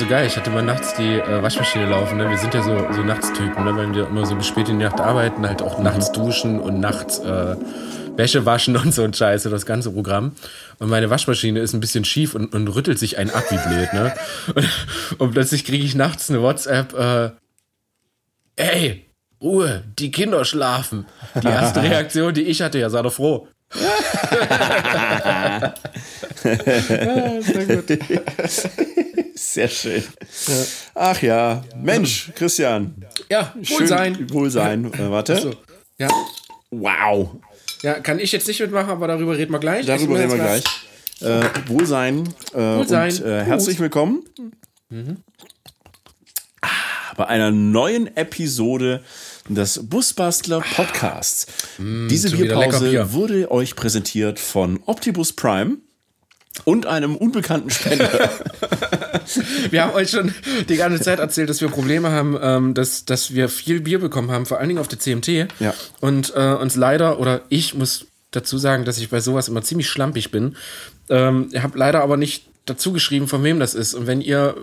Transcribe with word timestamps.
so 0.00 0.06
geil. 0.06 0.26
Ich 0.26 0.36
hatte 0.36 0.50
mal 0.50 0.62
nachts 0.62 0.94
die 0.94 1.18
äh, 1.18 1.42
Waschmaschine 1.42 1.86
laufen. 1.86 2.16
Ne? 2.16 2.28
Wir 2.28 2.38
sind 2.38 2.54
ja 2.54 2.62
so, 2.62 2.90
so 2.90 3.02
Nachtstypen, 3.02 3.64
ne? 3.64 3.76
weil 3.76 3.94
wir 3.94 4.06
immer 4.06 4.24
so 4.24 4.34
bis 4.34 4.46
spät 4.46 4.68
in 4.70 4.78
die 4.78 4.84
Nacht 4.86 4.98
arbeiten, 4.98 5.46
halt 5.46 5.60
auch 5.60 5.78
nachts 5.78 6.10
duschen 6.10 6.58
und 6.58 6.80
nachts 6.80 7.18
äh, 7.18 7.56
Wäsche 8.16 8.46
waschen 8.46 8.76
und 8.78 8.94
so 8.94 9.02
ein 9.02 9.12
Scheiße, 9.12 9.50
das 9.50 9.66
ganze 9.66 9.92
Programm. 9.92 10.32
Und 10.78 10.88
meine 10.88 11.10
Waschmaschine 11.10 11.60
ist 11.60 11.74
ein 11.74 11.80
bisschen 11.80 12.06
schief 12.06 12.34
und, 12.34 12.54
und 12.54 12.68
rüttelt 12.68 12.98
sich 12.98 13.18
ein 13.18 13.30
ab 13.30 13.44
wie 13.50 13.58
blöd. 13.58 13.92
Ne? 13.92 14.14
Und, 14.54 14.68
und 15.18 15.32
plötzlich 15.32 15.66
kriege 15.66 15.84
ich 15.84 15.94
nachts 15.94 16.30
eine 16.30 16.40
WhatsApp. 16.40 16.94
Äh, 16.94 17.30
Ey, 18.56 19.06
Ruhe, 19.42 19.84
die 19.98 20.10
Kinder 20.10 20.46
schlafen. 20.46 21.06
Die 21.42 21.46
erste 21.46 21.82
Reaktion, 21.82 22.32
die 22.32 22.42
ich 22.42 22.62
hatte, 22.62 22.78
ja, 22.78 22.88
sei 22.88 23.02
doch 23.02 23.12
froh. 23.12 23.48
Ja, 23.74 25.72
sehr 27.40 27.66
gut. 27.66 27.98
Sehr 29.34 29.68
schön. 29.68 30.02
Ach 30.94 31.22
ja, 31.22 31.64
Mensch, 31.82 32.30
Christian. 32.34 32.94
Ja, 33.30 33.54
Wohlsein. 33.56 34.14
Schön, 34.14 34.32
Wohlsein. 34.32 34.92
Äh, 34.92 35.10
warte. 35.10 35.36
So. 35.40 35.54
Ja. 35.98 36.08
Wow. 36.70 37.36
Ja, 37.82 38.00
kann 38.00 38.18
ich 38.18 38.32
jetzt 38.32 38.46
nicht 38.48 38.60
mitmachen, 38.60 38.90
aber 38.90 39.06
darüber 39.06 39.36
reden 39.36 39.52
wir 39.52 39.58
gleich. 39.58 39.86
Darüber 39.86 40.18
reden 40.18 40.30
wir 40.30 40.38
gleich. 40.38 40.64
Äh, 41.20 41.42
Wohlsein. 41.68 42.28
Äh, 42.52 42.58
Wohlsein. 42.58 43.12
Und, 43.12 43.24
äh, 43.24 43.44
herzlich 43.44 43.80
willkommen. 43.80 44.24
Mhm. 44.90 45.18
Ah, 46.60 46.68
bei 47.16 47.26
einer 47.26 47.50
neuen 47.50 48.14
Episode 48.16 49.02
des 49.48 49.88
Busbastler 49.88 50.60
Podcasts. 50.76 51.46
Mm, 51.78 52.08
Diese 52.08 52.30
Bierpause 52.30 52.90
Bier. 52.90 53.12
wurde 53.12 53.50
euch 53.50 53.76
präsentiert 53.76 54.38
von 54.38 54.80
Optibus 54.86 55.32
Prime 55.32 55.78
und 56.64 56.86
einem 56.86 57.16
unbekannten 57.16 57.70
Spender. 57.70 58.08
wir 59.70 59.82
haben 59.82 59.94
euch 59.94 60.10
schon 60.10 60.34
die 60.68 60.76
ganze 60.76 61.02
Zeit 61.02 61.18
erzählt, 61.18 61.48
dass 61.48 61.60
wir 61.60 61.68
Probleme 61.68 62.10
haben, 62.10 62.36
ähm, 62.40 62.74
dass, 62.74 63.04
dass 63.04 63.34
wir 63.34 63.48
viel 63.48 63.80
Bier 63.80 63.98
bekommen 63.98 64.30
haben, 64.30 64.46
vor 64.46 64.58
allen 64.58 64.68
Dingen 64.68 64.80
auf 64.80 64.88
der 64.88 64.98
CMT. 64.98 65.28
Ja. 65.60 65.74
Und 66.00 66.32
äh, 66.34 66.54
uns 66.54 66.76
leider, 66.76 67.20
oder 67.20 67.42
ich 67.48 67.74
muss 67.74 68.06
dazu 68.30 68.58
sagen, 68.58 68.84
dass 68.84 68.98
ich 68.98 69.08
bei 69.08 69.20
sowas 69.20 69.48
immer 69.48 69.62
ziemlich 69.62 69.88
schlampig 69.88 70.30
bin. 70.30 70.56
Ähm, 71.08 71.48
ich 71.52 71.62
habe 71.62 71.78
leider 71.78 72.02
aber 72.02 72.16
nicht 72.16 72.44
dazu 72.66 72.92
geschrieben, 72.92 73.28
von 73.28 73.42
wem 73.42 73.58
das 73.58 73.74
ist. 73.74 73.94
Und 73.94 74.06
wenn 74.06 74.20
ihr 74.20 74.56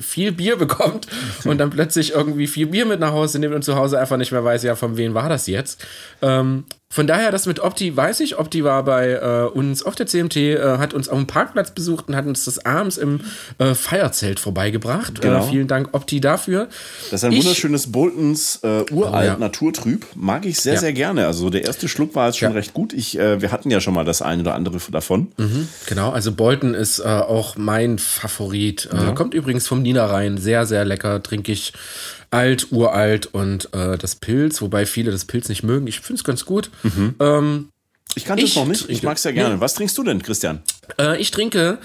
viel 0.00 0.32
Bier 0.32 0.56
bekommt 0.56 1.06
und 1.44 1.58
dann 1.58 1.70
plötzlich 1.70 2.12
irgendwie 2.12 2.46
viel 2.46 2.66
Bier 2.66 2.86
mit 2.86 3.00
nach 3.00 3.12
Hause 3.12 3.38
nimmt 3.38 3.54
und 3.54 3.62
zu 3.62 3.76
Hause 3.76 3.98
einfach 3.98 4.16
nicht 4.16 4.32
mehr 4.32 4.44
weiß, 4.44 4.62
ja, 4.62 4.76
von 4.76 4.96
wem 4.96 5.14
war 5.14 5.28
das 5.28 5.46
jetzt. 5.46 5.84
Ähm, 6.22 6.64
von 6.90 7.06
daher, 7.06 7.30
das 7.30 7.44
mit 7.44 7.60
Opti 7.60 7.94
weiß 7.94 8.20
ich. 8.20 8.38
Opti 8.38 8.64
war 8.64 8.82
bei 8.82 9.10
äh, 9.10 9.44
uns 9.52 9.82
auf 9.82 9.94
der 9.94 10.06
CMT, 10.06 10.36
äh, 10.36 10.78
hat 10.78 10.94
uns 10.94 11.10
auf 11.10 11.18
dem 11.18 11.26
Parkplatz 11.26 11.70
besucht 11.72 12.08
und 12.08 12.16
hat 12.16 12.24
uns 12.24 12.46
das 12.46 12.64
abends 12.64 12.96
im 12.96 13.20
äh, 13.58 13.74
Feierzelt 13.74 14.40
vorbeigebracht. 14.40 15.18
Äh, 15.18 15.20
genau. 15.20 15.42
vielen 15.42 15.68
Dank, 15.68 15.90
Opti, 15.92 16.18
dafür. 16.20 16.68
Das 17.10 17.20
ist 17.20 17.24
ein 17.24 17.32
ich, 17.32 17.44
wunderschönes 17.44 17.92
Boltons 17.92 18.60
äh, 18.62 18.90
uralt 18.90 19.26
ja. 19.26 19.36
Naturtrüb. 19.36 20.06
Mag 20.14 20.46
ich 20.46 20.60
sehr, 20.60 20.74
ja. 20.74 20.80
sehr 20.80 20.94
gerne. 20.94 21.26
Also 21.26 21.50
der 21.50 21.66
erste 21.66 21.88
Schluck 21.88 22.14
war 22.14 22.28
jetzt 22.28 22.38
schon 22.38 22.52
ja. 22.52 22.54
recht 22.54 22.72
gut. 22.72 22.94
Ich, 22.94 23.18
äh, 23.18 23.42
wir 23.42 23.52
hatten 23.52 23.70
ja 23.70 23.82
schon 23.82 23.92
mal 23.92 24.06
das 24.06 24.22
eine 24.22 24.40
oder 24.40 24.54
andere 24.54 24.78
davon. 24.90 25.30
Mhm, 25.36 25.68
genau, 25.86 26.10
also 26.10 26.32
Bolton 26.32 26.72
ist 26.72 27.04
auch 27.04 27.56
mein 27.56 27.98
Favorit. 27.98 28.88
kommt 29.14 29.34
übrigens 29.34 29.66
vom 29.66 29.82
Niederrhein. 29.82 30.38
Sehr, 30.38 30.64
sehr 30.64 30.84
lecker. 30.84 31.22
Trinke 31.22 31.52
ich 31.52 31.74
alt, 32.30 32.72
uralt 32.72 33.26
und 33.26 33.72
äh, 33.74 33.96
das 33.98 34.16
Pilz, 34.16 34.60
wobei 34.60 34.86
viele 34.86 35.10
das 35.10 35.24
Pilz 35.24 35.48
nicht 35.48 35.62
mögen. 35.62 35.86
Ich 35.86 36.00
finde 36.00 36.20
es 36.20 36.24
ganz 36.24 36.44
gut. 36.44 36.70
Mhm. 36.82 37.14
Ähm, 37.20 37.68
ich 38.14 38.24
kannte 38.24 38.44
es 38.44 38.56
noch 38.56 38.66
nicht. 38.66 38.88
Ich 38.88 39.02
mag 39.02 39.16
es 39.16 39.24
ja 39.24 39.30
gerne. 39.30 39.56
Ja. 39.56 39.60
Was 39.60 39.74
trinkst 39.74 39.96
du 39.96 40.02
denn, 40.02 40.22
Christian? 40.22 40.62
Äh, 40.98 41.20
ich 41.20 41.30
trinke. 41.30 41.78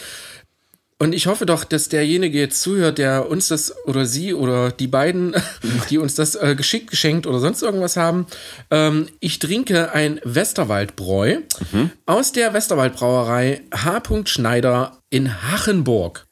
Und 0.99 1.13
ich 1.13 1.27
hoffe 1.27 1.45
doch, 1.45 1.65
dass 1.65 1.89
derjenige 1.89 2.39
jetzt 2.39 2.61
zuhört, 2.61 2.97
der 2.97 3.29
uns 3.29 3.49
das 3.49 3.75
oder 3.87 4.05
sie 4.05 4.33
oder 4.33 4.71
die 4.71 4.87
beiden, 4.87 5.35
die 5.89 5.97
uns 5.97 6.15
das 6.15 6.35
äh, 6.35 6.55
geschickt, 6.55 6.89
geschenkt 6.89 7.27
oder 7.27 7.39
sonst 7.39 7.61
irgendwas 7.61 7.97
haben. 7.97 8.25
Ähm, 8.71 9.07
ich 9.19 9.39
trinke 9.39 9.91
ein 9.91 10.21
Westerwaldbräu 10.23 11.39
mhm. 11.71 11.91
aus 12.05 12.31
der 12.31 12.53
Westerwaldbrauerei 12.53 13.63
H. 13.73 14.01
Schneider 14.25 14.99
in 15.09 15.43
Hachenburg. 15.51 16.25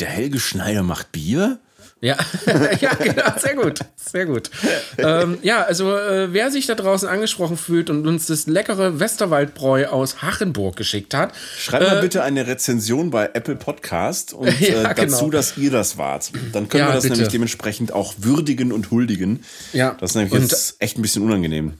Der 0.00 0.08
Helge 0.08 0.40
Schneider 0.40 0.82
macht 0.82 1.12
Bier? 1.12 1.60
Ja, 2.04 2.18
ja, 2.82 2.92
genau, 2.96 3.22
sehr 3.38 3.54
gut, 3.54 3.80
sehr 3.96 4.26
gut. 4.26 4.50
ähm, 4.98 5.38
ja, 5.40 5.62
also 5.62 5.96
äh, 5.96 6.34
wer 6.34 6.50
sich 6.50 6.66
da 6.66 6.74
draußen 6.74 7.08
angesprochen 7.08 7.56
fühlt 7.56 7.88
und 7.88 8.06
uns 8.06 8.26
das 8.26 8.46
leckere 8.46 9.00
Westerwaldbräu 9.00 9.86
aus 9.86 10.20
Hachenburg 10.20 10.76
geschickt 10.76 11.14
hat, 11.14 11.32
schreibt 11.56 11.88
mal 11.88 11.96
äh, 11.96 12.00
bitte 12.02 12.22
eine 12.22 12.46
Rezension 12.46 13.10
bei 13.10 13.30
Apple 13.32 13.56
Podcast 13.56 14.34
und 14.34 14.48
ja, 14.60 14.90
äh, 14.90 14.94
dazu, 14.94 15.24
genau. 15.24 15.30
dass 15.30 15.56
ihr 15.56 15.70
das 15.70 15.96
wart. 15.96 16.30
Dann 16.52 16.68
können 16.68 16.82
ja, 16.82 16.90
wir 16.90 16.92
das 16.92 17.04
bitte. 17.04 17.14
nämlich 17.14 17.32
dementsprechend 17.32 17.92
auch 17.92 18.12
würdigen 18.18 18.70
und 18.70 18.90
huldigen. 18.90 19.42
Ja. 19.72 19.96
Das 19.98 20.10
ist 20.10 20.16
nämlich 20.16 20.34
und 20.34 20.42
jetzt 20.42 20.76
echt 20.80 20.98
ein 20.98 21.02
bisschen 21.02 21.22
unangenehm. 21.22 21.72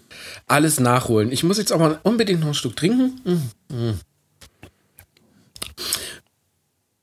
Alles 0.47 0.81
nachholen. 0.81 1.33
Ich 1.33 1.45
muss 1.45 1.59
jetzt 1.59 1.71
auch 1.71 1.79
mal 1.79 1.99
unbedingt 2.03 2.41
noch 2.41 2.49
ein 2.49 2.55
Stück 2.55 2.77
trinken. 2.77 3.51
Mhm. 3.69 4.01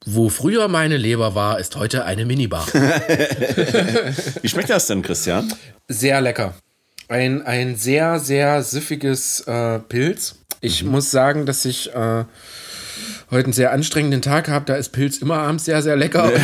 Wo 0.05 0.29
früher 0.29 0.67
meine 0.67 0.97
Leber 0.97 1.35
war, 1.35 1.59
ist 1.59 1.75
heute 1.75 2.05
eine 2.05 2.25
Minibar. 2.25 2.65
Wie 4.41 4.49
schmeckt 4.49 4.71
das 4.71 4.87
denn, 4.87 5.03
Christian? 5.03 5.53
Sehr 5.87 6.19
lecker. 6.21 6.55
Ein, 7.07 7.43
ein 7.43 7.75
sehr, 7.75 8.19
sehr 8.19 8.63
süffiges 8.63 9.41
äh, 9.41 9.79
Pilz. 9.79 10.39
Ich 10.59 10.83
mhm. 10.83 10.91
muss 10.91 11.11
sagen, 11.11 11.45
dass 11.45 11.65
ich 11.65 11.93
äh, 11.93 12.25
heute 13.29 13.45
einen 13.45 13.53
sehr 13.53 13.71
anstrengenden 13.73 14.23
Tag 14.23 14.49
habe. 14.49 14.65
Da 14.65 14.75
ist 14.75 14.89
Pilz 14.89 15.17
immer 15.17 15.37
abends 15.37 15.65
sehr, 15.65 15.81
sehr 15.81 15.95
lecker. 15.95 16.31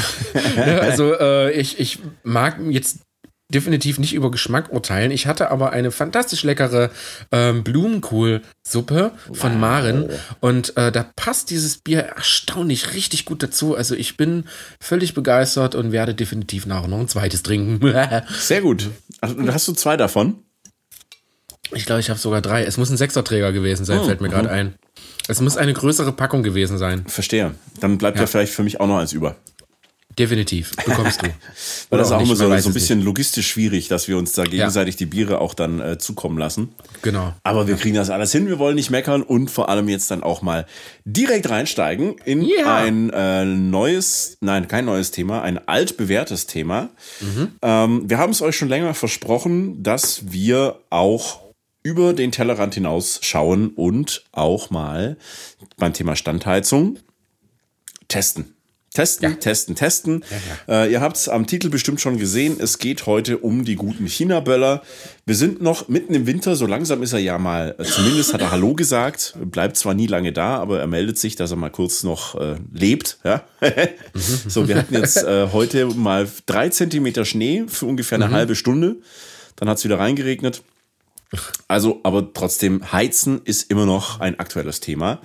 Ne, 0.55 0.81
also 0.81 1.13
äh, 1.19 1.51
ich, 1.51 1.79
ich 1.79 1.99
mag 2.23 2.57
jetzt 2.69 3.06
definitiv 3.53 3.97
nicht 3.97 4.13
über 4.13 4.29
Geschmack 4.29 4.71
urteilen. 4.71 5.11
Ich 5.11 5.25
hatte 5.25 5.51
aber 5.51 5.71
eine 5.71 5.91
fantastisch 5.91 6.43
leckere 6.43 6.91
ähm, 7.31 7.63
Blumenkohlsuppe 7.63 9.11
von 9.31 9.53
wow. 9.53 9.59
Maren 9.59 10.09
und 10.41 10.75
äh, 10.75 10.91
da 10.91 11.05
passt 11.15 11.49
dieses 11.49 11.77
Bier 11.77 12.01
erstaunlich 12.01 12.93
richtig 12.93 13.25
gut 13.25 13.41
dazu. 13.41 13.75
Also 13.75 13.95
ich 13.95 14.17
bin 14.17 14.45
völlig 14.81 15.13
begeistert 15.13 15.75
und 15.75 15.91
werde 15.91 16.13
definitiv 16.13 16.65
nachher 16.65 16.89
noch 16.89 16.99
ein 16.99 17.07
zweites 17.07 17.43
trinken. 17.43 17.79
Sehr 18.37 18.61
gut. 18.61 18.89
Also, 19.21 19.35
hast 19.47 19.67
du 19.67 19.73
zwei 19.73 19.95
davon? 19.95 20.43
Ich 21.73 21.85
glaube, 21.85 21.99
ich 21.99 22.09
habe 22.09 22.19
sogar 22.19 22.41
drei. 22.41 22.63
Es 22.63 22.77
muss 22.77 22.89
ein 22.89 22.97
Sechserträger 22.97 23.51
gewesen 23.51 23.85
sein, 23.85 23.99
oh, 23.99 24.05
fällt 24.05 24.21
mir 24.21 24.29
gerade 24.29 24.49
ein. 24.49 24.75
Es 25.27 25.41
muss 25.41 25.57
eine 25.57 25.73
größere 25.73 26.13
Packung 26.13 26.43
gewesen 26.43 26.77
sein. 26.77 27.05
Verstehe. 27.07 27.55
Dann 27.81 27.97
bleibt 27.97 28.17
ja, 28.17 28.23
ja 28.23 28.27
vielleicht 28.27 28.53
für 28.53 28.63
mich 28.63 28.79
auch 28.79 28.87
noch 28.87 28.97
eins 28.97 29.11
über. 29.11 29.35
Definitiv, 30.17 30.75
bekommst 30.75 31.21
du. 31.21 31.27
Weil 31.89 31.99
das 31.99 32.07
ist 32.07 32.13
auch 32.13 32.21
immer 32.21 32.35
so, 32.35 32.57
so 32.57 32.69
ein 32.69 32.73
bisschen 32.73 32.99
nicht. 32.99 33.05
logistisch 33.05 33.47
schwierig, 33.47 33.87
dass 33.87 34.07
wir 34.07 34.17
uns 34.17 34.31
da 34.31 34.45
gegenseitig 34.45 34.95
ja. 34.95 34.99
die 34.99 35.05
Biere 35.05 35.39
auch 35.39 35.53
dann 35.53 35.79
äh, 35.79 35.97
zukommen 35.99 36.39
lassen. 36.39 36.69
Genau. 37.03 37.35
Aber 37.43 37.67
wir 37.67 37.75
kriegen 37.75 37.95
das 37.95 38.09
alles 38.09 38.31
hin, 38.31 38.47
wir 38.47 38.57
wollen 38.57 38.75
nicht 38.75 38.89
meckern 38.89 39.21
und 39.21 39.51
vor 39.51 39.69
allem 39.69 39.87
jetzt 39.89 40.09
dann 40.09 40.23
auch 40.23 40.41
mal 40.41 40.65
direkt 41.05 41.49
reinsteigen 41.49 42.15
in 42.25 42.41
yeah. 42.41 42.77
ein 42.77 43.11
äh, 43.11 43.45
neues, 43.45 44.37
nein, 44.41 44.67
kein 44.67 44.85
neues 44.85 45.11
Thema, 45.11 45.43
ein 45.43 45.67
altbewährtes 45.67 46.47
Thema. 46.47 46.89
Mhm. 47.21 47.51
Ähm, 47.61 48.09
wir 48.09 48.17
haben 48.17 48.31
es 48.31 48.41
euch 48.41 48.55
schon 48.55 48.69
länger 48.69 48.95
versprochen, 48.95 49.83
dass 49.83 50.31
wir 50.31 50.79
auch 50.89 51.41
über 51.83 52.13
den 52.13 52.31
Tellerrand 52.31 52.73
hinaus 52.73 53.19
schauen 53.21 53.69
und 53.69 54.25
auch 54.31 54.71
mal 54.71 55.15
beim 55.77 55.93
Thema 55.93 56.15
Standheizung 56.15 56.97
testen. 58.07 58.56
Testen, 58.97 59.29
ja. 59.29 59.35
testen, 59.35 59.75
testen. 59.75 60.25
Ja, 60.67 60.73
ja. 60.73 60.83
Äh, 60.85 60.91
ihr 60.93 61.01
habt 61.01 61.17
es 61.17 61.29
am 61.29 61.45
Titel 61.45 61.69
bestimmt 61.69 62.01
schon 62.01 62.17
gesehen. 62.17 62.57
Es 62.59 62.79
geht 62.79 63.05
heute 63.05 63.37
um 63.37 63.63
die 63.63 63.75
guten 63.75 64.07
China-Böller. 64.07 64.81
Wir 65.23 65.35
sind 65.35 65.61
noch 65.61 65.87
mitten 65.87 66.15
im 66.15 66.25
Winter. 66.25 66.55
So 66.55 66.65
langsam 66.65 67.03
ist 67.03 67.13
er 67.13 67.19
ja 67.19 67.37
mal, 67.37 67.75
äh, 67.77 67.83
zumindest 67.83 68.33
hat 68.33 68.41
er 68.41 68.49
Hallo 68.49 68.73
gesagt. 68.73 69.35
Bleibt 69.39 69.77
zwar 69.77 69.93
nie 69.93 70.07
lange 70.07 70.33
da, 70.33 70.57
aber 70.57 70.79
er 70.79 70.87
meldet 70.87 71.19
sich, 71.19 71.35
dass 71.35 71.51
er 71.51 71.57
mal 71.57 71.69
kurz 71.69 72.01
noch 72.01 72.33
äh, 72.41 72.55
lebt. 72.73 73.19
So, 74.47 74.67
wir 74.67 74.77
hatten 74.77 74.95
jetzt 74.95 75.17
äh, 75.17 75.49
heute 75.53 75.85
mal 75.85 76.27
drei 76.47 76.69
Zentimeter 76.69 77.23
Schnee 77.23 77.65
für 77.67 77.85
ungefähr 77.85 78.15
eine 78.17 78.27
mhm. 78.27 78.31
halbe 78.31 78.55
Stunde. 78.55 78.95
Dann 79.57 79.69
hat 79.69 79.77
es 79.77 79.83
wieder 79.83 79.99
reingeregnet. 79.99 80.63
Also, 81.67 81.99
aber 82.03 82.33
trotzdem, 82.33 82.91
Heizen 82.91 83.41
ist 83.43 83.69
immer 83.69 83.85
noch 83.85 84.19
ein 84.21 84.39
aktuelles 84.39 84.79
Thema. 84.79 85.21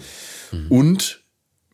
Mhm. 0.50 0.66
Und 0.68 1.21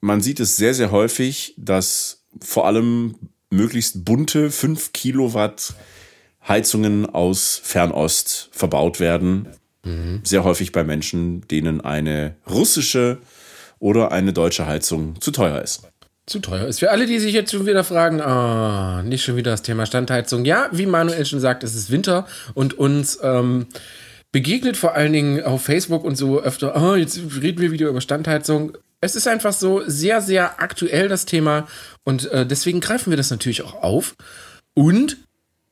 man 0.01 0.21
sieht 0.21 0.41
es 0.41 0.57
sehr, 0.57 0.75
sehr 0.75 0.91
häufig, 0.91 1.55
dass 1.57 2.25
vor 2.41 2.67
allem 2.67 3.17
möglichst 3.51 4.05
bunte 4.05 4.51
5 4.51 4.93
Kilowatt 4.93 5.75
Heizungen 6.47 7.07
aus 7.07 7.61
Fernost 7.63 8.49
verbaut 8.53 9.01
werden. 9.01 9.49
Mhm. 9.85 10.21
Sehr 10.25 10.45
häufig 10.45 10.73
bei 10.73 10.85
Menschen, 10.85 11.47
denen 11.49 11.81
eine 11.81 12.37
russische 12.49 13.19
oder 13.79 14.13
eine 14.13 14.33
deutsche 14.33 14.67
Heizung 14.67 15.21
zu 15.21 15.31
teuer 15.31 15.63
ist. 15.63 15.83
Zu 16.27 16.41
teuer 16.41 16.67
ist. 16.67 16.81
Für 16.81 16.91
alle, 16.91 17.07
die 17.07 17.19
sich 17.19 17.33
jetzt 17.33 17.53
schon 17.53 17.67
wieder 17.67 17.85
fragen, 17.85 18.21
oh, 18.21 19.03
nicht 19.03 19.25
schon 19.25 19.37
wieder 19.37 19.53
das 19.53 19.63
Thema 19.63 19.87
Standheizung. 19.87 20.45
Ja, 20.45 20.69
wie 20.73 20.87
Manuel 20.87 21.25
schon 21.25 21.41
sagt, 21.41 21.65
es 21.65 21.75
ist 21.75 21.91
Winter 21.91 22.27
und 22.55 22.79
uns 22.79 23.19
ähm, 23.23 23.67
begegnet 24.31 24.77
vor 24.77 24.95
allen 24.95 25.13
Dingen 25.13 25.43
auf 25.43 25.63
Facebook 25.63 26.05
und 26.05 26.17
so 26.17 26.41
öfter, 26.41 26.75
oh, 26.77 26.97
jetzt 26.97 27.19
reden 27.41 27.61
wir 27.61 27.73
wieder 27.73 27.89
über 27.89 28.03
Standheizung 28.03 28.77
Es 29.01 29.15
ist 29.15 29.29
einfach 29.29 29.53
so 29.53 29.83
sehr, 29.87 30.21
sehr 30.21 30.61
aktuell 30.61 31.09
das 31.09 31.25
Thema 31.25 31.69
und 32.05 32.31
äh, 32.33 32.47
deswegen 32.47 32.81
greifen 32.81 33.11
wir 33.11 33.17
das 33.17 33.31
natürlich 33.31 33.63
auch 33.63 33.83
auf. 33.83 34.17
Und 34.75 35.19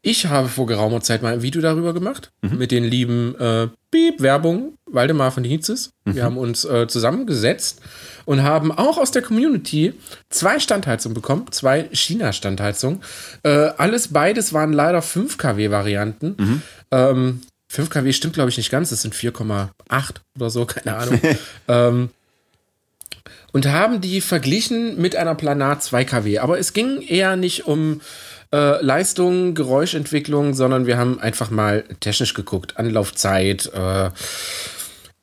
ich 0.02 0.26
habe 0.26 0.48
vor 0.48 0.66
geraumer 0.66 1.00
Zeit 1.00 1.22
mal 1.22 1.32
ein 1.32 1.42
Video 1.42 1.60
darüber 1.60 1.92
gemacht 1.92 2.30
mhm. 2.40 2.58
mit 2.58 2.70
den 2.70 2.84
lieben 2.84 3.34
äh, 3.40 3.66
Piep, 3.90 4.20
Werbung, 4.20 4.74
Waldemar 4.88 5.32
von 5.32 5.42
Hietzes. 5.42 5.90
Mhm. 6.04 6.14
Wir 6.14 6.22
haben 6.22 6.38
uns 6.38 6.64
äh, 6.64 6.86
zusammengesetzt 6.86 7.80
und 8.24 8.44
haben 8.44 8.70
auch 8.70 8.98
aus 8.98 9.10
der 9.10 9.22
Community 9.22 9.94
zwei 10.30 10.60
Standheizungen 10.60 11.14
bekommen, 11.14 11.46
zwei 11.50 11.88
China-Standheizungen. 11.90 13.00
Äh, 13.42 13.70
alles 13.78 14.12
beides 14.12 14.52
waren 14.52 14.72
leider 14.72 15.02
5 15.02 15.38
kW-Varianten. 15.38 16.36
Mhm. 16.38 16.62
Ähm, 16.92 17.40
5 17.68 17.90
kW 17.90 18.12
stimmt, 18.12 18.34
glaube 18.34 18.50
ich, 18.50 18.56
nicht 18.56 18.70
ganz. 18.70 18.90
Das 18.90 19.02
sind 19.02 19.12
4,8 19.12 19.70
oder 20.36 20.50
so, 20.50 20.66
keine 20.66 20.96
Ahnung. 20.96 21.20
ähm, 21.68 22.10
und 23.56 23.68
haben 23.68 24.02
die 24.02 24.20
verglichen 24.20 25.00
mit 25.00 25.16
einer 25.16 25.34
Planar 25.34 25.80
2 25.80 26.04
kW. 26.04 26.40
Aber 26.40 26.58
es 26.58 26.74
ging 26.74 27.00
eher 27.00 27.36
nicht 27.36 27.66
um 27.66 28.02
äh, 28.52 28.84
Leistung, 28.84 29.54
Geräuschentwicklung, 29.54 30.52
sondern 30.52 30.84
wir 30.84 30.98
haben 30.98 31.18
einfach 31.20 31.48
mal 31.48 31.84
technisch 32.00 32.34
geguckt. 32.34 32.76
Anlaufzeit, 32.76 33.72
äh, 33.72 34.10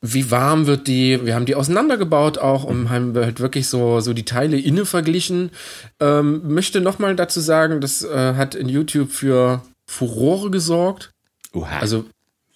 wie 0.02 0.32
warm 0.32 0.66
wird 0.66 0.88
die? 0.88 1.24
Wir 1.24 1.36
haben 1.36 1.46
die 1.46 1.54
auseinandergebaut 1.54 2.40
auch 2.40 2.64
und 2.64 2.90
haben 2.90 3.16
halt 3.16 3.40
wirklich 3.40 3.68
so, 3.68 4.00
so 4.00 4.14
die 4.14 4.26
Teile 4.26 4.58
inne 4.58 4.88
verglichen. 4.88 5.52
Ähm, 6.00 6.42
möchte 6.44 6.82
nochmal 6.82 7.16
dazu 7.16 7.40
sagen, 7.40 7.82
das 7.82 8.04
äh, 8.04 8.34
hat 8.34 8.56
in 8.56 8.68
YouTube 8.68 9.12
für 9.12 9.62
Furore 9.86 10.50
gesorgt. 10.50 11.12
Oha. 11.54 11.78
Also 11.78 12.06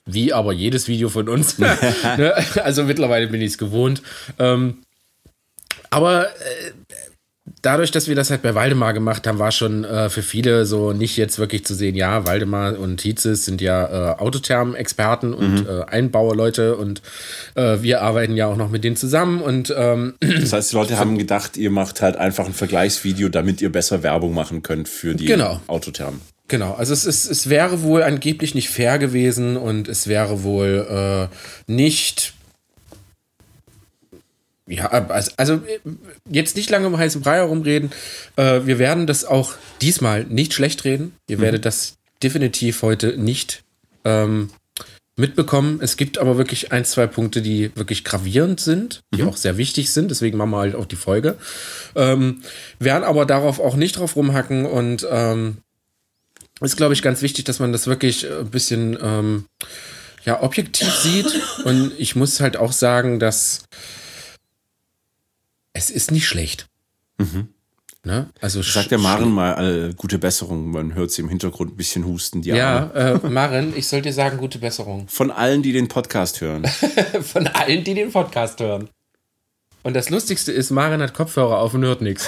wie 0.08 0.34
aber 0.34 0.54
jedes 0.54 0.88
Video 0.88 1.10
von 1.10 1.30
uns. 1.30 1.58
Ne? 2.18 2.34
also 2.64 2.86
mittlerweile 2.86 3.28
bin 3.28 3.42
ich 3.42 3.52
es 3.52 3.58
gewohnt. 3.60 4.02
Ähm, 4.40 4.80
aber 5.90 6.28
äh, 6.28 6.72
dadurch, 7.62 7.92
dass 7.92 8.08
wir 8.08 8.16
das 8.16 8.30
halt 8.30 8.42
bei 8.42 8.56
Waldemar 8.56 8.94
gemacht 8.94 9.28
haben, 9.28 9.40
war 9.40 9.52
schon 9.52 9.84
äh, 9.84 10.10
für 10.10 10.22
viele 10.22 10.66
so 10.66 10.94
nicht 10.94 11.18
jetzt 11.18 11.40
wirklich 11.40 11.66
zu 11.66 11.74
sehen, 11.74 11.96
ja, 11.96 12.26
Waldemar 12.26 12.78
und 12.78 12.98
Tietzes 12.98 13.46
sind 13.46 13.62
ja 13.62 14.14
äh, 14.14 14.20
Autotherm-Experten 14.20 15.34
und 15.34 15.62
mhm. 15.62 15.68
äh, 15.68 15.84
Einbauerleute 15.86 16.76
und 16.76 17.02
äh, 17.56 17.78
wir 17.82 18.02
arbeiten 18.02 18.36
ja 18.36 18.48
auch 18.48 18.58
noch 18.58 18.70
mit 18.70 18.84
denen 18.84 18.96
zusammen 18.96 19.42
und 19.42 19.74
ähm, 19.76 20.16
Das 20.20 20.54
heißt, 20.54 20.72
die 20.72 20.76
Leute 20.76 20.98
haben 20.98 21.18
gedacht, 21.18 21.58
ihr 21.58 21.72
macht 21.72 22.02
halt 22.02 22.16
einfach 22.16 22.46
ein 22.46 22.54
Vergleichsvideo, 22.54 23.30
damit 23.30 23.62
ihr 23.62 23.72
besser 23.72 24.04
Werbung 24.04 24.34
machen 24.34 24.64
könnt 24.64 24.90
für 24.90 25.16
die 25.16 25.26
genau. 25.26 25.62
Autotherm. 25.68 26.22
Genau, 26.50 26.74
also 26.74 26.94
es, 26.94 27.06
ist, 27.06 27.30
es 27.30 27.50
wäre 27.50 27.82
wohl 27.82 28.04
angeblich 28.04 28.56
nicht 28.56 28.70
fair 28.70 29.00
gewesen 29.00 29.58
und 29.58 29.90
es 29.90 30.08
wäre 30.08 30.44
wohl 30.44 31.30
äh, 31.30 31.72
nicht 31.72 32.34
ja, 34.68 34.88
also 35.38 35.62
jetzt 36.30 36.56
nicht 36.56 36.70
lange 36.70 36.88
um 36.88 36.98
heißen 36.98 37.22
Brei 37.22 37.38
herumreden. 37.38 37.92
Äh, 38.36 38.62
wir 38.66 38.80
werden 38.80 39.08
das 39.08 39.26
auch 39.26 39.54
diesmal 39.82 40.26
nicht 40.26 40.54
schlecht 40.54 40.84
reden. 40.84 41.16
Ihr 41.28 41.38
mhm. 41.38 41.42
werdet 41.42 41.66
das 41.66 41.96
definitiv 42.22 42.82
heute 42.82 43.18
nicht 43.18 43.64
ähm, 44.04 44.50
mitbekommen. 45.16 45.80
Es 45.82 45.98
gibt 45.98 46.18
aber 46.18 46.38
wirklich 46.38 46.72
ein, 46.72 46.86
zwei 46.86 47.08
Punkte, 47.08 47.42
die 47.42 47.76
wirklich 47.76 48.04
gravierend 48.04 48.60
sind, 48.60 49.02
die 49.16 49.24
mhm. 49.24 49.30
auch 49.30 49.38
sehr 49.38 49.58
wichtig 49.58 49.92
sind. 49.92 50.12
Deswegen 50.12 50.38
machen 50.38 50.52
wir 50.52 50.60
halt 50.60 50.76
auch 50.76 50.86
die 50.86 50.96
Folge. 50.96 51.38
Ähm, 51.96 52.42
werden 52.80 53.04
aber 53.04 53.26
darauf 53.26 53.60
auch 53.60 53.76
nicht 53.76 53.98
drauf 53.98 54.16
rumhacken 54.16 54.66
und 54.66 55.08
ähm, 55.10 55.58
ist, 56.62 56.78
glaube 56.78 56.94
ich, 56.94 57.02
ganz 57.02 57.22
wichtig, 57.22 57.46
dass 57.46 57.60
man 57.60 57.72
das 57.72 57.88
wirklich 57.88 58.30
ein 58.30 58.50
bisschen 58.50 58.98
ähm, 59.02 59.46
ja, 60.26 60.42
objektiv 60.42 60.90
sieht. 60.90 61.28
Und 61.64 61.94
ich 61.98 62.16
muss 62.16 62.40
halt 62.40 62.58
auch 62.58 62.72
sagen, 62.72 63.20
dass 63.20 63.64
es 65.78 65.90
ist 65.90 66.12
nicht 66.12 66.28
schlecht. 66.28 66.68
Mhm. 67.18 67.50
Ne? 68.04 68.30
Also 68.42 68.62
Sagt 68.62 68.92
der 68.92 69.00
Maren 69.00 69.32
mal 69.32 69.90
äh, 69.90 69.94
gute 69.94 70.18
Besserung. 70.18 70.72
Man 70.72 70.96
hört 70.96 71.12
sie 71.12 71.22
im 71.22 71.30
Hintergrund 71.30 71.74
ein 71.74 71.78
bisschen 71.78 72.06
husten. 72.06 72.42
Die 72.42 72.50
ja, 72.50 72.90
äh, 72.92 73.28
Maren, 73.28 73.74
ich 73.76 73.88
soll 73.88 74.02
dir 74.02 74.14
sagen, 74.14 74.38
gute 74.38 74.60
Besserung. 74.60 75.08
Von 75.10 75.30
allen, 75.30 75.62
die 75.62 75.74
den 75.74 75.88
Podcast 75.88 76.42
hören. 76.42 76.66
Von 77.22 77.48
allen, 77.48 77.84
die 77.84 77.94
den 77.94 78.12
Podcast 78.12 78.60
hören. 78.60 78.90
Und 79.84 79.94
das 79.94 80.10
Lustigste 80.10 80.52
ist, 80.52 80.72
Maren 80.72 81.02
hat 81.02 81.14
Kopfhörer 81.14 81.60
auf 81.60 81.74
und 81.74 81.84
hört 81.84 82.02
nichts. 82.02 82.28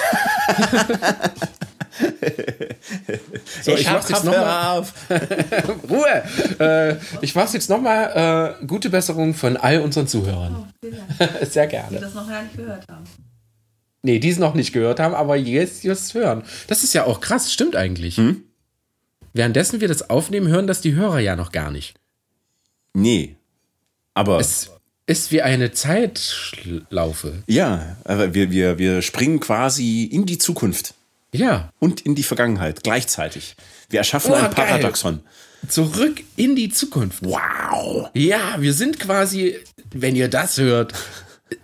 so, 3.62 3.72
ich, 3.72 3.80
ich 3.80 3.90
mach's 3.90 4.08
jetzt 4.08 4.24
nochmal 4.24 4.78
auf. 4.78 4.92
Ruhe! 5.88 6.22
Äh, 6.58 6.96
ich 7.22 7.34
mach's 7.34 7.52
jetzt 7.52 7.70
nochmal. 7.70 8.56
Äh, 8.60 8.66
gute 8.66 8.90
Besserung 8.90 9.34
von 9.34 9.56
all 9.56 9.80
unseren 9.80 10.06
Zuhörern. 10.06 10.70
Oh, 10.82 11.26
Sehr 11.44 11.66
gerne. 11.66 11.96
Die 11.96 12.00
das 12.02 12.14
noch 12.14 12.28
gar 12.28 12.42
nicht 12.42 12.56
gehört 12.56 12.86
haben. 12.88 13.04
Nee, 14.02 14.18
die 14.18 14.30
es 14.30 14.38
noch 14.38 14.54
nicht 14.54 14.72
gehört 14.72 14.98
haben, 14.98 15.14
aber 15.14 15.36
jetzt, 15.36 15.84
jetzt 15.84 16.14
hören. 16.14 16.42
Das 16.68 16.82
ist 16.84 16.94
ja 16.94 17.04
auch 17.04 17.20
krass, 17.20 17.52
stimmt 17.52 17.76
eigentlich. 17.76 18.16
Hm? 18.16 18.44
Währenddessen 19.32 19.80
wir 19.80 19.88
das 19.88 20.08
aufnehmen, 20.10 20.48
hören 20.48 20.66
das 20.66 20.80
die 20.80 20.94
Hörer 20.94 21.20
ja 21.20 21.36
noch 21.36 21.52
gar 21.52 21.70
nicht. 21.70 21.94
Nee. 22.94 23.36
Aber. 24.14 24.40
Es 24.40 24.70
ist 25.06 25.32
wie 25.32 25.42
eine 25.42 25.72
Zeitschlaufe. 25.72 27.42
Ja, 27.46 27.96
aber 28.04 28.34
wir, 28.34 28.50
wir, 28.50 28.78
wir 28.78 29.02
springen 29.02 29.40
quasi 29.40 30.04
in 30.04 30.24
die 30.24 30.38
Zukunft. 30.38 30.94
Ja. 31.32 31.72
Und 31.78 32.00
in 32.00 32.14
die 32.14 32.22
Vergangenheit 32.22 32.82
gleichzeitig. 32.82 33.56
Wir 33.88 33.98
erschaffen 33.98 34.32
oh, 34.32 34.34
ein 34.34 34.50
Paradoxon. 34.50 35.16
Geil. 35.16 35.70
Zurück 35.70 36.22
in 36.36 36.56
die 36.56 36.70
Zukunft. 36.70 37.22
Wow. 37.22 38.08
Ja, 38.14 38.56
wir 38.58 38.72
sind 38.72 38.98
quasi, 38.98 39.58
wenn 39.92 40.16
ihr 40.16 40.28
das 40.28 40.58
hört, 40.58 40.94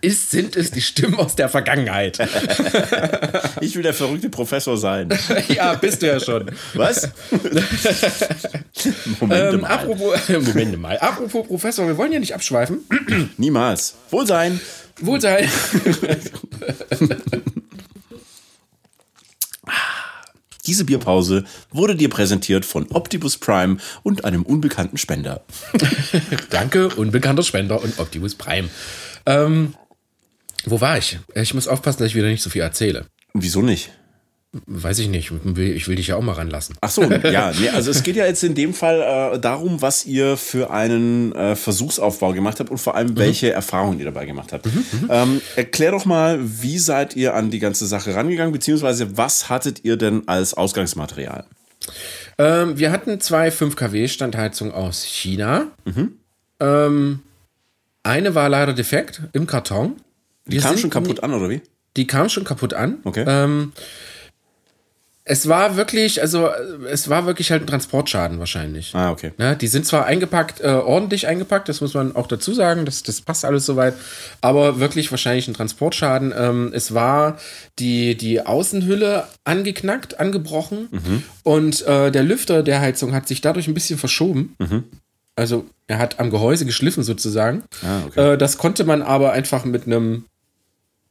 ist, 0.00 0.30
sind 0.30 0.56
es 0.56 0.70
die 0.70 0.80
Stimmen 0.80 1.14
aus 1.16 1.36
der 1.36 1.48
Vergangenheit. 1.48 2.18
ich 3.60 3.74
will 3.74 3.82
der 3.82 3.94
verrückte 3.94 4.28
Professor 4.28 4.76
sein. 4.76 5.08
ja, 5.48 5.74
bist 5.74 6.02
du 6.02 6.06
ja 6.06 6.20
schon. 6.20 6.50
Was? 6.74 7.08
Moment 9.20 9.54
ähm, 9.54 9.60
mal. 9.60 9.70
Apropos, 9.70 10.28
Moment 10.28 10.80
mal. 10.80 10.98
Apropos 10.98 11.46
Professor, 11.46 11.86
wir 11.86 11.96
wollen 11.96 12.12
ja 12.12 12.20
nicht 12.20 12.34
abschweifen. 12.34 12.80
Niemals. 13.36 13.94
Wohlsein. 14.10 14.60
Wohlsein. 15.00 15.48
Diese 20.66 20.84
Bierpause 20.84 21.44
wurde 21.70 21.94
dir 21.94 22.10
präsentiert 22.10 22.64
von 22.64 22.86
Optimus 22.90 23.36
Prime 23.36 23.76
und 24.02 24.24
einem 24.24 24.42
unbekannten 24.42 24.96
Spender. 24.96 25.44
Danke, 26.50 26.88
unbekannter 26.88 27.44
Spender 27.44 27.82
und 27.82 28.00
Optimus 28.00 28.34
Prime. 28.34 28.68
Ähm, 29.26 29.74
wo 30.64 30.80
war 30.80 30.98
ich? 30.98 31.18
Ich 31.34 31.54
muss 31.54 31.68
aufpassen, 31.68 31.98
dass 31.98 32.08
ich 32.08 32.14
wieder 32.14 32.28
nicht 32.28 32.42
so 32.42 32.50
viel 32.50 32.62
erzähle. 32.62 33.06
Wieso 33.34 33.62
nicht? 33.62 33.92
Weiß 34.66 34.98
ich 35.00 35.08
nicht. 35.08 35.30
Ich 35.44 35.88
will 35.88 35.96
dich 35.96 36.06
ja 36.06 36.16
auch 36.16 36.22
mal 36.22 36.32
ranlassen. 36.32 36.76
Ach 36.80 36.88
so, 36.90 37.02
ja. 37.02 37.52
Nee, 37.60 37.68
also 37.70 37.90
es 37.90 38.02
geht 38.02 38.16
ja 38.16 38.24
jetzt 38.24 38.42
in 38.42 38.54
dem 38.54 38.72
Fall 38.72 39.34
äh, 39.34 39.38
darum, 39.38 39.82
was 39.82 40.06
ihr 40.06 40.36
für 40.36 40.70
einen 40.70 41.32
äh, 41.32 41.56
Versuchsaufbau 41.56 42.32
gemacht 42.32 42.60
habt 42.60 42.70
und 42.70 42.78
vor 42.78 42.94
allem, 42.94 43.08
mhm. 43.08 43.16
welche 43.18 43.52
Erfahrungen 43.52 43.98
ihr 43.98 44.06
dabei 44.06 44.24
gemacht 44.24 44.52
habt. 44.52 44.66
Mhm, 44.66 44.84
mhm, 44.92 45.08
ähm, 45.10 45.40
erklär 45.56 45.90
doch 45.90 46.06
mal, 46.06 46.38
wie 46.42 46.78
seid 46.78 47.16
ihr 47.16 47.34
an 47.34 47.50
die 47.50 47.58
ganze 47.58 47.86
Sache 47.86 48.14
rangegangen, 48.14 48.52
beziehungsweise 48.52 49.16
was 49.16 49.48
hattet 49.50 49.84
ihr 49.84 49.96
denn 49.96 50.26
als 50.26 50.54
Ausgangsmaterial? 50.54 51.44
Ähm, 52.38 52.78
wir 52.78 52.92
hatten 52.92 53.20
zwei 53.20 53.50
5 53.50 53.76
kW 53.76 54.08
Standheizungen 54.08 54.72
aus 54.72 55.04
China. 55.04 55.68
Mhm. 55.84 56.12
Ähm, 56.60 57.20
eine 58.06 58.34
war 58.34 58.48
leider 58.48 58.72
defekt 58.72 59.22
im 59.32 59.46
Karton. 59.46 59.96
Die 60.46 60.58
kam 60.58 60.78
schon 60.78 60.90
kaputt 60.90 61.22
an, 61.22 61.34
oder 61.34 61.48
wie? 61.50 61.60
Die 61.96 62.06
kam 62.06 62.28
schon 62.28 62.44
kaputt 62.44 62.74
an. 62.74 62.98
Okay. 63.04 63.24
Ähm, 63.26 63.72
es 65.28 65.48
war 65.48 65.76
wirklich, 65.76 66.22
also 66.22 66.50
es 66.88 67.10
war 67.10 67.26
wirklich 67.26 67.50
halt 67.50 67.64
ein 67.64 67.66
Transportschaden 67.66 68.38
wahrscheinlich. 68.38 68.94
Ah, 68.94 69.10
okay. 69.10 69.32
Ja, 69.38 69.56
die 69.56 69.66
sind 69.66 69.84
zwar 69.84 70.06
eingepackt, 70.06 70.60
äh, 70.60 70.68
ordentlich 70.68 71.26
eingepackt, 71.26 71.68
das 71.68 71.80
muss 71.80 71.94
man 71.94 72.14
auch 72.14 72.28
dazu 72.28 72.54
sagen, 72.54 72.84
das, 72.84 73.02
das 73.02 73.22
passt 73.22 73.44
alles 73.44 73.66
soweit, 73.66 73.94
aber 74.40 74.78
wirklich 74.78 75.10
wahrscheinlich 75.10 75.48
ein 75.48 75.54
Transportschaden. 75.54 76.32
Ähm, 76.36 76.70
es 76.72 76.94
war 76.94 77.38
die, 77.80 78.16
die 78.16 78.46
Außenhülle 78.46 79.26
angeknackt, 79.42 80.20
angebrochen 80.20 80.88
mhm. 80.92 81.22
und 81.42 81.84
äh, 81.88 82.12
der 82.12 82.22
Lüfter 82.22 82.62
der 82.62 82.80
Heizung 82.80 83.12
hat 83.12 83.26
sich 83.26 83.40
dadurch 83.40 83.66
ein 83.66 83.74
bisschen 83.74 83.98
verschoben. 83.98 84.54
Mhm. 84.60 84.84
Also 85.36 85.66
er 85.86 85.98
hat 85.98 86.18
am 86.18 86.30
Gehäuse 86.30 86.66
geschliffen 86.66 87.04
sozusagen. 87.04 87.62
Ah, 87.82 88.06
okay. 88.06 88.32
Äh, 88.32 88.38
das 88.38 88.58
konnte 88.58 88.84
man 88.84 89.02
aber 89.02 89.32
einfach 89.32 89.64
mit 89.64 89.86
einem 89.86 90.24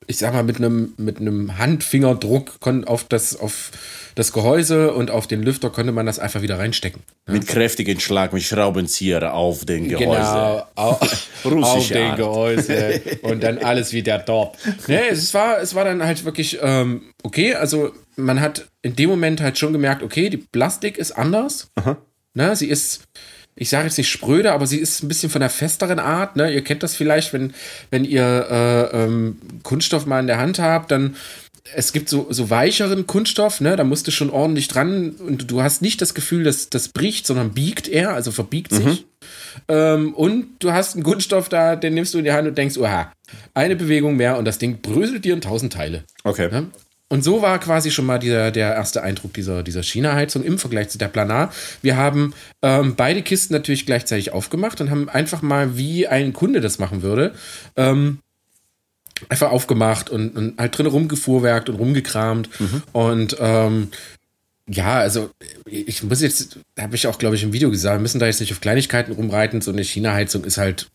ich 0.07 0.17
sag 0.17 0.33
mal, 0.33 0.43
mit 0.43 0.57
einem, 0.57 0.93
mit 0.97 1.19
einem 1.19 1.57
Handfingerdruck 1.57 2.59
auf 2.85 3.05
das, 3.05 3.39
auf 3.39 3.71
das 4.13 4.31
Gehäuse 4.31 4.93
und 4.93 5.11
auf 5.11 5.27
den 5.27 5.41
Lüfter 5.41 5.69
konnte 5.69 5.91
man 5.91 6.05
das 6.05 6.19
einfach 6.19 6.41
wieder 6.41 6.59
reinstecken. 6.59 7.01
Ja. 7.27 7.33
Mit 7.33 7.47
kräftigen 7.47 7.99
Schlag 7.99 8.31
mit 8.31 8.43
Schraubenzieher 8.43 9.33
auf 9.33 9.65
den 9.65 9.89
Gehäuse. 9.89 10.05
Genau, 10.05 10.67
auf, 10.75 11.29
auf 11.45 11.87
den 11.87 12.15
Gehäuse 12.15 13.01
und 13.23 13.43
dann 13.43 13.57
alles 13.57 13.93
wieder 13.93 14.19
dort. 14.19 14.57
Nee, 14.87 15.07
es 15.09 15.33
war, 15.33 15.59
es 15.59 15.75
war 15.75 15.85
dann 15.85 16.03
halt 16.03 16.23
wirklich 16.23 16.59
ähm, 16.61 17.01
okay. 17.23 17.55
Also 17.55 17.91
man 18.15 18.39
hat 18.41 18.67
in 18.81 18.95
dem 18.95 19.09
Moment 19.09 19.41
halt 19.41 19.57
schon 19.57 19.73
gemerkt, 19.73 20.03
okay, 20.03 20.29
die 20.29 20.37
Plastik 20.37 20.97
ist 20.97 21.11
anders. 21.11 21.69
Aha. 21.75 21.97
Na, 22.33 22.55
sie 22.55 22.69
ist 22.69 23.01
ich 23.55 23.69
sage 23.69 23.85
jetzt 23.85 23.97
nicht 23.97 24.09
spröde, 24.09 24.51
aber 24.51 24.67
sie 24.67 24.79
ist 24.79 25.01
ein 25.01 25.07
bisschen 25.07 25.29
von 25.29 25.39
der 25.39 25.49
festeren 25.49 25.99
Art. 25.99 26.35
Ne? 26.35 26.53
Ihr 26.53 26.63
kennt 26.63 26.83
das 26.83 26.95
vielleicht, 26.95 27.31
wenn, 27.31 27.53
wenn 27.89 28.03
ihr 28.03 28.47
äh, 28.49 29.03
ähm, 29.03 29.37
Kunststoff 29.63 30.05
mal 30.05 30.19
in 30.19 30.27
der 30.27 30.39
Hand 30.39 30.59
habt, 30.59 30.91
dann 30.91 31.15
es 31.73 31.93
gibt 31.93 32.09
so, 32.09 32.27
so 32.29 32.49
weicheren 32.49 33.07
Kunststoff, 33.07 33.59
ne? 33.59 33.75
da 33.75 33.83
musst 33.83 34.05
du 34.07 34.11
schon 34.11 34.29
ordentlich 34.29 34.67
dran 34.67 35.11
und 35.11 35.49
du 35.49 35.63
hast 35.63 35.81
nicht 35.81 35.99
das 36.01 36.13
Gefühl, 36.13 36.43
dass 36.43 36.69
das 36.69 36.89
bricht, 36.89 37.25
sondern 37.25 37.53
biegt 37.53 37.87
er, 37.87 38.13
also 38.13 38.31
verbiegt 38.31 38.71
sich. 38.71 38.85
Mhm. 38.85 38.99
Ähm, 39.67 40.13
und 40.13 40.47
du 40.59 40.73
hast 40.73 40.95
einen 40.95 41.03
Kunststoff 41.03 41.49
da, 41.49 41.75
den 41.75 41.95
nimmst 41.95 42.13
du 42.13 42.19
in 42.19 42.25
die 42.25 42.33
Hand 42.33 42.47
und 42.47 42.57
denkst, 42.57 42.77
oha, 42.77 43.11
eine 43.53 43.75
Bewegung 43.75 44.15
mehr 44.15 44.37
und 44.37 44.45
das 44.45 44.59
Ding 44.59 44.81
bröselt 44.81 45.25
dir 45.25 45.33
in 45.33 45.41
tausend 45.41 45.73
Teile. 45.73 46.03
Okay. 46.23 46.49
Ne? 46.51 46.67
Und 47.07 47.23
so 47.23 47.41
war 47.41 47.59
quasi 47.59 47.91
schon 47.91 48.05
mal 48.05 48.17
dieser, 48.17 48.51
der 48.51 48.73
erste 48.73 49.03
Eindruck 49.03 49.33
dieser, 49.33 49.61
dieser 49.61 49.83
China-Heizung 49.83 50.43
im 50.43 50.57
Vergleich 50.57 50.89
zu 50.89 50.97
der 50.97 51.07
Planar. 51.07 51.53
Wir 51.83 51.97
haben 51.97 52.33
ähm, 52.63 52.95
beide 52.95 53.21
Kisten 53.21 53.53
natürlich 53.53 53.85
gleichzeitig 53.85 54.33
aufgemacht 54.33 54.81
und 54.81 54.89
haben 54.89 55.07
einfach 55.07 55.43
mal, 55.43 55.77
wie 55.77 56.07
ein 56.07 56.33
Kunde 56.33 56.61
das 56.61 56.79
machen 56.79 57.03
würde, 57.03 57.35
ähm, 57.75 58.19
einfach 59.29 59.51
aufgemacht 59.51 60.09
und, 60.09 60.35
und 60.35 60.57
halt 60.57 60.77
drin 60.77 60.87
rumgefuhrwerkt 60.87 61.69
und 61.69 61.75
rumgekramt. 61.75 62.49
Mhm. 62.59 62.83
Und 62.91 63.37
ähm, 63.39 63.89
ja, 64.67 64.95
also 64.95 65.29
ich 65.65 66.01
muss 66.01 66.21
jetzt, 66.21 66.57
habe 66.79 66.95
ich 66.95 67.05
auch, 67.05 67.19
glaube 67.19 67.35
ich, 67.35 67.43
im 67.43 67.53
Video 67.53 67.69
gesagt, 67.69 67.97
wir 67.97 68.01
müssen 68.01 68.19
da 68.19 68.25
jetzt 68.25 68.39
nicht 68.39 68.51
auf 68.51 68.61
Kleinigkeiten 68.61 69.11
rumreiten. 69.11 69.61
So 69.61 69.71
eine 69.71 69.83
China-Heizung 69.83 70.43
ist 70.43 70.57
halt 70.57 70.89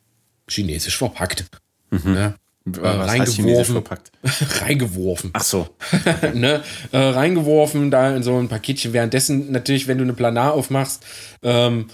chinesisch 0.49 0.99
verpackt. 0.99 1.45
Mhm. 1.91 2.13
Ne? 2.13 2.35
Äh, 2.67 2.87
reingeworfen. 2.87 3.83
reingeworfen. 4.61 5.31
Ach 5.33 5.43
so. 5.43 5.69
ne? 6.35 6.63
Äh, 6.93 6.99
reingeworfen, 6.99 7.91
da 7.91 8.15
in 8.15 8.23
so 8.23 8.37
ein 8.39 8.49
Paketchen. 8.49 8.93
Währenddessen 8.93 9.51
natürlich, 9.51 9.89
wenn 9.89 9.99
du 9.99 10.05
eine 10.05 10.13
Planar 10.13 10.53
aufmachst, 10.53 11.05
ähm, 11.43 11.87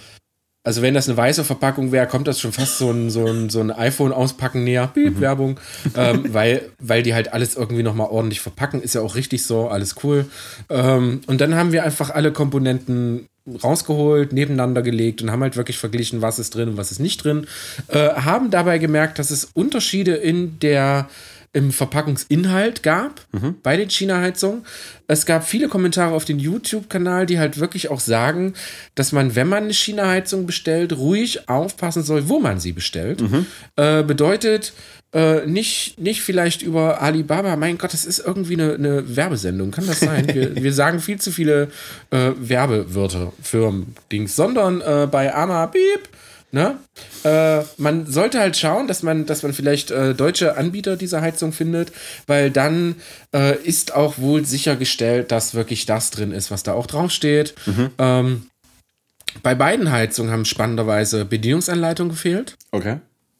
also 0.67 0.81
wenn 0.81 0.93
das 0.93 1.07
eine 1.07 1.15
weiße 1.15 1.45
Verpackung 1.45 1.93
wäre, 1.93 2.07
kommt 2.07 2.27
das 2.27 2.41
schon 2.41 2.51
fast 2.51 2.77
so 2.77 2.91
ein, 2.91 3.09
so 3.09 3.25
ein, 3.25 3.49
so 3.49 3.61
ein 3.61 3.71
iPhone 3.71 4.11
auspacken 4.11 4.65
näher. 4.65 4.87
Piep, 4.87 5.15
mhm. 5.15 5.21
Werbung. 5.21 5.59
Ähm, 5.95 6.33
weil, 6.33 6.69
weil 6.79 7.03
die 7.03 7.13
halt 7.13 7.31
alles 7.31 7.55
irgendwie 7.55 7.83
nochmal 7.83 8.09
ordentlich 8.09 8.41
verpacken. 8.41 8.81
Ist 8.81 8.93
ja 8.93 8.99
auch 8.99 9.15
richtig 9.15 9.45
so, 9.45 9.69
alles 9.69 9.95
cool. 10.03 10.25
Ähm, 10.69 11.21
und 11.27 11.39
dann 11.39 11.55
haben 11.55 11.71
wir 11.71 11.85
einfach 11.85 12.09
alle 12.09 12.33
Komponenten 12.33 13.29
rausgeholt, 13.63 14.33
nebeneinander 14.33 14.81
gelegt 14.81 15.21
und 15.21 15.31
haben 15.31 15.41
halt 15.41 15.55
wirklich 15.55 15.77
verglichen, 15.77 16.21
was 16.21 16.39
ist 16.39 16.55
drin 16.55 16.69
und 16.69 16.77
was 16.77 16.91
ist 16.91 16.99
nicht 16.99 17.23
drin. 17.23 17.47
Äh, 17.87 18.09
haben 18.09 18.51
dabei 18.51 18.77
gemerkt, 18.77 19.19
dass 19.19 19.31
es 19.31 19.45
Unterschiede 19.45 20.15
in 20.15 20.59
der 20.59 21.07
im 21.53 21.71
Verpackungsinhalt 21.71 22.83
gab 22.83 23.25
mhm. 23.31 23.55
bei 23.63 23.77
den 23.77 23.89
China-Heizungen. 23.89 24.63
Es 25.07 25.25
gab 25.25 25.43
viele 25.43 25.69
Kommentare 25.69 26.13
auf 26.13 26.23
den 26.23 26.37
YouTube-Kanal, 26.37 27.25
die 27.25 27.39
halt 27.39 27.57
wirklich 27.57 27.89
auch 27.89 27.99
sagen, 27.99 28.53
dass 28.93 29.11
man, 29.11 29.35
wenn 29.35 29.47
man 29.47 29.63
eine 29.63 29.73
China-Heizung 29.73 30.45
bestellt, 30.45 30.93
ruhig 30.93 31.49
aufpassen 31.49 32.03
soll, 32.03 32.29
wo 32.29 32.39
man 32.39 32.59
sie 32.59 32.73
bestellt. 32.73 33.21
Mhm. 33.21 33.45
Äh, 33.75 34.03
bedeutet, 34.03 34.73
äh, 35.17 35.47
nicht, 35.47 35.99
nicht 35.99 36.21
vielleicht 36.21 36.61
über 36.61 37.01
Alibaba, 37.01 37.55
mein 37.55 37.79
Gott, 37.79 37.91
das 37.91 38.05
ist 38.05 38.19
irgendwie 38.19 38.53
eine, 38.53 38.75
eine 38.75 39.15
Werbesendung, 39.15 39.71
kann 39.71 39.87
das 39.87 39.99
sein? 39.99 40.27
Wir, 40.27 40.55
wir 40.63 40.73
sagen 40.73 40.99
viel 40.99 41.19
zu 41.19 41.31
viele 41.31 41.69
äh, 42.11 42.31
Werbewörter, 42.37 43.33
Firmen-Dings, 43.41 44.35
sondern 44.35 44.81
äh, 44.81 45.07
bei 45.09 45.33
Ama 45.33 45.65
Beep 45.65 46.07
Ne? 46.49 46.77
Äh, 47.25 47.63
man 47.77 48.05
sollte 48.05 48.39
halt 48.39 48.55
schauen, 48.55 48.87
dass 48.87 49.03
man, 49.03 49.25
dass 49.25 49.43
man 49.43 49.51
vielleicht 49.51 49.91
äh, 49.91 50.13
deutsche 50.13 50.55
Anbieter 50.55 50.95
dieser 50.95 51.21
Heizung 51.21 51.51
findet, 51.51 51.91
weil 52.25 52.51
dann 52.51 52.95
äh, 53.35 53.57
ist 53.63 53.93
auch 53.93 54.17
wohl 54.17 54.45
sichergestellt, 54.45 55.33
dass 55.33 55.55
wirklich 55.55 55.85
das 55.85 56.09
drin 56.09 56.31
ist, 56.31 56.49
was 56.49 56.63
da 56.63 56.71
auch 56.71 56.87
draufsteht. 56.87 57.53
Mhm. 57.65 57.89
Ähm, 57.97 58.47
bei 59.43 59.55
beiden 59.55 59.91
Heizungen 59.91 60.31
haben 60.31 60.45
spannenderweise 60.45 61.25
Bedienungsanleitungen 61.25 62.11
gefehlt. 62.11 62.55
Okay 62.71 62.99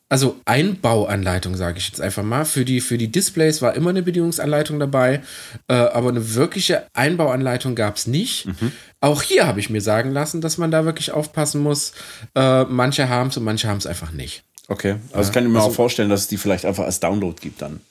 also 0.09 0.39
Einbauanleitung, 0.45 1.57
sage 1.57 1.79
ich 1.79 1.87
jetzt 1.87 1.99
einfach 1.99 2.23
mal. 2.23 2.45
Für 2.45 2.63
die, 2.63 2.79
für 2.79 2.97
die 2.97 3.09
Displays 3.09 3.61
war 3.61 3.75
immer 3.75 3.89
eine 3.89 4.03
Bedienungsanleitung 4.03 4.79
dabei, 4.79 5.21
äh, 5.67 5.73
aber 5.73 6.09
eine 6.09 6.35
wirkliche 6.35 6.87
Einbauanleitung 6.93 7.75
gab 7.75 7.97
es 7.97 8.07
nicht. 8.07 8.45
Mhm. 8.45 8.71
Auch 9.01 9.21
hier 9.21 9.45
habe 9.45 9.59
ich 9.59 9.69
mir 9.69 9.81
sagen 9.81 10.11
lassen, 10.11 10.39
dass 10.39 10.57
man 10.57 10.71
da 10.71 10.85
wirklich 10.85 11.11
aufpassen 11.11 11.61
muss. 11.61 11.93
Äh, 12.35 12.63
manche 12.63 13.09
haben 13.09 13.29
es 13.29 13.37
und 13.37 13.43
manche 13.43 13.67
haben 13.67 13.77
es 13.77 13.85
einfach 13.85 14.11
nicht. 14.11 14.43
Okay, 14.69 14.95
also 15.11 15.29
ja, 15.29 15.33
kann 15.33 15.45
ich 15.45 15.51
mir 15.51 15.59
also, 15.59 15.71
auch 15.71 15.75
vorstellen, 15.75 16.09
dass 16.09 16.21
es 16.21 16.27
die 16.27 16.37
vielleicht 16.37 16.65
einfach 16.65 16.85
als 16.85 16.99
Download 16.99 17.35
gibt 17.41 17.61
dann. 17.61 17.81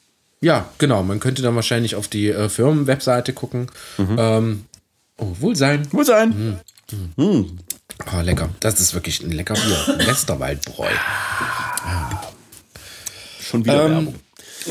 Ja, 0.40 0.68
genau. 0.78 1.02
Man 1.02 1.20
könnte 1.20 1.42
dann 1.42 1.54
wahrscheinlich 1.54 1.96
auf 1.96 2.08
die 2.08 2.28
äh, 2.28 2.48
Firmenwebseite 2.48 3.32
gucken. 3.32 3.70
Mhm. 3.96 4.16
Ähm, 4.18 4.64
oh, 5.18 5.36
Wohlsein. 5.40 5.90
Wohlsein. 5.92 6.60
Mhm. 7.16 7.24
Mhm. 7.24 7.58
Oh, 8.04 8.20
lecker. 8.20 8.48
Das 8.60 8.80
ist 8.80 8.94
wirklich 8.94 9.22
ein 9.22 9.32
lecker 9.32 9.54
Bier. 9.54 10.06
Westerwaldbräu. 10.06 10.88
Schon 13.40 13.64
wieder 13.64 13.86
ähm, 13.86 13.90
Werbung. 13.90 14.14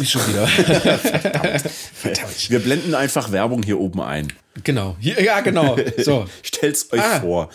Schon 0.04 0.28
wieder. 0.28 0.48
Verdammt. 0.48 1.62
Verdammt. 1.94 2.50
Wir 2.50 2.60
blenden 2.60 2.96
einfach 2.96 3.32
Werbung 3.32 3.64
hier 3.64 3.80
oben 3.80 4.02
ein. 4.02 4.34
Genau. 4.64 4.96
Ja, 5.00 5.42
genau. 5.42 5.78
So. 5.98 6.28
Stellt's 6.44 6.92
euch 6.92 7.02
ah, 7.02 7.22
vor. 7.22 7.50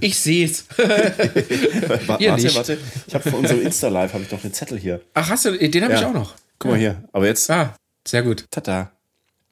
Ich 0.00 0.18
seh's. 0.18 0.64
warte, 0.76 2.22
nicht. 2.34 2.54
warte. 2.54 2.78
Ich 3.06 3.14
habe 3.14 3.30
für 3.30 3.36
unsere 3.36 3.60
Insta-Live 3.60 4.14
habe 4.14 4.24
ich 4.24 4.30
noch 4.30 4.42
einen 4.42 4.52
Zettel 4.52 4.78
hier. 4.78 5.00
Ach, 5.14 5.28
hast 5.28 5.44
du? 5.44 5.56
Den 5.56 5.84
habe 5.84 5.92
ja. 5.94 6.00
ich 6.00 6.06
auch 6.06 6.14
noch. 6.14 6.34
Guck 6.58 6.72
mal 6.72 6.78
hier. 6.78 7.02
Aber 7.12 7.26
jetzt. 7.26 7.50
Ah, 7.50 7.74
sehr 8.06 8.22
gut. 8.22 8.46
Tada. 8.50 8.92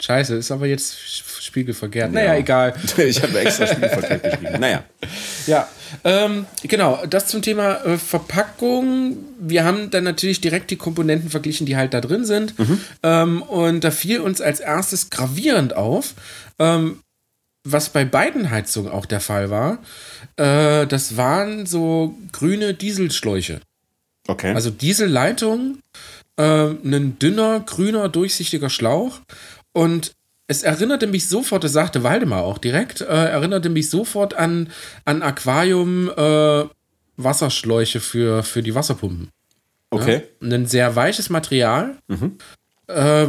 Scheiße, 0.00 0.34
ist 0.36 0.50
aber 0.50 0.66
jetzt 0.66 0.96
spiegelverkehrt. 1.42 2.12
Naja, 2.12 2.32
ja. 2.32 2.38
egal. 2.38 2.74
ich 2.96 3.22
habe 3.22 3.38
extra 3.40 3.66
spiegelverkehrt 3.66 4.22
geschrieben. 4.22 4.60
Naja. 4.60 4.84
Ja, 5.46 5.68
ähm, 6.04 6.46
genau, 6.62 7.04
das 7.08 7.26
zum 7.26 7.42
Thema 7.42 7.84
äh, 7.84 7.98
Verpackung. 7.98 9.18
Wir 9.38 9.64
haben 9.64 9.90
dann 9.90 10.04
natürlich 10.04 10.40
direkt 10.40 10.70
die 10.70 10.76
Komponenten 10.76 11.30
verglichen, 11.30 11.66
die 11.66 11.76
halt 11.76 11.94
da 11.94 12.00
drin 12.00 12.24
sind. 12.24 12.58
Mhm. 12.58 12.80
Ähm, 13.02 13.42
und 13.42 13.84
da 13.84 13.90
fiel 13.90 14.20
uns 14.20 14.40
als 14.40 14.60
erstes 14.60 15.10
gravierend 15.10 15.76
auf, 15.76 16.14
ähm, 16.58 17.00
was 17.64 17.90
bei 17.90 18.04
beiden 18.04 18.50
Heizungen 18.50 18.90
auch 18.90 19.06
der 19.06 19.20
Fall 19.20 19.50
war. 19.50 19.78
Äh, 20.36 20.86
das 20.86 21.16
waren 21.16 21.66
so 21.66 22.14
grüne 22.32 22.74
Dieselschläuche. 22.74 23.60
Okay. 24.28 24.54
Also 24.54 24.70
Dieselleitung, 24.70 25.78
äh, 26.36 26.42
ein 26.42 27.18
dünner, 27.18 27.60
grüner, 27.60 28.08
durchsichtiger 28.08 28.70
Schlauch 28.70 29.20
und 29.72 30.12
es 30.46 30.64
erinnerte 30.64 31.06
mich 31.06 31.28
sofort, 31.28 31.62
das 31.62 31.72
sagte 31.72 32.02
Waldemar 32.02 32.42
auch 32.42 32.58
direkt, 32.58 33.02
äh, 33.02 33.04
erinnerte 33.04 33.68
mich 33.68 33.88
sofort 33.88 34.34
an, 34.34 34.68
an 35.04 35.22
Aquarium 35.22 36.10
äh, 36.10 36.64
Wasserschläuche 37.16 38.00
für, 38.00 38.42
für 38.42 38.62
die 38.62 38.74
Wasserpumpen. 38.74 39.28
Okay. 39.90 40.22
Ja? 40.40 40.56
Ein 40.56 40.66
sehr 40.66 40.96
weiches 40.96 41.30
Material. 41.30 41.98
Mhm. 42.08 42.38
Äh, 42.88 43.26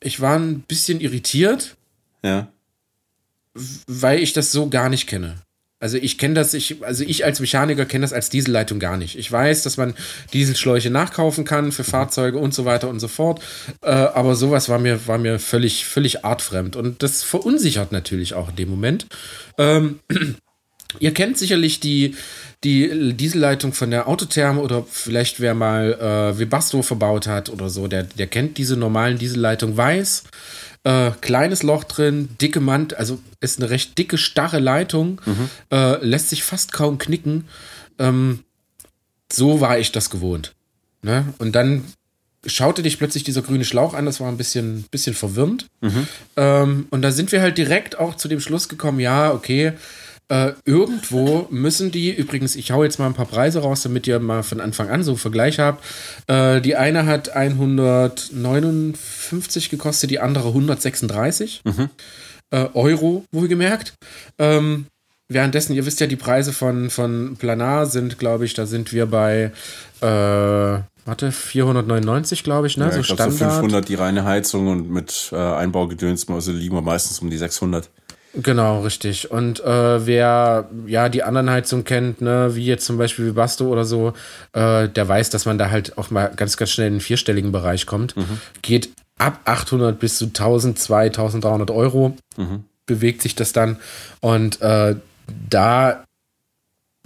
ich 0.00 0.20
war 0.20 0.38
ein 0.38 0.60
bisschen 0.60 1.00
irritiert. 1.00 1.76
Ja. 2.22 2.48
Weil 3.86 4.18
ich 4.18 4.32
das 4.32 4.52
so 4.52 4.68
gar 4.68 4.88
nicht 4.88 5.06
kenne. 5.06 5.36
Also 5.84 5.98
ich 5.98 6.16
kenne 6.16 6.32
das, 6.32 6.54
ich, 6.54 6.82
also 6.82 7.04
ich 7.04 7.26
als 7.26 7.40
Mechaniker 7.40 7.84
kenne 7.84 8.04
das 8.04 8.14
als 8.14 8.30
Dieselleitung 8.30 8.78
gar 8.78 8.96
nicht. 8.96 9.18
Ich 9.18 9.30
weiß, 9.30 9.64
dass 9.64 9.76
man 9.76 9.92
Dieselschläuche 10.32 10.88
nachkaufen 10.88 11.44
kann 11.44 11.72
für 11.72 11.84
Fahrzeuge 11.84 12.38
und 12.38 12.54
so 12.54 12.64
weiter 12.64 12.88
und 12.88 13.00
so 13.00 13.08
fort. 13.08 13.42
Äh, 13.82 13.90
aber 13.90 14.34
sowas 14.34 14.70
war 14.70 14.78
mir, 14.78 15.06
war 15.06 15.18
mir 15.18 15.38
völlig, 15.38 15.84
völlig 15.84 16.24
artfremd. 16.24 16.74
Und 16.74 17.02
das 17.02 17.22
verunsichert 17.22 17.92
natürlich 17.92 18.32
auch 18.32 18.48
in 18.48 18.56
dem 18.56 18.70
Moment. 18.70 19.04
Ähm, 19.58 19.98
ihr 21.00 21.12
kennt 21.12 21.36
sicherlich 21.36 21.80
die, 21.80 22.14
die 22.64 23.12
Dieselleitung 23.12 23.74
von 23.74 23.90
der 23.90 24.08
Autotherme 24.08 24.62
oder 24.62 24.86
vielleicht 24.90 25.40
wer 25.40 25.52
mal 25.52 25.92
äh, 25.92 26.38
Webasto 26.38 26.80
verbaut 26.80 27.26
hat 27.26 27.50
oder 27.50 27.68
so, 27.68 27.88
der, 27.88 28.04
der 28.04 28.26
kennt 28.26 28.56
diese 28.56 28.78
normalen 28.78 29.18
Dieselleitungen 29.18 29.76
weiß. 29.76 30.24
Äh, 30.84 31.12
kleines 31.22 31.62
Loch 31.62 31.84
drin, 31.84 32.28
dicke 32.40 32.60
Mand, 32.60 32.94
also 32.94 33.18
ist 33.40 33.58
eine 33.58 33.70
recht 33.70 33.96
dicke, 33.96 34.18
starre 34.18 34.58
Leitung, 34.58 35.20
mhm. 35.24 35.48
äh, 35.72 36.04
lässt 36.04 36.28
sich 36.28 36.44
fast 36.44 36.72
kaum 36.72 36.98
knicken. 36.98 37.48
Ähm, 37.98 38.40
so 39.32 39.60
war 39.60 39.78
ich 39.78 39.92
das 39.92 40.10
gewohnt. 40.10 40.54
Ne? 41.02 41.32
Und 41.38 41.52
dann 41.52 41.84
schaute 42.46 42.82
dich 42.82 42.98
plötzlich 42.98 43.24
dieser 43.24 43.42
grüne 43.42 43.64
Schlauch 43.64 43.94
an, 43.94 44.06
das 44.06 44.20
war 44.20 44.28
ein 44.28 44.36
bisschen, 44.36 44.84
bisschen 44.90 45.14
verwirrend. 45.14 45.66
Mhm. 45.80 46.06
Ähm, 46.36 46.86
und 46.90 47.02
da 47.02 47.10
sind 47.10 47.32
wir 47.32 47.40
halt 47.40 47.56
direkt 47.58 47.98
auch 47.98 48.16
zu 48.16 48.28
dem 48.28 48.40
Schluss 48.40 48.68
gekommen, 48.68 49.00
ja, 49.00 49.32
okay, 49.32 49.72
äh, 50.28 50.52
irgendwo 50.64 51.46
müssen 51.50 51.90
die, 51.90 52.10
übrigens, 52.10 52.56
ich 52.56 52.70
hau 52.70 52.82
jetzt 52.82 52.98
mal 52.98 53.04
ein 53.06 53.12
paar 53.14 53.26
Preise 53.26 53.60
raus, 53.60 53.82
damit 53.82 54.06
ihr 54.06 54.18
mal 54.20 54.42
von 54.42 54.58
Anfang 54.60 54.88
an 54.88 55.02
so 55.02 55.10
einen 55.12 55.18
Vergleich 55.18 55.58
habt. 55.58 55.84
Äh, 56.28 56.62
die 56.62 56.76
eine 56.76 57.04
hat 57.04 57.36
159 57.36 59.68
gekostet, 59.68 60.10
die 60.10 60.20
andere 60.20 60.48
136 60.48 61.60
mhm. 61.64 61.90
äh, 62.50 62.68
Euro, 62.72 63.26
wohlgemerkt. 63.32 63.92
Ähm, 64.38 64.86
währenddessen, 65.28 65.74
ihr 65.74 65.84
wisst 65.84 66.00
ja, 66.00 66.06
die 66.06 66.16
Preise 66.16 66.54
von, 66.54 66.88
von 66.88 67.36
Planar 67.36 67.84
sind, 67.86 68.18
glaube 68.18 68.46
ich, 68.46 68.54
da 68.54 68.64
sind 68.64 68.94
wir 68.94 69.04
bei, 69.04 69.52
äh, 70.00 70.78
warte, 71.04 71.32
499, 71.32 72.44
glaube 72.44 72.66
ich, 72.66 72.78
ne? 72.78 72.86
Ja, 72.86 72.92
so 72.92 73.00
ich 73.00 73.08
glaub, 73.08 73.18
Standard. 73.18 73.38
So 73.38 73.60
500 73.60 73.86
die 73.88 73.96
reine 73.96 74.24
Heizung 74.24 74.68
und 74.68 74.90
mit 74.90 75.28
äh, 75.32 75.36
Einbaugedöns, 75.36 76.26
also 76.30 76.52
liegen 76.52 76.74
wir 76.74 76.82
meistens 76.82 77.18
um 77.18 77.28
die 77.28 77.36
600. 77.36 77.90
Genau, 78.36 78.80
richtig. 78.80 79.30
Und 79.30 79.60
äh, 79.60 80.06
wer 80.06 80.68
ja 80.86 81.08
die 81.08 81.22
anderen 81.22 81.50
Heizungen 81.50 81.84
kennt, 81.84 82.20
ne, 82.20 82.50
wie 82.54 82.64
jetzt 82.64 82.84
zum 82.84 82.98
Beispiel 82.98 83.32
Basto 83.32 83.68
oder 83.68 83.84
so, 83.84 84.12
äh, 84.52 84.88
der 84.88 85.08
weiß, 85.08 85.30
dass 85.30 85.46
man 85.46 85.56
da 85.56 85.70
halt 85.70 85.96
auch 85.98 86.10
mal 86.10 86.32
ganz, 86.34 86.56
ganz 86.56 86.70
schnell 86.70 86.88
in 86.88 86.94
den 86.94 87.00
vierstelligen 87.00 87.52
Bereich 87.52 87.86
kommt. 87.86 88.16
Mhm. 88.16 88.40
Geht 88.62 88.90
ab 89.18 89.40
800 89.44 89.98
bis 89.98 90.18
zu 90.18 90.26
1000, 90.26 90.78
2300 90.78 91.70
Euro 91.70 92.16
mhm. 92.36 92.64
bewegt 92.86 93.22
sich 93.22 93.36
das 93.36 93.52
dann. 93.52 93.76
Und 94.20 94.60
äh, 94.60 94.96
da 95.48 96.04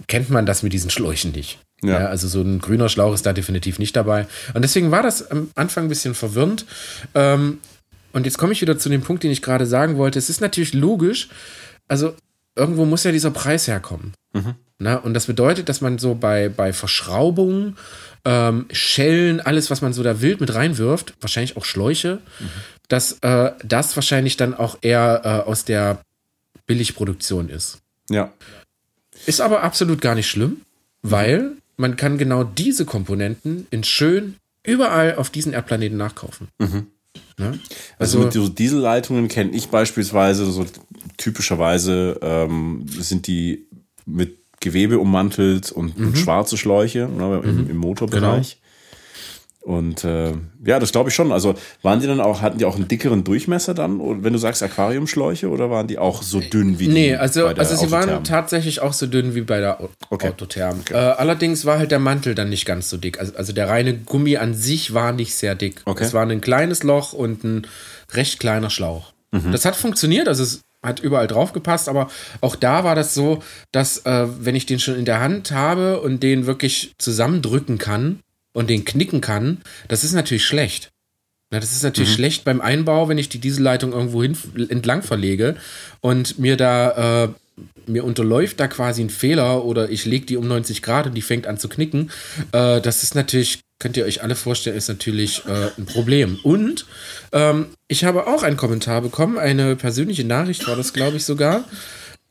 kennt 0.07 0.29
man 0.29 0.45
das 0.45 0.63
mit 0.63 0.73
diesen 0.73 0.89
Schläuchen 0.89 1.31
nicht. 1.31 1.59
Ja. 1.81 2.01
ja. 2.01 2.05
also 2.07 2.27
so 2.27 2.41
ein 2.41 2.59
grüner 2.59 2.89
Schlauch 2.89 3.13
ist 3.13 3.25
da 3.25 3.33
definitiv 3.33 3.77
nicht 3.77 3.95
dabei. 3.95 4.27
Und 4.53 4.63
deswegen 4.63 4.91
war 4.91 5.03
das 5.03 5.29
am 5.29 5.51
Anfang 5.55 5.85
ein 5.85 5.89
bisschen 5.89 6.15
verwirrend. 6.15 6.65
Ähm, 7.13 7.59
und 8.13 8.25
jetzt 8.25 8.37
komme 8.37 8.53
ich 8.53 8.61
wieder 8.61 8.77
zu 8.77 8.89
dem 8.89 9.01
Punkt, 9.01 9.23
den 9.23 9.31
ich 9.31 9.41
gerade 9.41 9.65
sagen 9.65 9.97
wollte. 9.97 10.19
Es 10.19 10.29
ist 10.29 10.41
natürlich 10.41 10.73
logisch, 10.73 11.29
also 11.87 12.15
irgendwo 12.55 12.85
muss 12.85 13.03
ja 13.03 13.11
dieser 13.11 13.31
Preis 13.31 13.67
herkommen. 13.67 14.13
Mhm. 14.33 14.55
Na, 14.77 14.95
und 14.95 15.13
das 15.13 15.25
bedeutet, 15.25 15.67
dass 15.67 15.81
man 15.81 15.97
so 15.97 16.15
bei, 16.15 16.47
bei 16.47 16.71
Verschraubungen, 16.71 17.77
ähm, 18.23 18.65
Schellen, 18.71 19.41
alles, 19.41 19.69
was 19.69 19.81
man 19.81 19.91
so 19.91 20.03
da 20.03 20.21
wild 20.21 20.39
mit 20.39 20.53
reinwirft, 20.53 21.13
wahrscheinlich 21.19 21.57
auch 21.57 21.65
Schläuche, 21.65 22.21
mhm. 22.39 22.49
dass 22.87 23.13
äh, 23.21 23.51
das 23.63 23.95
wahrscheinlich 23.97 24.37
dann 24.37 24.53
auch 24.53 24.77
eher 24.81 25.21
äh, 25.23 25.49
aus 25.49 25.65
der 25.65 26.01
Billigproduktion 26.65 27.49
ist. 27.49 27.79
Ja. 28.09 28.31
Ist 29.25 29.41
aber 29.41 29.63
absolut 29.63 30.01
gar 30.01 30.15
nicht 30.15 30.29
schlimm, 30.29 30.61
weil 31.01 31.53
man 31.75 31.97
kann 31.97 32.17
genau 32.17 32.43
diese 32.43 32.85
Komponenten 32.85 33.67
in 33.71 33.83
schön 33.83 34.35
überall 34.63 35.15
auf 35.15 35.29
diesen 35.29 35.53
Erdplaneten 35.53 35.97
nachkaufen. 35.97 36.47
Mhm. 36.57 36.87
Ne? 37.39 37.59
Also, 37.97 38.17
also, 38.17 38.19
mit 38.19 38.33
so 38.33 38.49
Dieselleitungen 38.49 39.27
kenne 39.27 39.51
ich 39.51 39.69
beispielsweise 39.69 40.45
so 40.51 40.65
typischerweise 41.17 42.19
ähm, 42.21 42.85
sind 42.87 43.27
die 43.27 43.67
mit 44.05 44.37
Gewebe 44.59 44.99
ummantelt 44.99 45.71
und, 45.71 45.97
mhm. 45.97 46.07
und 46.07 46.17
schwarze 46.17 46.57
Schläuche 46.57 47.07
ne, 47.07 47.41
im, 47.43 47.63
mhm. 47.63 47.69
im 47.69 47.77
Motorbereich. 47.77 48.58
Und 49.61 50.05
äh, 50.05 50.31
ja, 50.65 50.79
das 50.79 50.91
glaube 50.91 51.09
ich 51.09 51.15
schon. 51.15 51.31
Also 51.31 51.55
waren 51.81 51.99
die 51.99 52.07
dann 52.07 52.21
auch, 52.21 52.41
hatten 52.41 52.57
die 52.57 52.65
auch 52.65 52.75
einen 52.75 52.87
dickeren 52.87 53.23
Durchmesser 53.23 53.73
dann, 53.73 54.23
wenn 54.23 54.31
du 54.31 54.39
sagst 54.39 54.63
Aquariumschläuche, 54.63 55.49
oder 55.49 55.69
waren 55.69 55.87
die 55.87 55.97
auch 55.97 56.23
so 56.23 56.39
dünn 56.39 56.79
wie 56.79 56.87
die? 56.87 56.93
Nee, 56.93 57.15
also, 57.15 57.45
also 57.47 57.75
sie 57.75 57.91
waren 57.91 58.23
tatsächlich 58.23 58.81
auch 58.81 58.93
so 58.93 59.05
dünn 59.05 59.35
wie 59.35 59.41
bei 59.41 59.59
der 59.59 59.79
okay. 60.09 60.29
Autotherm. 60.29 60.79
Okay. 60.81 60.93
Äh, 60.93 60.97
allerdings 60.97 61.65
war 61.65 61.77
halt 61.77 61.91
der 61.91 61.99
Mantel 61.99 62.35
dann 62.35 62.49
nicht 62.49 62.65
ganz 62.65 62.89
so 62.89 62.97
dick. 62.97 63.19
Also, 63.19 63.35
also 63.35 63.51
der 63.51 63.67
reine 63.67 63.97
Gummi 63.97 64.37
an 64.37 64.53
sich 64.53 64.93
war 64.93 65.11
nicht 65.11 65.35
sehr 65.35 65.55
dick. 65.55 65.81
Okay. 65.85 66.05
Es 66.05 66.13
war 66.13 66.25
ein 66.25 66.41
kleines 66.41 66.83
Loch 66.83 67.11
und 67.11 67.43
ein 67.43 67.67
recht 68.13 68.39
kleiner 68.39 68.69
Schlauch. 68.69 69.11
Mhm. 69.31 69.51
Das 69.51 69.65
hat 69.65 69.75
funktioniert, 69.75 70.27
also 70.29 70.41
es 70.41 70.61
hat 70.81 71.01
überall 71.01 71.27
drauf 71.27 71.51
gepasst, 71.51 71.89
aber 71.89 72.09
auch 72.39 72.55
da 72.55 72.85
war 72.85 72.95
das 72.95 73.13
so, 73.13 73.43
dass 73.73 74.05
äh, 74.05 74.27
wenn 74.39 74.55
ich 74.55 74.65
den 74.65 74.79
schon 74.79 74.95
in 74.95 75.05
der 75.05 75.19
Hand 75.19 75.51
habe 75.51 75.99
und 75.99 76.23
den 76.23 76.45
wirklich 76.45 76.93
zusammendrücken 76.97 77.77
kann, 77.77 78.19
und 78.53 78.69
den 78.69 78.85
knicken 78.85 79.21
kann, 79.21 79.61
das 79.87 80.03
ist 80.03 80.13
natürlich 80.13 80.45
schlecht. 80.45 80.91
Na, 81.51 81.59
das 81.59 81.71
ist 81.71 81.83
natürlich 81.83 82.11
mhm. 82.11 82.15
schlecht 82.15 82.43
beim 82.43 82.61
Einbau, 82.61 83.09
wenn 83.09 83.17
ich 83.17 83.29
die 83.29 83.39
Dieselleitung 83.39 83.91
irgendwo 83.91 84.21
hin, 84.21 84.37
entlang 84.69 85.01
verlege 85.01 85.55
und 86.01 86.37
mir 86.37 86.57
da 86.57 87.25
äh, 87.25 87.29
mir 87.87 88.03
unterläuft 88.03 88.59
da 88.59 88.67
quasi 88.67 89.01
ein 89.01 89.09
Fehler 89.09 89.65
oder 89.65 89.89
ich 89.89 90.05
lege 90.05 90.25
die 90.25 90.37
um 90.37 90.47
90 90.47 90.81
Grad 90.81 91.07
und 91.07 91.15
die 91.15 91.21
fängt 91.21 91.47
an 91.47 91.57
zu 91.57 91.69
knicken. 91.69 92.11
Äh, 92.51 92.81
das 92.81 93.03
ist 93.03 93.15
natürlich, 93.15 93.59
könnt 93.79 93.97
ihr 93.97 94.05
euch 94.05 94.21
alle 94.23 94.35
vorstellen, 94.35 94.77
ist 94.77 94.87
natürlich 94.87 95.43
äh, 95.45 95.71
ein 95.77 95.85
Problem. 95.85 96.39
Und 96.43 96.85
ähm, 97.31 97.67
ich 97.87 98.03
habe 98.03 98.27
auch 98.27 98.43
einen 98.43 98.57
Kommentar 98.57 99.01
bekommen, 99.01 99.37
eine 99.37 99.75
persönliche 99.75 100.23
Nachricht 100.23 100.67
war 100.67 100.75
das, 100.75 100.93
glaube 100.93 101.17
ich, 101.17 101.25
sogar. 101.25 101.65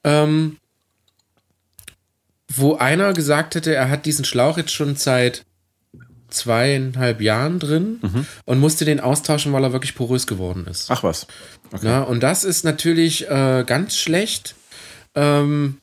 Ähm, 0.05 0.57
wo 2.55 2.77
einer 2.77 3.13
gesagt 3.13 3.55
hätte, 3.55 3.75
er 3.75 3.91
hat 3.91 4.07
diesen 4.07 4.25
Schlauch 4.25 4.57
jetzt 4.57 4.73
schon 4.73 4.97
seit 4.97 5.45
zweieinhalb 6.31 7.21
Jahren 7.21 7.59
drin 7.59 7.99
mhm. 8.03 8.27
und 8.45 8.61
musste 8.61 8.85
den 8.85 9.01
austauschen, 9.01 9.53
weil 9.53 9.65
er 9.65 9.73
wirklich 9.73 9.95
porös 9.95 10.27
geworden 10.27 10.67
ist. 10.69 10.91
Ach 10.91 11.03
was. 11.03 11.27
Okay. 11.73 11.87
Ja, 11.87 12.03
und 12.03 12.23
das 12.23 12.45
ist 12.45 12.65
natürlich 12.65 13.29
äh, 13.29 13.65
ganz 13.67 13.97
schlecht. 13.97 14.55
Ähm, 15.15 15.79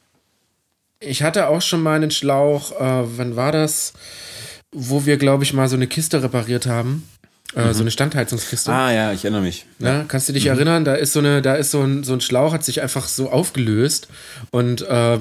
ich 0.99 1.23
hatte 1.23 1.47
auch 1.47 1.62
schon 1.62 1.81
mal 1.81 1.95
einen 1.95 2.12
Schlauch, 2.12 2.71
äh, 2.73 3.03
wann 3.17 3.36
war 3.36 3.51
das? 3.51 3.93
Wo 4.71 5.05
wir, 5.05 5.17
glaube 5.17 5.43
ich, 5.43 5.53
mal 5.53 5.67
so 5.67 5.75
eine 5.75 5.88
Kiste 5.88 6.21
repariert 6.21 6.65
haben. 6.65 7.08
Äh, 7.55 7.65
mhm. 7.67 7.73
So 7.73 7.81
eine 7.81 7.91
Standheizungskiste. 7.91 8.71
Ah 8.71 8.91
ja, 8.91 9.13
ich 9.13 9.23
erinnere 9.23 9.41
mich. 9.41 9.65
Ja 9.79 10.03
kannst 10.08 10.27
du 10.29 10.34
dich 10.34 10.45
mhm. 10.45 10.51
erinnern? 10.51 10.86
Da 10.86 10.95
ist 10.95 11.13
so 11.13 11.19
eine, 11.19 11.41
da 11.41 11.55
ist 11.55 11.71
so 11.71 11.81
ein, 11.81 12.03
so 12.03 12.13
ein 12.13 12.21
Schlauch, 12.21 12.53
hat 12.53 12.63
sich 12.63 12.81
einfach 12.81 13.08
so 13.08 13.29
aufgelöst 13.29 14.08
und 14.51 14.81
äh, 14.81 15.19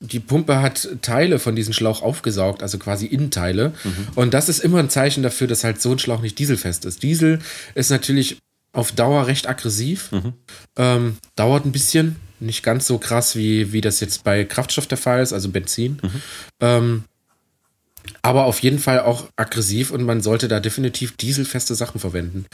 die 0.00 0.20
Pumpe 0.20 0.62
hat 0.62 0.88
Teile 1.02 1.38
von 1.38 1.54
diesem 1.54 1.74
Schlauch 1.74 2.00
aufgesaugt, 2.02 2.62
also 2.62 2.78
quasi 2.78 3.06
Innenteile. 3.06 3.74
Mhm. 3.84 4.08
Und 4.14 4.34
das 4.34 4.48
ist 4.48 4.60
immer 4.60 4.78
ein 4.78 4.88
Zeichen 4.88 5.22
dafür, 5.22 5.46
dass 5.46 5.62
halt 5.62 5.80
so 5.80 5.92
ein 5.92 5.98
Schlauch 5.98 6.22
nicht 6.22 6.38
dieselfest 6.38 6.86
ist. 6.86 7.02
Diesel 7.02 7.40
ist 7.74 7.90
natürlich 7.90 8.38
auf 8.72 8.92
Dauer 8.92 9.26
recht 9.26 9.48
aggressiv, 9.48 10.10
mhm. 10.12 10.32
ähm, 10.76 11.16
dauert 11.36 11.66
ein 11.66 11.72
bisschen, 11.72 12.16
nicht 12.38 12.62
ganz 12.62 12.86
so 12.86 12.98
krass, 12.98 13.36
wie, 13.36 13.72
wie 13.72 13.82
das 13.82 14.00
jetzt 14.00 14.24
bei 14.24 14.44
Kraftstoff 14.44 14.86
der 14.86 14.96
Fall 14.96 15.22
ist, 15.22 15.34
also 15.34 15.50
Benzin. 15.50 16.00
Mhm. 16.02 16.22
Ähm, 16.60 17.04
aber 18.22 18.46
auf 18.46 18.60
jeden 18.60 18.78
Fall 18.78 19.00
auch 19.00 19.28
aggressiv 19.36 19.90
und 19.90 20.02
man 20.02 20.22
sollte 20.22 20.48
da 20.48 20.60
definitiv 20.60 21.16
dieselfeste 21.16 21.74
Sachen 21.74 22.00
verwenden. 22.00 22.46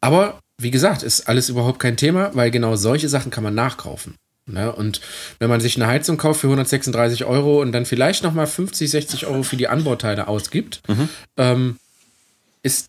Aber 0.00 0.38
wie 0.58 0.70
gesagt, 0.70 1.02
ist 1.02 1.28
alles 1.28 1.48
überhaupt 1.48 1.80
kein 1.80 1.96
Thema, 1.96 2.30
weil 2.34 2.52
genau 2.52 2.76
solche 2.76 3.08
Sachen 3.08 3.30
kann 3.30 3.42
man 3.42 3.54
nachkaufen. 3.54 4.14
Ne? 4.46 4.72
Und 4.72 5.00
wenn 5.38 5.48
man 5.48 5.60
sich 5.60 5.76
eine 5.76 5.86
Heizung 5.86 6.16
kauft 6.16 6.40
für 6.40 6.48
136 6.48 7.24
Euro 7.24 7.60
und 7.60 7.72
dann 7.72 7.86
vielleicht 7.86 8.22
nochmal 8.22 8.46
50, 8.46 8.90
60 8.90 9.26
Euro 9.26 9.42
für 9.42 9.56
die 9.56 9.68
Anbauteile 9.68 10.28
ausgibt, 10.28 10.82
mhm. 10.88 11.08
ähm, 11.36 11.78
ist 12.62 12.88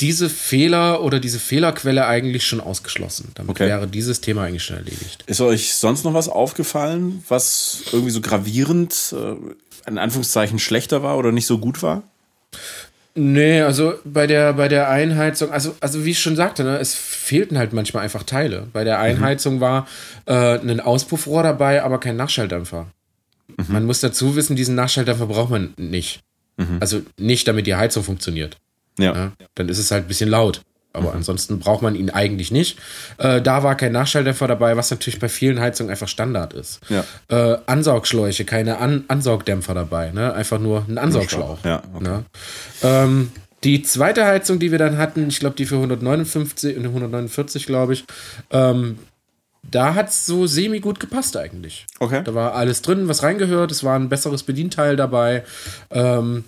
diese 0.00 0.28
Fehler 0.28 1.02
oder 1.02 1.20
diese 1.20 1.38
Fehlerquelle 1.38 2.06
eigentlich 2.06 2.44
schon 2.44 2.60
ausgeschlossen. 2.60 3.30
Damit 3.34 3.50
okay. 3.50 3.68
wäre 3.68 3.86
dieses 3.86 4.20
Thema 4.20 4.44
eigentlich 4.44 4.64
schon 4.64 4.76
erledigt. 4.76 5.22
Ist 5.26 5.40
euch 5.40 5.74
sonst 5.74 6.04
noch 6.04 6.14
was 6.14 6.28
aufgefallen, 6.28 7.24
was 7.28 7.82
irgendwie 7.92 8.10
so 8.10 8.20
gravierend, 8.20 9.14
äh, 9.16 9.88
in 9.88 9.98
Anführungszeichen, 9.98 10.58
schlechter 10.58 11.02
war 11.02 11.18
oder 11.18 11.30
nicht 11.30 11.46
so 11.46 11.58
gut 11.58 11.82
war? 11.82 12.02
Nee, 13.14 13.60
also 13.60 13.94
bei 14.04 14.26
der, 14.26 14.54
bei 14.54 14.68
der 14.68 14.88
Einheizung, 14.88 15.50
also, 15.50 15.76
also 15.80 16.04
wie 16.04 16.12
ich 16.12 16.20
schon 16.20 16.36
sagte, 16.36 16.64
ne, 16.64 16.78
es 16.78 16.94
fehlten 16.94 17.58
halt 17.58 17.72
manchmal 17.72 18.04
einfach 18.04 18.22
Teile. 18.22 18.68
Bei 18.72 18.84
der 18.84 18.96
mhm. 18.98 19.04
Einheizung 19.04 19.56
mhm. 19.56 19.60
war 19.60 19.86
äh, 20.26 20.58
ein 20.58 20.80
Auspuffrohr 20.80 21.42
dabei, 21.42 21.82
aber 21.82 22.00
kein 22.00 22.16
Nachschalldämpfer. 22.16 22.86
Mhm. 23.48 23.66
Man 23.68 23.86
muss 23.86 24.00
dazu 24.00 24.34
wissen, 24.34 24.56
diesen 24.56 24.74
Nachschalldämpfer 24.74 25.26
braucht 25.26 25.50
man 25.50 25.74
nicht. 25.76 26.20
Mhm. 26.56 26.78
Also 26.80 27.02
nicht, 27.18 27.46
damit 27.48 27.66
die 27.66 27.74
Heizung 27.74 28.02
funktioniert. 28.02 28.56
Ja. 28.98 29.14
ja. 29.14 29.32
Dann 29.54 29.68
ist 29.68 29.78
es 29.78 29.90
halt 29.90 30.04
ein 30.04 30.08
bisschen 30.08 30.30
laut. 30.30 30.62
Aber 30.92 31.10
mhm. 31.10 31.16
ansonsten 31.16 31.58
braucht 31.58 31.82
man 31.82 31.94
ihn 31.94 32.10
eigentlich 32.10 32.50
nicht. 32.50 32.78
Äh, 33.18 33.40
da 33.40 33.62
war 33.62 33.76
kein 33.76 33.92
Nachschalldämpfer 33.92 34.46
dabei, 34.46 34.76
was 34.76 34.90
natürlich 34.90 35.18
bei 35.18 35.28
vielen 35.28 35.60
Heizungen 35.60 35.90
einfach 35.90 36.08
Standard 36.08 36.52
ist. 36.52 36.80
Ja. 36.88 37.04
Äh, 37.28 37.58
Ansaugschläuche, 37.66 38.44
keine 38.44 38.78
An 38.78 39.04
Ansaugdämpfer 39.08 39.74
dabei, 39.74 40.10
ne? 40.10 40.32
Einfach 40.34 40.58
nur 40.58 40.84
ein 40.88 40.98
Ansaugschlauch. 40.98 41.58
Ja, 41.64 41.82
okay. 41.94 42.04
ne? 42.04 42.24
ähm, 42.82 43.32
die 43.64 43.82
zweite 43.82 44.24
Heizung, 44.24 44.58
die 44.58 44.70
wir 44.72 44.78
dann 44.78 44.98
hatten, 44.98 45.28
ich 45.28 45.38
glaube, 45.38 45.54
die 45.56 45.66
für 45.66 45.76
159, 45.76 46.76
149, 46.76 47.66
glaube 47.66 47.92
ich, 47.92 48.04
ähm, 48.50 48.98
da 49.70 49.94
hat 49.94 50.08
es 50.08 50.26
so 50.26 50.46
semi 50.46 50.80
gut 50.80 50.98
gepasst 50.98 51.36
eigentlich. 51.36 51.86
Okay. 52.00 52.22
Da 52.24 52.34
war 52.34 52.54
alles 52.54 52.82
drin, 52.82 53.06
was 53.06 53.22
reingehört. 53.22 53.70
Es 53.70 53.84
war 53.84 53.96
ein 53.96 54.08
besseres 54.08 54.42
Bedienteil 54.42 54.96
dabei. 54.96 55.44
Ähm, 55.90 56.44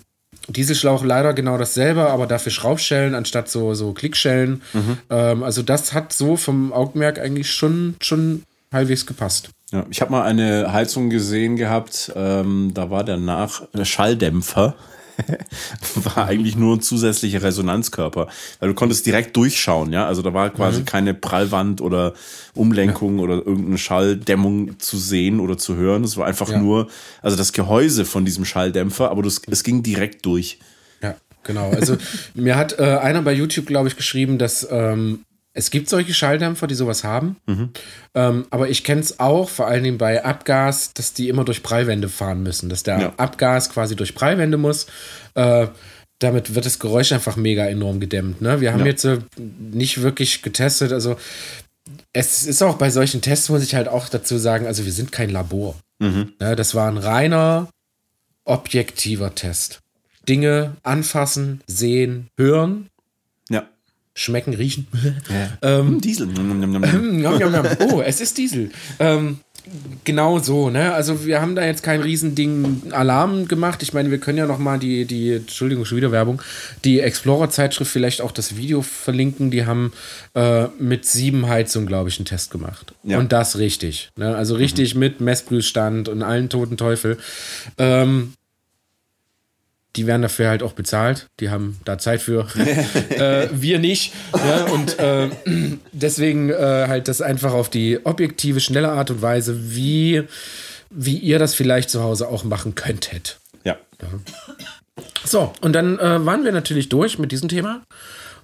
Dieselschlauch 0.47 1.03
leider 1.03 1.33
genau 1.33 1.57
dasselbe, 1.57 2.09
aber 2.09 2.27
dafür 2.27 2.51
Schraubschellen 2.51 3.15
anstatt 3.15 3.49
so, 3.49 3.73
so 3.73 3.93
Klickschellen. 3.93 4.61
Mhm. 4.73 4.97
Ähm, 5.09 5.43
also 5.43 5.61
das 5.61 5.93
hat 5.93 6.13
so 6.13 6.37
vom 6.37 6.71
Augenmerk 6.73 7.19
eigentlich 7.19 7.51
schon, 7.51 7.95
schon 8.01 8.43
halbwegs 8.71 9.05
gepasst. 9.05 9.49
Ja, 9.71 9.85
ich 9.89 10.01
habe 10.01 10.11
mal 10.11 10.23
eine 10.23 10.71
Heizung 10.71 11.09
gesehen 11.09 11.55
gehabt, 11.55 12.11
ähm, 12.15 12.71
da 12.73 12.89
war 12.91 13.03
der 13.03 13.17
Nach 13.17 13.63
der 13.73 13.85
Schalldämpfer 13.85 14.75
war 15.95 16.27
eigentlich 16.27 16.55
nur 16.55 16.75
ein 16.75 16.81
zusätzlicher 16.81 17.41
Resonanzkörper, 17.41 18.27
weil 18.59 18.69
du 18.69 18.75
konntest 18.75 19.05
direkt 19.05 19.35
durchschauen, 19.35 19.93
ja, 19.93 20.05
also 20.05 20.21
da 20.21 20.33
war 20.33 20.49
quasi 20.49 20.81
mhm. 20.81 20.85
keine 20.85 21.13
Prallwand 21.13 21.81
oder 21.81 22.13
Umlenkung 22.53 23.17
ja. 23.17 23.23
oder 23.23 23.35
irgendeine 23.35 23.77
Schalldämmung 23.77 24.79
zu 24.79 24.97
sehen 24.97 25.39
oder 25.39 25.57
zu 25.57 25.75
hören. 25.75 26.03
Es 26.03 26.17
war 26.17 26.25
einfach 26.25 26.49
ja. 26.49 26.59
nur, 26.59 26.87
also 27.21 27.37
das 27.37 27.53
Gehäuse 27.53 28.05
von 28.05 28.25
diesem 28.25 28.45
Schalldämpfer, 28.45 29.11
aber 29.11 29.23
das, 29.23 29.41
es 29.49 29.63
ging 29.63 29.83
direkt 29.83 30.25
durch. 30.25 30.59
Ja, 31.01 31.15
genau. 31.43 31.71
Also 31.71 31.97
mir 32.33 32.55
hat 32.55 32.79
äh, 32.79 32.83
einer 32.83 33.21
bei 33.21 33.33
YouTube, 33.33 33.65
glaube 33.65 33.87
ich, 33.87 33.95
geschrieben, 33.95 34.37
dass 34.37 34.67
ähm, 34.69 35.25
es 35.57 35.71
gibt 35.71 35.89
solche 35.89 36.13
Schalldämpfer, 36.13 36.67
die 36.67 36.75
sowas 36.75 37.05
haben. 37.05 37.37
Mhm. 37.47 37.69
Ähm, 38.13 38.45
aber 38.49 38.69
ich 38.69 38.83
kenne 38.83 38.99
es 38.99 39.21
auch, 39.21 39.49
vor 39.49 39.67
allen 39.67 39.83
Dingen 39.85 39.97
bei 39.97 40.23
Abgas, 40.23 40.93
dass 40.93 41.13
die 41.13 41.29
immer 41.29 41.45
durch 41.45 41.63
Prallwände 41.63 42.09
fahren 42.09 42.43
müssen. 42.43 42.67
Dass 42.67 42.83
der 42.83 42.99
ja. 42.99 43.13
Abgas 43.15 43.69
quasi 43.69 43.95
durch 43.95 44.15
Prallwände 44.15 44.57
muss. 44.57 44.87
Äh, 45.33 45.67
damit 46.19 46.55
wird 46.55 46.65
das 46.65 46.79
Geräusch 46.79 47.13
einfach 47.13 47.37
mega 47.37 47.65
enorm 47.65 48.01
gedämmt. 48.01 48.41
Ne? 48.41 48.59
Wir 48.59 48.73
haben 48.73 48.81
ja. 48.81 48.87
jetzt 48.87 49.05
äh, 49.05 49.19
nicht 49.37 50.01
wirklich 50.01 50.41
getestet. 50.41 50.91
Also 50.91 51.15
es 52.11 52.45
ist 52.45 52.61
auch 52.61 52.75
bei 52.75 52.89
solchen 52.89 53.21
Tests, 53.21 53.47
muss 53.47 53.63
ich 53.63 53.75
halt 53.75 53.87
auch 53.87 54.09
dazu 54.09 54.37
sagen, 54.37 54.67
also 54.67 54.83
wir 54.83 54.91
sind 54.91 55.13
kein 55.13 55.29
Labor. 55.29 55.75
Mhm. 55.99 56.33
Ja, 56.41 56.55
das 56.55 56.75
war 56.75 56.91
ein 56.91 56.97
reiner, 56.97 57.69
objektiver 58.43 59.33
Test. 59.35 59.79
Dinge 60.27 60.75
anfassen, 60.83 61.61
sehen, 61.65 62.27
hören. 62.37 62.89
Schmecken, 64.17 64.53
riechen. 64.53 64.87
Ja. 65.29 65.79
ähm, 65.79 65.99
Diesel. 65.99 66.29
oh, 67.91 68.01
es 68.01 68.21
ist 68.21 68.37
Diesel. 68.37 68.71
Ähm, 68.97 69.39
genau 70.05 70.39
so, 70.39 70.69
ne? 70.69 70.93
Also 70.93 71.25
wir 71.25 71.41
haben 71.41 71.55
da 71.55 71.65
jetzt 71.65 71.83
kein 71.83 72.01
Riesending 72.01 72.91
Alarm 72.91 73.49
gemacht. 73.49 73.83
Ich 73.83 73.93
meine, 73.93 74.11
wir 74.11 74.19
können 74.19 74.37
ja 74.37 74.45
noch 74.45 74.57
mal 74.57 74.79
die, 74.79 75.03
die, 75.03 75.33
Entschuldigung, 75.33 75.83
schon 75.83 75.97
wieder 75.97 76.13
Werbung, 76.13 76.41
die 76.85 77.01
Explorer-Zeitschrift 77.01 77.91
vielleicht 77.91 78.21
auch 78.21 78.31
das 78.31 78.55
Video 78.55 78.81
verlinken. 78.81 79.51
Die 79.51 79.65
haben 79.65 79.91
äh, 80.33 80.67
mit 80.79 81.05
sieben 81.05 81.47
Heizungen, 81.49 81.85
glaube 81.87 82.07
ich, 82.07 82.17
einen 82.17 82.25
Test 82.25 82.51
gemacht. 82.51 82.93
Ja. 83.03 83.19
Und 83.19 83.33
das 83.33 83.57
richtig. 83.57 84.11
Ne? 84.15 84.33
Also 84.33 84.55
richtig 84.55 84.93
mhm. 84.93 84.99
mit 84.99 85.19
Messprüfstand 85.19 86.07
und 86.07 86.23
allen 86.23 86.47
toten 86.47 86.77
Teufel. 86.77 87.17
Ähm, 87.77 88.31
die 89.95 90.07
werden 90.07 90.21
dafür 90.21 90.49
halt 90.49 90.63
auch 90.63 90.73
bezahlt. 90.73 91.27
Die 91.39 91.49
haben 91.49 91.79
da 91.85 91.97
Zeit 91.97 92.21
für. 92.21 92.47
äh, 93.09 93.47
wir 93.51 93.79
nicht. 93.79 94.13
Ja, 94.33 94.65
und 94.65 94.99
äh, 94.99 95.29
deswegen 95.91 96.49
äh, 96.49 96.85
halt 96.87 97.07
das 97.07 97.21
einfach 97.21 97.53
auf 97.53 97.69
die 97.69 98.05
objektive, 98.05 98.59
schnelle 98.59 98.89
Art 98.89 99.11
und 99.11 99.21
Weise, 99.21 99.75
wie, 99.75 100.23
wie 100.89 101.17
ihr 101.17 101.39
das 101.39 101.55
vielleicht 101.55 101.89
zu 101.89 102.03
Hause 102.03 102.27
auch 102.27 102.43
machen 102.43 102.75
könntet. 102.75 103.39
Ja. 103.63 103.77
ja. 104.01 105.03
So, 105.23 105.53
und 105.61 105.73
dann 105.73 105.97
äh, 105.99 106.25
waren 106.25 106.43
wir 106.43 106.51
natürlich 106.51 106.89
durch 106.89 107.17
mit 107.17 107.31
diesem 107.31 107.49
Thema. 107.49 107.81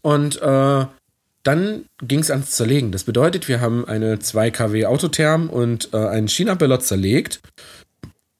Und 0.01 0.41
äh, 0.41 0.85
dann 1.43 1.85
ging 2.01 2.19
es 2.19 2.31
ans 2.31 2.51
Zerlegen. 2.51 2.91
Das 2.91 3.03
bedeutet, 3.03 3.47
wir 3.47 3.61
haben 3.61 3.85
eine 3.85 4.19
2 4.19 4.51
kW 4.51 4.85
Autotherm 4.85 5.49
und 5.49 5.89
äh, 5.93 5.97
einen 5.97 6.27
China-Bellot 6.27 6.83
zerlegt. 6.83 7.41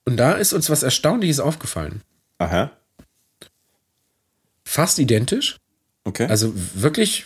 Und 0.06 0.18
da 0.18 0.34
ist 0.34 0.54
uns 0.54 0.70
was 0.70 0.84
Erstaunliches 0.84 1.40
aufgefallen. 1.40 2.02
Aha 2.38 2.72
fast 4.72 5.00
identisch. 5.00 5.58
Okay. 6.06 6.28
Also 6.28 6.54
wirklich 6.76 7.26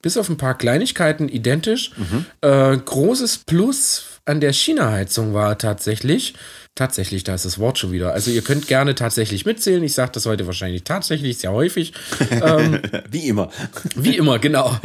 bis 0.00 0.16
auf 0.16 0.28
ein 0.28 0.38
paar 0.38 0.56
Kleinigkeiten 0.56 1.28
identisch. 1.28 1.92
Mhm. 1.96 2.26
Äh, 2.40 2.76
großes 2.78 3.38
Plus 3.46 4.04
an 4.24 4.40
der 4.40 4.52
China-Heizung 4.52 5.34
war 5.34 5.58
tatsächlich, 5.58 6.34
tatsächlich, 6.74 7.24
da 7.24 7.34
ist 7.34 7.44
das 7.44 7.58
Wort 7.58 7.78
schon 7.78 7.92
wieder. 7.92 8.12
Also 8.14 8.30
ihr 8.30 8.42
könnt 8.42 8.66
gerne 8.68 8.94
tatsächlich 8.94 9.44
mitzählen. 9.44 9.84
Ich 9.84 9.94
sage 9.94 10.12
das 10.12 10.26
heute 10.26 10.46
wahrscheinlich 10.46 10.84
tatsächlich, 10.84 11.38
sehr 11.38 11.52
häufig. 11.52 11.92
Ähm, 12.30 12.80
wie 13.10 13.28
immer. 13.28 13.50
Wie 13.94 14.16
immer, 14.16 14.38
genau. 14.38 14.76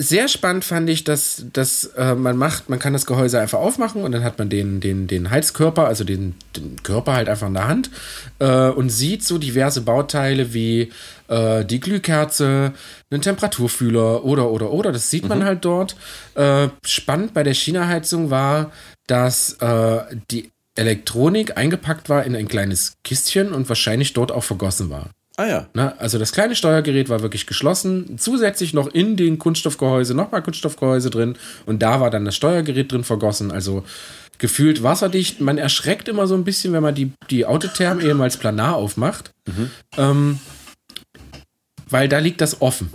Sehr 0.00 0.28
spannend 0.28 0.64
fand 0.64 0.88
ich, 0.88 1.04
dass, 1.04 1.44
dass 1.52 1.84
äh, 1.96 2.14
man 2.14 2.38
macht, 2.38 2.70
man 2.70 2.78
kann 2.78 2.94
das 2.94 3.04
Gehäuse 3.04 3.38
einfach 3.38 3.58
aufmachen 3.58 4.02
und 4.02 4.12
dann 4.12 4.24
hat 4.24 4.38
man 4.38 4.48
den, 4.48 4.80
den, 4.80 5.06
den 5.06 5.30
Heizkörper, 5.30 5.86
also 5.86 6.04
den, 6.04 6.34
den 6.56 6.82
Körper 6.82 7.12
halt 7.12 7.28
einfach 7.28 7.48
in 7.48 7.54
der 7.54 7.68
Hand 7.68 7.90
äh, 8.38 8.70
und 8.70 8.88
sieht 8.88 9.22
so 9.22 9.36
diverse 9.36 9.82
Bauteile 9.82 10.54
wie 10.54 10.90
äh, 11.28 11.66
die 11.66 11.80
Glühkerze, 11.80 12.72
einen 13.10 13.20
Temperaturfühler 13.20 14.24
oder 14.24 14.50
oder 14.50 14.72
oder. 14.72 14.90
Das 14.90 15.10
sieht 15.10 15.28
man 15.28 15.40
mhm. 15.40 15.44
halt 15.44 15.64
dort. 15.66 15.96
Äh, 16.34 16.68
spannend 16.82 17.34
bei 17.34 17.42
der 17.42 17.54
China-Heizung 17.54 18.30
war, 18.30 18.72
dass 19.06 19.58
äh, 19.60 20.00
die 20.30 20.50
Elektronik 20.76 21.58
eingepackt 21.58 22.08
war 22.08 22.24
in 22.24 22.34
ein 22.34 22.48
kleines 22.48 22.94
Kistchen 23.04 23.52
und 23.52 23.68
wahrscheinlich 23.68 24.14
dort 24.14 24.32
auch 24.32 24.44
vergossen 24.44 24.88
war. 24.88 25.10
Ah 25.40 25.46
ja. 25.46 25.66
Na, 25.72 25.94
also 25.96 26.18
das 26.18 26.32
kleine 26.32 26.54
Steuergerät 26.54 27.08
war 27.08 27.22
wirklich 27.22 27.46
geschlossen. 27.46 28.18
Zusätzlich 28.18 28.74
noch 28.74 28.88
in 28.88 29.16
den 29.16 29.38
Kunststoffgehäuse 29.38 30.14
nochmal 30.14 30.42
Kunststoffgehäuse 30.42 31.08
drin. 31.08 31.34
Und 31.64 31.82
da 31.82 31.98
war 31.98 32.10
dann 32.10 32.26
das 32.26 32.36
Steuergerät 32.36 32.92
drin 32.92 33.04
vergossen. 33.04 33.50
Also 33.50 33.82
gefühlt 34.36 34.82
wasserdicht. 34.82 35.40
Man 35.40 35.56
erschreckt 35.56 36.08
immer 36.08 36.26
so 36.26 36.34
ein 36.34 36.44
bisschen, 36.44 36.74
wenn 36.74 36.82
man 36.82 36.94
die, 36.94 37.12
die 37.30 37.46
Autotherm 37.46 38.00
ehemals 38.00 38.36
planar 38.36 38.76
aufmacht. 38.76 39.30
Mhm. 39.46 39.70
Ähm, 39.96 40.38
weil 41.88 42.10
da 42.10 42.18
liegt 42.18 42.42
das 42.42 42.60
offen. 42.60 42.90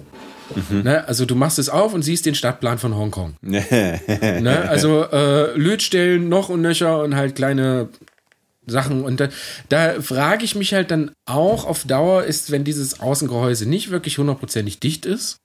Mhm. 0.69 0.83
Ne? 0.83 1.07
Also 1.07 1.25
du 1.25 1.33
machst 1.33 1.57
es 1.57 1.67
auf 1.67 1.95
und 1.95 2.03
siehst 2.03 2.27
den 2.27 2.35
Stadtplan 2.35 2.77
von 2.77 2.95
Hongkong. 2.95 3.37
ne? 3.41 4.65
Also 4.69 5.03
äh, 5.11 5.57
Lötstellen 5.57 6.29
noch 6.29 6.49
und 6.49 6.61
nöcher 6.61 7.01
und 7.01 7.15
halt 7.15 7.37
kleine 7.37 7.89
Sachen. 8.67 9.03
Und 9.03 9.19
da, 9.19 9.29
da 9.69 10.01
frage 10.01 10.45
ich 10.45 10.55
mich 10.55 10.73
halt 10.73 10.91
dann 10.91 11.11
auch 11.25 11.65
auf 11.65 11.85
Dauer, 11.85 12.23
ist, 12.23 12.51
wenn 12.51 12.63
dieses 12.63 12.99
Außengehäuse 12.99 13.67
nicht 13.67 13.91
wirklich 13.91 14.17
hundertprozentig 14.17 14.79
dicht 14.79 15.05
ist, 15.05 15.37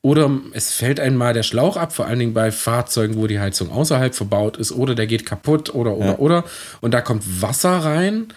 oder 0.00 0.30
es 0.52 0.72
fällt 0.72 1.00
einmal 1.00 1.34
der 1.34 1.42
Schlauch 1.42 1.76
ab, 1.76 1.92
vor 1.92 2.06
allen 2.06 2.20
Dingen 2.20 2.34
bei 2.34 2.52
Fahrzeugen, 2.52 3.16
wo 3.16 3.26
die 3.26 3.40
Heizung 3.40 3.70
außerhalb 3.70 4.14
verbaut 4.14 4.56
ist, 4.56 4.72
oder 4.72 4.94
der 4.94 5.06
geht 5.06 5.26
kaputt, 5.26 5.74
oder, 5.74 5.96
oder, 5.96 6.06
ja. 6.06 6.18
oder, 6.18 6.44
und 6.80 6.92
da 6.92 7.00
kommt 7.00 7.42
Wasser 7.42 7.78
rein. 7.78 8.32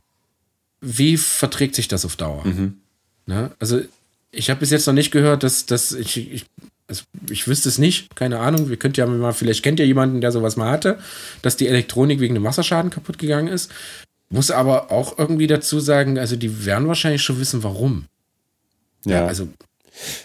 Wie 0.82 1.18
verträgt 1.18 1.76
sich 1.76 1.88
das 1.88 2.06
auf 2.06 2.16
Dauer? 2.16 2.46
Mhm. 2.46 2.78
Ne? 3.28 3.52
Also, 3.60 3.82
ich 4.32 4.50
habe 4.50 4.62
bis 4.62 4.72
jetzt 4.72 4.88
noch 4.88 4.94
nicht 4.94 5.12
gehört, 5.12 5.44
dass, 5.44 5.68
dass 5.68 5.92
ich, 5.92 6.34
ich 6.34 6.46
also 6.92 7.04
ich 7.30 7.48
wüsste 7.48 7.70
es 7.70 7.78
nicht, 7.78 8.16
keine 8.18 8.40
Ahnung. 8.40 8.70
Wir 8.70 8.78
könnt 8.78 8.98
ja 8.98 9.06
mal, 9.06 9.32
vielleicht 9.32 9.64
kennt 9.64 9.80
ihr 9.80 9.88
jemanden, 9.88 10.20
der 10.20 10.34
sowas 10.34 10.58
mal 10.58 10.70
hatte, 10.70 11.00
dass 11.42 11.56
die 11.56 11.68
Elektronik 11.68 12.20
wegen 12.20 12.36
einem 12.36 12.44
Wasserschaden 12.44 12.92
kaputt 12.92 13.18
gegangen 13.18 13.48
ist. 13.48 13.72
Muss 14.32 14.50
aber 14.50 14.92
auch 14.92 15.18
irgendwie 15.18 15.48
dazu 15.48 15.80
sagen, 15.80 16.18
also 16.18 16.38
die 16.38 16.66
werden 16.66 16.88
wahrscheinlich 16.88 17.22
schon 17.22 17.40
wissen, 17.40 17.64
warum. 17.64 18.06
Ja, 19.06 19.22
ja 19.22 19.28
also. 19.28 19.48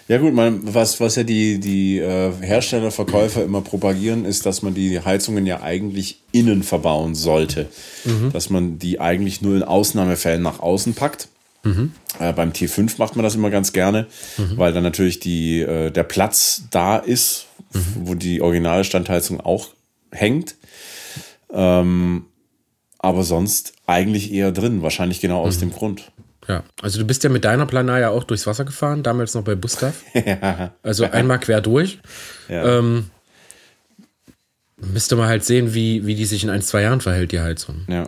Ja 0.07 0.17
gut, 0.17 0.33
man, 0.33 0.73
was, 0.73 1.01
was 1.01 1.17
ja 1.17 1.23
die, 1.23 1.59
die 1.59 1.99
äh, 1.99 2.31
Hersteller, 2.39 2.89
Verkäufer 2.89 3.43
immer 3.43 3.61
propagieren, 3.61 4.23
ist, 4.23 4.45
dass 4.45 4.61
man 4.61 4.73
die 4.73 5.01
Heizungen 5.01 5.45
ja 5.45 5.61
eigentlich 5.61 6.21
innen 6.31 6.63
verbauen 6.63 7.15
sollte. 7.15 7.67
Mhm. 8.05 8.31
Dass 8.31 8.49
man 8.49 8.79
die 8.79 9.01
eigentlich 9.01 9.41
nur 9.41 9.57
in 9.57 9.63
Ausnahmefällen 9.63 10.41
nach 10.41 10.59
außen 10.59 10.93
packt. 10.93 11.27
Mhm. 11.63 11.91
Äh, 12.17 12.31
beim 12.31 12.51
T5 12.51 12.93
macht 12.97 13.17
man 13.17 13.23
das 13.23 13.35
immer 13.35 13.49
ganz 13.49 13.73
gerne, 13.73 14.07
mhm. 14.37 14.57
weil 14.57 14.71
dann 14.71 14.83
natürlich 14.83 15.19
die, 15.19 15.59
äh, 15.59 15.91
der 15.91 16.03
Platz 16.03 16.63
da 16.71 16.97
ist, 16.97 17.47
mhm. 17.73 17.81
wo 18.05 18.15
die 18.15 18.41
originale 18.41 18.85
Standheizung 18.85 19.41
auch 19.41 19.69
hängt. 20.11 20.55
Ähm, 21.51 22.25
aber 22.99 23.23
sonst 23.23 23.73
eigentlich 23.85 24.31
eher 24.31 24.51
drin, 24.51 24.81
wahrscheinlich 24.81 25.19
genau 25.21 25.41
aus 25.41 25.57
mhm. 25.57 25.59
dem 25.61 25.71
Grund. 25.71 26.11
Ja, 26.47 26.63
also 26.81 26.99
du 26.99 27.05
bist 27.05 27.23
ja 27.23 27.29
mit 27.29 27.43
deiner 27.43 27.65
Planar 27.65 27.99
ja 27.99 28.09
auch 28.09 28.23
durchs 28.23 28.47
Wasser 28.47 28.63
gefahren, 28.63 29.03
damals 29.03 29.33
noch 29.33 29.43
bei 29.43 29.55
Gustav. 29.55 30.03
ja. 30.13 30.71
Also 30.81 31.03
einmal 31.05 31.39
quer 31.39 31.61
durch. 31.61 31.99
Ja. 32.47 32.79
Ähm, 32.79 33.09
müsste 34.77 35.15
man 35.15 35.27
halt 35.27 35.43
sehen, 35.43 35.73
wie, 35.73 36.05
wie 36.05 36.15
die 36.15 36.25
sich 36.25 36.43
in 36.43 36.49
ein, 36.49 36.61
zwei 36.61 36.83
Jahren 36.83 37.01
verhält, 37.01 37.31
die 37.31 37.41
Heizung. 37.41 37.83
Ja. 37.87 38.07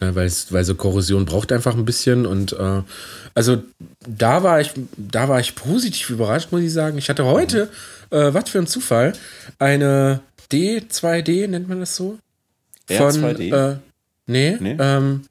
ja 0.00 0.14
weil, 0.14 0.30
weil 0.50 0.64
so 0.64 0.74
Korrosion 0.76 1.24
braucht 1.24 1.50
einfach 1.50 1.74
ein 1.74 1.84
bisschen 1.84 2.24
und 2.24 2.52
äh, 2.52 2.82
also 3.34 3.62
da 4.06 4.42
war 4.44 4.60
ich, 4.60 4.72
da 4.96 5.28
war 5.28 5.40
ich 5.40 5.56
positiv 5.56 6.10
überrascht, 6.10 6.52
muss 6.52 6.62
ich 6.62 6.72
sagen. 6.72 6.98
Ich 6.98 7.08
hatte 7.08 7.24
heute, 7.24 7.68
mhm. 8.10 8.16
äh, 8.16 8.34
was 8.34 8.50
für 8.50 8.58
ein 8.58 8.68
Zufall, 8.68 9.14
eine 9.58 10.20
D2D, 10.52 11.48
nennt 11.48 11.68
man 11.68 11.80
das 11.80 11.96
so? 11.96 12.18
Von, 12.86 12.96
R2D? 12.96 13.72
Äh, 13.72 13.76
Nee, 14.26 14.56
nee? 14.60 14.76
Ähm, 14.78 15.22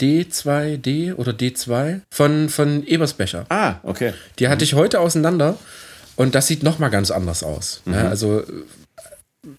D2D 0.00 1.14
oder 1.14 1.32
D2 1.32 2.00
von, 2.10 2.48
von 2.48 2.86
Ebersbecher. 2.86 3.46
Ah, 3.48 3.76
okay. 3.82 4.14
Die 4.38 4.48
hatte 4.48 4.64
ich 4.64 4.74
heute 4.74 5.00
auseinander 5.00 5.58
und 6.16 6.34
das 6.34 6.46
sieht 6.46 6.62
nochmal 6.62 6.90
ganz 6.90 7.10
anders 7.10 7.42
aus. 7.42 7.82
Ne? 7.84 7.96
Mhm. 7.96 8.02
Ne? 8.02 8.08
Also 8.08 8.44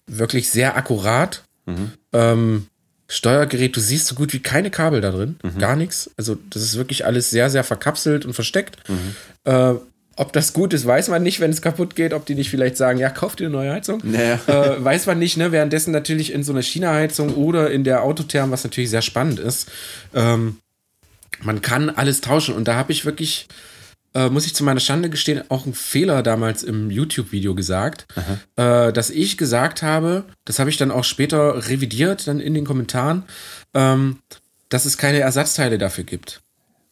wirklich 0.06 0.50
sehr 0.50 0.76
akkurat. 0.76 1.44
Mhm. 1.66 1.92
Ähm, 2.12 2.66
Steuergerät, 3.08 3.76
du 3.76 3.80
siehst 3.80 4.06
so 4.06 4.14
gut 4.14 4.32
wie 4.32 4.40
keine 4.40 4.70
Kabel 4.70 5.02
da 5.02 5.10
drin, 5.10 5.36
mhm. 5.42 5.58
gar 5.58 5.76
nichts. 5.76 6.10
Also 6.16 6.38
das 6.48 6.62
ist 6.62 6.76
wirklich 6.76 7.04
alles 7.04 7.30
sehr, 7.30 7.50
sehr 7.50 7.62
verkapselt 7.62 8.24
und 8.24 8.32
versteckt. 8.32 8.76
Mhm. 8.88 9.14
Äh, 9.44 9.74
ob 10.16 10.32
das 10.32 10.52
gut 10.52 10.72
ist, 10.74 10.86
weiß 10.86 11.08
man 11.08 11.22
nicht, 11.22 11.40
wenn 11.40 11.50
es 11.50 11.62
kaputt 11.62 11.96
geht. 11.96 12.12
Ob 12.12 12.26
die 12.26 12.34
nicht 12.34 12.50
vielleicht 12.50 12.76
sagen, 12.76 12.98
ja, 12.98 13.08
kauft 13.08 13.40
ihr 13.40 13.46
eine 13.46 13.56
neue 13.56 13.72
Heizung? 13.72 14.00
Naja. 14.04 14.38
Äh, 14.46 14.84
weiß 14.84 15.06
man 15.06 15.18
nicht, 15.18 15.36
ne? 15.36 15.52
Währenddessen 15.52 15.90
natürlich 15.90 16.32
in 16.32 16.42
so 16.42 16.52
einer 16.52 16.62
China-Heizung 16.62 17.34
oder 17.34 17.70
in 17.70 17.84
der 17.84 18.02
Autotherm, 18.02 18.50
was 18.50 18.64
natürlich 18.64 18.90
sehr 18.90 19.02
spannend 19.02 19.40
ist, 19.40 19.70
ähm, 20.14 20.58
man 21.40 21.62
kann 21.62 21.90
alles 21.90 22.20
tauschen. 22.20 22.54
Und 22.54 22.68
da 22.68 22.74
habe 22.74 22.92
ich 22.92 23.04
wirklich, 23.06 23.48
äh, 24.14 24.28
muss 24.28 24.44
ich 24.44 24.54
zu 24.54 24.64
meiner 24.64 24.80
Schande 24.80 25.08
gestehen, 25.08 25.42
auch 25.48 25.64
einen 25.64 25.74
Fehler 25.74 26.22
damals 26.22 26.62
im 26.62 26.90
YouTube-Video 26.90 27.54
gesagt, 27.54 28.06
äh, 28.56 28.92
dass 28.92 29.08
ich 29.08 29.38
gesagt 29.38 29.82
habe, 29.82 30.24
das 30.44 30.58
habe 30.58 30.68
ich 30.68 30.76
dann 30.76 30.90
auch 30.90 31.04
später 31.04 31.68
revidiert, 31.68 32.26
dann 32.26 32.38
in 32.38 32.52
den 32.52 32.66
Kommentaren, 32.66 33.24
ähm, 33.72 34.18
dass 34.68 34.84
es 34.84 34.98
keine 34.98 35.20
Ersatzteile 35.20 35.78
dafür 35.78 36.04
gibt. 36.04 36.42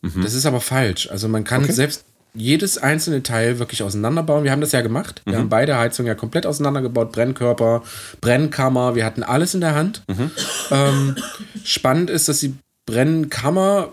Mhm. 0.00 0.22
Das 0.22 0.33
ist 0.33 0.46
aber 0.46 0.61
falsch. 0.61 1.11
Also 1.11 1.28
man 1.28 1.44
kann 1.44 1.64
okay. 1.64 1.72
selbst 1.72 2.04
jedes 2.34 2.78
einzelne 2.78 3.22
Teil 3.22 3.58
wirklich 3.58 3.82
auseinanderbauen. 3.82 4.44
Wir 4.44 4.52
haben 4.52 4.60
das 4.60 4.72
ja 4.72 4.82
gemacht. 4.82 5.22
Wir 5.24 5.34
mhm. 5.34 5.38
haben 5.38 5.48
beide 5.48 5.78
Heizungen 5.78 6.08
ja 6.08 6.14
komplett 6.14 6.46
auseinandergebaut. 6.46 7.12
Brennkörper, 7.12 7.82
Brennkammer, 8.20 8.94
wir 8.94 9.04
hatten 9.04 9.22
alles 9.22 9.54
in 9.54 9.60
der 9.60 9.74
Hand. 9.74 10.02
Mhm. 10.08 10.30
Ähm, 10.70 11.16
spannend 11.64 12.10
ist, 12.10 12.28
dass 12.28 12.40
die 12.40 12.54
Brennkammer 12.86 13.92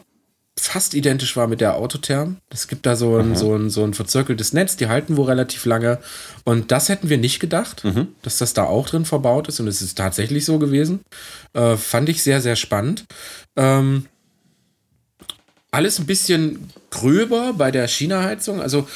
fast 0.60 0.96
identisch 0.96 1.38
war 1.38 1.48
mit 1.48 1.62
der 1.62 1.76
Autotherm. 1.76 2.38
Es 2.50 2.68
gibt 2.68 2.86
da 2.86 2.96
so 2.96 3.18
ein, 3.18 3.36
so, 3.36 3.56
ein, 3.56 3.70
so 3.70 3.84
ein 3.84 3.94
verzirkeltes 3.94 4.54
Netz, 4.54 4.76
die 4.76 4.88
halten 4.88 5.16
wohl 5.16 5.26
relativ 5.26 5.66
lange. 5.66 6.00
Und 6.46 6.72
das 6.72 6.90
hätten 6.90 7.10
wir 7.10 7.20
nicht 7.20 7.40
gedacht, 7.40 7.84
mhm. 7.84 8.08
dass 8.24 8.40
das 8.40 8.54
da 8.54 8.64
auch 8.64 8.90
drin 8.90 9.06
verbaut 9.06 9.48
ist. 9.48 9.60
Und 9.60 9.68
es 9.68 9.82
ist 9.82 9.98
tatsächlich 9.98 10.46
so 10.46 10.58
gewesen. 10.58 11.02
Äh, 11.54 11.78
fand 11.78 12.10
ich 12.10 12.24
sehr, 12.24 12.42
sehr 12.42 12.56
spannend. 12.56 13.06
Ähm, 13.56 14.08
alles 15.78 16.00
ein 16.00 16.08
bisschen 16.08 16.72
gröber 16.90 17.54
bei 17.54 17.70
der 17.70 17.88
China-Heizung. 17.88 18.62
Also 18.62 18.88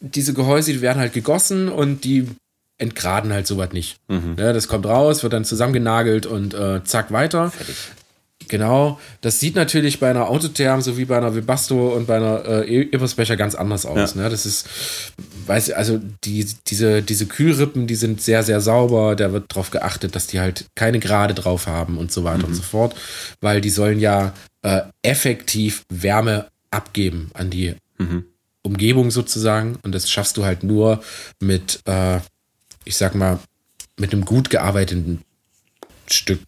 diese 0.00 0.34
Gehäuse, 0.34 0.72
die 0.72 0.80
werden 0.80 0.98
halt 0.98 1.12
gegossen 1.12 1.68
und 1.68 2.02
die 2.02 2.26
entgraden 2.78 3.32
halt 3.32 3.46
sowas 3.46 3.72
nicht. 3.72 3.98
Mhm. 4.08 4.34
Ja, 4.36 4.52
das 4.52 4.66
kommt 4.66 4.84
raus, 4.84 5.22
wird 5.22 5.32
dann 5.32 5.44
zusammengenagelt 5.44 6.26
und 6.26 6.54
äh, 6.54 6.82
zack 6.82 7.12
weiter. 7.12 7.52
Fertig. 7.52 7.76
Genau, 8.48 8.98
das 9.20 9.38
sieht 9.38 9.54
natürlich 9.54 10.00
bei 10.00 10.10
einer 10.10 10.28
Autotherm 10.28 10.82
so 10.82 10.98
wie 10.98 11.04
bei 11.04 11.16
einer 11.16 11.34
Webasto 11.36 11.94
und 11.94 12.08
bei 12.08 12.16
einer 12.16 12.44
äh, 12.44 12.82
Ebersbecher 12.82 13.36
ganz 13.36 13.54
anders 13.54 13.86
aus. 13.86 14.14
Ja. 14.14 14.22
Ne? 14.22 14.28
Das 14.28 14.44
ist, 14.44 14.68
weiß 15.46 15.70
also 15.70 16.00
die, 16.24 16.46
diese, 16.66 17.00
diese 17.00 17.26
Kühlrippen, 17.26 17.86
die 17.86 17.94
sind 17.94 18.20
sehr, 18.20 18.42
sehr 18.42 18.60
sauber. 18.60 19.14
Da 19.14 19.32
wird 19.32 19.44
darauf 19.52 19.70
geachtet, 19.70 20.16
dass 20.16 20.26
die 20.26 20.40
halt 20.40 20.66
keine 20.74 20.98
Gerade 20.98 21.34
drauf 21.34 21.68
haben 21.68 21.96
und 21.96 22.10
so 22.10 22.24
weiter 22.24 22.38
mhm. 22.38 22.44
und 22.46 22.54
so 22.54 22.62
fort, 22.62 22.96
weil 23.40 23.60
die 23.60 23.70
sollen 23.70 24.00
ja 24.00 24.32
äh, 24.62 24.82
effektiv 25.02 25.84
Wärme 25.88 26.50
abgeben 26.70 27.30
an 27.34 27.50
die 27.50 27.74
mhm. 27.98 28.26
Umgebung 28.62 29.10
sozusagen. 29.10 29.76
Und 29.82 29.92
das 29.92 30.10
schaffst 30.10 30.36
du 30.36 30.44
halt 30.44 30.62
nur 30.62 31.02
mit, 31.40 31.80
äh, 31.86 32.20
ich 32.84 32.96
sag 32.96 33.14
mal, 33.14 33.38
mit 33.98 34.12
einem 34.12 34.24
gut 34.24 34.50
gearbeiteten 34.50 35.22
Stück 36.08 36.40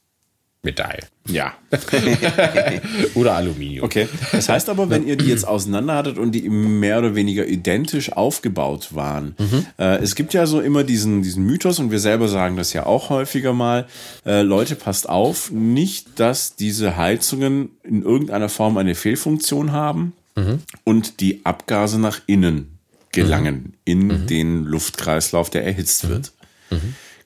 Metall. 0.65 1.01
Ja. 1.29 1.55
oder 3.15 3.35
Aluminium. 3.35 3.85
Okay. 3.85 4.09
Das 4.33 4.49
heißt 4.49 4.69
aber, 4.69 4.91
wenn 4.91 5.07
ihr 5.07 5.17
die 5.17 5.27
jetzt 5.27 5.47
auseinander 5.47 5.95
hattet 5.95 6.19
und 6.19 6.33
die 6.33 6.49
mehr 6.49 6.99
oder 6.99 7.15
weniger 7.15 7.47
identisch 7.47 8.13
aufgebaut 8.13 8.95
waren, 8.95 9.35
mhm. 9.39 9.67
äh, 9.79 9.97
es 9.97 10.15
gibt 10.15 10.35
ja 10.35 10.47
so 10.47 10.61
immer 10.61 10.85
diesen, 10.85 11.23
diesen 11.23 11.45
Mythos 11.45 11.79
und 11.79 11.91
wir 11.91 11.99
selber 11.99 12.29
sagen 12.29 12.57
das 12.57 12.73
ja 12.73 12.87
auch 12.87 13.11
häufiger 13.11 13.53
mal, 13.53 13.87
äh, 14.27 14.43
Leute, 14.43 14.75
passt 14.77 15.09
auf, 15.09 15.51
nicht, 15.51 16.21
dass 16.21 16.57
diese 16.57 16.97
Heizungen 16.97 17.71
in 17.83 18.03
irgendeiner 18.03 18.49
Form 18.49 18.77
eine 18.77 18.95
Fehlfunktion 18.95 19.73
haben 19.73 20.13
mhm. 20.37 20.61
und 20.85 21.21
die 21.21 21.45
Abgase 21.45 22.01
nach 22.01 22.21
innen 22.27 22.79
gelangen, 23.13 23.55
mhm. 23.55 23.73
in 23.85 24.27
den 24.27 24.65
Luftkreislauf, 24.65 25.49
der 25.49 25.65
erhitzt 25.65 26.09
wird. 26.09 26.33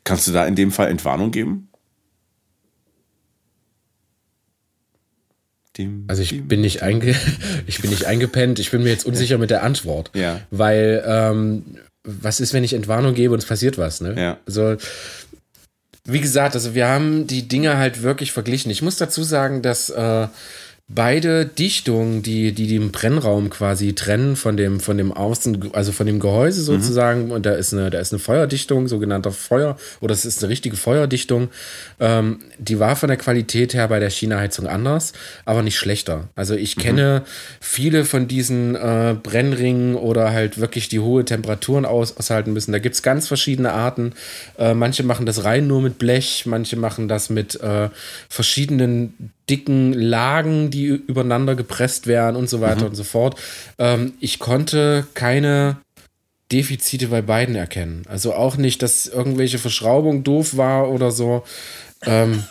Kannst 0.04 0.26
du 0.26 0.32
da 0.32 0.46
in 0.46 0.54
dem 0.54 0.72
Fall 0.72 0.88
Entwarnung 0.88 1.30
geben? 1.30 1.67
Also 6.06 6.22
ich 6.22 6.46
bin 6.46 6.60
nicht 6.60 6.82
einge 6.82 7.14
ich 7.66 7.80
bin 7.80 7.90
nicht 7.90 8.06
eingepennt, 8.06 8.58
ich 8.58 8.70
bin 8.70 8.82
mir 8.82 8.90
jetzt 8.90 9.06
unsicher 9.06 9.38
mit 9.38 9.50
der 9.50 9.62
Antwort. 9.62 10.10
Ja. 10.14 10.40
Weil 10.50 11.02
ähm, 11.06 11.64
was 12.04 12.40
ist, 12.40 12.54
wenn 12.54 12.64
ich 12.64 12.72
Entwarnung 12.72 13.14
gebe 13.14 13.34
und 13.34 13.40
es 13.40 13.46
passiert 13.46 13.78
was, 13.78 14.00
ne? 14.00 14.14
Ja. 14.16 14.38
Also 14.46 14.76
wie 16.04 16.20
gesagt, 16.20 16.54
also 16.54 16.74
wir 16.74 16.88
haben 16.88 17.26
die 17.26 17.48
Dinge 17.48 17.76
halt 17.76 18.02
wirklich 18.02 18.32
verglichen. 18.32 18.70
Ich 18.70 18.80
muss 18.80 18.96
dazu 18.96 19.22
sagen, 19.22 19.60
dass 19.60 19.90
äh, 19.90 20.26
beide 20.90 21.44
Dichtungen, 21.44 22.22
die, 22.22 22.52
die 22.52 22.66
den 22.66 22.90
Brennraum 22.92 23.50
quasi 23.50 23.94
trennen 23.94 24.36
von 24.36 24.56
dem, 24.56 24.80
von 24.80 24.96
dem 24.96 25.12
Außen, 25.12 25.74
also 25.74 25.92
von 25.92 26.06
dem 26.06 26.18
Gehäuse 26.18 26.62
sozusagen, 26.62 27.26
mhm. 27.26 27.32
und 27.32 27.44
da 27.44 27.52
ist 27.52 27.74
eine, 27.74 27.90
da 27.90 28.00
ist 28.00 28.12
eine 28.12 28.18
Feuerdichtung, 28.18 28.88
sogenannter 28.88 29.30
Feuer, 29.30 29.76
oder 30.00 30.14
es 30.14 30.24
ist 30.24 30.42
eine 30.42 30.50
richtige 30.50 30.76
Feuerdichtung, 30.76 31.50
ähm, 32.00 32.38
die 32.58 32.78
war 32.78 32.96
von 32.96 33.08
der 33.08 33.18
Qualität 33.18 33.74
her 33.74 33.86
bei 33.88 33.98
der 33.98 34.08
China-Heizung 34.08 34.66
anders, 34.66 35.12
aber 35.44 35.62
nicht 35.62 35.76
schlechter. 35.76 36.30
Also 36.34 36.54
ich 36.54 36.78
mhm. 36.78 36.80
kenne 36.80 37.22
viele 37.60 38.06
von 38.06 38.26
diesen 38.26 38.74
äh, 38.74 39.14
Brennringen 39.22 39.94
oder 39.94 40.32
halt 40.32 40.58
wirklich 40.58 40.88
die 40.88 41.00
hohe 41.00 41.26
Temperaturen 41.26 41.84
aus, 41.84 42.16
aushalten 42.16 42.54
müssen. 42.54 42.72
Da 42.72 42.78
gibt 42.78 42.94
es 42.94 43.02
ganz 43.02 43.28
verschiedene 43.28 43.72
Arten. 43.72 44.14
Äh, 44.58 44.72
manche 44.72 45.02
machen 45.02 45.26
das 45.26 45.44
rein 45.44 45.66
nur 45.66 45.82
mit 45.82 45.98
Blech, 45.98 46.44
manche 46.46 46.76
machen 46.76 47.08
das 47.08 47.28
mit 47.28 47.60
äh, 47.60 47.90
verschiedenen 48.30 49.32
dicken 49.48 49.92
Lagen, 49.92 50.70
die 50.70 50.86
übereinander 50.86 51.54
gepresst 51.54 52.06
werden 52.06 52.36
und 52.36 52.48
so 52.48 52.60
weiter 52.60 52.82
mhm. 52.82 52.88
und 52.88 52.94
so 52.94 53.04
fort. 53.04 53.38
Ähm, 53.78 54.14
ich 54.20 54.38
konnte 54.38 55.06
keine 55.14 55.78
Defizite 56.52 57.08
bei 57.08 57.22
beiden 57.22 57.54
erkennen. 57.54 58.04
Also 58.08 58.34
auch 58.34 58.56
nicht, 58.56 58.82
dass 58.82 59.06
irgendwelche 59.06 59.58
Verschraubung 59.58 60.24
doof 60.24 60.56
war 60.56 60.90
oder 60.90 61.10
so. 61.10 61.44
Ähm, 62.04 62.44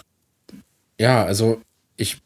ja, 1.00 1.24
also 1.24 1.62
ich 1.96 2.18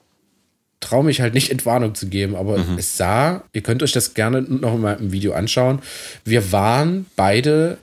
traue 0.80 1.04
mich 1.04 1.22
halt 1.22 1.34
nicht 1.34 1.52
Entwarnung 1.52 1.96
zu 1.96 2.08
geben, 2.08 2.36
aber 2.36 2.58
mhm. 2.58 2.78
es 2.78 2.98
sah, 2.98 3.44
ihr 3.54 3.62
könnt 3.62 3.84
euch 3.84 3.92
das 3.92 4.14
gerne 4.14 4.42
noch 4.42 4.78
mal 4.78 4.98
im 5.00 5.12
Video 5.12 5.34
anschauen. 5.34 5.82
Wir 6.26 6.52
waren 6.52 7.06
beide 7.16 7.78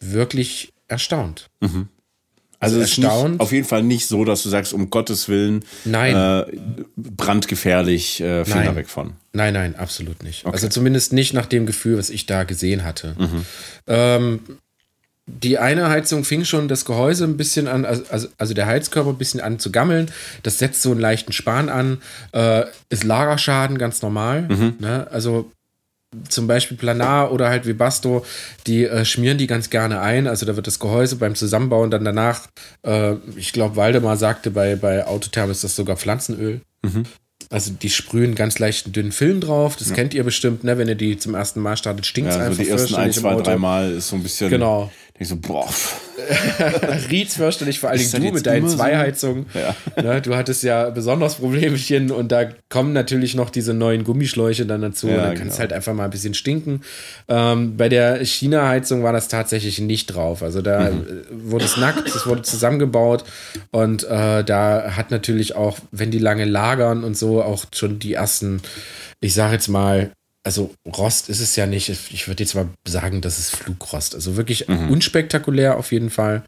wirklich 0.00 0.72
erstaunt. 0.88 1.48
Mhm. 1.60 1.88
Also, 2.64 2.76
also 2.76 2.84
es 2.84 2.92
ist 2.92 2.98
nicht, 2.98 3.40
auf 3.40 3.52
jeden 3.52 3.66
Fall 3.66 3.82
nicht 3.82 4.06
so, 4.06 4.24
dass 4.24 4.42
du 4.42 4.48
sagst, 4.48 4.72
um 4.72 4.90
Gottes 4.90 5.28
Willen, 5.28 5.64
nein. 5.84 6.14
Äh, 6.16 6.46
brandgefährlich, 6.96 8.20
äh, 8.20 8.44
Finger 8.44 8.64
nein. 8.64 8.76
weg 8.76 8.88
von. 8.88 9.12
Nein, 9.32 9.54
nein, 9.54 9.76
absolut 9.76 10.22
nicht. 10.22 10.44
Okay. 10.44 10.54
Also 10.54 10.68
zumindest 10.68 11.12
nicht 11.12 11.34
nach 11.34 11.46
dem 11.46 11.66
Gefühl, 11.66 11.98
was 11.98 12.10
ich 12.10 12.26
da 12.26 12.44
gesehen 12.44 12.84
hatte. 12.84 13.16
Mhm. 13.18 13.46
Ähm, 13.86 14.40
die 15.26 15.58
eine 15.58 15.88
Heizung 15.88 16.24
fing 16.24 16.44
schon 16.44 16.68
das 16.68 16.84
Gehäuse 16.84 17.24
ein 17.24 17.36
bisschen 17.36 17.66
an, 17.66 17.84
also, 17.86 18.28
also 18.36 18.54
der 18.54 18.66
Heizkörper 18.66 19.10
ein 19.10 19.18
bisschen 19.18 19.40
an 19.40 19.58
zu 19.58 19.72
gammeln. 19.72 20.10
Das 20.42 20.58
setzt 20.58 20.82
so 20.82 20.90
einen 20.90 21.00
leichten 21.00 21.32
Span 21.32 21.70
an. 21.70 22.02
Äh, 22.32 22.64
ist 22.90 23.04
Lagerschaden 23.04 23.78
ganz 23.78 24.02
normal. 24.02 24.42
Mhm. 24.42 24.74
Ne? 24.80 25.06
Also 25.10 25.50
zum 26.28 26.46
Beispiel 26.46 26.76
Planar 26.76 27.32
oder 27.32 27.48
halt 27.48 27.66
Webasto, 27.66 28.24
die 28.66 28.84
äh, 28.84 29.04
schmieren 29.04 29.38
die 29.38 29.46
ganz 29.46 29.70
gerne 29.70 30.00
ein. 30.00 30.26
Also 30.26 30.46
da 30.46 30.56
wird 30.56 30.66
das 30.66 30.78
Gehäuse 30.78 31.16
beim 31.16 31.34
Zusammenbauen 31.34 31.90
dann 31.90 32.04
danach, 32.04 32.48
äh, 32.86 33.14
ich 33.36 33.52
glaube, 33.52 33.76
Waldemar 33.76 34.16
sagte, 34.16 34.50
bei, 34.50 34.76
bei 34.76 35.06
Autotherm 35.06 35.50
ist 35.50 35.64
das 35.64 35.76
sogar 35.76 35.96
Pflanzenöl. 35.96 36.60
Mhm. 36.82 37.04
Also 37.50 37.72
die 37.72 37.90
sprühen 37.90 38.34
ganz 38.34 38.58
leicht 38.58 38.86
einen 38.86 38.92
dünnen 38.92 39.12
Film 39.12 39.40
drauf. 39.40 39.76
Das 39.76 39.90
ja. 39.90 39.94
kennt 39.94 40.14
ihr 40.14 40.24
bestimmt, 40.24 40.64
ne? 40.64 40.78
Wenn 40.78 40.88
ihr 40.88 40.94
die 40.94 41.18
zum 41.18 41.34
ersten 41.34 41.60
Mal 41.60 41.76
startet, 41.76 42.06
stinkt 42.06 42.30
es 42.30 42.36
ja, 42.36 42.42
also 42.42 42.50
einfach. 42.52 42.64
Die 42.64 42.70
ersten 42.70 42.94
ein, 42.94 43.12
zwei, 43.12 43.34
drei 43.34 43.56
Mal 43.56 43.92
ist 43.92 44.08
so 44.08 44.16
ein 44.16 44.22
bisschen. 44.22 44.50
Genau. 44.50 44.90
Ich 45.16 45.28
so, 45.28 45.36
boah. 45.36 45.68
Rietz 47.10 47.36
fürchterlich, 47.36 47.78
vor 47.78 47.90
allen 47.90 48.00
Dingen 48.00 48.10
du 48.10 48.32
mit 48.32 48.46
deinen 48.46 48.68
Zweiheizungen. 48.68 49.46
So? 49.52 49.58
Ja. 49.60 49.76
Ne, 50.02 50.20
du 50.20 50.34
hattest 50.34 50.64
ja 50.64 50.90
besonders 50.90 51.36
Problemchen 51.36 52.10
und 52.10 52.32
da 52.32 52.46
kommen 52.68 52.92
natürlich 52.92 53.36
noch 53.36 53.50
diese 53.50 53.74
neuen 53.74 54.02
Gummischläuche 54.02 54.66
dann 54.66 54.82
dazu. 54.82 55.06
Ja, 55.06 55.14
und 55.14 55.20
dann 55.20 55.34
kann 55.34 55.46
es 55.46 55.54
genau. 55.54 55.60
halt 55.60 55.72
einfach 55.72 55.94
mal 55.94 56.04
ein 56.06 56.10
bisschen 56.10 56.34
stinken. 56.34 56.80
Ähm, 57.28 57.76
bei 57.76 57.88
der 57.88 58.24
China-Heizung 58.24 59.04
war 59.04 59.12
das 59.12 59.28
tatsächlich 59.28 59.78
nicht 59.80 60.06
drauf. 60.06 60.42
Also 60.42 60.62
da 60.62 60.90
mhm. 60.90 61.22
wurde 61.30 61.66
es 61.66 61.76
nackt, 61.76 62.08
es 62.08 62.26
wurde 62.26 62.42
zusammengebaut 62.42 63.24
und 63.70 64.02
äh, 64.02 64.42
da 64.42 64.96
hat 64.96 65.12
natürlich 65.12 65.54
auch, 65.54 65.78
wenn 65.92 66.10
die 66.10 66.18
lange 66.18 66.44
lagern 66.44 67.04
und 67.04 67.16
so, 67.16 67.40
auch 67.40 67.66
schon 67.72 68.00
die 68.00 68.14
ersten, 68.14 68.62
ich 69.20 69.34
sage 69.34 69.54
jetzt 69.54 69.68
mal, 69.68 70.10
also 70.44 70.74
Rost 70.86 71.30
ist 71.30 71.40
es 71.40 71.56
ja 71.56 71.66
nicht. 71.66 71.88
Ich 71.88 72.28
würde 72.28 72.42
jetzt 72.42 72.54
mal 72.54 72.68
sagen, 72.86 73.22
das 73.22 73.38
ist 73.38 73.56
Flugrost. 73.56 74.14
Also 74.14 74.36
wirklich 74.36 74.68
mhm. 74.68 74.90
unspektakulär 74.90 75.78
auf 75.78 75.90
jeden 75.90 76.10
Fall. 76.10 76.44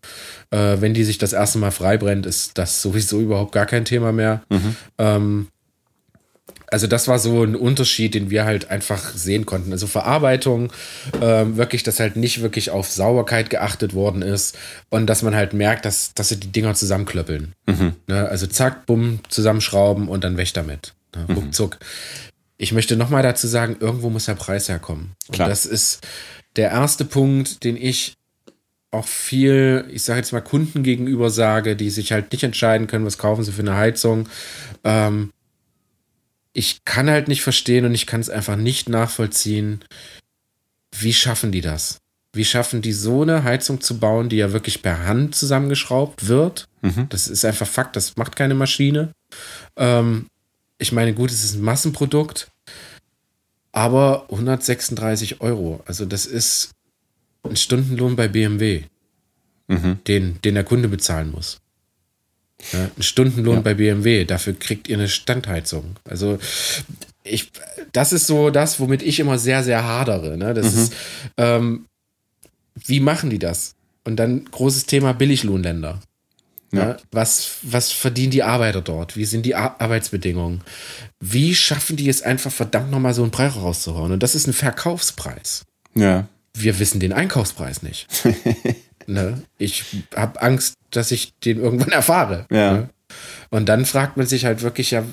Äh, 0.51 0.77
wenn 0.81 0.93
die 0.93 1.03
sich 1.03 1.17
das 1.17 1.33
erste 1.33 1.59
Mal 1.59 1.71
frei 1.71 1.97
brennt, 1.97 2.27
ist 2.27 2.59
das 2.59 2.83
sowieso 2.83 3.21
überhaupt 3.21 3.53
gar 3.53 3.65
kein 3.65 3.87
Thema 3.87 4.13
mehr. 4.13 4.43
Mhm. 4.51 4.77
Ähm, 4.99 5.47
also 6.69 6.87
das 6.87 7.09
war 7.09 7.19
so 7.19 7.43
ein 7.43 7.57
Unterschied, 7.57 8.15
den 8.15 8.29
wir 8.29 8.45
halt 8.45 8.71
einfach 8.71 9.15
sehen 9.15 9.47
konnten. 9.47 9.73
Also 9.73 9.87
Verarbeitung, 9.87 10.73
ähm, 11.23 11.57
wirklich, 11.57 11.83
dass 11.83 11.99
halt 11.99 12.17
nicht 12.17 12.43
wirklich 12.43 12.71
auf 12.71 12.91
Sauberkeit 12.91 13.49
geachtet 13.49 13.95
worden 13.95 14.21
ist 14.21 14.59
und 14.91 15.07
dass 15.07 15.23
man 15.23 15.35
halt 15.35 15.55
merkt, 15.55 15.85
dass, 15.87 16.13
dass 16.13 16.29
sie 16.29 16.41
die 16.41 16.53
Dinger 16.53 16.75
zusammenklöppeln. 16.75 17.55
Mhm. 17.67 17.95
Ne? 18.09 18.29
Also 18.29 18.47
zack, 18.47 18.85
bumm, 18.85 19.21
zusammenschrauben 19.29 20.09
und 20.09 20.25
dann 20.25 20.37
weg 20.37 20.53
damit. 20.55 20.93
Ne? 21.15 21.35
Mhm. 21.35 21.53
Ich 22.59 22.73
möchte 22.73 22.97
nochmal 22.97 23.23
dazu 23.23 23.47
sagen, 23.47 23.77
irgendwo 23.81 24.11
muss 24.11 24.27
der 24.27 24.35
Preis 24.35 24.69
herkommen. 24.69 25.12
Klar. 25.31 25.47
Und 25.47 25.51
das 25.51 25.66
ist 25.66 26.07
der 26.57 26.71
erste 26.71 27.05
Punkt, 27.05 27.64
den 27.64 27.77
ich 27.77 28.14
auch 28.90 29.07
viel, 29.07 29.85
ich 29.90 30.03
sage 30.03 30.21
jetzt 30.21 30.33
mal 30.33 30.40
Kunden 30.40 30.83
gegenüber 30.83 31.29
sage, 31.31 31.77
die 31.77 31.90
sich 31.90 32.12
halt 32.12 32.33
nicht 32.33 32.45
entscheiden 32.45 32.87
können, 32.87 33.05
was 33.05 33.19
kaufen 33.19 33.45
sie 33.45 33.53
für 33.53 33.62
eine 33.62 33.77
Heizung. 33.77 34.29
Ähm, 34.85 35.33
ich 36.53 36.85
kann 36.85 37.11
halt 37.11 37.29
nicht 37.29 37.42
verstehen 37.42 37.85
und 37.85 37.95
ich 37.95 38.07
kann 38.07 38.21
es 38.21 38.31
einfach 38.31 38.57
nicht 38.57 38.88
nachvollziehen, 38.88 39.85
wie 40.99 41.12
schaffen 41.12 41.53
die 41.53 41.61
das? 41.61 41.99
Wie 42.33 42.45
schaffen 42.45 42.81
die 42.81 42.92
so 42.92 43.23
eine 43.23 43.45
Heizung 43.45 43.81
zu 43.81 43.99
bauen, 43.99 44.29
die 44.29 44.37
ja 44.37 44.53
wirklich 44.53 44.83
per 44.83 45.05
Hand 45.05 45.35
zusammengeschraubt 45.35 46.29
wird? 46.29 46.69
Mhm. 46.81 47.07
Das 47.11 47.29
ist 47.29 47.45
einfach 47.45 47.66
Fakt, 47.66 47.97
das 47.97 48.16
macht 48.16 48.37
keine 48.37 48.55
Maschine. 48.55 49.12
Ähm, 49.77 50.29
ich 50.79 50.93
meine, 50.93 51.15
gut, 51.15 51.31
es 51.31 51.45
ist 51.45 51.55
ein 51.55 51.62
Massenprodukt, 51.62 52.51
aber 53.73 54.27
136 54.31 55.41
Euro. 55.41 55.83
Also 55.87 56.05
das 56.05 56.27
ist 56.27 56.71
ein 57.43 57.57
Stundenlohn 57.57 58.17
bei 58.17 58.29
BMW, 58.29 58.85
mhm. 59.69 59.99
den, 60.07 60.41
den 60.43 60.55
der 60.55 60.65
Kunde 60.65 60.89
bezahlen 60.89 61.31
muss. 61.31 61.61
Ja, 62.73 62.91
ein 62.97 63.03
Stundenlohn 63.03 63.57
ja. 63.57 63.61
bei 63.61 63.75
BMW, 63.75 64.25
dafür 64.25 64.55
kriegt 64.55 64.89
ihr 64.89 64.97
eine 64.97 65.09
Standheizung. 65.09 65.97
Also 66.05 66.39
ich, 67.23 67.51
das 67.93 68.12
ist 68.12 68.27
so 68.27 68.51
das, 68.51 68.81
womit 68.81 69.03
ich 69.03 69.21
immer 69.21 69.39
sehr, 69.39 69.62
sehr 69.62 69.85
hadere. 69.85 70.37
Ne? 70.37 70.55
Das 70.55 70.75
mhm. 70.75 70.81
ist, 70.81 70.95
ähm, 71.37 71.87
wie 72.75 73.01
machen 73.01 73.31
die 73.31 73.39
das? 73.39 73.75
Und 74.05 74.17
dann 74.17 74.45
großes 74.45 74.87
Thema 74.87 75.12
Billiglohnländer. 75.12 76.01
Ja. 76.73 76.85
Ne? 76.85 76.97
Was, 77.13 77.59
was 77.63 77.93
verdienen 77.93 78.31
die 78.31 78.43
Arbeiter 78.43 78.83
dort? 78.83 79.17
Wie 79.17 79.25
sind 79.25 79.47
die 79.47 79.55
Ar 79.55 79.77
Arbeitsbedingungen? 79.79 80.63
Wie 81.21 81.55
schaffen 81.55 81.97
die 81.97 82.09
es 82.09 82.23
einfach 82.23 82.53
verdammt 82.53 82.91
nochmal 82.91 83.15
so 83.15 83.23
einen 83.23 83.31
Preis 83.31 83.57
rauszuhauen? 83.57 84.13
Und 84.13 84.23
das 84.23 84.35
ist 84.35 84.47
ein 84.47 84.53
Verkaufspreis. 84.53 85.65
Ja. 85.95 86.29
Wir 86.55 86.79
wissen 86.79 87.01
den 87.01 87.13
Einkaufspreis 87.13 87.83
nicht. 87.83 88.09
ne? 89.07 89.43
Ich 89.59 89.85
habe 90.15 90.41
Angst, 90.43 90.75
dass 90.91 91.11
ich 91.11 91.33
den 91.45 91.59
irgendwann 91.59 91.91
erfahre. 91.93 92.47
Ja. 92.51 92.73
Ne? 92.73 92.89
Und 93.51 93.69
dann 93.69 93.87
fragt 93.87 94.17
man 94.17 94.27
sich 94.27 94.45
halt 94.45 94.63
wirklich, 94.63 94.91
ja, 94.91 95.05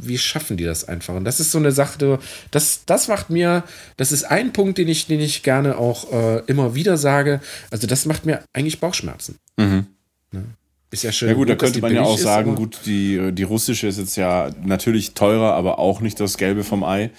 wie 0.00 0.16
schaffen 0.16 0.56
die 0.56 0.64
das 0.64 0.88
einfach? 0.88 1.14
Und 1.14 1.24
das 1.24 1.40
ist 1.40 1.50
so 1.50 1.58
eine 1.58 1.72
Sache, 1.72 2.18
das, 2.50 2.84
das 2.86 3.08
macht 3.08 3.28
mir, 3.28 3.64
das 3.98 4.12
ist 4.12 4.24
ein 4.24 4.52
Punkt, 4.52 4.78
den 4.78 4.88
ich, 4.88 5.06
den 5.06 5.20
ich 5.20 5.42
gerne 5.42 5.76
auch 5.76 6.10
äh, 6.12 6.38
immer 6.46 6.74
wieder 6.74 6.96
sage. 6.96 7.40
Also, 7.70 7.86
das 7.86 8.06
macht 8.06 8.24
mir 8.24 8.42
eigentlich 8.54 8.80
Bauchschmerzen. 8.80 9.38
Mhm. 9.58 9.86
Ne? 10.30 10.44
Ist 10.92 11.04
ja 11.04 11.10
schön. 11.10 11.30
Ja, 11.30 11.34
gut, 11.34 11.48
da 11.48 11.56
könnte 11.56 11.80
man 11.80 11.94
ja 11.94 12.02
auch 12.02 12.18
sagen, 12.18 12.54
gut, 12.54 12.80
die, 12.84 13.32
die 13.32 13.42
russische 13.44 13.86
ist 13.86 13.98
jetzt 13.98 14.16
ja 14.16 14.50
natürlich 14.62 15.14
teurer, 15.14 15.54
aber 15.54 15.78
auch 15.78 16.02
nicht 16.02 16.20
das 16.20 16.36
Gelbe 16.36 16.64
vom 16.64 16.84
Ei. 16.84 17.10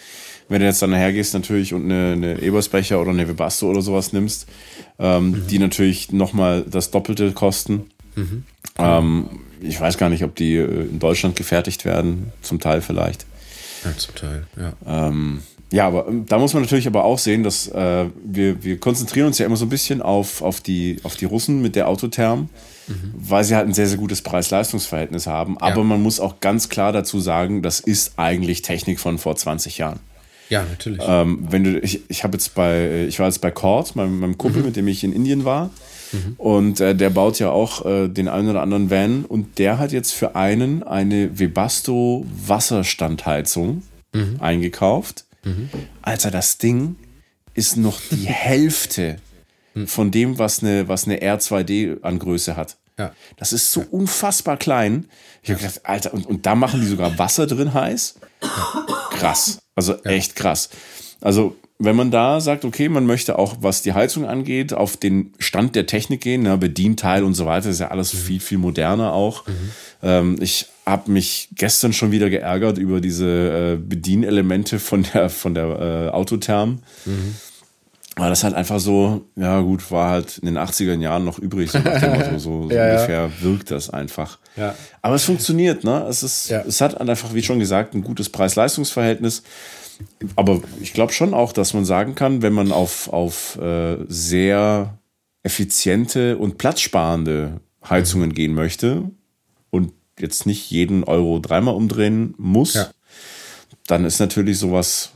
Wenn 0.47 0.59
du 0.59 0.67
jetzt 0.67 0.81
dann 0.83 0.93
hergehst 0.93 1.33
natürlich 1.33 1.73
und 1.73 1.85
eine, 1.85 2.11
eine 2.11 2.39
Ebersbecher 2.39 3.01
oder 3.01 3.09
eine 3.09 3.27
Webasto 3.27 3.67
oder 3.67 3.81
sowas 3.81 4.13
nimmst, 4.13 4.45
ähm, 4.99 5.31
mhm. 5.31 5.47
die 5.47 5.57
natürlich 5.57 6.11
nochmal 6.11 6.63
das 6.69 6.91
Doppelte 6.91 7.31
kosten. 7.31 7.87
Mhm. 8.15 8.43
Ähm, 8.77 9.29
ich 9.59 9.81
weiß 9.81 9.97
gar 9.97 10.09
nicht, 10.09 10.23
ob 10.23 10.35
die 10.35 10.55
äh, 10.57 10.83
in 10.83 10.99
Deutschland 10.99 11.35
gefertigt 11.35 11.83
werden, 11.83 12.31
zum 12.43 12.59
Teil 12.59 12.81
vielleicht. 12.81 13.25
Ja, 13.83 13.97
zum 13.97 14.15
Teil, 14.15 14.47
ja. 14.57 14.73
Ähm, 14.85 15.41
ja, 15.73 15.87
aber 15.87 16.07
ähm, 16.07 16.25
da 16.27 16.37
muss 16.37 16.53
man 16.53 16.61
natürlich 16.61 16.85
aber 16.85 17.03
auch 17.03 17.17
sehen, 17.17 17.41
dass 17.41 17.67
äh, 17.67 18.05
wir, 18.23 18.63
wir 18.63 18.79
konzentrieren 18.79 19.25
uns 19.25 19.39
ja 19.39 19.47
immer 19.47 19.55
so 19.55 19.65
ein 19.65 19.69
bisschen 19.69 20.03
auf, 20.03 20.43
auf, 20.43 20.61
die, 20.61 20.99
auf 21.01 21.15
die 21.15 21.25
Russen 21.25 21.63
mit 21.63 21.75
der 21.75 21.87
Autotherm, 21.87 22.49
mhm. 22.87 23.13
weil 23.17 23.43
sie 23.43 23.55
halt 23.55 23.67
ein 23.67 23.73
sehr, 23.73 23.87
sehr 23.87 23.97
gutes 23.97 24.21
Preis-Leistungs-Verhältnis 24.21 25.25
haben. 25.25 25.57
Aber 25.57 25.77
ja. 25.77 25.83
man 25.83 26.01
muss 26.01 26.19
auch 26.19 26.39
ganz 26.41 26.69
klar 26.69 26.91
dazu 26.91 27.19
sagen, 27.19 27.63
das 27.63 27.79
ist 27.79 28.13
eigentlich 28.17 28.61
Technik 28.61 28.99
von 28.99 29.17
vor 29.17 29.35
20 29.35 29.79
Jahren. 29.79 29.99
Ja, 30.49 30.63
natürlich. 30.63 31.01
Ähm, 31.03 31.47
wenn 31.49 31.63
du, 31.63 31.79
ich, 31.79 32.01
ich 32.07 32.23
habe 32.23 32.33
jetzt 32.33 32.53
bei, 32.53 33.05
ich 33.07 33.17
war 33.17 33.25
jetzt 33.25 33.41
bei 33.41 33.49
Cord, 33.49 33.95
meinem, 33.95 34.19
meinem 34.19 34.37
Kumpel, 34.37 34.61
mhm. 34.61 34.67
mit 34.67 34.75
dem 34.75 34.87
ich 34.87 35.03
in 35.03 35.11
Indien 35.11 35.43
war. 35.43 35.71
Mhm. 36.13 36.33
Und 36.37 36.79
äh, 36.79 36.95
der 36.95 37.09
baut 37.09 37.39
ja 37.39 37.49
auch 37.49 37.85
äh, 37.85 38.07
den 38.07 38.27
einen 38.27 38.49
oder 38.49 38.61
anderen 38.61 38.89
Van 38.89 39.25
und 39.25 39.59
der 39.59 39.79
hat 39.79 39.91
jetzt 39.91 40.11
für 40.11 40.35
einen 40.35 40.83
eine 40.83 41.39
Webasto 41.39 42.25
Wasserstandheizung 42.45 43.83
mhm. 44.13 44.37
eingekauft. 44.39 45.25
Mhm. 45.43 45.69
Alter, 46.01 46.31
das 46.31 46.57
Ding 46.57 46.95
ist 47.53 47.77
noch 47.77 47.99
die 48.11 48.27
Hälfte 48.27 49.17
mhm. 49.73 49.87
von 49.87 50.11
dem, 50.11 50.37
was 50.37 50.61
eine, 50.61 50.87
was 50.87 51.05
eine 51.05 51.19
R2D 51.19 52.01
an 52.03 52.19
Größe 52.19 52.55
hat. 52.55 52.77
Ja. 52.97 53.11
Das 53.37 53.53
ist 53.53 53.71
so 53.71 53.83
unfassbar 53.89 54.57
klein. 54.57 55.07
Ich 55.41 55.49
habe 55.49 55.59
gedacht, 55.59 55.81
Alter, 55.83 56.13
und, 56.13 56.27
und 56.27 56.45
da 56.45 56.53
machen 56.53 56.79
die 56.79 56.87
sogar 56.87 57.17
Wasser 57.17 57.47
drin 57.47 57.73
heiß. 57.73 58.15
Krass. 59.11 59.59
Also 59.75 60.03
echt 60.03 60.35
krass. 60.35 60.69
Also 61.21 61.55
wenn 61.79 61.95
man 61.95 62.11
da 62.11 62.39
sagt, 62.39 62.65
okay, 62.65 62.87
man 62.87 63.05
möchte 63.05 63.37
auch, 63.37 63.57
was 63.61 63.81
die 63.81 63.93
Heizung 63.93 64.25
angeht, 64.25 64.73
auf 64.73 64.95
den 64.95 65.33
Stand 65.39 65.75
der 65.75 65.85
Technik 65.85 66.21
gehen, 66.21 66.43
ne, 66.43 66.57
Bedienteil 66.57 67.23
und 67.23 67.33
so 67.33 67.45
weiter, 67.45 67.69
ist 67.69 67.79
ja 67.79 67.89
alles 67.89 68.11
viel, 68.11 68.39
viel 68.39 68.57
moderner 68.57 69.13
auch. 69.13 69.47
Mhm. 69.47 69.71
Ähm, 70.01 70.35
ich 70.39 70.67
habe 70.85 71.11
mich 71.11 71.49
gestern 71.55 71.93
schon 71.93 72.11
wieder 72.11 72.29
geärgert 72.29 72.77
über 72.77 73.01
diese 73.01 73.25
äh, 73.25 73.77
Bedienelemente 73.77 74.79
von 74.79 75.05
der, 75.13 75.29
von 75.29 75.53
der 75.53 75.65
äh, 75.65 76.09
Autotherm. 76.09 76.79
Mhm. 77.05 77.35
Weil 78.15 78.29
das 78.29 78.43
halt 78.43 78.53
einfach 78.53 78.79
so, 78.79 79.25
ja 79.35 79.59
gut, 79.61 79.89
war 79.89 80.11
halt 80.11 80.37
in 80.37 80.45
den 80.45 80.59
80er 80.59 80.99
Jahren 80.99 81.25
noch 81.25 81.39
übrig, 81.39 81.71
so, 81.71 81.79
Motto, 81.79 82.37
so, 82.37 82.37
so 82.69 82.69
ja, 82.69 82.91
ungefähr 82.91 83.21
ja. 83.21 83.31
wirkt 83.41 83.71
das 83.71 83.89
einfach. 83.89 84.37
Ja. 84.55 84.75
Aber 85.01 85.15
es 85.15 85.23
funktioniert, 85.23 85.83
ne? 85.83 86.05
Es, 86.07 86.21
ist, 86.21 86.51
es 86.51 86.79
hat 86.79 87.01
einfach, 87.01 87.33
wie 87.33 87.41
schon 87.41 87.57
gesagt, 87.57 87.95
ein 87.95 88.03
gutes 88.03 88.29
Preis-Leistungs-Verhältnis 88.29 89.41
aber 90.35 90.61
ich 90.81 90.93
glaube 90.93 91.13
schon 91.13 91.33
auch, 91.33 91.53
dass 91.53 91.73
man 91.73 91.85
sagen 91.85 92.15
kann, 92.15 92.41
wenn 92.41 92.53
man 92.53 92.71
auf, 92.71 93.11
auf 93.11 93.57
äh, 93.57 93.97
sehr 94.07 94.97
effiziente 95.43 96.37
und 96.37 96.57
platzsparende 96.57 97.59
Heizungen 97.87 98.33
gehen 98.33 98.53
möchte 98.53 99.09
und 99.69 99.91
jetzt 100.19 100.45
nicht 100.45 100.71
jeden 100.71 101.03
Euro 101.03 101.39
dreimal 101.39 101.75
umdrehen 101.75 102.33
muss, 102.37 102.75
ja. 102.75 102.89
dann 103.87 104.05
ist 104.05 104.19
natürlich 104.19 104.57
sowas 104.57 105.11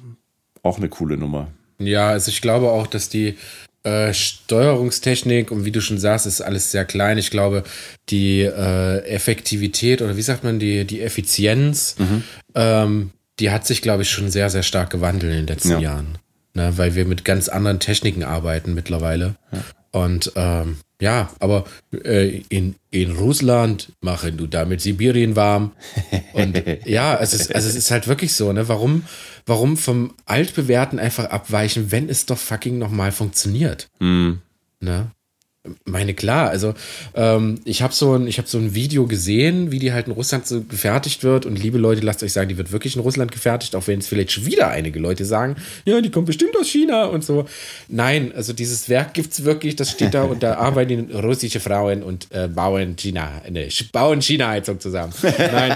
auch 0.64 0.78
eine 0.78 0.90
coole 0.90 1.18
Nummer. 1.18 1.48
Ja, 1.80 2.10
also 2.10 2.30
ich 2.30 2.42
glaube 2.42 2.72
auch, 2.72 2.88
dass 2.88 3.10
die 3.10 3.38
äh, 3.84 4.14
Steuerungstechnik 4.14 5.52
und 5.52 5.64
wie 5.64 5.72
du 5.72 5.80
schon 5.80 5.98
sagst, 6.00 6.26
ist 6.26 6.42
alles 6.42 6.72
sehr 6.72 6.84
klein. 6.84 7.18
Ich 7.18 7.32
glaube, 7.32 7.64
die 8.10 8.42
äh, 8.42 9.00
Effektivität 9.06 10.02
oder 10.02 10.18
wie 10.18 10.22
sagt 10.22 10.44
man, 10.44 10.60
die, 10.60 10.84
die 10.86 11.02
Effizienz, 11.02 11.96
mhm. 11.98 12.24
ähm, 12.56 13.12
die 13.40 13.52
hat 13.52 13.66
sich, 13.68 13.82
glaube 13.82 14.04
ich, 14.04 14.10
schon 14.10 14.30
sehr, 14.32 14.50
sehr 14.50 14.64
stark 14.64 14.90
gewandelt 14.90 15.32
in 15.32 15.40
den 15.40 15.48
letzten 15.48 15.72
ja. 15.72 15.80
Jahren. 15.80 16.18
Ne, 16.54 16.76
weil 16.76 16.96
wir 16.96 17.06
mit 17.06 17.24
ganz 17.24 17.50
anderen 17.50 17.80
Techniken 17.80 18.24
arbeiten 18.24 18.74
mittlerweile. 18.74 19.36
Ja. 19.52 19.64
Und 19.92 20.32
ähm, 20.36 20.78
ja, 21.00 21.30
aber 21.40 21.66
äh, 22.04 22.42
in, 22.50 22.76
in 22.90 23.12
Russland 23.12 23.94
machen 24.02 24.38
du 24.38 24.48
damit 24.48 24.82
Sibirien 24.82 25.36
warm. 25.36 25.74
Und 26.34 26.64
ja, 26.86 27.16
es 27.20 27.34
ist, 27.34 27.54
also 27.54 27.70
es 27.70 27.76
ist 27.76 27.92
halt 27.92 28.08
wirklich 28.08 28.34
so, 28.34 28.52
ne? 28.54 28.68
Warum, 28.68 29.04
warum 29.46 29.78
vom 29.78 30.16
Altbewährten 30.26 30.98
einfach 30.98 31.26
abweichen, 31.26 31.92
wenn 31.92 32.10
es 32.10 32.26
doch 32.26 32.40
fucking 32.40 32.80
nochmal 32.80 33.12
funktioniert? 33.12 33.90
Mhm. 34.00 34.42
Ne? 34.80 35.12
Meine 35.86 36.14
klar, 36.14 36.50
also 36.50 36.74
ähm, 37.16 37.60
ich 37.66 37.82
habe 37.82 37.94
so, 37.94 38.16
ein, 38.16 38.30
so 38.46 38.58
ein 38.58 38.76
Video 38.76 39.08
gesehen, 39.08 39.72
wie 39.72 39.80
die 39.80 39.94
halt 39.94 40.08
in 40.08 40.14
Russland 40.14 40.48
so 40.48 40.62
gefertigt 40.62 41.24
wird. 41.24 41.46
Und 41.46 41.62
liebe 41.62 41.78
Leute, 41.78 42.02
lasst 42.02 42.24
euch 42.24 42.34
sagen, 42.34 42.50
die 42.50 42.58
wird 42.58 42.72
wirklich 42.72 42.96
in 42.96 43.02
Russland 43.02 43.32
gefertigt, 43.32 43.76
auch 43.76 43.88
wenn 43.88 44.00
es 44.00 44.08
vielleicht 44.08 44.32
schon 44.32 44.46
wieder 44.46 44.70
einige 44.70 45.00
Leute 45.00 45.26
sagen, 45.26 45.56
ja, 45.86 46.02
die 46.02 46.12
kommt 46.12 46.28
bestimmt 46.28 46.56
aus 46.58 46.68
China 46.68 47.06
und 47.06 47.24
so. 47.24 47.46
Nein, 47.88 48.32
also 48.36 48.54
dieses 48.54 48.90
Werk 48.90 49.14
gibt 49.14 49.34
es 49.34 49.44
wirklich, 49.44 49.76
das 49.76 49.92
steht 49.92 50.14
da 50.14 50.24
und 50.24 50.44
da 50.44 50.56
arbeiten 50.58 51.10
russische 51.14 51.60
Frauen 51.60 52.04
und 52.04 52.28
äh, 52.32 52.48
bauen 52.48 52.96
China, 52.96 53.42
ne, 53.50 53.68
bauen 53.92 54.22
China-Heizung 54.22 54.80
zusammen. 54.80 55.14
Nein. 55.22 55.76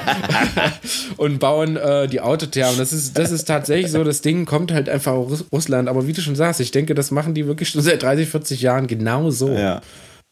und 1.17 1.39
bauen 1.39 1.77
äh, 1.77 2.07
die 2.07 2.21
Autothermen. 2.21 2.77
Das 2.77 2.93
ist, 2.93 3.17
das 3.17 3.31
ist 3.31 3.45
tatsächlich 3.45 3.91
so, 3.91 4.03
das 4.03 4.21
Ding 4.21 4.45
kommt 4.45 4.71
halt 4.71 4.89
einfach 4.89 5.13
aus 5.13 5.45
Russland. 5.51 5.89
Aber 5.89 6.07
wie 6.07 6.13
du 6.13 6.21
schon 6.21 6.35
sagst, 6.35 6.59
ich 6.59 6.71
denke, 6.71 6.95
das 6.95 7.11
machen 7.11 7.33
die 7.33 7.47
wirklich 7.47 7.69
schon 7.69 7.81
seit 7.81 8.03
30, 8.03 8.29
40 8.29 8.61
Jahren 8.61 8.87
genau 8.87 9.31
so. 9.31 9.49
Ja. 9.49 9.80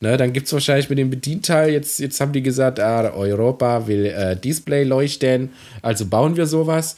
Ne, 0.02 0.16
dann 0.16 0.32
gibt 0.32 0.48
es 0.48 0.54
wahrscheinlich 0.54 0.90
mit 0.90 0.98
dem 0.98 1.10
Bedienteil, 1.10 1.72
jetzt, 1.72 2.00
jetzt 2.00 2.22
haben 2.22 2.32
die 2.32 2.42
gesagt, 2.42 2.80
ah, 2.80 3.12
Europa 3.14 3.86
will 3.88 4.06
äh, 4.06 4.38
Display 4.38 4.86
leuchten, 4.86 5.50
also 5.82 6.06
bauen 6.06 6.38
wir 6.38 6.46
sowas. 6.46 6.96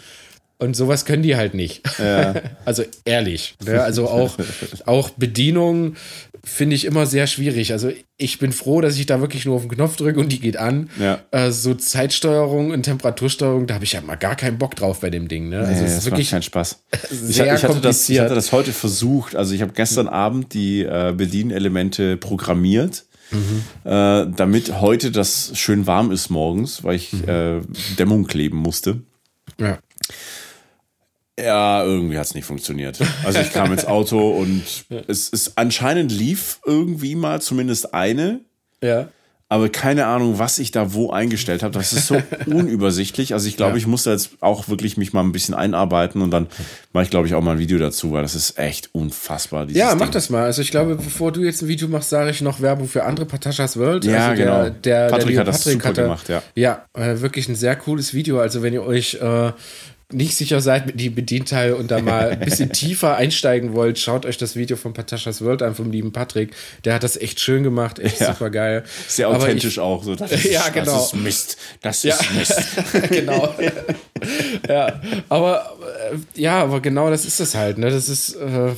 Und 0.60 0.76
sowas 0.76 1.06
können 1.06 1.24
die 1.24 1.36
halt 1.36 1.56
nicht. 1.56 1.82
Ja. 1.98 2.36
also 2.66 2.84
ehrlich. 3.04 3.56
Ne? 3.66 3.82
Also 3.82 4.08
auch, 4.08 4.38
auch 4.86 5.10
Bedienung 5.10 5.96
finde 6.44 6.76
ich 6.76 6.86
immer 6.86 7.06
sehr 7.06 7.28
schwierig. 7.28 7.72
Also 7.72 7.92
ich 8.18 8.40
bin 8.40 8.52
froh, 8.52 8.82
dass 8.82 8.98
ich 8.98 9.06
da 9.06 9.22
wirklich 9.22 9.46
nur 9.46 9.56
auf 9.56 9.62
den 9.62 9.72
Knopf 9.72 9.96
drücke 9.96 10.20
und 10.20 10.32
die 10.32 10.40
geht 10.40 10.58
an. 10.58 10.90
Ja. 11.00 11.20
Äh, 11.32 11.52
so 11.52 11.74
Zeitsteuerung 11.76 12.72
und 12.72 12.84
Temperatursteuerung, 12.84 13.68
da 13.68 13.76
habe 13.76 13.84
ich 13.84 13.94
ja 13.94 14.02
mal 14.02 14.16
gar 14.16 14.36
keinen 14.36 14.58
Bock 14.58 14.76
drauf 14.76 15.00
bei 15.02 15.10
dem 15.10 15.28
Ding. 15.28 15.50
Ne? 15.50 15.60
Also 15.60 15.82
nee, 15.82 15.88
es 15.88 15.98
ist 15.98 16.06
wirklich 16.06 16.32
kein 16.32 16.44
Spaß. 16.44 16.84
Ich, 17.30 17.40
ich, 17.40 17.64
hatte 17.64 17.82
das, 17.82 18.10
ich 18.10 18.20
hatte 18.20 18.36
das 18.36 18.52
heute 18.52 18.74
versucht. 18.74 19.36
Also 19.36 19.54
ich 19.54 19.62
habe 19.62 19.74
gestern. 19.74 20.08
Abend 20.08 20.54
die 20.54 20.82
äh, 20.82 21.14
Bedienelemente 21.16 22.18
programmiert. 22.18 23.06
Mhm. 23.32 23.64
Äh, 23.84 24.28
damit 24.36 24.82
heute 24.82 25.12
das 25.12 25.52
schön 25.56 25.88
warm 25.88 26.12
ist 26.12 26.30
morgens, 26.30 26.84
weil 26.84 26.96
ich 26.96 27.14
mhm. 27.14 27.30
äh, 27.30 27.62
Dämmung 27.98 28.28
kleben 28.28 28.58
musste. 28.58 29.02
Ja. 29.60 29.80
Ja, 31.40 31.84
irgendwie 31.84 32.18
hat 32.18 32.26
es 32.26 32.36
nicht 32.36 32.46
funktioniert. 32.46 33.00
Also 33.24 33.40
ich 33.40 33.52
kam 33.52 33.72
ins 33.72 33.86
Auto 33.86 34.32
und 34.32 34.64
es 35.08 35.30
ist 35.30 35.58
anscheinend 35.58 36.12
lief 36.12 36.60
irgendwie 36.66 37.16
mal 37.16 37.42
zumindest 37.42 37.94
eine. 37.94 38.42
Ja. 38.84 39.08
Aber 39.52 39.68
keine 39.68 40.06
Ahnung, 40.06 40.40
was 40.40 40.60
ich 40.60 40.72
da 40.72 40.94
wo 40.94 41.12
eingestellt 41.12 41.62
habe. 41.62 41.74
Das 41.74 41.92
ist 41.92 42.08
so 42.08 42.16
unübersichtlich. 42.46 43.34
Also 43.34 43.50
ich 43.50 43.58
glaube, 43.58 43.74
ja. 43.74 43.78
ich 43.80 43.86
muss 43.86 44.04
da 44.04 44.12
jetzt 44.12 44.30
auch 44.40 44.70
wirklich 44.70 44.96
mich 44.96 45.12
mal 45.12 45.20
ein 45.20 45.34
bisschen 45.34 45.54
einarbeiten 45.54 46.22
und 46.22 46.32
dann 46.32 46.48
mache 46.94 47.04
ich, 47.04 47.10
glaube 47.10 47.28
ich, 47.28 47.34
auch 47.34 47.42
mal 47.42 47.52
ein 47.52 47.60
Video 47.60 47.78
dazu, 47.78 48.14
weil 48.14 48.22
das 48.22 48.34
ist 48.34 48.58
echt 48.58 48.96
unfassbar. 48.96 49.70
Ja, 49.70 49.94
mach 49.96 50.06
Ding. 50.06 50.12
das 50.12 50.30
mal. 50.30 50.44
Also 50.44 50.62
ich 50.62 50.72
glaube, 50.72 50.96
bevor 50.96 51.34
du 51.34 51.44
jetzt 51.44 51.64
ein 51.64 51.68
Video 51.68 51.90
machst, 51.90 52.12
sage 52.12 52.30
ich 52.30 52.40
noch 52.40 52.62
Werbung 52.62 52.88
für 52.88 53.04
andere 53.04 53.26
Patashas 53.26 53.76
World. 53.76 54.06
Ja, 54.06 54.30
also 54.30 54.42
genau. 54.42 54.64
Der, 54.64 54.70
der, 54.70 55.10
Patrick 55.10 55.32
der 55.32 55.40
hat 55.42 55.48
das 55.50 55.58
Patrick 55.58 55.74
super 55.74 55.90
hatte, 55.90 56.02
gemacht, 56.04 56.30
ja. 56.30 56.44
Ja, 56.56 56.86
äh, 56.94 57.20
wirklich 57.20 57.50
ein 57.50 57.56
sehr 57.56 57.76
cooles 57.76 58.14
Video. 58.14 58.40
Also 58.40 58.64
wenn 58.64 58.72
ihr 58.72 58.84
euch 58.84 59.16
äh, 59.16 59.52
nicht 60.14 60.36
sicher 60.36 60.62
seid 60.62 60.86
mit 60.86 61.00
dem 61.00 61.16
Bedienteil 61.16 61.74
und 61.74 61.92
da 61.92 62.02
mal 62.02 62.32
ein 62.32 62.40
bisschen 62.46 62.72
tiefer 62.72 63.16
einsteigen 63.16 63.74
wollt, 63.74 64.00
schaut 64.00 64.26
euch 64.26 64.38
das 64.38 64.56
Video 64.56 64.78
von 64.78 64.94
Patashas 64.94 65.42
World 65.42 65.62
an, 65.62 65.76
vom 65.76 65.92
lieben 65.92 66.12
Patrick. 66.12 66.54
Der 66.86 66.94
hat 66.94 67.04
das 67.04 67.18
echt 67.18 67.40
schön 67.40 67.64
gemacht, 67.64 68.00
echt 68.00 68.20
ja. 68.20 68.34
super 68.34 68.50
geil. 68.50 68.84
Sehr 69.08 69.30
authentisch 69.30 69.74
ich, 69.74 69.80
auch. 69.80 70.04
So, 70.04 70.16
das 70.16 70.32
ist, 70.32 70.46
ja, 70.52 70.70
genau. 70.70 70.94
Das 70.94 71.08
ist 71.08 71.16
Mist. 71.16 71.58
Das 71.82 72.04
ja. 72.04 72.16
ist 72.16 72.34
Mist. 72.34 72.62
genau. 73.10 73.54
ja, 74.68 75.02
aber 75.30 75.78
äh, 76.12 76.42
ja, 76.42 76.62
aber 76.62 76.82
genau 76.82 77.10
das 77.10 77.26
ist 77.26 77.40
es 77.40 77.56
halt. 77.56 77.78
Ne? 77.78 77.90
Das 77.90 78.10
ist. 78.10 78.36
Äh, 78.36 78.74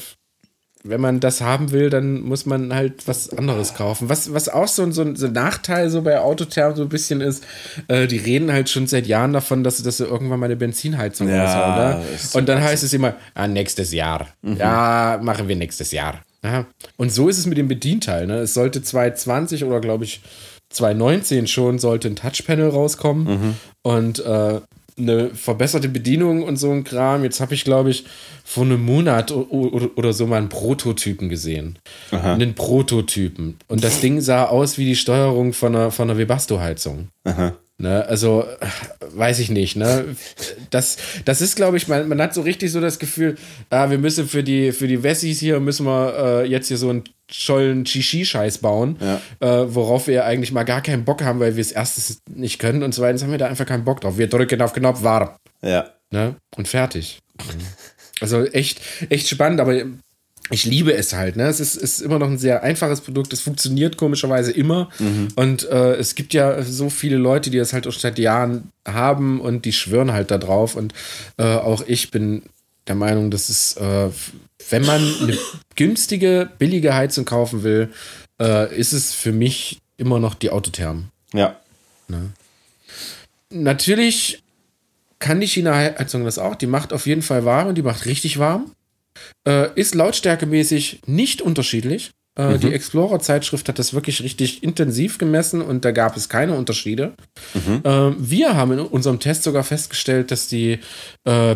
wenn 0.86 1.00
man 1.00 1.22
das 1.22 1.40
haben 1.40 1.72
will, 1.72 1.90
dann 1.90 2.22
muss 2.22 2.46
man 2.46 2.74
halt 2.74 3.08
was 3.08 3.30
anderes 3.30 3.74
kaufen. 3.74 4.10
Was, 4.10 4.34
was 4.34 4.50
auch 4.50 4.68
so, 4.68 4.90
so, 4.92 5.16
so 5.16 5.28
ein 5.28 5.32
Nachteil 5.32 5.90
so 5.90 6.02
bei 6.02 6.20
Autotherm 6.20 6.76
so 6.76 6.84
ein 6.84 6.90
bisschen 6.90 7.22
ist, 7.22 7.46
äh, 7.88 8.06
die 8.06 8.18
reden 8.18 8.52
halt 8.52 8.70
schon 8.70 8.86
seit 8.88 9.08
Jahren 9.08 9.32
davon, 9.32 9.64
dass, 9.64 9.82
dass 9.82 9.98
sie 9.98 10.06
irgendwann 10.06 10.42
mal 10.42 10.48
eine 10.48 10.58
Benzinheizung 10.58 11.30
ja, 11.30 11.46
raushauen. 11.46 12.00
Ne? 12.00 12.06
Und 12.34 12.50
dann 12.50 12.62
heißt 12.62 12.84
es 12.84 12.92
immer, 12.92 13.16
ah, 13.34 13.48
nächstes 13.48 13.94
Jahr. 13.94 14.28
Mhm. 14.42 14.58
Ja, 14.58 15.20
machen 15.22 15.48
wir 15.48 15.56
nächstes 15.56 15.92
Jahr. 15.92 16.20
Ja. 16.44 16.66
Und 16.98 17.14
so 17.14 17.30
ist 17.30 17.38
es 17.38 17.46
mit 17.46 17.58
dem 17.58 17.70
Bedienteil. 17.70 18.28
Ne? 18.28 18.40
Es 18.40 18.54
sollte 18.54 18.82
2020 18.82 19.64
oder 19.64 19.80
glaube 19.80 20.04
ich 20.04 20.22
2019 20.70 21.48
schon 21.48 21.80
sollte 21.80 22.10
ein 22.10 22.18
Touchpanel 22.18 22.70
rauskommen. 22.70 23.24
Mhm. 23.24 23.56
Und 23.84 24.26
äh, 24.26 24.60
eine 24.98 25.30
verbesserte 25.30 25.89
Bedienung 25.89 26.44
und 26.44 26.58
so 26.58 26.72
ein 26.72 26.84
Kram. 26.84 27.24
Jetzt 27.24 27.39
habe 27.39 27.54
ich, 27.54 27.64
glaube 27.64 27.89
ich, 27.89 28.06
vor 28.44 28.64
einem 28.64 28.84
Monat 28.84 29.32
oder 29.32 30.14
so 30.14 30.28
mal 30.28 30.38
einen 30.38 30.50
Prototypen 30.50 31.30
gesehen. 31.30 31.80
Aha. 32.12 32.34
Einen 32.34 32.54
Prototypen. 32.54 33.58
Und 33.68 33.84
das 33.84 34.02
Ding 34.02 34.22
sah 34.22 34.46
aus 34.46 34.78
wie 34.78 34.86
die 34.86 34.96
Steuerung 34.96 35.54
von 35.54 35.76
einer, 35.76 35.91
von 35.91 36.10
einer 36.10 36.20
Webasto-Heizung. 36.20 37.10
Aha. 37.24 37.54
Ne, 37.84 38.06
also, 38.08 38.46
weiß 39.02 39.40
ich 39.40 39.50
nicht. 39.50 39.76
Ne? 39.76 40.16
Das, 40.70 40.96
das 41.26 41.42
ist, 41.42 41.58
glaube 41.58 41.76
ich, 41.76 41.90
man, 41.90 42.08
man 42.08 42.22
hat 42.22 42.34
so 42.34 42.40
richtig 42.40 42.72
so 42.72 42.80
das 42.80 42.98
Gefühl, 42.98 43.36
ah, 43.70 43.90
wir 43.90 43.98
müssen 43.98 44.26
für 44.26 44.42
die, 44.42 44.72
für 44.72 44.88
die 44.88 45.04
Wessis 45.04 45.42
hier, 45.42 45.60
müssen 45.60 45.86
wir 45.86 46.16
äh, 46.18 46.48
jetzt 46.48 46.70
hier 46.70 46.78
so 46.78 46.90
einen 46.90 47.04
schollen 47.30 47.86
Shishi-Scheiß 47.86 48.60
bauen, 48.60 48.98
ja. 49.02 49.20
äh, 49.42 49.76
worauf 49.76 50.08
wir 50.08 50.24
eigentlich 50.24 50.54
mal 50.54 50.64
gar 50.64 50.80
keinen 50.82 51.04
Bock 51.04 51.26
haben, 51.26 51.42
weil 51.42 51.58
wir 51.58 51.62
es 51.62 51.74
erstens 51.74 52.22
nicht 52.34 52.58
können 52.58 52.84
und 52.84 52.96
zweitens 52.96 53.22
haben 53.22 53.32
wir 53.32 53.38
da 53.38 53.48
einfach 53.48 53.66
keinen 53.66 53.84
Bock 53.84 54.00
drauf. 54.00 54.18
Wir 54.18 54.28
drücken 54.28 54.62
auf 54.62 54.72
Knopf 54.72 55.04
warm. 55.04 55.32
Ja. 55.62 55.90
Ne? 56.10 56.38
Und 56.56 56.70
fertig. 56.70 57.20
Also 58.22 58.46
echt, 58.46 58.80
echt 59.10 59.28
spannend, 59.28 59.60
aber 59.60 59.84
ich 60.50 60.66
liebe 60.66 60.94
es 60.94 61.14
halt. 61.14 61.36
Ne? 61.36 61.48
Es 61.48 61.60
ist, 61.60 61.76
ist 61.76 62.02
immer 62.02 62.20
noch 62.20 62.28
ein 62.28 62.38
sehr 62.38 62.64
einfaches 62.64 63.02
Produkt. 63.02 63.32
Es 63.32 63.41
funktioniert 63.41 63.98
komischerweise 63.98 64.52
immer. 64.52 64.89
Mhm. 65.00 65.30
Und 65.36 65.64
äh, 65.70 65.96
es 65.96 66.16
gibt 66.16 66.34
ja 66.34 66.62
so 66.64 66.89
viele 66.89 67.18
Leute, 67.18 67.50
die 67.50 67.58
das 67.58 67.74
halt 67.74 67.88
auch 67.88 67.94
seit 67.94 68.20
Jahren 68.20 68.70
haben 68.86 69.39
und 69.39 69.66
die 69.66 69.74
schwören 69.74 70.12
halt 70.12 70.32
da 70.32 70.38
drauf. 70.38 70.76
Und 70.76 70.94
äh, 71.38 71.44
auch 71.44 71.84
ich 71.88 72.12
bin 72.12 72.44
der 72.88 72.96
Meinung, 72.96 73.32
dass 73.32 73.48
es, 73.50 73.78
äh, 73.78 74.10
wenn 74.70 74.86
man 74.86 75.02
eine 75.22 75.38
günstige, 75.76 76.50
billige 76.58 76.94
Heizung 76.94 77.24
kaufen 77.24 77.64
will, 77.64 77.89
äh, 78.41 78.76
ist 78.76 78.91
es 78.91 79.14
für 79.14 79.32
mich 79.32 79.80
immer 79.96 80.20
noch 80.20 80.36
die 80.36 80.50
Autotherm. 80.50 81.06
Ja. 81.34 81.58
Ne? 82.10 82.32
Natürlich 83.50 84.44
kann 85.20 85.39
die 85.39 85.48
China-Heizung 85.48 86.26
das 86.26 86.38
auch. 86.38 86.56
Die 86.56 86.68
macht 86.68 86.91
auf 86.91 87.06
jeden 87.06 87.22
Fall 87.22 87.46
warm 87.46 87.70
und 87.70 87.76
die 87.76 87.82
macht 87.82 88.06
richtig 88.06 88.39
warm. 88.39 88.72
Äh, 89.47 89.70
ist 89.76 89.95
lautstärkemäßig 89.95 91.01
nicht 91.05 91.41
unterschiedlich. 91.41 92.11
Äh, 92.36 92.55
mhm. 92.55 92.59
Die 92.61 92.74
Explorer-Zeitschrift 92.74 93.70
hat 93.70 93.78
das 93.78 93.93
wirklich 93.93 94.24
richtig 94.24 94.64
intensiv 94.64 95.18
gemessen 95.18 95.61
und 95.61 95.86
da 95.86 95.91
gab 95.91 96.18
es 96.18 96.30
keine 96.30 96.55
Unterschiede. 96.55 97.14
Mhm. 97.53 97.82
Äh, 97.84 98.11
wir 98.18 98.55
haben 98.55 98.72
in 98.72 98.80
unserem 98.80 99.20
Test 99.20 99.43
sogar 99.43 99.64
festgestellt, 99.64 100.32
dass 100.32 100.47
die 100.47 100.80
äh, 101.26 101.55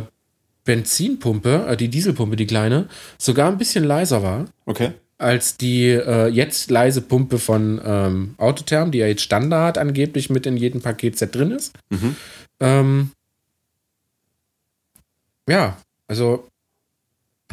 Benzinpumpe, 0.66 1.66
äh, 1.68 1.78
die 1.78 1.88
Dieselpumpe, 1.88 2.36
die 2.36 2.46
kleine, 2.46 2.90
sogar 3.18 3.50
ein 3.50 3.58
bisschen 3.58 3.86
leiser 3.86 4.22
war. 4.22 4.46
Okay. 4.66 4.92
Als 5.18 5.58
die 5.58 5.88
äh, 5.88 6.28
jetzt 6.28 6.70
leise 6.70 7.02
Pumpe 7.02 7.40
von 7.40 7.82
ähm, 7.84 8.36
Autotherm, 8.38 8.92
die 8.92 9.00
ja 9.00 9.08
jetzt 9.08 9.24
Standard 9.24 9.80
angeblich 9.80 10.30
mit 10.30 10.46
in 10.46 10.58
jedem 10.58 10.82
Paketset 10.82 11.34
drin 11.34 11.50
ist. 11.50 11.74
Mhm. 11.90 12.16
Ähm, 12.60 13.12
ja, 15.50 15.78
also 16.08 16.48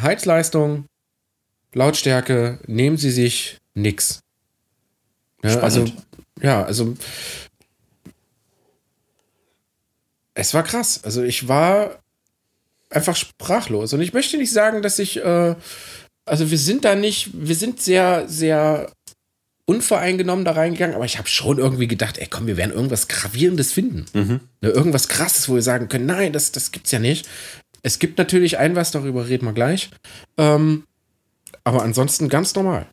Heizleistung, 0.01 0.87
Lautstärke, 1.73 2.59
nehmen 2.67 2.97
Sie 2.97 3.11
sich 3.11 3.59
nix. 3.75 4.21
Ja, 5.43 5.61
also, 5.61 5.85
ja, 6.41 6.65
also 6.65 6.97
es 10.35 10.55
war 10.55 10.63
krass. 10.63 11.03
Also 11.05 11.23
ich 11.23 11.49
war 11.49 11.99
einfach 12.91 13.17
sprachlos. 13.17 13.93
Und 13.93 14.01
ich 14.01 14.13
möchte 14.13 14.37
nicht 14.37 14.53
sagen, 14.53 14.83
dass 14.83 14.99
ich, 14.99 15.17
äh, 15.19 15.55
also 16.25 16.51
wir 16.51 16.59
sind 16.59 16.85
da 16.85 16.95
nicht, 16.95 17.31
wir 17.35 17.55
sind 17.55 17.81
sehr, 17.81 18.29
sehr 18.29 18.91
unvoreingenommen 19.67 20.45
da 20.45 20.53
reingegangen, 20.53 20.95
aber 20.95 21.07
ich 21.07 21.17
habe 21.19 21.29
schon 21.29 21.59
irgendwie 21.59 21.89
gedacht, 21.89 22.19
ey 22.19 22.27
komm, 22.29 22.47
wir 22.47 22.57
werden 22.57 22.73
irgendwas 22.73 23.09
Gravierendes 23.09 23.73
finden. 23.73 24.05
Mhm. 24.13 24.41
Ne, 24.61 24.69
irgendwas 24.69 25.09
Krasses, 25.09 25.49
wo 25.49 25.55
wir 25.55 25.63
sagen 25.63 25.89
können, 25.89 26.07
nein, 26.07 26.33
das, 26.33 26.53
das 26.53 26.71
gibt's 26.71 26.91
ja 26.91 26.99
nicht. 26.99 27.29
Es 27.85 27.99
gibt 27.99 28.17
natürlich 28.19 28.59
ein 28.59 28.75
was, 28.75 28.91
darüber 28.91 29.29
reden 29.29 29.47
wir 29.47 29.53
gleich. 29.53 29.91
Ähm, 30.39 30.85
aber 31.65 31.83
ansonsten 31.83 32.29
ganz 32.29 32.55
normal. 32.55 32.87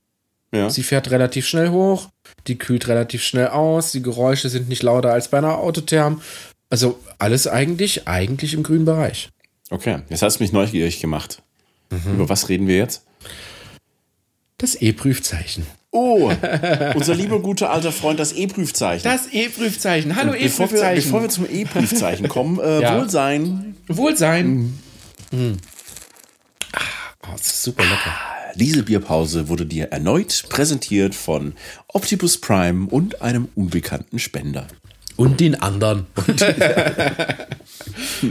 Ja. 0.54 0.70
Sie 0.70 0.84
fährt 0.84 1.10
relativ 1.12 1.48
schnell 1.48 1.70
hoch, 1.70 2.10
die 2.48 2.58
kühlt 2.58 2.90
relativ 2.90 3.24
schnell 3.24 3.48
aus, 3.48 3.94
die 3.94 4.02
Geräusche 4.02 4.50
sind 4.50 4.68
nicht 4.68 4.84
lauter 4.84 5.14
als 5.14 5.30
bei 5.30 5.38
einer 5.38 5.58
Autotherm. 5.58 6.22
Also 6.70 7.00
alles 7.20 7.48
eigentlich, 7.48 8.08
eigentlich 8.08 8.54
im 8.54 8.64
grünen 8.64 8.84
Bereich. 8.84 9.30
Okay, 9.70 10.00
jetzt 10.10 10.22
hast 10.22 10.40
du 10.40 10.44
mich 10.44 10.52
neugierig 10.52 11.00
gemacht. 11.00 11.42
Mhm. 11.90 12.16
Über 12.16 12.30
was 12.30 12.50
reden 12.50 12.68
wir 12.68 12.76
jetzt? 12.76 13.06
Das 14.58 14.76
E-Prüfzeichen. 14.76 15.66
Oh, 15.94 16.32
unser 16.96 17.16
lieber 17.16 17.42
guter 17.42 17.70
alter 17.70 17.92
Freund, 17.92 18.18
das 18.18 18.32
E-Prüfzeichen. 18.32 19.04
Das 19.04 19.28
E-Prüfzeichen. 19.28 20.16
Hallo 20.16 20.34
E-Prüfzeichen. 20.34 21.04
Bevor, 21.04 21.22
wir, 21.22 21.30
zum 21.30 21.46
E-Prüfzeichen 21.50 22.30
kommen, 22.30 22.60
äh, 22.60 22.82
ja. 22.82 22.98
Wohlsein. 22.98 23.76
Wohlsein. 23.90 24.48
Mhm. 24.48 24.80
Mhm. 25.32 25.58
Ah, 26.72 26.80
oh, 27.34 27.38
super 27.42 27.84
lecker. 27.84 28.16
Diese 28.56 28.84
Bierpause 28.84 29.50
wurde 29.50 29.66
dir 29.66 29.92
erneut 29.92 30.46
präsentiert 30.50 31.14
von 31.14 31.54
Optimus 31.88 32.38
Prime 32.38 32.88
und 32.90 33.22
einem 33.22 33.50
unbekannten 33.56 34.20
Spender. 34.20 34.68
Und 35.18 35.42
den 35.42 35.62
anderen. 35.62 36.08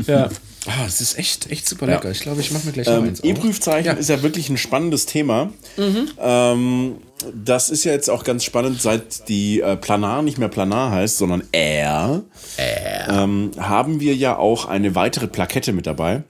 ja. 0.07 0.31
Oh, 0.67 0.71
das 0.85 1.01
ist 1.01 1.19
echt, 1.19 1.51
echt 1.51 1.67
super 1.67 1.87
lecker. 1.87 2.05
Ja. 2.05 2.11
Ich 2.11 2.21
glaube, 2.21 2.41
ich 2.41 2.51
mache 2.51 2.67
mir 2.67 2.73
gleich 2.73 2.87
ähm, 2.87 3.05
eins. 3.05 3.21
E-Prüfzeichen 3.21 3.87
ja. 3.87 3.93
ist 3.93 4.11
ja 4.11 4.23
wirklich 4.23 4.51
ein 4.51 4.59
spannendes 4.59 5.07
Thema. 5.07 5.53
Mhm. 5.77 6.09
Ähm, 6.19 6.97
das 7.35 7.71
ist 7.71 7.85
ja 7.85 7.93
jetzt 7.93 8.11
auch 8.11 8.25
ganz 8.25 8.45
spannend, 8.45 8.81
seit 8.81 9.29
die 9.29 9.61
äh, 9.61 9.77
Planar 9.77 10.23
nicht 10.23 10.39
mehr 10.39 10.49
Planar 10.49 10.91
heißt, 10.91 11.17
sondern 11.17 11.45
Air, 11.53 12.23
Air. 12.59 13.09
Ähm, 13.11 13.53
haben 13.59 14.01
wir 14.01 14.15
ja 14.15 14.37
auch 14.37 14.67
eine 14.67 14.95
weitere 14.95 15.29
Plakette 15.29 15.73
mit 15.73 15.87
dabei. 15.87 16.23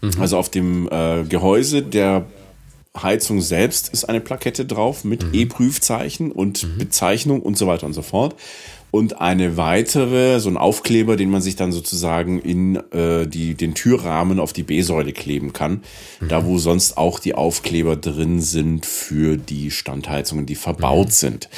Mhm. 0.00 0.12
Also 0.20 0.36
auf 0.36 0.48
dem 0.48 0.88
äh, 0.90 1.22
Gehäuse 1.24 1.82
der 1.82 2.26
Heizung 3.00 3.40
selbst 3.40 3.90
ist 3.90 4.08
eine 4.08 4.20
Plakette 4.20 4.64
drauf 4.64 5.04
mit 5.04 5.22
mhm. 5.22 5.34
E-Prüfzeichen 5.34 6.32
und 6.32 6.64
mhm. 6.64 6.78
Bezeichnung 6.78 7.42
und 7.42 7.56
so 7.56 7.66
weiter 7.66 7.86
und 7.86 7.92
so 7.92 8.02
fort 8.02 8.34
und 8.90 9.20
eine 9.20 9.56
weitere, 9.56 10.40
so 10.40 10.48
ein 10.48 10.56
Aufkleber, 10.56 11.16
den 11.16 11.30
man 11.30 11.42
sich 11.42 11.56
dann 11.56 11.72
sozusagen 11.72 12.40
in 12.40 12.76
äh, 12.92 13.26
die, 13.26 13.54
den 13.54 13.74
Türrahmen 13.74 14.40
auf 14.40 14.52
die 14.52 14.62
B-Säule 14.62 15.12
kleben 15.12 15.52
kann. 15.52 15.82
Mhm. 16.20 16.28
Da, 16.28 16.44
wo 16.46 16.58
sonst 16.58 16.96
auch 16.96 17.18
die 17.18 17.34
Aufkleber 17.34 17.96
drin 17.96 18.40
sind 18.40 18.86
für 18.86 19.36
die 19.36 19.70
Standheizungen, 19.70 20.46
die 20.46 20.54
verbaut 20.54 21.08
mhm. 21.08 21.12
sind. 21.12 21.48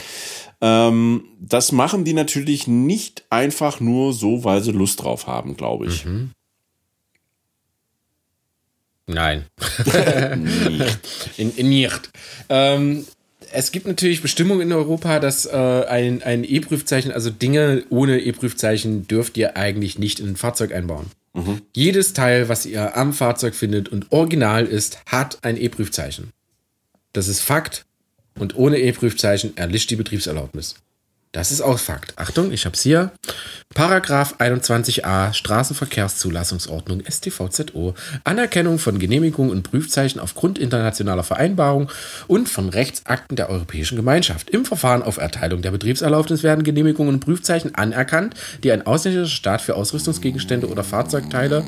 Ähm, 0.60 1.24
das 1.40 1.72
machen 1.72 2.04
die 2.04 2.14
natürlich 2.14 2.66
nicht 2.66 3.24
einfach 3.30 3.80
nur 3.80 4.12
so, 4.12 4.44
weil 4.44 4.62
sie 4.62 4.72
Lust 4.72 5.02
drauf 5.02 5.26
haben, 5.26 5.56
glaube 5.56 5.86
ich. 5.86 6.04
Mhm. 6.04 6.30
Nein. 9.06 9.46
nicht. 10.36 10.98
In, 11.38 11.56
in 11.56 11.68
nicht. 11.68 12.10
Ähm, 12.48 13.06
es 13.52 13.72
gibt 13.72 13.86
natürlich 13.86 14.22
Bestimmungen 14.22 14.62
in 14.62 14.72
Europa, 14.72 15.18
dass 15.20 15.46
äh, 15.46 15.50
ein, 15.50 16.22
ein 16.22 16.44
E-Prüfzeichen, 16.44 17.12
also 17.12 17.30
Dinge 17.30 17.84
ohne 17.90 18.20
E-Prüfzeichen, 18.20 19.06
dürft 19.06 19.36
ihr 19.36 19.56
eigentlich 19.56 19.98
nicht 19.98 20.20
in 20.20 20.28
ein 20.28 20.36
Fahrzeug 20.36 20.72
einbauen. 20.72 21.06
Mhm. 21.34 21.62
Jedes 21.74 22.12
Teil, 22.12 22.48
was 22.48 22.66
ihr 22.66 22.96
am 22.96 23.12
Fahrzeug 23.12 23.54
findet 23.54 23.88
und 23.88 24.10
original 24.10 24.66
ist, 24.66 24.98
hat 25.06 25.38
ein 25.42 25.56
E-Prüfzeichen. 25.56 26.32
Das 27.12 27.28
ist 27.28 27.40
Fakt. 27.40 27.84
Und 28.38 28.56
ohne 28.56 28.78
E-Prüfzeichen 28.78 29.56
erlischt 29.56 29.90
die 29.90 29.96
Betriebserlaubnis. 29.96 30.76
Das 31.32 31.52
ist 31.52 31.60
auch 31.60 31.78
Fakt. 31.78 32.14
Achtung, 32.16 32.52
ich 32.52 32.64
hab's 32.64 32.80
hier. 32.80 33.12
Paragraph 33.74 34.36
21a 34.38 35.34
Straßenverkehrszulassungsordnung 35.34 37.02
StVZO 37.06 37.94
Anerkennung 38.24 38.78
von 38.78 38.98
Genehmigungen 38.98 39.50
und 39.50 39.62
Prüfzeichen 39.62 40.20
aufgrund 40.20 40.58
internationaler 40.58 41.22
Vereinbarungen 41.22 41.88
und 42.28 42.48
von 42.48 42.70
Rechtsakten 42.70 43.36
der 43.36 43.50
Europäischen 43.50 43.96
Gemeinschaft. 43.96 44.48
Im 44.48 44.64
Verfahren 44.64 45.02
auf 45.02 45.18
Erteilung 45.18 45.60
der 45.60 45.70
Betriebserlaubnis 45.70 46.42
werden 46.42 46.64
Genehmigungen 46.64 47.14
und 47.14 47.20
Prüfzeichen 47.20 47.74
anerkannt, 47.74 48.34
die 48.64 48.72
ein 48.72 48.86
ausländischer 48.86 49.28
Staat 49.28 49.60
für 49.60 49.74
Ausrüstungsgegenstände 49.74 50.66
oder 50.66 50.82
Fahrzeugteile 50.82 51.64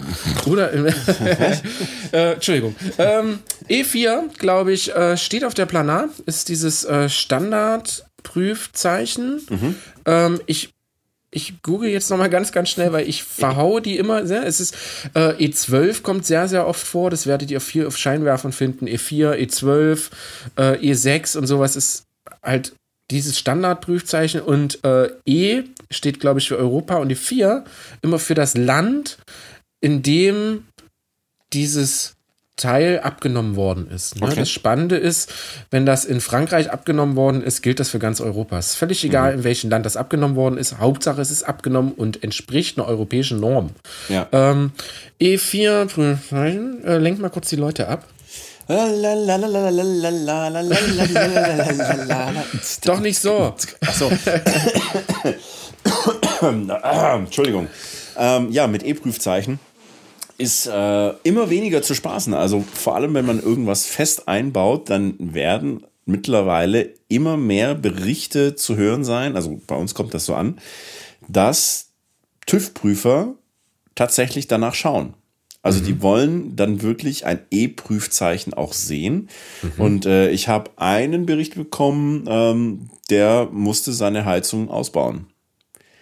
oder 0.46 0.72
äh, 2.12 2.32
Entschuldigung. 2.32 2.74
Ähm, 2.96 3.40
E4, 3.68 4.36
glaube 4.38 4.72
ich, 4.72 4.94
äh, 4.94 5.18
steht 5.18 5.44
auf 5.44 5.54
der 5.54 5.66
Planar, 5.66 6.08
ist 6.24 6.48
dieses 6.48 6.84
äh, 6.84 7.08
Standardprüfzeichen. 8.20 9.40
Mhm. 9.48 9.74
Ähm, 10.06 10.40
ich 10.46 10.74
ich 11.32 11.62
google 11.62 11.88
jetzt 11.88 12.10
noch 12.10 12.18
mal 12.18 12.28
ganz, 12.28 12.50
ganz 12.50 12.70
schnell, 12.70 12.92
weil 12.92 13.08
ich 13.08 13.22
verhaue 13.22 13.80
die 13.80 13.98
immer 13.98 14.26
sehr. 14.26 14.44
Es 14.44 14.58
ist 14.58 14.74
äh, 15.14 15.30
E12 15.34 16.02
kommt 16.02 16.26
sehr, 16.26 16.48
sehr 16.48 16.66
oft 16.66 16.84
vor. 16.84 17.08
Das 17.08 17.28
werdet 17.28 17.52
ihr 17.52 17.60
viel 17.60 17.86
auf 17.86 17.96
Scheinwerfern 17.96 18.50
finden. 18.50 18.88
E4, 18.88 19.36
E12, 19.36 20.10
äh, 20.56 20.92
E6 20.92 21.38
und 21.38 21.46
sowas 21.46 21.76
ist 21.76 22.06
halt 22.42 22.74
dieses 23.12 23.38
Standardprüfzeichen. 23.38 24.40
Und 24.40 24.82
äh, 24.82 25.10
E 25.24 25.62
steht, 25.88 26.18
glaube 26.18 26.40
ich, 26.40 26.48
für 26.48 26.58
Europa 26.58 26.96
und 26.96 27.12
E4 27.12 27.62
immer 28.02 28.18
für 28.18 28.34
das 28.34 28.56
Land, 28.56 29.18
in 29.80 30.02
dem 30.02 30.64
dieses 31.52 32.16
Teil 32.60 33.00
abgenommen 33.00 33.56
worden 33.56 33.90
ist. 33.90 34.20
Ne? 34.20 34.26
Okay. 34.26 34.36
Das 34.40 34.50
Spannende 34.50 34.96
ist, 34.96 35.32
wenn 35.70 35.86
das 35.86 36.04
in 36.04 36.20
Frankreich 36.20 36.70
abgenommen 36.70 37.16
worden 37.16 37.42
ist, 37.42 37.62
gilt 37.62 37.80
das 37.80 37.88
für 37.88 37.98
ganz 37.98 38.20
Europa. 38.20 38.58
Es 38.58 38.70
ist 38.70 38.76
völlig 38.76 39.02
egal, 39.04 39.32
mhm. 39.32 39.38
in 39.38 39.44
welchem 39.44 39.70
Land 39.70 39.86
das 39.86 39.96
abgenommen 39.96 40.36
worden 40.36 40.58
ist. 40.58 40.78
Hauptsache, 40.78 41.20
es 41.20 41.30
ist 41.30 41.42
abgenommen 41.42 41.92
und 41.92 42.22
entspricht 42.22 42.78
einer 42.78 42.86
europäischen 42.86 43.40
Norm. 43.40 43.70
Ja. 44.08 44.28
Ähm, 44.32 44.72
E4, 45.20 46.84
äh, 46.84 46.98
lenkt 46.98 47.20
mal 47.20 47.30
kurz 47.30 47.48
die 47.48 47.56
Leute 47.56 47.88
ab. 47.88 48.04
Doch 52.84 53.00
nicht 53.00 53.18
so. 53.18 53.56
Achso. 53.80 54.12
Entschuldigung. 57.16 57.66
Ähm, 58.16 58.52
ja, 58.52 58.66
mit 58.66 58.84
E-Prüfzeichen 58.84 59.58
ist 60.40 60.66
äh, 60.66 61.10
immer 61.22 61.50
weniger 61.50 61.82
zu 61.82 61.94
spaßen. 61.94 62.32
Also 62.32 62.64
vor 62.72 62.96
allem, 62.96 63.14
wenn 63.14 63.26
man 63.26 63.42
irgendwas 63.42 63.84
fest 63.84 64.26
einbaut, 64.26 64.88
dann 64.88 65.14
werden 65.18 65.84
mittlerweile 66.06 66.94
immer 67.08 67.36
mehr 67.36 67.74
Berichte 67.74 68.56
zu 68.56 68.76
hören 68.76 69.04
sein, 69.04 69.36
also 69.36 69.60
bei 69.66 69.76
uns 69.76 69.94
kommt 69.94 70.14
das 70.14 70.24
so 70.24 70.34
an, 70.34 70.58
dass 71.28 71.90
TÜV-Prüfer 72.46 73.34
tatsächlich 73.94 74.48
danach 74.48 74.74
schauen. 74.74 75.14
Also 75.62 75.80
mhm. 75.80 75.84
die 75.84 76.02
wollen 76.02 76.56
dann 76.56 76.80
wirklich 76.80 77.26
ein 77.26 77.40
E-Prüfzeichen 77.50 78.54
auch 78.54 78.72
sehen. 78.72 79.28
Mhm. 79.62 79.72
Und 79.76 80.06
äh, 80.06 80.30
ich 80.30 80.48
habe 80.48 80.70
einen 80.76 81.26
Bericht 81.26 81.54
bekommen, 81.54 82.24
ähm, 82.26 82.90
der 83.10 83.48
musste 83.52 83.92
seine 83.92 84.24
Heizung 84.24 84.70
ausbauen. 84.70 85.26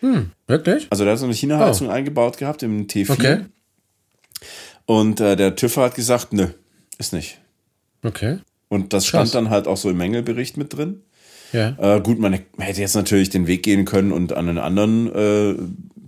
Hm, 0.01 0.30
wirklich? 0.47 0.86
Also 0.91 1.03
der 1.03 1.14
hat 1.14 1.18
so 1.18 1.24
eine 1.24 1.34
China-Heizung 1.34 1.89
oh. 1.89 1.91
eingebaut 1.91 2.39
gehabt 2.39 2.62
im 2.62 2.86
T4. 2.86 3.11
Okay. 3.11 3.45
Und 4.89 5.20
äh, 5.20 5.36
der 5.36 5.55
TÜV 5.55 5.76
hat 5.76 5.95
gesagt, 5.97 6.32
nö, 6.32 6.47
ist 6.97 7.12
nicht. 7.12 7.39
Okay. 8.03 8.39
Und 8.68 8.95
das 8.95 9.05
stand 9.05 9.24
Krass. 9.24 9.32
dann 9.32 9.51
halt 9.51 9.66
auch 9.66 9.76
so 9.76 9.91
im 9.91 9.99
Mängelbericht 9.99 10.57
mit 10.57 10.74
drin. 10.74 11.03
Ja. 11.53 11.76
Äh, 11.78 12.01
gut, 12.01 12.18
man 12.18 12.41
hätte 12.57 12.80
jetzt 12.80 12.95
natürlich 12.95 13.28
den 13.28 13.47
Weg 13.47 13.62
gehen 13.64 13.84
können 13.84 14.12
und 14.12 14.32
an 14.32 14.49
einen 14.49 14.57
anderen 14.57 15.14
äh, 15.14 15.55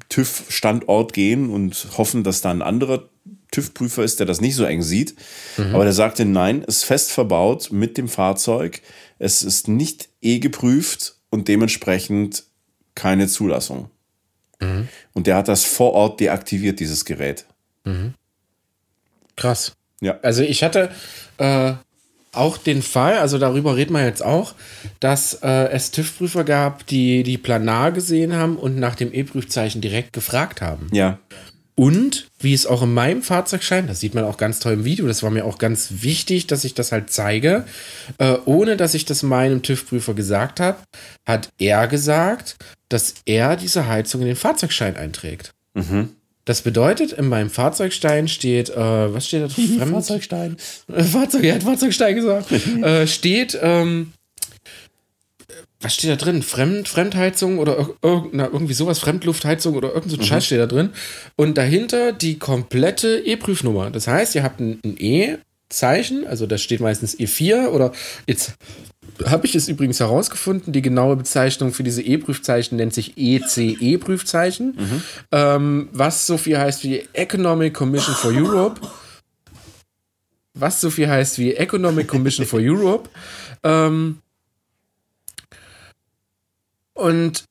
TÜV-Standort 0.08 1.12
gehen 1.12 1.50
und 1.50 1.88
hoffen, 1.98 2.24
dass 2.24 2.40
da 2.40 2.50
ein 2.50 2.62
anderer 2.62 3.06
TÜV-Prüfer 3.50 4.02
ist, 4.02 4.18
der 4.18 4.24
das 4.26 4.40
nicht 4.40 4.54
so 4.54 4.64
eng 4.64 4.80
sieht. 4.80 5.14
Mhm. 5.58 5.74
Aber 5.74 5.84
der 5.84 5.92
sagte, 5.92 6.24
nein, 6.24 6.62
ist 6.62 6.84
fest 6.84 7.12
verbaut 7.12 7.70
mit 7.72 7.98
dem 7.98 8.08
Fahrzeug. 8.08 8.80
Es 9.18 9.42
ist 9.42 9.68
nicht 9.68 10.08
eh 10.22 10.38
geprüft 10.38 11.16
und 11.28 11.48
dementsprechend 11.48 12.44
keine 12.94 13.28
Zulassung. 13.28 13.90
Mhm. 14.58 14.88
Und 15.12 15.26
der 15.26 15.36
hat 15.36 15.48
das 15.48 15.64
vor 15.64 15.92
Ort 15.92 16.20
deaktiviert, 16.20 16.80
dieses 16.80 17.04
Gerät. 17.04 17.44
Mhm. 17.84 18.14
Krass. 19.40 19.72
Ja. 20.00 20.18
Also 20.22 20.42
ich 20.42 20.62
hatte 20.62 20.90
äh, 21.38 21.72
auch 22.32 22.58
den 22.58 22.82
Fall, 22.82 23.18
also 23.18 23.38
darüber 23.38 23.76
reden 23.76 23.94
wir 23.94 24.04
jetzt 24.04 24.24
auch, 24.24 24.54
dass 25.00 25.34
äh, 25.42 25.70
es 25.70 25.90
TÜV-Prüfer 25.90 26.44
gab, 26.44 26.86
die 26.86 27.22
die 27.22 27.38
Planar 27.38 27.90
gesehen 27.90 28.34
haben 28.34 28.56
und 28.56 28.78
nach 28.78 28.94
dem 28.94 29.12
E-Prüfzeichen 29.12 29.80
direkt 29.80 30.12
gefragt 30.12 30.60
haben. 30.60 30.88
Ja. 30.92 31.18
Und 31.74 32.28
wie 32.38 32.52
es 32.52 32.66
auch 32.66 32.82
in 32.82 32.92
meinem 32.92 33.22
Fahrzeugschein, 33.22 33.86
das 33.86 34.00
sieht 34.00 34.14
man 34.14 34.24
auch 34.24 34.36
ganz 34.36 34.60
toll 34.60 34.74
im 34.74 34.84
Video, 34.84 35.06
das 35.06 35.22
war 35.22 35.30
mir 35.30 35.46
auch 35.46 35.56
ganz 35.56 36.02
wichtig, 36.02 36.46
dass 36.46 36.64
ich 36.64 36.74
das 36.74 36.92
halt 36.92 37.10
zeige, 37.10 37.64
äh, 38.18 38.36
ohne 38.44 38.76
dass 38.76 38.92
ich 38.92 39.06
das 39.06 39.22
meinem 39.22 39.62
TÜV-Prüfer 39.62 40.12
gesagt 40.12 40.60
habe, 40.60 40.78
hat 41.26 41.48
er 41.58 41.88
gesagt, 41.88 42.56
dass 42.90 43.14
er 43.24 43.56
diese 43.56 43.88
Heizung 43.88 44.20
in 44.20 44.26
den 44.26 44.36
Fahrzeugschein 44.36 44.96
einträgt. 44.96 45.52
Mhm. 45.72 46.10
Das 46.50 46.62
bedeutet, 46.62 47.12
in 47.12 47.28
meinem 47.28 47.48
Fahrzeugstein 47.48 48.26
steht, 48.26 48.70
äh, 48.70 49.14
was 49.14 49.28
steht 49.28 49.44
da 49.44 49.46
drin? 49.46 49.80
Fahrzeugstein. 49.92 50.56
Äh, 50.92 51.04
Fahrzeug, 51.04 51.44
er 51.44 51.54
hat 51.54 51.62
Fahrzeugstein 51.62 52.16
gesagt. 52.16 52.50
äh, 52.82 53.06
steht, 53.06 53.56
ähm, 53.62 54.14
was 55.80 55.94
steht 55.94 56.10
da 56.10 56.16
drin? 56.16 56.42
Fremd, 56.42 56.88
Fremdheizung 56.88 57.60
oder 57.60 57.90
na, 58.32 58.48
irgendwie 58.52 58.74
sowas, 58.74 58.98
Fremdluftheizung 58.98 59.76
oder 59.76 59.94
irgend 59.94 60.10
so 60.10 60.16
ein 60.16 60.22
mhm. 60.22 60.24
Scheiß 60.24 60.44
steht 60.44 60.58
da 60.58 60.66
drin. 60.66 60.90
Und 61.36 61.56
dahinter 61.56 62.10
die 62.10 62.40
komplette 62.40 63.20
E-Prüfnummer. 63.24 63.92
Das 63.92 64.08
heißt, 64.08 64.34
ihr 64.34 64.42
habt 64.42 64.58
ein, 64.58 64.80
ein 64.84 64.96
E-Zeichen, 64.98 66.26
also 66.26 66.48
da 66.48 66.58
steht 66.58 66.80
meistens 66.80 67.16
E4 67.16 67.68
oder 67.68 67.92
jetzt 68.26 68.54
habe 69.26 69.46
ich 69.46 69.54
es 69.54 69.68
übrigens 69.68 70.00
herausgefunden. 70.00 70.72
Die 70.72 70.82
genaue 70.82 71.16
Bezeichnung 71.16 71.72
für 71.72 71.82
diese 71.82 72.02
E-Prüfzeichen 72.02 72.76
nennt 72.76 72.94
sich 72.94 73.14
ECE-Prüfzeichen, 73.16 74.76
mhm. 74.76 75.02
ähm, 75.32 75.88
was 75.92 76.26
so 76.26 76.36
viel 76.36 76.58
heißt 76.58 76.84
wie 76.84 77.08
Economic 77.12 77.74
Commission 77.74 78.14
for 78.14 78.32
Europe. 78.32 78.80
Was 80.54 80.80
so 80.80 80.90
viel 80.90 81.08
heißt 81.08 81.38
wie 81.38 81.54
Economic 81.54 82.08
Commission 82.08 82.46
for 82.46 82.60
Europe. 82.60 83.08
Ähm, 83.62 84.18
und 86.94 87.44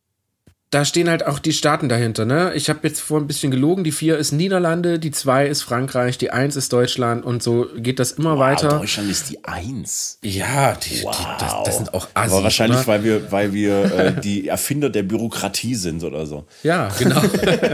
da 0.72 0.86
stehen 0.86 1.10
halt 1.10 1.26
auch 1.26 1.40
die 1.40 1.52
Staaten 1.52 1.90
dahinter. 1.90 2.26
Ne? 2.26 2.52
Ich 2.54 2.70
habe 2.70 2.82
jetzt 2.84 3.00
vor 3.00 3.20
ein 3.20 3.26
bisschen 3.26 3.50
gelogen. 3.50 3.84
Die 3.84 3.92
vier 3.92 4.18
ist 4.20 4.32
Niederlande, 4.32 5.00
die 5.00 5.10
zwei 5.10 5.48
ist 5.48 5.64
Frankreich, 5.64 6.20
die 6.20 6.30
eins 6.30 6.56
ist 6.56 6.72
Deutschland 6.72 7.26
und 7.26 7.42
so 7.42 7.68
geht 7.76 7.98
das 7.98 8.12
immer 8.12 8.34
wow, 8.34 8.40
weiter. 8.40 8.70
Deutschland 8.80 9.10
ist 9.10 9.32
die 9.32 9.44
eins. 9.44 10.20
Ja, 10.22 10.76
die, 10.76 11.04
wow. 11.04 11.18
die, 11.18 11.44
das, 11.44 11.56
das, 11.66 11.78
sind 11.78 11.94
auch 11.96 12.08
Assis. 12.14 12.34
Aber 12.34 12.44
wahrscheinlich, 12.44 12.80
ne? 12.82 12.88
weil 12.88 13.04
wir, 13.04 13.32
weil 13.32 13.52
wir 13.52 13.84
äh, 13.86 14.22
die 14.22 14.48
Erfinder 14.48 14.92
der 14.92 15.02
Bürokratie 15.02 15.74
sind 15.74 16.04
oder 16.04 16.28
so. 16.28 16.46
Ja, 16.62 16.90
genau. 17.00 17.22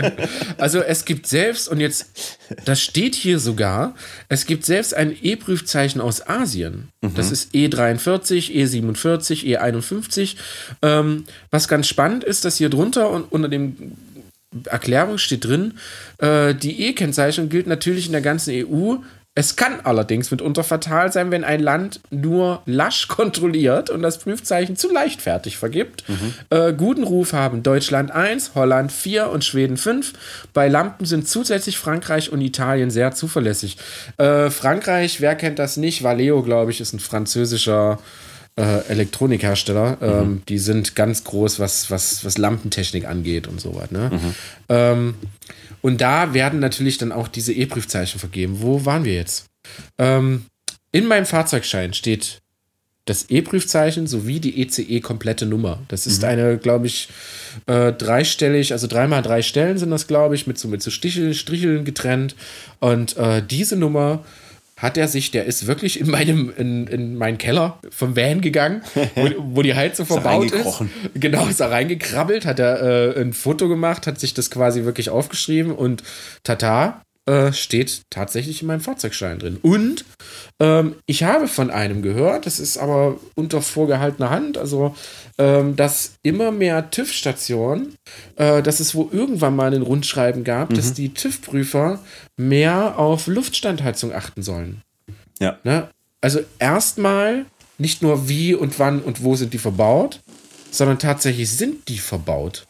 also 0.58 0.80
es 0.80 1.04
gibt 1.04 1.28
selbst, 1.28 1.68
und 1.68 1.82
jetzt, 1.82 2.38
das 2.64 2.82
steht 2.82 3.16
hier 3.16 3.40
sogar, 3.40 3.94
es 4.30 4.46
gibt 4.46 4.64
selbst 4.64 4.94
ein 4.94 5.14
E-Prüfzeichen 5.22 6.00
aus 6.00 6.26
Asien. 6.26 6.94
Mhm. 7.02 7.14
Das 7.16 7.30
ist 7.30 7.54
E43, 7.54 8.54
E47, 8.54 9.44
E51. 9.58 10.38
Ähm, 10.82 11.26
was 11.52 11.68
ganz 11.68 11.88
spannend 11.90 12.24
ist, 12.24 12.46
dass 12.46 12.56
hier 12.56 12.70
drunter 12.70 12.85
drunter 12.86 13.10
und 13.10 13.32
unter 13.32 13.50
dem 13.50 13.94
Erklärung 14.66 15.18
steht 15.18 15.46
drin, 15.46 15.74
äh, 16.20 16.54
die 16.54 16.88
E-Kennzeichnung 16.88 17.50
gilt 17.50 17.68
natürlich 17.68 18.06
in 18.06 18.14
der 18.14 18.22
ganzen 18.22 18.54
EU. 18.54 18.98
Es 19.38 19.58
kann 19.58 19.82
allerdings 19.84 20.32
mitunter 20.32 20.64
fatal 20.64 21.12
sein, 21.12 21.30
wenn 21.30 21.44
ein 21.44 21.60
Land 21.60 22.00
nur 22.10 22.62
lasch 22.66 23.08
kontrolliert 23.10 23.90
und 23.90 24.02
das 24.02 24.20
Prüfzeichen 24.20 24.78
zu 24.78 24.90
leichtfertig 24.90 25.58
vergibt. 25.58 26.06
Mhm. 26.08 26.34
Äh, 26.50 26.72
guten 26.72 27.04
Ruf 27.04 27.34
haben 27.34 27.62
Deutschland 27.62 28.12
1, 28.12 28.56
Holland 28.56 28.94
4 28.94 29.30
und 29.30 29.44
Schweden 29.44 29.76
5. 29.76 30.14
Bei 30.54 30.70
Lampen 30.70 31.06
sind 31.06 31.28
zusätzlich 31.28 31.78
Frankreich 31.78 32.32
und 32.32 32.40
Italien 32.40 32.92
sehr 32.92 33.12
zuverlässig. 33.12 33.76
Äh, 34.18 34.50
Frankreich, 34.50 35.20
wer 35.20 35.36
kennt 35.36 35.60
das 35.60 35.76
nicht? 35.76 36.02
Valeo, 36.02 36.42
glaube 36.42 36.72
ich, 36.72 36.80
ist 36.80 36.94
ein 36.94 37.00
französischer 37.02 38.00
äh, 38.56 38.88
Elektronikhersteller. 38.88 39.98
Ähm, 40.02 40.30
mhm. 40.30 40.42
Die 40.48 40.60
sind 40.60 40.96
ganz 40.96 41.24
groß, 41.24 41.60
was, 41.60 41.92
was, 41.92 42.24
was 42.24 42.38
Lampentechnik 42.38 43.06
angeht 43.06 43.48
und 43.48 43.60
so 43.60 43.76
weiter. 43.76 43.94
Ne? 43.94 44.10
Mhm. 44.12 44.36
Ähm, 44.70 45.16
und 45.82 46.02
da 46.02 46.34
werden 46.34 46.60
natürlich 46.60 46.98
dann 46.98 47.12
auch 47.12 47.28
diese 47.28 47.54
E-Prüfzeichen 47.54 48.20
vergeben. 48.20 48.62
Wo 48.62 48.86
waren 48.86 49.04
wir 49.04 49.14
jetzt? 49.14 49.46
Ähm, 49.98 50.46
in 50.92 51.08
meinem 51.08 51.26
Fahrzeugschein 51.26 51.94
steht 51.94 52.42
das 53.06 53.30
E-Prüfzeichen 53.30 54.08
sowie 54.08 54.40
die 54.40 54.64
ECE-komplette 54.64 55.46
Nummer. 55.46 55.80
Das 55.90 56.08
ist 56.08 56.24
mhm. 56.24 56.30
eine, 56.30 56.58
glaube 56.58 56.88
ich, 56.88 57.10
äh, 57.68 57.94
dreistellig, 57.94 58.72
also 58.72 58.88
dreimal 58.88 59.22
drei 59.22 59.44
Stellen 59.44 59.78
sind 59.78 59.92
das, 59.92 60.08
glaube 60.08 60.34
ich, 60.34 60.48
mit 60.48 60.58
so, 60.58 60.68
mit 60.68 60.82
so 60.82 60.90
Stichel, 60.90 61.36
Stricheln 61.36 61.86
getrennt. 61.86 62.36
Und 62.80 63.16
äh, 63.18 63.44
diese 63.46 63.76
Nummer 63.76 64.26
hat 64.78 64.98
er 64.98 65.08
sich, 65.08 65.32
der 65.32 65.46
ist 65.46 65.68
wirklich 65.68 66.00
in 66.00 66.10
meinem, 66.10 66.52
in, 66.58 66.88
in 66.88 67.16
meinen 67.16 67.38
Keller 67.38 67.80
vom 67.90 68.16
Van 68.16 68.42
gegangen, 68.42 68.82
wo, 69.16 69.30
wo 69.56 69.62
die 69.62 69.74
Heizung 69.74 70.06
verbaut 70.06 70.52
ist. 70.52 70.84
Genau, 71.14 71.48
ist 71.48 71.62
da 71.62 71.68
reingekrabbelt, 71.68 72.46
hat 72.46 72.60
er 72.60 73.16
äh, 73.16 73.22
ein 73.22 73.32
Foto 73.34 73.70
gemacht, 73.70 74.06
hat 74.06 74.20
sich 74.20 74.34
das 74.34 74.52
quasi 74.52 74.84
wirklich 74.84 75.10
aufgeschrieben 75.10 75.72
und 75.72 76.04
tata, 76.44 77.05
äh, 77.26 77.54
steht 77.54 78.04
tatsächlich 78.10 78.62
in 78.62 78.68
meinem 78.68 78.82
Fahrzeugschein 78.82 79.40
drin. 79.40 79.58
Und 79.62 80.06
ähm, 80.60 80.96
ich 81.06 81.24
habe 81.24 81.48
von 81.48 81.72
einem 81.72 82.02
gehört, 82.02 82.46
das 82.46 82.60
ist 82.60 82.78
aber 82.78 83.18
unter 83.36 83.62
vorgehaltener 83.62 84.30
Hand, 84.30 84.58
also 84.58 84.96
ähm, 85.38 85.76
dass 85.76 86.14
immer 86.22 86.52
mehr 86.52 86.92
TÜV-Stationen, 86.92 87.96
äh, 88.36 88.62
dass 88.62 88.80
es 88.80 88.94
wo 88.94 89.10
irgendwann 89.12 89.56
mal 89.56 89.74
ein 89.74 89.82
Rundschreiben 89.82 90.44
gab, 90.44 90.70
mhm. 90.70 90.76
dass 90.76 90.94
die 90.94 91.14
TÜV-Prüfer 91.14 92.00
mehr 92.38 93.00
auf 93.00 93.28
Luftstandheizung 93.28 94.14
achten 94.14 94.44
sollen. 94.44 94.82
Ja. 95.40 95.58
Ne? 95.64 95.90
Also 96.22 96.42
erstmal 96.60 97.46
nicht 97.78 98.02
nur 98.02 98.30
wie 98.30 98.54
und 98.54 98.80
wann 98.80 99.02
und 99.02 99.24
wo 99.24 99.36
sind 99.36 99.54
die 99.54 99.58
verbaut, 99.58 100.22
sondern 100.72 101.00
tatsächlich 101.00 101.50
sind 101.50 101.88
die 101.90 101.98
verbaut. 101.98 102.66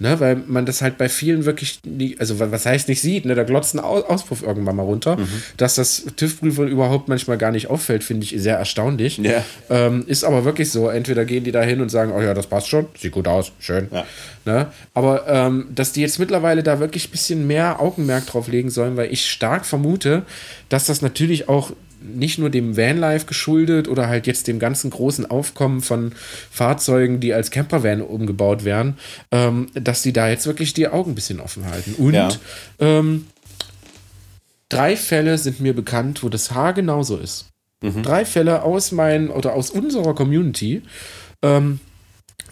Ne, 0.00 0.20
weil 0.20 0.36
man 0.46 0.64
das 0.64 0.80
halt 0.80 0.96
bei 0.96 1.08
vielen 1.08 1.44
wirklich, 1.44 1.80
nie, 1.84 2.14
also 2.20 2.38
was 2.38 2.64
heißt 2.64 2.86
nicht 2.88 3.00
sieht, 3.00 3.24
ne, 3.24 3.34
da 3.34 3.42
glotzt 3.42 3.74
ein 3.74 3.80
Auspuff 3.80 4.44
irgendwann 4.44 4.76
mal 4.76 4.84
runter. 4.84 5.16
Mhm. 5.16 5.28
Dass 5.56 5.74
das 5.74 6.04
TÜV-Prüfern 6.14 6.68
überhaupt 6.68 7.08
manchmal 7.08 7.36
gar 7.36 7.50
nicht 7.50 7.66
auffällt, 7.66 8.04
finde 8.04 8.22
ich 8.22 8.40
sehr 8.40 8.56
erstaunlich. 8.56 9.18
Yeah. 9.18 9.44
Ähm, 9.68 10.04
ist 10.06 10.22
aber 10.22 10.44
wirklich 10.44 10.70
so, 10.70 10.88
entweder 10.88 11.24
gehen 11.24 11.42
die 11.42 11.50
da 11.50 11.62
hin 11.62 11.80
und 11.80 11.88
sagen, 11.88 12.12
oh 12.16 12.20
ja, 12.20 12.32
das 12.32 12.46
passt 12.46 12.68
schon, 12.68 12.86
sieht 12.96 13.10
gut 13.10 13.26
aus, 13.26 13.50
schön. 13.58 13.88
Ja. 13.90 14.06
Ne? 14.44 14.68
Aber 14.94 15.26
ähm, 15.26 15.66
dass 15.74 15.90
die 15.90 16.02
jetzt 16.02 16.20
mittlerweile 16.20 16.62
da 16.62 16.78
wirklich 16.78 17.08
ein 17.08 17.10
bisschen 17.10 17.48
mehr 17.48 17.80
Augenmerk 17.80 18.24
drauf 18.26 18.46
legen 18.46 18.70
sollen, 18.70 18.96
weil 18.96 19.12
ich 19.12 19.28
stark 19.28 19.66
vermute, 19.66 20.22
dass 20.68 20.86
das 20.86 21.02
natürlich 21.02 21.48
auch 21.48 21.72
nicht 22.00 22.38
nur 22.38 22.50
dem 22.50 22.76
Vanlife 22.76 23.26
geschuldet 23.26 23.88
oder 23.88 24.08
halt 24.08 24.26
jetzt 24.26 24.46
dem 24.46 24.58
ganzen 24.58 24.90
großen 24.90 25.26
Aufkommen 25.26 25.80
von 25.80 26.12
Fahrzeugen, 26.50 27.20
die 27.20 27.34
als 27.34 27.50
Campervan 27.50 28.02
umgebaut 28.02 28.64
werden, 28.64 28.98
ähm, 29.30 29.68
dass 29.74 30.02
die 30.02 30.12
da 30.12 30.28
jetzt 30.28 30.46
wirklich 30.46 30.74
die 30.74 30.88
Augen 30.88 31.12
ein 31.12 31.14
bisschen 31.14 31.40
offen 31.40 31.66
halten. 31.66 31.94
Und 31.94 32.14
ja. 32.14 32.30
ähm, 32.78 33.26
drei 34.68 34.96
Fälle 34.96 35.38
sind 35.38 35.60
mir 35.60 35.74
bekannt, 35.74 36.22
wo 36.22 36.28
das 36.28 36.52
Haar 36.52 36.72
genauso 36.72 37.16
ist. 37.16 37.46
Mhm. 37.80 38.02
Drei 38.02 38.24
Fälle 38.24 38.62
aus 38.62 38.92
meinen 38.92 39.30
oder 39.30 39.54
aus 39.54 39.70
unserer 39.70 40.14
Community, 40.14 40.82
ähm, 41.42 41.80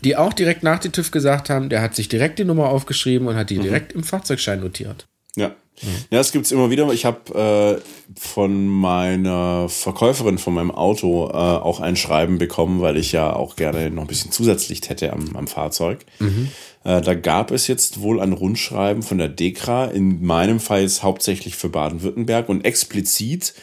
die 0.05 0.16
auch 0.16 0.32
direkt 0.32 0.62
nach 0.62 0.78
dem 0.78 0.92
TÜV 0.92 1.11
gesagt 1.11 1.51
haben, 1.51 1.68
der 1.68 1.82
hat 1.82 1.94
sich 1.94 2.09
direkt 2.09 2.38
die 2.38 2.44
Nummer 2.44 2.68
aufgeschrieben 2.68 3.26
und 3.28 3.36
hat 3.36 3.51
die 3.51 3.59
mhm. 3.59 3.62
direkt 3.62 3.92
im 3.92 4.05
Fahrzeugschein 4.05 4.61
notiert. 4.61 5.07
Ja. 5.36 5.55
Mhm. 5.83 5.89
Ja, 6.11 6.18
das 6.18 6.33
gibt's 6.33 6.53
immer 6.53 6.70
wieder. 6.70 6.91
Ich 6.93 7.05
habe 7.05 7.81
äh, 7.81 8.18
von 8.18 8.66
meiner 8.66 9.68
Verkäuferin 9.68 10.39
von 10.39 10.55
meinem 10.55 10.70
Auto 10.70 11.29
äh, 11.29 11.33
auch 11.33 11.81
ein 11.81 11.97
Schreiben 11.97 12.39
bekommen, 12.39 12.81
weil 12.81 12.97
ich 12.97 13.12
ja 13.12 13.35
auch 13.35 13.57
gerne 13.57 13.91
noch 13.91 14.03
ein 14.03 14.09
bisschen 14.09 14.33
Zusatzlicht 14.33 14.89
hätte 14.89 15.12
am, 15.12 15.37
am 15.37 15.47
Fahrzeug. 15.47 16.05
Mhm. 16.18 16.51
Äh, 16.85 17.01
da 17.01 17.14
gab 17.14 17.51
es 17.51 17.66
jetzt 17.66 18.01
wohl 18.01 18.20
ein 18.20 18.33
Rundschreiben 18.33 19.03
von 19.03 19.18
der 19.18 19.29
DEKRA, 19.29 19.87
in 19.87 20.24
meinem 20.24 20.61
Fall 20.61 20.83
jetzt 20.83 21.03
hauptsächlich 21.03 21.57
für 21.57 21.68
Baden-Württemberg 21.68 22.49
und 22.49 22.64
explizit 22.64 23.55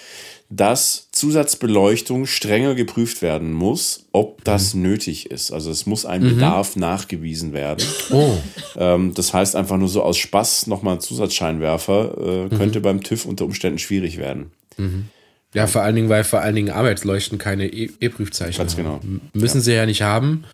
dass 0.55 1.09
Zusatzbeleuchtung 1.11 2.27
strenger 2.27 2.75
geprüft 2.75 3.21
werden 3.21 3.53
muss, 3.53 4.05
ob 4.11 4.43
das 4.43 4.73
mhm. 4.73 4.83
nötig 4.83 5.31
ist. 5.31 5.51
Also 5.51 5.71
es 5.71 5.85
muss 5.85 6.05
ein 6.05 6.23
mhm. 6.23 6.35
Bedarf 6.35 6.75
nachgewiesen 6.75 7.53
werden. 7.53 7.85
Oh. 8.11 8.37
Ähm, 8.77 9.13
das 9.13 9.33
heißt 9.33 9.55
einfach 9.55 9.77
nur 9.77 9.87
so 9.87 10.03
aus 10.03 10.17
Spaß 10.17 10.67
nochmal 10.67 10.95
ein 10.95 10.99
Zusatzscheinwerfer 11.01 12.17
äh, 12.17 12.43
mhm. 12.45 12.57
könnte 12.57 12.81
beim 12.81 13.01
TÜV 13.01 13.25
unter 13.25 13.45
Umständen 13.45 13.79
schwierig 13.79 14.17
werden. 14.17 14.51
Mhm. 14.77 15.05
Ja, 15.53 15.67
vor 15.67 15.81
allen 15.83 15.95
Dingen, 15.95 16.09
weil 16.09 16.23
vor 16.23 16.41
allen 16.41 16.55
Dingen 16.55 16.71
Arbeitsleuchten 16.71 17.37
keine 17.37 17.67
e- 17.67 17.91
E-Prüfzeichen 17.99 18.57
Ganz 18.57 18.75
genau. 18.75 18.93
haben. 18.95 19.21
Müssen 19.33 19.57
ja. 19.57 19.63
sie 19.63 19.73
ja 19.73 19.85
nicht 19.85 20.01
haben. 20.01 20.45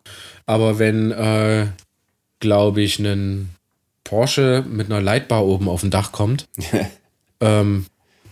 Aber 0.46 0.78
wenn, 0.78 1.12
äh, 1.12 1.68
glaube 2.40 2.82
ich, 2.82 3.00
ein 3.00 3.50
Porsche 4.04 4.66
mit 4.70 4.88
einer 4.88 5.02
Leitbar 5.02 5.46
oben 5.46 5.70
auf 5.70 5.82
dem 5.82 5.90
Dach 5.90 6.12
kommt, 6.12 6.48
ähm, 7.40 7.86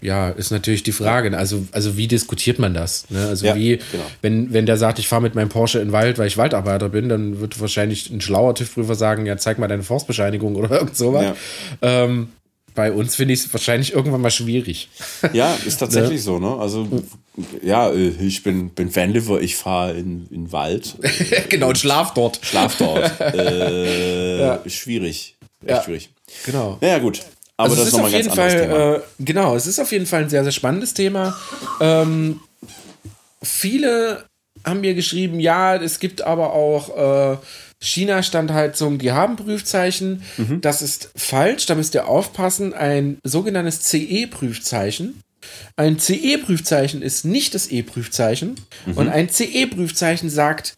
ja, 0.08 0.30
ist 0.30 0.52
natürlich 0.52 0.84
die 0.84 0.94
Frage. 0.94 1.38
Also, 1.38 1.68
also 1.74 1.98
wie 1.98 2.08
diskutiert 2.08 2.60
man 2.60 2.74
das? 2.74 3.10
Ne? 3.10 3.28
Also 3.28 3.46
ja, 3.46 3.56
wie, 3.56 3.78
genau. 3.92 4.04
wenn, 4.22 4.54
wenn 4.54 4.66
der 4.66 4.78
sagt, 4.78 5.00
ich 5.00 5.08
fahre 5.10 5.22
mit 5.22 5.36
meinem 5.36 5.50
Porsche 5.50 5.80
in 5.80 5.90
den 5.90 5.92
Wald, 5.92 6.18
weil 6.18 6.28
ich 6.28 6.38
Waldarbeiter 6.38 6.88
bin, 6.88 7.10
dann 7.10 7.42
wird 7.42 7.60
wahrscheinlich 7.60 8.10
ein 8.10 8.22
schlauer 8.22 8.56
TÜV-Prüfer 8.56 8.96
sagen, 8.96 9.26
ja, 9.26 9.36
zeig 9.38 9.60
mal 9.60 9.68
deine 9.68 9.84
Forstbescheinigung 9.84 10.56
oder 10.56 10.72
irgend 10.80 10.96
sowas. 10.96 11.36
Ja. 11.82 12.06
Ähm, 12.06 12.30
bei 12.74 12.92
uns 12.92 13.16
finde 13.16 13.34
ich 13.34 13.42
es 13.42 13.54
wahrscheinlich 13.54 13.92
irgendwann 13.92 14.22
mal 14.22 14.32
schwierig. 14.32 14.88
Ja, 15.34 15.54
ist 15.66 15.78
tatsächlich 15.80 16.20
ne? 16.20 16.20
so, 16.20 16.40
ne? 16.40 16.56
Also, 16.56 16.88
ja, 17.62 17.90
äh, 17.92 18.08
ich 18.08 18.44
bin, 18.44 18.70
bin 18.70 18.96
Vanliver, 18.96 19.42
ich 19.42 19.58
fahre 19.58 19.98
in, 19.98 20.28
in 20.32 20.54
Wald. 20.54 20.96
genau, 21.50 21.70
und 21.70 21.78
schlaf 21.78 22.14
dort. 22.14 22.40
Schlaf 22.44 22.78
dort. 22.78 23.20
äh, 23.20 24.40
ja. 24.40 24.62
Schwierig. 24.68 25.36
Echt 25.66 25.70
ja. 25.70 25.84
schwierig. 25.84 26.12
Genau. 26.46 26.78
Ja, 26.82 27.00
gut. 27.00 27.22
Aber 27.58 27.72
also 27.72 27.76
das 27.76 27.88
ist 27.88 27.94
nochmal 27.94 28.12
ganz 28.12 28.28
Fall, 28.28 28.62
Thema. 28.62 28.96
Äh, 28.96 29.02
genau, 29.20 29.56
es 29.56 29.66
ist 29.66 29.80
auf 29.80 29.92
jeden 29.92 30.06
Fall 30.06 30.24
ein 30.24 30.30
sehr, 30.30 30.44
sehr 30.44 30.52
spannendes 30.52 30.94
Thema. 30.94 31.36
Ähm, 31.82 32.40
viele 33.42 34.26
haben 34.64 34.82
mir 34.82 34.94
geschrieben, 34.94 35.40
ja, 35.40 35.76
es 35.76 36.00
gibt 36.00 36.22
aber 36.22 36.54
auch 36.54 37.34
äh, 37.34 37.38
China-Standheizungen, 37.80 39.00
die 39.00 39.12
haben 39.12 39.36
Prüfzeichen. 39.36 40.24
Mhm. 40.38 40.62
Das 40.62 40.82
ist 40.82 41.10
falsch, 41.16 41.66
da 41.66 41.76
müsst 41.76 41.96
ihr 41.96 42.08
aufpassen. 42.08 42.74
Ein 42.74 43.18
sogenanntes 43.24 43.82
CE-Prüfzeichen. 43.84 45.22
Ein 45.76 46.00
CE-Prüfzeichen 46.00 47.02
ist 47.02 47.26
nicht 47.26 47.56
das 47.56 47.68
E-Prüfzeichen. 47.68 48.56
Mhm. 48.86 48.94
Und 48.98 49.10
ein 49.10 49.30
CE-Prüfzeichen 49.30 50.30
sagt, 50.30 50.76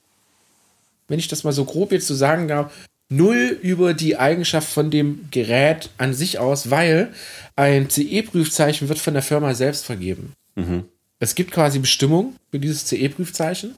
wenn 1.07 1.19
ich 1.19 1.27
das 1.27 1.43
mal 1.43 1.53
so 1.53 1.65
grob 1.65 1.91
jetzt 1.91 2.07
so 2.07 2.15
sagen 2.15 2.47
darf, 2.47 2.71
null 3.09 3.57
über 3.61 3.93
die 3.93 4.17
Eigenschaft 4.17 4.69
von 4.69 4.91
dem 4.91 5.27
Gerät 5.31 5.89
an 5.97 6.13
sich 6.13 6.39
aus, 6.39 6.69
weil 6.69 7.11
ein 7.55 7.89
CE-Prüfzeichen 7.89 8.87
wird 8.87 8.99
von 8.99 9.13
der 9.13 9.23
Firma 9.23 9.53
selbst 9.53 9.85
vergeben. 9.85 10.33
Mhm. 10.55 10.85
Es 11.19 11.35
gibt 11.35 11.51
quasi 11.51 11.79
Bestimmungen 11.79 12.35
für 12.49 12.59
dieses 12.59 12.85
CE-Prüfzeichen. 12.85 13.75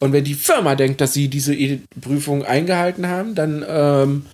Und 0.00 0.12
wenn 0.12 0.24
die 0.24 0.34
Firma 0.34 0.74
denkt, 0.74 1.00
dass 1.00 1.14
sie 1.14 1.28
diese 1.28 1.56
Prüfung 2.00 2.44
eingehalten 2.44 3.06
haben, 3.06 3.34
dann 3.34 3.64
ähm, 3.66 4.26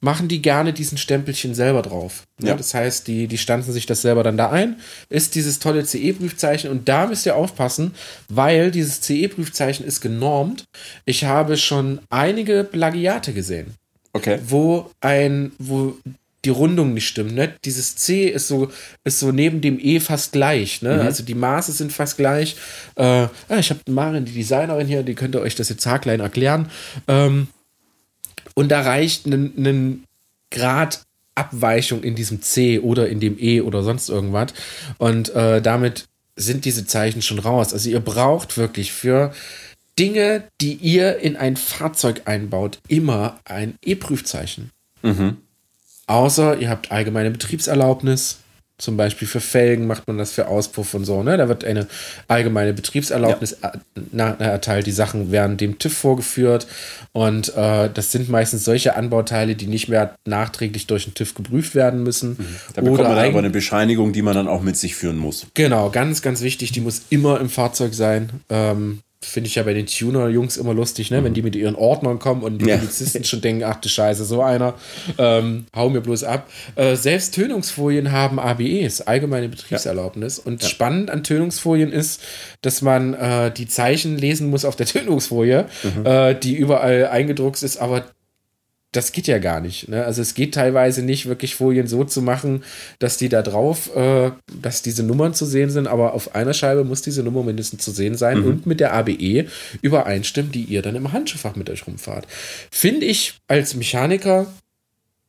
machen 0.00 0.28
die 0.28 0.42
gerne 0.42 0.72
diesen 0.72 0.98
Stempelchen 0.98 1.54
selber 1.54 1.82
drauf. 1.82 2.24
Ja. 2.42 2.54
Das 2.54 2.74
heißt, 2.74 3.06
die, 3.06 3.26
die 3.26 3.38
stanzen 3.38 3.72
sich 3.72 3.86
das 3.86 4.02
selber 4.02 4.22
dann 4.22 4.36
da 4.36 4.50
ein. 4.50 4.76
Ist 5.08 5.34
dieses 5.34 5.58
tolle 5.58 5.84
CE-Prüfzeichen 5.84 6.70
und 6.70 6.88
da 6.88 7.06
müsst 7.06 7.26
ihr 7.26 7.36
aufpassen, 7.36 7.94
weil 8.28 8.70
dieses 8.70 9.00
CE-Prüfzeichen 9.00 9.86
ist 9.86 10.00
genormt. 10.00 10.64
Ich 11.06 11.24
habe 11.24 11.56
schon 11.56 12.00
einige 12.10 12.64
Plagiate 12.64 13.32
gesehen. 13.32 13.74
Okay. 14.12 14.38
Wo 14.46 14.90
ein, 15.00 15.52
wo 15.58 15.96
die 16.46 16.50
Rundung 16.50 16.94
nicht 16.94 17.08
stimmt. 17.08 17.34
Ne? 17.34 17.52
Dieses 17.64 17.96
C 17.96 18.28
ist 18.28 18.48
so, 18.48 18.70
ist 19.04 19.18
so 19.18 19.32
neben 19.32 19.60
dem 19.60 19.78
E 19.80 19.98
fast 19.98 20.32
gleich. 20.32 20.80
Ne? 20.80 20.94
Mhm. 20.94 21.00
Also 21.00 21.24
die 21.24 21.34
Maße 21.34 21.72
sind 21.72 21.92
fast 21.92 22.16
gleich. 22.16 22.56
Äh, 22.94 23.02
ah, 23.02 23.58
ich 23.58 23.70
habe 23.70 23.80
Marin, 23.88 24.24
die 24.24 24.32
Designerin 24.32 24.86
hier, 24.86 25.02
die 25.02 25.14
könnte 25.14 25.40
euch 25.40 25.56
das 25.56 25.68
jetzt 25.68 25.84
haarklein 25.86 26.20
erklären. 26.20 26.70
Ähm, 27.08 27.48
und 28.56 28.70
da 28.70 28.80
reicht 28.80 29.26
ein 29.26 30.04
Grad 30.50 31.02
Abweichung 31.34 32.02
in 32.02 32.14
diesem 32.14 32.40
C 32.40 32.80
oder 32.80 33.08
in 33.08 33.20
dem 33.20 33.38
E 33.38 33.60
oder 33.60 33.82
sonst 33.82 34.08
irgendwas. 34.08 34.54
Und 34.98 35.34
äh, 35.34 35.60
damit 35.60 36.06
sind 36.34 36.64
diese 36.64 36.86
Zeichen 36.86 37.22
schon 37.22 37.38
raus. 37.38 37.72
Also 37.72 37.90
ihr 37.90 38.00
braucht 38.00 38.56
wirklich 38.56 38.92
für 38.92 39.32
Dinge, 39.98 40.44
die 40.60 40.74
ihr 40.74 41.18
in 41.18 41.36
ein 41.36 41.56
Fahrzeug 41.56 42.22
einbaut, 42.24 42.78
immer 42.88 43.38
ein 43.44 43.74
E-Prüfzeichen. 43.82 44.70
Mhm. 45.02 45.36
Außer 46.06 46.58
ihr 46.58 46.70
habt 46.70 46.90
allgemeine 46.90 47.30
Betriebserlaubnis, 47.30 48.38
zum 48.78 48.98
Beispiel 48.98 49.26
für 49.26 49.40
Felgen 49.40 49.86
macht 49.86 50.06
man 50.06 50.18
das 50.18 50.32
für 50.32 50.48
Auspuff 50.48 50.92
und 50.92 51.04
so. 51.04 51.22
Ne? 51.22 51.38
Da 51.38 51.48
wird 51.48 51.64
eine 51.64 51.86
allgemeine 52.28 52.74
Betriebserlaubnis 52.74 53.56
ja. 54.12 54.28
erteilt. 54.32 54.86
Die 54.86 54.92
Sachen 54.92 55.32
werden 55.32 55.56
dem 55.56 55.78
TÜV 55.78 55.96
vorgeführt. 55.96 56.66
Und 57.12 57.56
äh, 57.56 57.88
das 57.92 58.12
sind 58.12 58.28
meistens 58.28 58.64
solche 58.64 58.94
Anbauteile, 58.94 59.54
die 59.54 59.66
nicht 59.66 59.88
mehr 59.88 60.14
nachträglich 60.26 60.86
durch 60.86 61.04
den 61.04 61.14
TÜV 61.14 61.34
geprüft 61.34 61.74
werden 61.74 62.02
müssen. 62.02 62.30
Mhm. 62.32 62.56
Da 62.74 62.82
bekommt 62.82 63.00
Oder 63.00 63.08
man 63.08 63.18
aber 63.18 63.38
eine 63.38 63.50
Bescheinigung, 63.50 64.12
die 64.12 64.22
man 64.22 64.34
dann 64.34 64.48
auch 64.48 64.60
mit 64.60 64.76
sich 64.76 64.94
führen 64.94 65.16
muss. 65.16 65.46
Genau, 65.54 65.88
ganz, 65.88 66.20
ganz 66.20 66.42
wichtig. 66.42 66.72
Die 66.72 66.80
muss 66.80 67.02
immer 67.08 67.40
im 67.40 67.48
Fahrzeug 67.48 67.94
sein. 67.94 68.28
Ähm, 68.50 69.00
finde 69.22 69.48
ich 69.48 69.54
ja 69.54 69.62
bei 69.62 69.72
den 69.72 69.86
Tuner-Jungs 69.86 70.56
immer 70.56 70.74
lustig, 70.74 71.10
ne? 71.10 71.20
Mhm. 71.20 71.24
wenn 71.24 71.34
die 71.34 71.42
mit 71.42 71.56
ihren 71.56 71.74
Ordnern 71.74 72.18
kommen 72.18 72.42
und 72.42 72.58
die 72.58 72.66
ja. 72.66 72.76
Polizisten 72.76 73.24
schon 73.24 73.40
denken, 73.40 73.64
ach 73.64 73.76
du 73.76 73.88
Scheiße, 73.88 74.24
so 74.24 74.42
einer, 74.42 74.74
ähm, 75.18 75.66
hau 75.74 75.88
mir 75.88 76.00
bloß 76.00 76.24
ab. 76.24 76.48
Äh, 76.74 76.96
selbst 76.96 77.34
Tönungsfolien 77.34 78.12
haben 78.12 78.38
ABEs, 78.38 79.00
allgemeine 79.00 79.48
Betriebserlaubnis. 79.48 80.38
Ja. 80.38 80.42
Und 80.44 80.62
ja. 80.62 80.68
spannend 80.68 81.10
an 81.10 81.24
Tönungsfolien 81.24 81.92
ist, 81.92 82.20
dass 82.62 82.82
man 82.82 83.14
äh, 83.14 83.50
die 83.50 83.66
Zeichen 83.66 84.18
lesen 84.18 84.50
muss 84.50 84.64
auf 84.64 84.76
der 84.76 84.86
Tönungsfolie, 84.86 85.66
mhm. 85.82 86.06
äh, 86.06 86.34
die 86.34 86.54
überall 86.54 87.06
eingedruckt 87.06 87.62
ist, 87.62 87.78
aber 87.78 88.04
das 88.96 89.12
geht 89.12 89.26
ja 89.26 89.38
gar 89.38 89.60
nicht. 89.60 89.88
Ne? 89.88 90.04
Also 90.04 90.22
es 90.22 90.34
geht 90.34 90.54
teilweise 90.54 91.02
nicht, 91.02 91.26
wirklich 91.26 91.54
Folien 91.54 91.86
so 91.86 92.04
zu 92.04 92.22
machen, 92.22 92.64
dass 92.98 93.18
die 93.18 93.28
da 93.28 93.42
drauf, 93.42 93.94
äh, 93.94 94.30
dass 94.60 94.82
diese 94.82 95.02
Nummern 95.02 95.34
zu 95.34 95.44
sehen 95.44 95.70
sind, 95.70 95.86
aber 95.86 96.14
auf 96.14 96.34
einer 96.34 96.54
Scheibe 96.54 96.84
muss 96.84 97.02
diese 97.02 97.22
Nummer 97.22 97.42
mindestens 97.42 97.84
zu 97.84 97.90
sehen 97.90 98.16
sein 98.16 98.40
mhm. 98.40 98.46
und 98.46 98.66
mit 98.66 98.80
der 98.80 98.94
ABE 98.94 99.46
übereinstimmen, 99.82 100.52
die 100.52 100.64
ihr 100.64 100.82
dann 100.82 100.96
im 100.96 101.12
Handschuhfach 101.12 101.56
mit 101.56 101.68
euch 101.68 101.86
rumfahrt. 101.86 102.26
Finde 102.70 103.06
ich 103.06 103.34
als 103.48 103.74
Mechaniker 103.74 104.46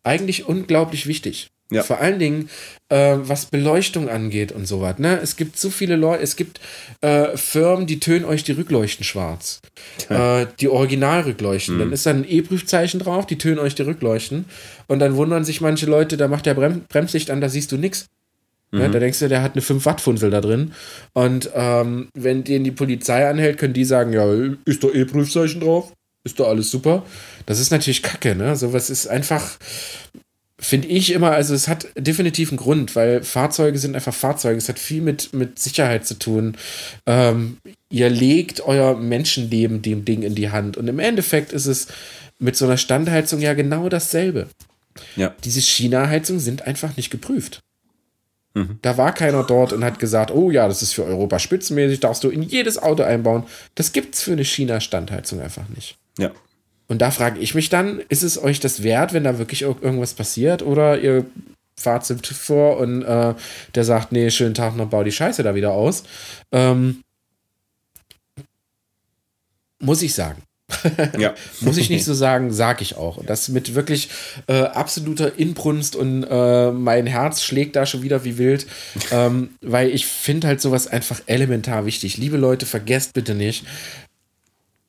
eigentlich 0.04 0.48
unglaublich 0.48 1.06
wichtig. 1.06 1.50
Ja. 1.70 1.84
Vor 1.84 2.00
allen 2.00 2.18
Dingen, 2.18 2.50
äh, 2.90 3.16
was 3.18 3.48
Beleuchtung 3.48 4.10
angeht 4.10 4.54
und 4.54 4.68
so 4.68 4.80
was. 4.82 5.00
Ne? 5.00 5.20
Es 5.22 5.36
gibt 5.36 5.58
so 5.58 5.70
viele 5.70 5.98
Leute, 5.98 6.24
es 6.24 6.38
gibt 6.38 6.62
äh, 7.02 7.36
Firmen, 7.36 7.88
die 7.88 8.00
tönen 8.00 8.24
euch 8.24 8.44
die 8.44 8.54
Rückleuchten 8.54 9.04
schwarz. 9.04 9.60
Ja. 10.10 10.42
Äh, 10.42 10.48
die 10.60 10.70
Originalrückleuchten. 10.70 11.76
Mhm. 11.76 11.80
Dann 11.80 11.92
ist 11.92 12.06
da 12.06 12.12
ein 12.12 12.26
E-Prüfzeichen 12.28 13.00
drauf, 13.00 13.26
die 13.26 13.38
tönen 13.38 13.60
euch 13.60 13.76
die 13.76 13.82
Rückleuchten. 13.82 14.46
Und 14.88 15.00
dann 15.00 15.16
wundern 15.16 15.44
sich 15.44 15.60
manche 15.60 15.88
Leute, 15.88 16.16
da 16.16 16.30
macht 16.30 16.46
der 16.46 16.54
Brem 16.54 16.86
Bremslicht 16.88 17.32
an, 17.32 17.42
da 17.42 17.50
siehst 17.50 17.72
du 17.72 17.78
nichts. 17.78 18.06
Mhm. 18.72 18.82
Ja, 18.82 18.88
da 18.88 19.00
denkst 19.00 19.20
du, 19.20 19.28
der 19.28 19.42
hat 19.42 19.54
eine 19.54 19.62
5-Watt-Funsel 19.62 20.30
da 20.30 20.40
drin. 20.40 20.74
Und 21.14 21.50
ähm, 21.54 22.08
wenn 22.14 22.46
den 22.46 22.64
die 22.64 22.72
Polizei 22.72 23.28
anhält, 23.28 23.58
können 23.58 23.74
die 23.74 23.86
sagen, 23.86 24.14
ja, 24.14 24.26
ist 24.66 24.84
doch 24.84 24.94
E-Prüfzeichen 24.94 25.62
drauf? 25.62 25.92
Ist 26.24 26.40
doch 26.40 26.48
alles 26.50 26.72
super. 26.72 27.06
Das 27.46 27.60
ist 27.60 27.72
natürlich 27.72 28.04
kacke, 28.04 28.36
ne? 28.36 28.56
Sowas 28.58 28.90
ist 28.90 29.08
einfach, 29.08 29.58
finde 30.60 30.88
ich 30.88 31.12
immer, 31.12 31.32
also 31.32 31.54
es 31.54 31.68
hat 31.68 31.88
definitiv 31.96 32.50
einen 32.50 32.58
Grund, 32.58 32.96
weil 32.96 33.24
Fahrzeuge 33.24 33.78
sind 33.78 33.96
einfach 33.96 34.14
Fahrzeuge. 34.14 34.58
Es 34.58 34.70
hat 34.70 34.80
viel 34.80 35.02
mit, 35.02 35.34
mit 35.34 35.60
Sicherheit 35.60 36.08
zu 36.08 36.18
tun. 36.18 36.58
Ähm, 37.06 37.58
ihr 37.90 38.10
legt 38.10 38.62
euer 38.62 38.98
Menschenleben 38.98 39.82
dem 39.82 40.04
Ding 40.04 40.24
in 40.24 40.36
die 40.36 40.50
Hand. 40.50 40.78
Und 40.78 40.88
im 40.88 41.00
Endeffekt 41.00 41.54
ist 41.54 41.68
es 41.68 41.88
mit 42.40 42.56
so 42.56 42.66
einer 42.66 42.78
Standheizung 42.78 43.40
ja 43.40 43.54
genau 43.54 43.88
dasselbe. 43.88 44.48
Ja. 45.16 45.36
Diese 45.44 45.62
China-Heizungen 45.62 46.40
sind 46.40 46.66
einfach 46.66 46.98
nicht 46.98 47.12
geprüft. 47.12 47.62
Mhm. 48.56 48.80
Da 48.82 48.98
war 48.98 49.14
keiner 49.14 49.44
dort 49.44 49.74
und 49.74 49.84
hat 49.84 50.00
gesagt, 50.00 50.32
oh 50.32 50.50
ja, 50.50 50.68
das 50.68 50.82
ist 50.82 50.94
für 50.94 51.06
Europa 51.06 51.38
spitzenmäßig, 51.38 52.00
darfst 52.00 52.24
du 52.24 52.30
in 52.30 52.42
jedes 52.42 52.82
Auto 52.82 53.04
einbauen. 53.04 53.44
Das 53.76 53.92
gibt 53.92 54.16
es 54.16 54.24
für 54.24 54.32
eine 54.32 54.44
China-Standheizung 54.44 55.40
einfach 55.40 55.70
nicht. 55.70 55.98
Ja. 56.18 56.32
Und 56.88 57.02
da 57.02 57.12
frage 57.12 57.40
ich 57.40 57.54
mich 57.54 57.70
dann, 57.70 58.00
ist 58.10 58.24
es 58.24 58.42
euch 58.42 58.60
das 58.60 58.84
wert, 58.84 59.14
wenn 59.14 59.24
da 59.24 59.38
wirklich 59.38 59.64
irgendwas 59.64 60.14
passiert? 60.14 60.64
Oder 60.64 61.00
ihr 61.00 61.26
fahrt 61.76 62.06
zum 62.06 62.22
TÜV 62.22 62.38
vor 62.38 62.78
und 62.78 63.04
äh, 63.04 63.34
der 63.76 63.84
sagt, 63.84 64.12
nee, 64.12 64.30
schönen 64.30 64.56
Tag 64.56 64.76
noch, 64.76 64.88
bau 64.88 65.04
die 65.04 65.12
Scheiße 65.12 65.44
da 65.44 65.54
wieder 65.54 65.74
aus. 65.74 66.04
Ähm, 66.52 67.04
muss 69.80 70.02
ich 70.02 70.14
sagen. 70.14 70.42
ja. 71.18 71.34
Muss 71.62 71.78
ich 71.78 71.90
nicht 71.90 72.04
so 72.06 72.14
sagen, 72.14 72.52
sag 72.52 72.82
ich 72.82 72.98
auch. 72.98 73.18
Und 73.18 73.30
das 73.30 73.48
mit 73.50 73.76
wirklich 73.76 74.10
äh, 74.48 74.64
absoluter 74.64 75.38
Inbrunst 75.38 75.96
und 75.96 76.24
äh, 76.24 76.72
mein 76.72 77.06
Herz 77.06 77.44
schlägt 77.44 77.76
da 77.76 77.86
schon 77.86 78.04
wieder 78.04 78.24
wie 78.24 78.38
wild, 78.38 78.66
ähm, 79.12 79.52
weil 79.62 79.90
ich 79.90 80.06
finde 80.06 80.48
halt 80.48 80.62
sowas 80.62 80.88
einfach 80.88 81.22
elementar 81.26 81.86
wichtig. 81.86 82.18
Liebe 82.18 82.38
Leute, 82.38 82.66
vergesst 82.66 83.14
bitte 83.14 83.36
nicht, 83.36 83.66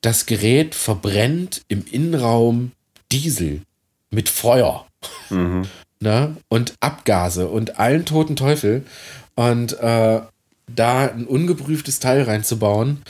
das 0.01 0.26
Gerät 0.26 0.74
verbrennt 0.74 1.62
im 1.68 1.84
Innenraum 1.90 2.72
Diesel 3.11 3.62
mit 4.11 4.28
Feuer 4.28 4.86
mhm. 5.30 5.66
ne? 6.01 6.36
und 6.49 6.74
Abgase 6.80 7.49
und 7.49 7.78
allen 7.78 8.05
toten 8.05 8.36
Teufel. 8.36 8.84
Und 9.34 9.78
äh, 9.78 10.20
da 10.66 11.07
ein 11.07 11.26
ungeprüftes 11.26 12.01
Teil 12.01 12.22
reinzubauen, 12.22 13.03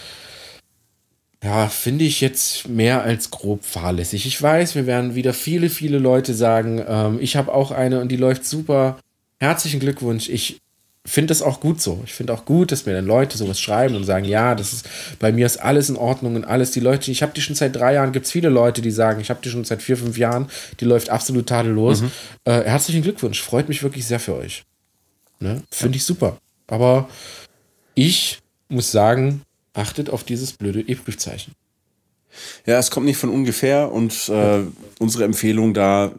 ja, 1.42 1.68
finde 1.68 2.04
ich 2.04 2.20
jetzt 2.20 2.68
mehr 2.68 3.02
als 3.02 3.30
grob 3.30 3.64
fahrlässig. 3.64 4.26
Ich 4.26 4.40
weiß, 4.40 4.74
wir 4.74 4.86
werden 4.86 5.14
wieder 5.14 5.32
viele, 5.32 5.70
viele 5.70 5.98
Leute 5.98 6.34
sagen, 6.34 6.84
ähm, 6.86 7.18
ich 7.20 7.36
habe 7.36 7.54
auch 7.54 7.70
eine 7.70 8.00
und 8.00 8.08
die 8.08 8.16
läuft 8.16 8.44
super. 8.44 8.98
Herzlichen 9.38 9.78
Glückwunsch. 9.78 10.28
Ich 10.28 10.60
finde 11.10 11.28
das 11.28 11.42
auch 11.42 11.60
gut 11.60 11.80
so. 11.80 12.02
Ich 12.04 12.12
finde 12.12 12.32
auch 12.32 12.44
gut, 12.44 12.72
dass 12.72 12.86
mir 12.86 12.92
dann 12.92 13.06
Leute 13.06 13.38
sowas 13.38 13.60
schreiben 13.60 13.96
und 13.96 14.04
sagen, 14.04 14.24
ja, 14.24 14.54
das 14.54 14.72
ist 14.72 14.88
bei 15.18 15.32
mir 15.32 15.46
ist 15.46 15.58
alles 15.58 15.88
in 15.88 15.96
Ordnung 15.96 16.36
und 16.36 16.44
alles. 16.44 16.70
Die 16.70 16.80
Leute, 16.80 17.10
ich 17.10 17.22
habe 17.22 17.32
die 17.34 17.40
schon 17.40 17.56
seit 17.56 17.74
drei 17.76 17.94
Jahren, 17.94 18.12
gibt 18.12 18.26
es 18.26 18.32
viele 18.32 18.48
Leute, 18.48 18.82
die 18.82 18.90
sagen, 18.90 19.20
ich 19.20 19.30
habe 19.30 19.40
die 19.42 19.50
schon 19.50 19.64
seit 19.64 19.82
vier, 19.82 19.96
fünf 19.96 20.18
Jahren, 20.18 20.50
die 20.80 20.84
läuft 20.84 21.10
absolut 21.10 21.46
tadellos. 21.48 22.02
Mhm. 22.02 22.10
Äh, 22.44 22.64
herzlichen 22.64 23.02
Glückwunsch, 23.02 23.42
freut 23.42 23.68
mich 23.68 23.82
wirklich 23.82 24.06
sehr 24.06 24.20
für 24.20 24.36
euch. 24.36 24.64
Ne? 25.40 25.62
Finde 25.70 25.96
ich 25.96 26.04
super. 26.04 26.38
Aber 26.66 27.08
ich 27.94 28.40
muss 28.68 28.92
sagen, 28.92 29.42
achtet 29.72 30.10
auf 30.10 30.24
dieses 30.24 30.52
blöde 30.52 30.80
E-Prüfzeichen. 30.80 31.54
Ja, 32.66 32.78
es 32.78 32.90
kommt 32.90 33.06
nicht 33.06 33.16
von 33.16 33.30
ungefähr 33.30 33.90
und 33.90 34.28
äh, 34.28 34.60
unsere 34.98 35.24
Empfehlung 35.24 35.74
da 35.74 36.12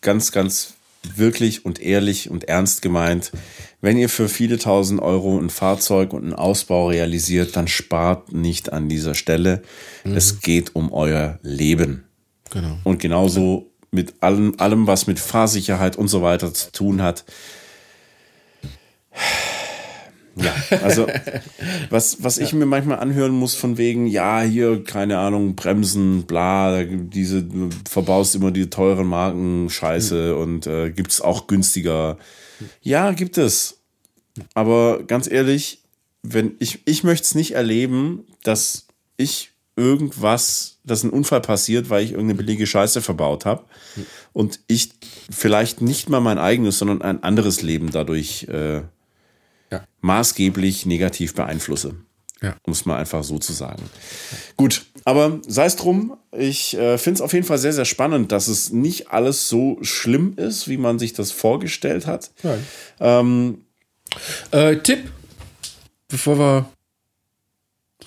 ganz, 0.00 0.32
ganz 0.32 0.74
wirklich 1.16 1.64
und 1.64 1.80
ehrlich 1.80 2.30
und 2.30 2.44
ernst 2.44 2.82
gemeint 2.82 3.32
wenn 3.82 3.98
ihr 3.98 4.08
für 4.08 4.28
viele 4.28 4.58
tausend 4.58 5.02
Euro 5.02 5.38
ein 5.38 5.50
Fahrzeug 5.50 6.12
und 6.12 6.22
einen 6.22 6.34
Ausbau 6.34 6.86
realisiert, 6.86 7.56
dann 7.56 7.66
spart 7.66 8.32
nicht 8.32 8.72
an 8.72 8.88
dieser 8.88 9.16
Stelle. 9.16 9.62
Mhm. 10.04 10.16
Es 10.16 10.40
geht 10.40 10.76
um 10.76 10.92
euer 10.92 11.40
Leben. 11.42 12.04
Genau. 12.50 12.78
Und 12.84 13.00
genauso 13.00 13.72
mit 13.90 14.14
allem, 14.22 14.54
allem, 14.58 14.86
was 14.86 15.08
mit 15.08 15.18
Fahrsicherheit 15.18 15.96
und 15.96 16.06
so 16.06 16.22
weiter 16.22 16.54
zu 16.54 16.70
tun 16.70 17.02
hat. 17.02 17.24
Ja, 20.36 20.54
also 20.82 21.06
was, 21.90 22.22
was 22.22 22.38
ich 22.38 22.52
mir 22.52 22.66
manchmal 22.66 22.98
anhören 23.00 23.32
muss 23.32 23.54
von 23.54 23.76
wegen, 23.76 24.06
ja, 24.06 24.40
hier, 24.40 24.82
keine 24.82 25.18
Ahnung, 25.18 25.54
Bremsen, 25.56 26.24
bla, 26.24 26.84
diese, 26.84 27.42
du 27.42 27.68
verbaust 27.88 28.34
immer 28.34 28.50
die 28.50 28.70
teuren 28.70 29.06
Marken, 29.06 29.68
Scheiße 29.68 30.34
mhm. 30.34 30.40
und 30.40 30.66
äh, 30.66 30.90
gibt 30.90 31.12
es 31.12 31.20
auch 31.20 31.46
günstiger. 31.46 32.16
Ja, 32.80 33.12
gibt 33.12 33.36
es. 33.38 33.80
Aber 34.54 35.02
ganz 35.02 35.30
ehrlich, 35.30 35.82
wenn 36.22 36.54
ich, 36.60 36.80
ich 36.86 37.04
möchte 37.04 37.24
es 37.24 37.34
nicht 37.34 37.52
erleben, 37.52 38.24
dass 38.42 38.86
ich 39.16 39.50
irgendwas, 39.76 40.78
dass 40.84 41.02
ein 41.02 41.10
Unfall 41.10 41.40
passiert, 41.40 41.90
weil 41.90 42.04
ich 42.04 42.12
irgendeine 42.12 42.38
billige 42.38 42.66
Scheiße 42.66 43.00
verbaut 43.00 43.44
habe 43.44 43.64
und 44.32 44.60
ich 44.66 44.90
vielleicht 45.30 45.80
nicht 45.80 46.08
mal 46.08 46.20
mein 46.20 46.38
eigenes, 46.38 46.78
sondern 46.78 47.02
ein 47.02 47.22
anderes 47.22 47.62
Leben 47.62 47.90
dadurch 47.90 48.44
äh, 48.44 48.82
ja. 49.72 49.86
maßgeblich 50.00 50.86
negativ 50.86 51.34
beeinflusse. 51.34 51.96
Ja. 52.42 52.56
Um 52.64 52.72
es 52.72 52.84
mal 52.86 52.96
einfach 52.96 53.22
so 53.22 53.38
zu 53.38 53.52
sagen. 53.52 53.84
Gut, 54.56 54.84
aber 55.04 55.40
sei 55.46 55.64
es 55.64 55.76
drum, 55.76 56.16
ich 56.36 56.76
äh, 56.76 56.98
finde 56.98 57.18
es 57.18 57.20
auf 57.20 57.32
jeden 57.32 57.46
Fall 57.46 57.58
sehr, 57.58 57.72
sehr 57.72 57.84
spannend, 57.84 58.32
dass 58.32 58.48
es 58.48 58.72
nicht 58.72 59.10
alles 59.10 59.48
so 59.48 59.78
schlimm 59.82 60.34
ist, 60.36 60.68
wie 60.68 60.76
man 60.76 60.98
sich 60.98 61.12
das 61.12 61.30
vorgestellt 61.30 62.08
hat. 62.08 62.32
Ähm, 62.98 63.64
äh, 64.50 64.76
Tipp, 64.76 65.10
bevor 66.08 66.38
wir. 66.38 66.68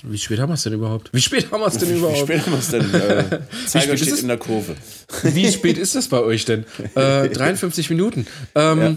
Wie 0.03 0.17
spät 0.17 0.39
haben 0.39 0.49
wir 0.49 0.55
es 0.55 0.63
denn 0.63 0.73
überhaupt? 0.73 1.09
Wie 1.13 1.21
spät 1.21 1.49
haben 1.51 1.61
wir 1.61 1.67
es 1.67 1.77
denn 1.77 1.95
überhaupt? 1.95 2.17
Wie 2.17 2.23
spät 2.23 2.41
haben 2.45 2.51
wir 2.51 2.59
es 2.59 2.69
denn? 2.69 2.93
Äh, 2.93 3.39
Zeiger 3.67 3.97
steht 3.97 4.19
in 4.19 4.27
der 4.27 4.37
Kurve. 4.37 4.75
Wie 5.23 5.49
spät 5.49 5.77
ist 5.77 5.95
das 5.95 6.09
bei 6.09 6.19
euch 6.19 6.43
denn? 6.43 6.65
Äh, 6.95 7.29
53 7.33 7.89
Minuten. 7.89 8.27
Ähm, 8.53 8.79
ja. 8.79 8.95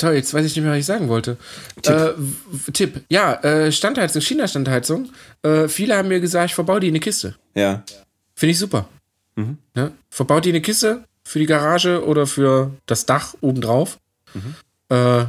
Toll, 0.00 0.14
jetzt 0.14 0.32
weiß 0.32 0.46
ich 0.46 0.56
nicht 0.56 0.64
mehr, 0.64 0.72
was 0.72 0.78
ich 0.78 0.86
sagen 0.86 1.08
wollte. 1.08 1.36
Tipp. 1.82 1.94
Äh, 1.94 2.72
Tipp. 2.72 3.02
Ja, 3.10 3.34
äh, 3.42 3.70
Standheizung, 3.70 4.22
China-Standheizung. 4.22 5.10
Äh, 5.42 5.68
viele 5.68 5.94
haben 5.94 6.08
mir 6.08 6.20
gesagt, 6.20 6.46
ich 6.46 6.54
verbaue 6.54 6.80
die 6.80 6.88
in 6.88 6.92
eine 6.92 7.00
Kiste. 7.00 7.34
Ja. 7.54 7.82
Finde 8.34 8.52
ich 8.52 8.58
super. 8.58 8.88
Mhm. 9.36 9.58
Ja? 9.76 9.90
Verbaut 10.08 10.46
die 10.46 10.48
in 10.48 10.54
eine 10.54 10.62
Kiste 10.62 11.04
für 11.22 11.38
die 11.38 11.44
Garage 11.44 12.02
oder 12.06 12.26
für 12.26 12.70
das 12.86 13.04
Dach 13.04 13.34
obendrauf. 13.42 13.98
Mhm. 14.32 14.54
Äh, 14.88 15.26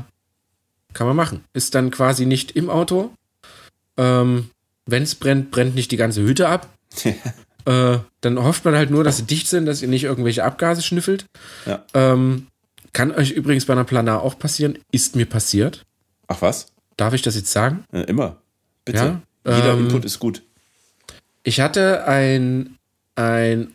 kann 0.94 1.08
man 1.08 1.18
machen. 1.18 1.44
Ist 1.52 1.76
dann 1.76 1.92
quasi 1.92 2.26
nicht 2.26 2.52
im 2.52 2.70
Auto. 2.70 3.12
Ähm, 3.98 4.52
Wenn 4.86 5.04
es 5.04 5.16
brennt, 5.16 5.52
brennt 5.52 5.76
nicht 5.76 5.92
die 5.92 5.98
ganze 5.98 6.22
Hütte 6.22 6.48
ab. 6.48 6.70
äh, 7.66 7.98
dann 8.22 8.42
hofft 8.42 8.64
man 8.64 8.76
halt 8.76 8.90
nur, 8.90 9.04
dass 9.04 9.18
sie 9.18 9.24
dicht 9.24 9.50
sind, 9.50 9.66
dass 9.66 9.82
ihr 9.82 9.90
nicht 9.90 10.06
irgendwelche 10.06 10.46
Abgase 10.46 10.82
schnüffelt. 10.82 11.26
Ja. 11.66 11.84
Ähm, 11.94 12.48
kann 12.94 13.12
euch 13.12 13.32
übrigens 13.32 13.66
bei 13.66 13.74
einer 13.74 13.84
Planar 13.84 14.22
auch 14.22 14.38
passieren. 14.38 14.78
Ist 14.92 15.16
mir 15.16 15.26
passiert. 15.26 15.86
Ach 16.28 16.42
was? 16.42 16.68
Darf 16.98 17.14
ich 17.14 17.22
das 17.22 17.36
jetzt 17.36 17.52
sagen? 17.52 17.86
Ja, 17.92 18.02
immer. 18.02 18.38
Bitte. 18.86 19.22
Ja? 19.46 19.58
Jeder 19.58 19.74
ähm, 19.74 19.86
Input 19.86 20.06
ist 20.06 20.20
gut. 20.20 20.44
Ich 21.44 21.60
hatte 21.60 22.06
ein, 22.06 22.78
ein 23.16 23.74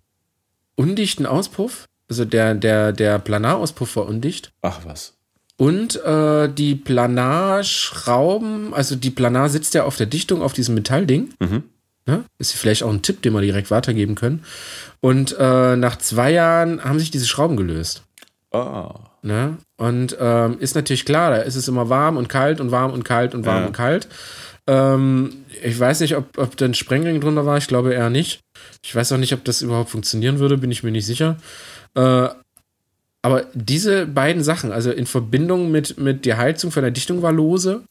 undichten 0.77 1.27
Auspuff. 1.27 1.87
Also 2.09 2.25
der, 2.25 2.55
der, 2.55 2.93
der 2.93 3.19
Planarauspuff 3.19 3.97
war 3.97 4.07
undicht. 4.07 4.53
Ach 4.63 4.81
was. 4.85 5.15
Und 5.57 5.97
äh, 6.05 6.49
die 6.49 6.75
Planarschrauben, 6.75 8.75
also 8.75 8.95
die 8.95 9.11
Planar 9.11 9.49
sitzt 9.49 9.75
ja 9.75 9.85
auf 9.85 9.97
der 9.97 10.07
Dichtung 10.07 10.43
auf 10.43 10.53
diesem 10.53 10.75
Metallding. 10.75 11.31
Mhm. 11.41 11.65
Ja, 12.07 12.25
ist 12.39 12.53
vielleicht 12.53 12.85
auch 12.85 12.93
ein 12.93 13.03
Tipp, 13.03 13.23
den 13.23 13.33
wir 13.33 13.41
direkt 13.41 13.73
weitergeben 13.73 14.15
können. 14.15 14.45
Und 15.01 15.35
äh, 15.41 15.75
nach 15.75 15.97
zwei 15.97 16.31
Jahren 16.31 16.85
haben 16.85 17.01
sich 17.01 17.11
diese 17.11 17.27
Schrauben 17.27 17.57
gelöst. 17.57 18.05
Oh. 18.57 19.01
Ne? 19.23 19.57
Und 19.77 20.17
ähm, 20.21 20.59
ist 20.61 20.75
natürlich 20.75 21.05
klar, 21.05 21.31
da 21.31 21.37
ist 21.39 21.57
es 21.57 21.69
immer 21.69 21.89
warm 21.89 22.17
und 22.17 22.29
kalt 22.29 22.61
und 22.61 22.71
warm 22.71 22.93
und 22.93 23.05
kalt 23.05 23.35
und 23.35 23.45
warm 23.45 23.63
ja. 23.63 23.67
und 23.67 23.73
kalt. 23.73 24.09
Ähm, 24.67 25.45
ich 25.63 25.79
weiß 25.79 26.01
nicht, 26.01 26.17
ob, 26.17 26.39
ob 26.39 26.57
da 26.57 26.65
ein 26.65 26.75
Sprengling 26.75 27.21
drunter 27.21 27.47
war. 27.47 27.57
Ich 27.59 27.67
glaube 27.67 27.95
eher 27.95 28.11
nicht. 28.11 28.41
Ich 28.83 28.95
weiß 28.95 29.13
auch 29.13 29.19
nicht, 29.19 29.33
ob 29.33 29.45
das 29.45 29.63
überhaupt 29.63 29.91
funktionieren 29.91 30.39
würde, 30.39 30.59
bin 30.59 30.71
ich 30.71 30.83
mir 30.83 30.93
nicht 30.93 31.07
sicher. 31.07 31.37
Äh, 31.95 32.29
aber 33.23 33.47
diese 33.55 34.07
beiden 34.07 34.45
Sachen, 34.45 34.71
also 34.71 34.93
in 34.93 35.07
Verbindung 35.07 35.73
mit, 35.73 35.99
mit 35.99 36.25
der 36.25 36.39
Heizung 36.39 36.71
von 36.71 36.83
der 36.83 36.93
Dichtung 36.93 37.23
war 37.23 37.33
lose 37.33 37.83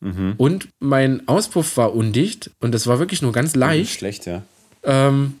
mhm. 0.00 0.34
und 0.36 0.68
mein 0.80 1.28
Auspuff 1.28 1.76
war 1.76 1.94
undicht 1.94 2.50
und 2.58 2.72
das 2.74 2.88
war 2.88 2.98
wirklich 2.98 3.22
nur 3.22 3.30
ganz 3.30 3.54
leicht. 3.54 3.92
Schlecht, 3.92 4.26
ja. 4.26 4.42
Ähm, 4.82 5.39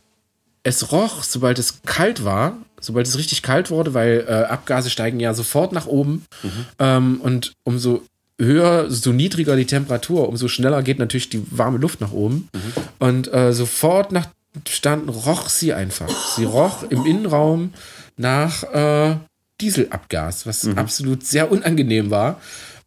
es 0.62 0.92
roch, 0.92 1.22
sobald 1.22 1.58
es 1.58 1.82
kalt 1.82 2.24
war, 2.24 2.56
sobald 2.80 3.06
es 3.06 3.18
richtig 3.18 3.42
kalt 3.42 3.70
wurde, 3.70 3.94
weil 3.94 4.24
äh, 4.28 4.32
Abgase 4.44 4.90
steigen 4.90 5.20
ja 5.20 5.34
sofort 5.34 5.72
nach 5.72 5.86
oben. 5.86 6.24
Mhm. 6.42 6.66
Ähm, 6.78 7.20
und 7.20 7.52
umso 7.64 8.02
höher, 8.38 8.90
so 8.90 9.12
niedriger 9.12 9.56
die 9.56 9.66
Temperatur, 9.66 10.28
umso 10.28 10.48
schneller 10.48 10.82
geht 10.82 10.98
natürlich 10.98 11.28
die 11.28 11.44
warme 11.50 11.78
Luft 11.78 12.00
nach 12.00 12.12
oben. 12.12 12.48
Mhm. 12.52 12.82
Und 12.98 13.32
äh, 13.32 13.52
sofort 13.52 14.12
nach 14.12 14.28
Stand 14.68 15.08
roch 15.08 15.48
sie 15.48 15.72
einfach. 15.72 16.08
Sie 16.08 16.44
roch 16.44 16.82
im 16.82 17.06
Innenraum 17.06 17.72
nach 18.16 18.64
äh, 18.64 19.16
Dieselabgas, 19.60 20.46
was 20.46 20.64
mhm. 20.64 20.78
absolut 20.78 21.24
sehr 21.24 21.52
unangenehm 21.52 22.10
war. 22.10 22.40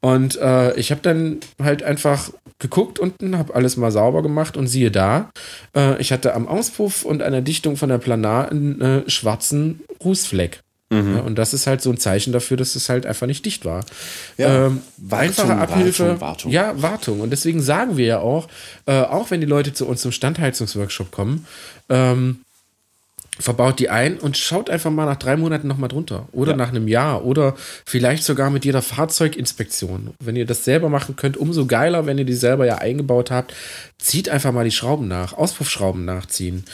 Und 0.04 0.36
äh, 0.36 0.76
ich 0.76 0.92
habe 0.92 1.00
dann 1.02 1.40
halt 1.62 1.82
einfach 1.82 2.30
geguckt 2.60 3.00
unten, 3.00 3.38
habe 3.38 3.56
alles 3.56 3.78
mal 3.78 3.90
sauber 3.90 4.22
gemacht 4.22 4.58
und 4.58 4.68
siehe 4.68 4.92
da, 4.92 5.32
äh, 5.74 6.00
ich 6.02 6.12
hatte 6.12 6.34
am 6.34 6.46
Auspuff 6.46 7.06
und 7.06 7.24
an 7.24 7.32
der 7.32 7.42
Dichtung 7.42 7.78
von 7.78 7.88
der 7.88 8.00
Planar 8.00 8.52
einen 8.52 8.82
äh, 8.82 9.10
schwarzen 9.10 9.80
Rußfleck. 10.04 10.62
Mhm. 10.90 11.16
Ja, 11.16 11.22
und 11.22 11.36
das 11.38 11.54
ist 11.54 11.68
halt 11.68 11.82
so 11.82 11.90
ein 11.90 11.98
Zeichen 11.98 12.34
dafür, 12.34 12.58
dass 12.58 12.76
es 12.76 12.90
halt 12.90 13.06
einfach 13.06 13.28
nicht 13.28 13.46
dicht 13.46 13.64
war. 13.64 13.86
Ja, 14.38 14.66
ähm, 14.66 14.82
Wartung, 14.98 15.20
einfache 15.20 15.56
Abhilfe. 15.56 16.04
Wartung, 16.04 16.22
Wartung. 16.22 16.52
Ja, 16.52 16.82
Wartung. 16.82 17.20
Und 17.22 17.30
deswegen 17.30 17.62
sagen 17.62 17.96
wir 17.96 18.06
ja 18.06 18.20
auch, 18.20 18.50
äh, 18.86 19.00
auch 19.04 19.32
wenn 19.32 19.40
die 19.40 19.48
Leute 19.48 19.74
zu 19.74 19.88
uns 19.88 20.02
zum 20.02 20.12
Standheizungsworkshop 20.12 21.12
kommen, 21.12 21.48
ähm, 21.88 22.42
verbaut 23.40 23.80
die 23.80 23.90
ein 23.90 24.20
und 24.20 24.38
schaut 24.38 24.70
einfach 24.70 24.92
mal 24.92 25.06
nach 25.06 25.16
drei 25.16 25.36
Monaten 25.38 25.68
nochmal 25.68 25.90
drunter. 25.90 26.28
Oder 26.32 26.52
ja. 26.52 26.58
nach 26.58 26.70
einem 26.70 26.88
Jahr. 26.88 27.26
Oder 27.26 27.56
vielleicht 27.86 28.24
sogar 28.24 28.50
mit 28.50 28.64
jeder 28.64 28.82
Fahrzeuginspektion. 28.82 30.12
Wenn 30.20 30.36
ihr 30.36 30.46
das 30.46 30.64
selber 30.66 30.90
machen 30.90 31.16
könnt, 31.16 31.38
umso 31.38 31.66
geiler, 31.66 32.06
wenn 32.06 32.18
ihr 32.18 32.26
die 32.26 32.34
selber 32.34 32.66
ja 32.66 32.78
eingebaut 32.78 33.32
habt. 33.32 33.54
Zieht 33.98 34.30
einfach 34.30 34.52
mal 34.52 34.66
die 34.66 34.72
Schrauben 34.72 35.08
nach. 35.08 35.34
Auspuffschrauben 35.34 36.06
nachziehen. 36.06 36.66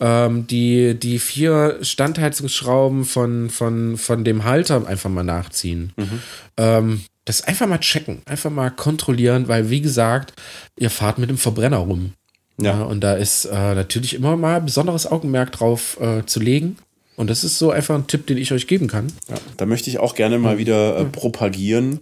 Ähm, 0.00 0.46
die, 0.46 0.98
die 0.98 1.18
vier 1.18 1.78
Standheizungsschrauben 1.82 3.04
von, 3.04 3.50
von, 3.50 3.96
von 3.96 4.24
dem 4.24 4.44
Halter 4.44 4.86
einfach 4.86 5.10
mal 5.10 5.24
nachziehen. 5.24 5.92
Mhm. 5.96 6.22
Ähm, 6.56 7.00
das 7.26 7.42
einfach 7.42 7.66
mal 7.66 7.78
checken. 7.78 8.22
Einfach 8.24 8.50
mal 8.50 8.70
kontrollieren, 8.70 9.46
weil 9.46 9.70
wie 9.70 9.82
gesagt, 9.82 10.32
ihr 10.76 10.90
fahrt 10.90 11.18
mit 11.18 11.30
dem 11.30 11.38
Verbrenner 11.38 11.76
rum. 11.76 12.14
Ja. 12.60 12.78
ja 12.78 12.82
und 12.82 13.00
da 13.00 13.14
ist 13.14 13.44
äh, 13.46 13.74
natürlich 13.74 14.14
immer 14.14 14.36
mal 14.36 14.60
besonderes 14.60 15.10
Augenmerk 15.10 15.52
drauf 15.52 15.98
äh, 16.00 16.24
zu 16.26 16.40
legen. 16.40 16.76
Und 17.16 17.30
das 17.30 17.42
ist 17.42 17.58
so 17.58 17.72
einfach 17.72 17.96
ein 17.96 18.06
Tipp, 18.06 18.26
den 18.28 18.38
ich 18.38 18.52
euch 18.52 18.68
geben 18.68 18.86
kann. 18.86 19.12
Ja, 19.28 19.36
da 19.56 19.66
möchte 19.66 19.90
ich 19.90 19.98
auch 19.98 20.14
gerne 20.14 20.38
mal 20.38 20.58
wieder 20.58 20.98
äh, 20.98 21.04
propagieren. 21.04 22.00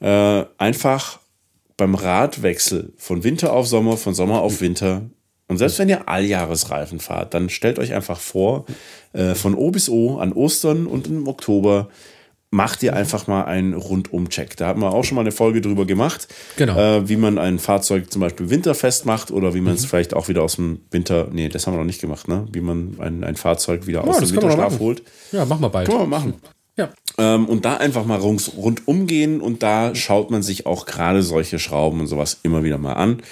Äh, 0.00 0.44
einfach 0.58 1.20
beim 1.76 1.94
Radwechsel 1.94 2.92
von 2.96 3.22
Winter 3.22 3.52
auf 3.52 3.68
Sommer, 3.68 3.96
von 3.96 4.14
Sommer 4.14 4.40
auf 4.40 4.60
Winter. 4.60 5.02
Und 5.48 5.58
selbst 5.58 5.78
wenn 5.78 5.88
ihr 5.88 6.08
Alljahresreifen 6.08 6.98
fahrt, 6.98 7.34
dann 7.34 7.48
stellt 7.48 7.78
euch 7.78 7.94
einfach 7.94 8.18
vor, 8.18 8.66
äh, 9.12 9.34
von 9.34 9.54
O 9.54 9.70
bis 9.70 9.88
O 9.88 10.18
an 10.18 10.32
Ostern 10.32 10.86
und 10.86 11.06
im 11.06 11.28
Oktober 11.28 11.88
macht 12.50 12.82
ihr 12.82 12.94
einfach 12.94 13.26
mal 13.26 13.44
einen 13.44 13.74
Rundum-Check. 13.74 14.56
Da 14.56 14.68
haben 14.68 14.80
wir 14.80 14.92
auch 14.92 15.04
schon 15.04 15.16
mal 15.16 15.22
eine 15.22 15.32
Folge 15.32 15.60
drüber 15.60 15.84
gemacht, 15.84 16.28
genau. 16.56 16.78
äh, 16.78 17.08
wie 17.08 17.16
man 17.16 17.38
ein 17.38 17.58
Fahrzeug 17.58 18.10
zum 18.10 18.20
Beispiel 18.20 18.50
winterfest 18.50 19.04
macht 19.04 19.30
oder 19.30 19.54
wie 19.54 19.60
man 19.60 19.74
es 19.74 19.82
mhm. 19.82 19.88
vielleicht 19.88 20.14
auch 20.14 20.28
wieder 20.28 20.42
aus 20.42 20.56
dem 20.56 20.80
Winter, 20.90 21.28
nee, 21.32 21.48
das 21.48 21.66
haben 21.66 21.74
wir 21.74 21.78
noch 21.78 21.84
nicht 21.84 22.00
gemacht, 22.00 22.28
ne? 22.28 22.46
Wie 22.52 22.60
man 22.60 22.96
ein, 22.98 23.24
ein 23.24 23.36
Fahrzeug 23.36 23.86
wieder 23.86 24.04
ja, 24.04 24.10
aus 24.10 24.18
dem 24.18 24.30
Winterschlaf 24.30 24.78
holt. 24.78 25.02
Ja, 25.32 25.44
machen 25.44 25.60
wir 25.60 25.70
bald. 25.70 25.88
Können 25.88 26.00
wir 26.00 26.06
machen. 26.06 26.34
Ja. 26.76 26.90
Ähm, 27.18 27.46
und 27.46 27.64
da 27.64 27.78
einfach 27.78 28.04
mal 28.04 28.18
rundum 28.18 29.06
gehen 29.06 29.40
und 29.40 29.62
da 29.62 29.94
schaut 29.94 30.30
man 30.30 30.42
sich 30.42 30.66
auch 30.66 30.84
gerade 30.84 31.22
solche 31.22 31.58
Schrauben 31.58 32.00
und 32.00 32.06
sowas 32.06 32.40
immer 32.42 32.64
wieder 32.64 32.76
mal 32.76 32.92
an, 32.92 33.22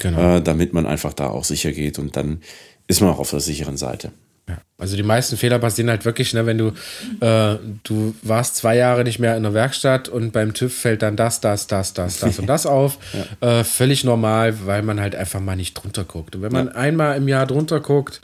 genau. 0.00 0.36
äh, 0.36 0.42
damit 0.42 0.72
man 0.72 0.84
einfach 0.84 1.12
da 1.12 1.28
auch 1.28 1.44
sicher 1.44 1.72
geht 1.72 1.98
und 1.98 2.16
dann 2.16 2.40
ist 2.88 3.00
man 3.00 3.10
auch 3.10 3.20
auf 3.20 3.30
der 3.30 3.40
sicheren 3.40 3.76
Seite. 3.76 4.12
Ja. 4.48 4.58
Also 4.78 4.96
die 4.96 5.02
meisten 5.02 5.36
Fehler 5.36 5.58
passieren 5.58 5.90
halt 5.90 6.04
wirklich, 6.04 6.32
ne, 6.34 6.46
wenn 6.46 6.56
du, 6.56 6.68
äh, 7.20 7.58
du 7.82 8.14
warst 8.22 8.56
zwei 8.56 8.76
Jahre 8.76 9.02
nicht 9.04 9.18
mehr 9.18 9.36
in 9.36 9.42
der 9.42 9.52
Werkstatt 9.52 10.08
und 10.08 10.32
beim 10.32 10.54
TÜV 10.54 10.72
fällt 10.72 11.02
dann 11.02 11.16
das, 11.16 11.40
das, 11.40 11.66
das, 11.66 11.94
das, 11.94 12.20
das 12.20 12.38
und 12.38 12.46
das 12.46 12.66
auf. 12.66 12.98
Ja. 13.40 13.60
Äh, 13.60 13.64
völlig 13.64 14.04
normal, 14.04 14.66
weil 14.66 14.82
man 14.82 15.00
halt 15.00 15.16
einfach 15.16 15.40
mal 15.40 15.56
nicht 15.56 15.74
drunter 15.74 16.04
guckt. 16.04 16.36
Und 16.36 16.42
wenn 16.42 16.52
man 16.52 16.66
ja. 16.66 16.72
einmal 16.74 17.16
im 17.16 17.26
Jahr 17.26 17.46
drunter 17.46 17.80
guckt, 17.80 18.20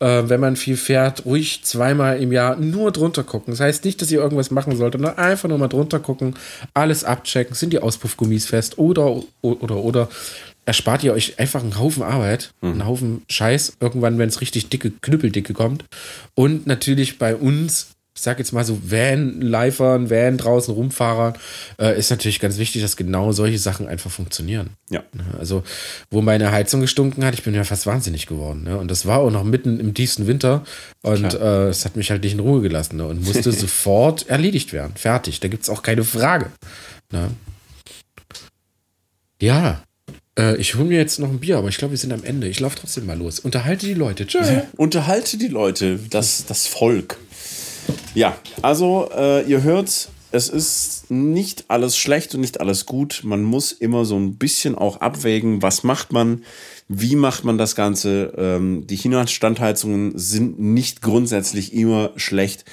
äh, 0.00 0.22
wenn 0.28 0.40
man 0.40 0.56
viel 0.56 0.76
fährt, 0.76 1.24
ruhig 1.24 1.64
zweimal 1.64 2.20
im 2.20 2.32
Jahr 2.32 2.56
nur 2.56 2.92
drunter 2.92 3.24
gucken. 3.24 3.52
Das 3.52 3.60
heißt 3.60 3.84
nicht, 3.84 4.00
dass 4.00 4.10
ihr 4.10 4.20
irgendwas 4.20 4.50
machen 4.50 4.76
sollt, 4.76 4.94
sondern 4.94 5.18
einfach 5.18 5.48
nur 5.48 5.58
mal 5.58 5.68
drunter 5.68 5.98
gucken, 5.98 6.34
alles 6.72 7.04
abchecken, 7.04 7.54
sind 7.54 7.72
die 7.72 7.80
Auspuffgummis 7.80 8.46
fest 8.46 8.78
oder, 8.78 9.22
oder, 9.42 9.76
oder 9.76 10.08
erspart 10.68 11.02
ihr 11.02 11.14
euch 11.14 11.38
einfach 11.38 11.62
einen 11.62 11.78
Haufen 11.78 12.02
Arbeit, 12.02 12.52
mhm. 12.60 12.72
einen 12.72 12.86
Haufen 12.86 13.22
Scheiß, 13.30 13.78
irgendwann, 13.80 14.18
wenn 14.18 14.28
es 14.28 14.42
richtig 14.42 14.68
dicke, 14.68 14.90
knüppeldicke 14.90 15.54
kommt. 15.54 15.86
Und 16.34 16.66
natürlich 16.66 17.18
bei 17.18 17.34
uns, 17.34 17.92
ich 18.14 18.20
sag 18.20 18.38
jetzt 18.38 18.52
mal 18.52 18.66
so 18.66 18.78
Van-Lifern, 18.84 20.10
Van 20.10 20.36
draußen 20.36 20.74
Rumfahrern, 20.74 21.38
äh, 21.80 21.98
ist 21.98 22.10
natürlich 22.10 22.38
ganz 22.38 22.58
wichtig, 22.58 22.82
dass 22.82 22.98
genau 22.98 23.32
solche 23.32 23.58
Sachen 23.58 23.88
einfach 23.88 24.10
funktionieren. 24.10 24.70
Ja. 24.90 25.02
Ne, 25.14 25.24
also, 25.38 25.64
wo 26.10 26.20
meine 26.20 26.52
Heizung 26.52 26.82
gestunken 26.82 27.24
hat, 27.24 27.32
ich 27.32 27.44
bin 27.44 27.54
ja 27.54 27.64
fast 27.64 27.86
wahnsinnig 27.86 28.26
geworden. 28.26 28.64
Ne? 28.64 28.76
Und 28.76 28.90
das 28.90 29.06
war 29.06 29.20
auch 29.20 29.30
noch 29.30 29.44
mitten 29.44 29.80
im 29.80 29.94
tiefsten 29.94 30.26
Winter. 30.26 30.64
Und 31.00 31.32
äh, 31.32 31.68
es 31.68 31.86
hat 31.86 31.96
mich 31.96 32.10
halt 32.10 32.22
nicht 32.22 32.34
in 32.34 32.40
Ruhe 32.40 32.60
gelassen 32.60 32.98
ne? 32.98 33.06
und 33.06 33.24
musste 33.24 33.52
sofort 33.52 34.28
erledigt 34.28 34.74
werden. 34.74 34.92
Fertig. 34.96 35.40
Da 35.40 35.48
gibt 35.48 35.62
es 35.62 35.70
auch 35.70 35.82
keine 35.82 36.04
Frage. 36.04 36.52
Ne? 37.10 37.30
Ja, 39.40 39.82
äh, 40.38 40.56
ich 40.56 40.76
hole 40.76 40.84
mir 40.86 40.98
jetzt 40.98 41.18
noch 41.18 41.28
ein 41.28 41.40
Bier, 41.40 41.58
aber 41.58 41.68
ich 41.68 41.76
glaube, 41.76 41.92
wir 41.92 41.98
sind 41.98 42.12
am 42.12 42.24
Ende. 42.24 42.48
Ich 42.48 42.60
laufe 42.60 42.76
trotzdem 42.80 43.06
mal 43.06 43.18
los. 43.18 43.40
Unterhalte 43.40 43.86
die 43.86 43.94
Leute. 43.94 44.26
Tschüss. 44.26 44.48
Ja, 44.48 44.62
unterhalte 44.76 45.36
die 45.36 45.48
Leute, 45.48 45.98
das, 46.08 46.46
das 46.46 46.66
Volk. 46.66 47.18
Ja, 48.14 48.36
also 48.62 49.10
äh, 49.16 49.42
ihr 49.48 49.62
hört, 49.62 50.08
es 50.30 50.48
ist 50.48 51.10
nicht 51.10 51.64
alles 51.68 51.96
schlecht 51.96 52.34
und 52.34 52.40
nicht 52.40 52.60
alles 52.60 52.86
gut. 52.86 53.22
Man 53.24 53.42
muss 53.42 53.72
immer 53.72 54.04
so 54.04 54.16
ein 54.16 54.36
bisschen 54.36 54.74
auch 54.74 55.00
abwägen, 55.00 55.62
was 55.62 55.82
macht 55.82 56.12
man, 56.12 56.44
wie 56.88 57.16
macht 57.16 57.44
man 57.44 57.58
das 57.58 57.74
Ganze. 57.74 58.32
Ähm, 58.36 58.86
die 58.86 58.96
China-Standheizungen 58.96 60.12
sind 60.18 60.58
nicht 60.60 61.02
grundsätzlich 61.02 61.72
immer 61.72 62.12
schlecht. 62.16 62.64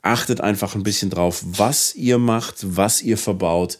Achtet 0.00 0.40
einfach 0.40 0.74
ein 0.74 0.82
bisschen 0.82 1.10
drauf, 1.10 1.42
was 1.44 1.94
ihr 1.94 2.18
macht, 2.18 2.56
was 2.62 3.02
ihr 3.02 3.18
verbaut. 3.18 3.78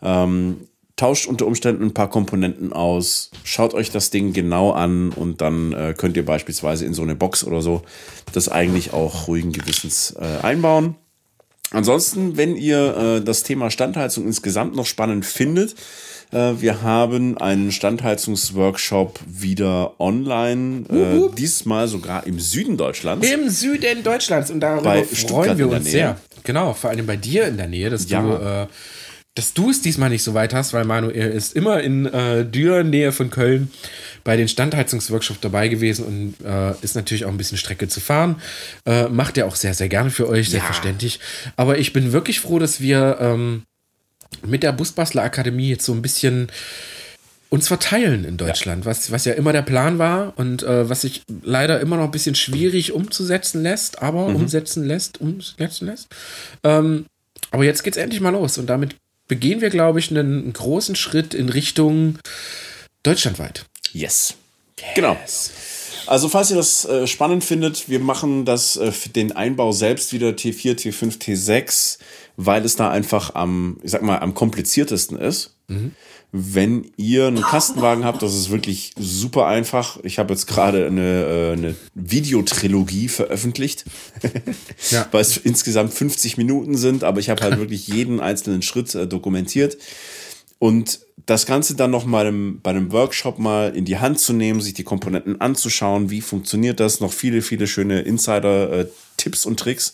Ähm, 0.00 0.68
tauscht 0.98 1.26
unter 1.26 1.46
Umständen 1.46 1.84
ein 1.84 1.94
paar 1.94 2.10
Komponenten 2.10 2.72
aus, 2.74 3.30
schaut 3.44 3.72
euch 3.72 3.90
das 3.90 4.10
Ding 4.10 4.34
genau 4.34 4.72
an 4.72 5.10
und 5.10 5.40
dann 5.40 5.72
äh, 5.72 5.94
könnt 5.96 6.16
ihr 6.16 6.26
beispielsweise 6.26 6.84
in 6.84 6.92
so 6.92 7.02
eine 7.02 7.14
Box 7.14 7.44
oder 7.44 7.62
so 7.62 7.82
das 8.34 8.48
eigentlich 8.50 8.92
auch 8.92 9.28
ruhigen 9.28 9.52
Gewissens 9.52 10.14
äh, 10.20 10.44
einbauen. 10.44 10.96
Ansonsten, 11.70 12.36
wenn 12.36 12.56
ihr 12.56 12.96
äh, 12.96 13.24
das 13.24 13.42
Thema 13.42 13.70
Standheizung 13.70 14.26
insgesamt 14.26 14.74
noch 14.74 14.86
spannend 14.86 15.24
findet, 15.24 15.74
äh, 16.32 16.54
wir 16.58 16.82
haben 16.82 17.38
einen 17.38 17.72
Standheizungsworkshop 17.72 19.20
wieder 19.26 20.00
online, 20.00 20.84
uh, 20.90 21.28
diesmal 21.28 21.86
sogar 21.86 22.26
im 22.26 22.40
Süden 22.40 22.76
Deutschlands. 22.76 23.30
Im 23.30 23.50
Süden 23.50 24.02
Deutschlands 24.02 24.50
und 24.50 24.60
darüber 24.60 24.82
bei 24.82 25.04
freuen 25.04 25.58
wir 25.58 25.68
uns 25.68 25.90
sehr. 25.90 26.18
Genau, 26.42 26.72
vor 26.72 26.90
allem 26.90 27.06
bei 27.06 27.16
dir 27.16 27.46
in 27.46 27.56
der 27.56 27.68
Nähe, 27.68 27.90
dass 27.90 28.08
ja. 28.08 28.22
du 28.22 28.32
äh, 28.32 28.66
dass 29.38 29.54
du 29.54 29.70
es 29.70 29.80
diesmal 29.80 30.10
nicht 30.10 30.24
so 30.24 30.34
weit 30.34 30.52
hast, 30.52 30.72
weil 30.72 30.84
Manuel 30.84 31.30
ist 31.30 31.54
immer 31.54 31.80
in 31.80 32.06
äh, 32.06 32.44
Düren, 32.44 32.90
Nähe 32.90 33.12
von 33.12 33.30
Köln, 33.30 33.70
bei 34.24 34.36
den 34.36 34.48
Standheizungsworkshops 34.48 35.38
dabei 35.40 35.68
gewesen 35.68 36.04
und 36.04 36.44
äh, 36.44 36.74
ist 36.82 36.96
natürlich 36.96 37.24
auch 37.24 37.30
ein 37.30 37.36
bisschen 37.36 37.56
Strecke 37.56 37.86
zu 37.86 38.00
fahren. 38.00 38.42
Äh, 38.84 39.08
macht 39.08 39.38
er 39.38 39.46
auch 39.46 39.54
sehr, 39.54 39.74
sehr 39.74 39.88
gerne 39.88 40.10
für 40.10 40.28
euch, 40.28 40.50
selbstverständlich. 40.50 41.20
Ja. 41.44 41.52
Aber 41.54 41.78
ich 41.78 41.92
bin 41.92 42.10
wirklich 42.12 42.40
froh, 42.40 42.58
dass 42.58 42.80
wir 42.80 43.18
ähm, 43.20 43.62
mit 44.44 44.64
der 44.64 44.72
Busbastler 44.72 45.22
Akademie 45.22 45.68
jetzt 45.68 45.84
so 45.84 45.92
ein 45.92 46.02
bisschen 46.02 46.48
uns 47.48 47.68
verteilen 47.68 48.24
in 48.24 48.38
Deutschland, 48.38 48.84
ja. 48.84 48.90
Was, 48.90 49.12
was 49.12 49.24
ja 49.24 49.34
immer 49.34 49.52
der 49.52 49.62
Plan 49.62 49.98
war 49.98 50.32
und 50.36 50.64
äh, 50.64 50.88
was 50.90 51.02
sich 51.02 51.22
leider 51.42 51.78
immer 51.78 51.96
noch 51.96 52.04
ein 52.06 52.10
bisschen 52.10 52.34
schwierig 52.34 52.92
umzusetzen 52.92 53.62
lässt, 53.62 54.02
aber 54.02 54.28
mhm. 54.28 54.34
umsetzen 54.34 54.84
lässt, 54.84 55.20
umsetzen 55.20 55.86
lässt. 55.86 56.08
Ähm, 56.64 57.06
aber 57.52 57.64
jetzt 57.64 57.84
geht's 57.84 57.96
endlich 57.96 58.20
mal 58.20 58.30
los 58.30 58.58
und 58.58 58.66
damit 58.66 58.96
begehen 59.28 59.60
wir, 59.60 59.70
glaube 59.70 59.98
ich, 60.00 60.10
einen 60.10 60.52
großen 60.52 60.96
Schritt 60.96 61.34
in 61.34 61.48
Richtung 61.48 62.18
deutschlandweit. 63.02 63.66
Yes. 63.92 64.34
yes. 64.78 64.94
Genau. 64.94 65.16
Also, 66.06 66.30
falls 66.30 66.50
ihr 66.50 66.56
das 66.56 66.86
äh, 66.86 67.06
spannend 67.06 67.44
findet, 67.44 67.90
wir 67.90 68.00
machen 68.00 68.46
das 68.46 68.76
äh, 68.76 68.90
den 69.14 69.32
Einbau 69.32 69.72
selbst 69.72 70.14
wieder 70.14 70.30
T4, 70.30 70.74
T5, 70.74 71.18
T6 71.18 71.98
weil 72.40 72.64
es 72.64 72.76
da 72.76 72.88
einfach 72.88 73.34
am, 73.34 73.78
ich 73.82 73.90
sag 73.90 74.02
mal, 74.02 74.20
am 74.20 74.32
kompliziertesten 74.32 75.18
ist. 75.18 75.56
Wenn 76.30 76.90
ihr 76.96 77.26
einen 77.26 77.42
Kastenwagen 77.42 78.04
habt, 78.04 78.22
das 78.22 78.34
ist 78.34 78.50
wirklich 78.50 78.92
super 78.98 79.46
einfach. 79.46 79.98
Ich 80.04 80.18
habe 80.18 80.32
jetzt 80.32 80.46
gerade 80.46 80.86
eine, 80.86 81.24
äh, 81.24 81.52
eine 81.52 81.74
Videotrilogie 81.94 83.08
veröffentlicht, 83.08 83.84
Ja. 84.90 85.06
weil 85.10 85.20
es 85.20 85.36
insgesamt 85.36 85.92
50 85.92 86.36
Minuten 86.38 86.76
sind, 86.76 87.02
aber 87.02 87.18
ich 87.18 87.28
habe 87.28 87.42
halt 87.42 87.58
wirklich 87.58 87.88
jeden 87.88 88.20
einzelnen 88.20 88.62
Schritt 88.62 88.94
äh, 88.94 89.06
dokumentiert. 89.08 89.76
Und 90.60 91.00
das 91.26 91.44
Ganze 91.44 91.74
dann 91.74 91.90
noch 91.90 92.04
mal 92.06 92.26
im, 92.26 92.60
bei 92.62 92.70
einem 92.70 92.92
Workshop 92.92 93.38
mal 93.38 93.74
in 93.74 93.84
die 93.84 93.98
Hand 93.98 94.20
zu 94.20 94.32
nehmen, 94.32 94.60
sich 94.60 94.74
die 94.74 94.84
Komponenten 94.84 95.40
anzuschauen, 95.40 96.08
wie 96.10 96.20
funktioniert 96.20 96.78
das, 96.78 97.00
noch 97.00 97.12
viele, 97.12 97.42
viele 97.42 97.66
schöne 97.66 98.00
Insider-Tipps 98.02 99.44
und 99.44 99.58
Tricks. 99.60 99.92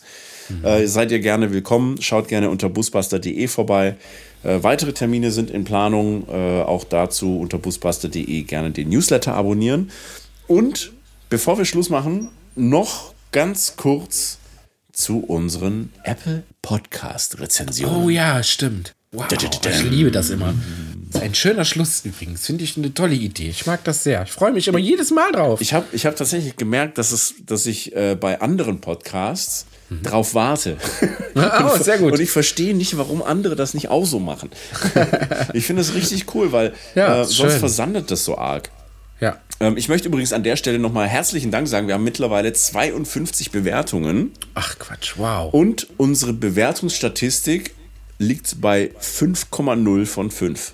Äh, 0.63 0.87
seid 0.87 1.11
ihr 1.11 1.19
gerne 1.19 1.51
willkommen. 1.51 2.01
Schaut 2.01 2.27
gerne 2.27 2.49
unter 2.49 2.69
busbuster.de 2.69 3.47
vorbei. 3.47 3.95
Äh, 4.43 4.61
weitere 4.61 4.93
Termine 4.93 5.31
sind 5.31 5.49
in 5.49 5.63
Planung. 5.63 6.27
Äh, 6.29 6.61
auch 6.61 6.83
dazu 6.83 7.39
unter 7.39 7.57
busbuster.de 7.57 8.43
gerne 8.43 8.71
den 8.71 8.89
Newsletter 8.89 9.33
abonnieren. 9.33 9.91
Und 10.47 10.93
bevor 11.29 11.57
wir 11.57 11.65
Schluss 11.65 11.89
machen, 11.89 12.29
noch 12.55 13.13
ganz 13.31 13.75
kurz 13.75 14.39
zu 14.91 15.19
unseren 15.19 15.91
Apple 16.03 16.43
Podcast 16.61 17.39
Rezensionen. 17.39 18.03
Oh 18.03 18.09
ja, 18.09 18.41
stimmt. 18.43 18.93
Wow, 19.11 19.27
ich 19.31 19.83
liebe 19.83 20.11
das 20.11 20.29
immer. 20.29 20.53
Das 21.07 21.21
ist 21.21 21.27
ein 21.27 21.35
schöner 21.35 21.63
Schluss 21.63 22.03
übrigens. 22.03 22.45
Finde 22.45 22.63
ich 22.63 22.75
eine 22.75 22.93
tolle 22.93 23.15
Idee. 23.15 23.49
Ich 23.49 23.65
mag 23.65 23.83
das 23.85 24.03
sehr. 24.03 24.23
Ich 24.23 24.31
freue 24.31 24.51
mich 24.51 24.67
immer 24.67 24.79
jedes 24.79 25.11
Mal 25.11 25.31
drauf. 25.31 25.61
Ich 25.61 25.73
habe 25.73 25.85
ich 25.93 26.05
hab 26.05 26.15
tatsächlich 26.15 26.57
gemerkt, 26.57 26.97
dass, 26.97 27.11
es, 27.11 27.35
dass 27.45 27.65
ich 27.65 27.95
äh, 27.95 28.15
bei 28.15 28.41
anderen 28.41 28.81
Podcasts 28.81 29.65
drauf 29.89 30.33
warte. 30.33 30.77
Oh, 31.37 31.77
sehr 31.77 31.97
gut. 31.97 32.13
Und 32.13 32.21
ich 32.21 32.31
verstehe 32.31 32.73
nicht, 32.73 32.97
warum 32.97 33.21
andere 33.21 33.57
das 33.57 33.73
nicht 33.73 33.89
auch 33.89 34.05
so 34.05 34.19
machen. 34.19 34.49
ich 35.53 35.65
finde 35.65 35.81
es 35.81 35.93
richtig 35.93 36.33
cool, 36.33 36.53
weil 36.53 36.71
Ja, 36.95 37.23
äh, 37.23 37.25
sonst 37.25 37.55
versandet 37.55 38.09
das 38.09 38.23
so 38.23 38.37
arg. 38.37 38.69
Ja. 39.19 39.37
Ähm, 39.59 39.75
ich 39.75 39.89
möchte 39.89 40.07
übrigens 40.07 40.31
an 40.31 40.43
der 40.43 40.55
Stelle 40.55 40.79
nochmal 40.79 41.07
herzlichen 41.07 41.51
Dank 41.51 41.67
sagen. 41.67 41.87
Wir 41.87 41.95
haben 41.95 42.05
mittlerweile 42.05 42.53
52 42.53 43.51
Bewertungen 43.51 44.31
Ach 44.53 44.79
Quatsch, 44.79 45.15
wow. 45.17 45.53
und 45.53 45.87
unsere 45.97 46.31
Bewertungsstatistik 46.31 47.75
liegt 48.17 48.61
bei 48.61 48.91
5,0 49.01 50.05
von 50.05 50.31
5. 50.31 50.71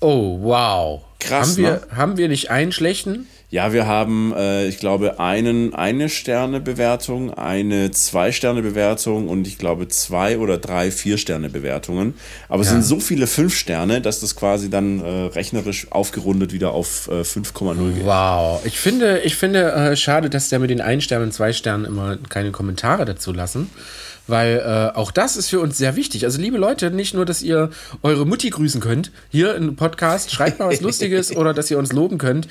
Oh, 0.00 0.38
wow. 0.40 1.02
Krass, 1.20 1.50
Haben 1.50 1.56
wir, 1.56 1.70
ne? 1.70 1.80
haben 1.94 2.16
wir 2.16 2.28
nicht 2.28 2.50
einen 2.50 2.72
schlechten? 2.72 3.26
Ja, 3.50 3.72
wir 3.72 3.86
haben, 3.86 4.34
äh, 4.36 4.66
ich 4.66 4.78
glaube, 4.78 5.20
einen, 5.20 5.74
eine 5.74 6.10
Sterne-Bewertung, 6.10 7.32
eine 7.32 7.90
Zwei-Sterne-Bewertung 7.90 9.26
und 9.26 9.46
ich 9.46 9.56
glaube 9.56 9.88
zwei 9.88 10.36
oder 10.36 10.58
drei 10.58 10.90
Vier-Sterne-Bewertungen. 10.90 12.12
Aber 12.50 12.60
es 12.60 12.68
sind 12.68 12.82
so 12.82 13.00
viele 13.00 13.26
Fünf 13.26 13.56
Sterne, 13.56 14.02
dass 14.02 14.20
das 14.20 14.36
quasi 14.36 14.68
dann 14.68 15.00
äh, 15.00 15.08
rechnerisch 15.28 15.90
aufgerundet 15.90 16.52
wieder 16.52 16.72
auf 16.72 17.08
äh, 17.08 17.22
5,0 17.22 17.94
geht. 17.94 18.04
Wow. 18.04 18.60
Ich 18.66 18.78
finde, 18.78 19.20
ich 19.20 19.36
finde 19.36 19.72
äh, 19.72 19.96
schade, 19.96 20.28
dass 20.28 20.50
der 20.50 20.58
mit 20.58 20.68
den 20.68 20.82
ein 20.82 21.00
Sternen 21.00 21.26
und 21.26 21.32
zwei 21.32 21.54
Sternen 21.54 21.86
immer 21.86 22.18
keine 22.28 22.50
Kommentare 22.50 23.06
dazu 23.06 23.32
lassen. 23.32 23.70
Weil 24.26 24.58
äh, 24.58 24.94
auch 24.94 25.10
das 25.10 25.38
ist 25.38 25.48
für 25.48 25.60
uns 25.60 25.78
sehr 25.78 25.96
wichtig. 25.96 26.26
Also, 26.26 26.38
liebe 26.38 26.58
Leute, 26.58 26.90
nicht 26.90 27.14
nur, 27.14 27.24
dass 27.24 27.40
ihr 27.40 27.70
eure 28.02 28.26
Mutti 28.26 28.50
grüßen 28.50 28.82
könnt, 28.82 29.10
hier 29.30 29.54
im 29.54 29.74
Podcast, 29.74 30.30
schreibt 30.30 30.58
mal 30.58 30.68
was 30.68 30.80
Lustiges 30.82 31.34
oder 31.34 31.54
dass 31.54 31.70
ihr 31.70 31.78
uns 31.78 31.94
loben 31.94 32.18
könnt. 32.18 32.46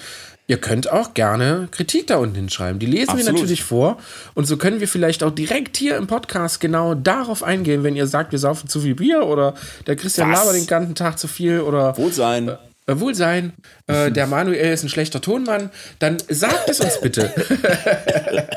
Ihr 0.50 0.58
könnt 0.58 0.90
auch 0.90 1.14
gerne 1.14 1.68
Kritik 1.72 2.08
da 2.08 2.18
unten 2.18 2.36
hinschreiben. 2.36 2.80
Die 2.80 2.86
lesen 2.86 3.08
wir 3.10 3.16
Absolut. 3.16 3.34
natürlich 3.42 3.64
vor. 3.64 3.98
Und 4.34 4.46
so 4.46 4.56
können 4.56 4.80
wir 4.80 4.88
vielleicht 4.88 5.22
auch 5.24 5.32
direkt 5.32 5.76
hier 5.76 5.98
im 5.98 6.08
Podcast 6.08 6.62
genau 6.62 6.96
darauf 6.96 7.44
eingehen, 7.44 7.84
wenn 7.84 7.98
ihr 7.98 8.08
sagt, 8.08 8.32
wir 8.32 8.40
saufen 8.40 8.70
zu 8.70 8.80
viel 8.80 8.96
Bier 8.96 9.26
oder 9.28 9.56
der 9.88 9.98
Christian 9.98 10.32
Was? 10.32 10.40
labert 10.40 10.56
den 10.56 10.68
ganzen 10.68 10.96
Tag 10.96 11.20
zu 11.20 11.28
viel 11.28 11.60
oder 11.60 11.98
Wohlsein. 11.98 12.48
äh, 12.48 12.56
Wohlsein, 12.98 13.52
äh, 13.88 14.10
der 14.14 14.26
Manuel 14.26 14.72
ist 14.74 14.84
ein 14.84 14.90
schlechter 14.90 15.20
Tonmann, 15.20 15.70
dann 16.00 16.18
sagt 16.30 16.70
es 16.70 16.80
uns 16.80 17.02
bitte. 17.02 17.30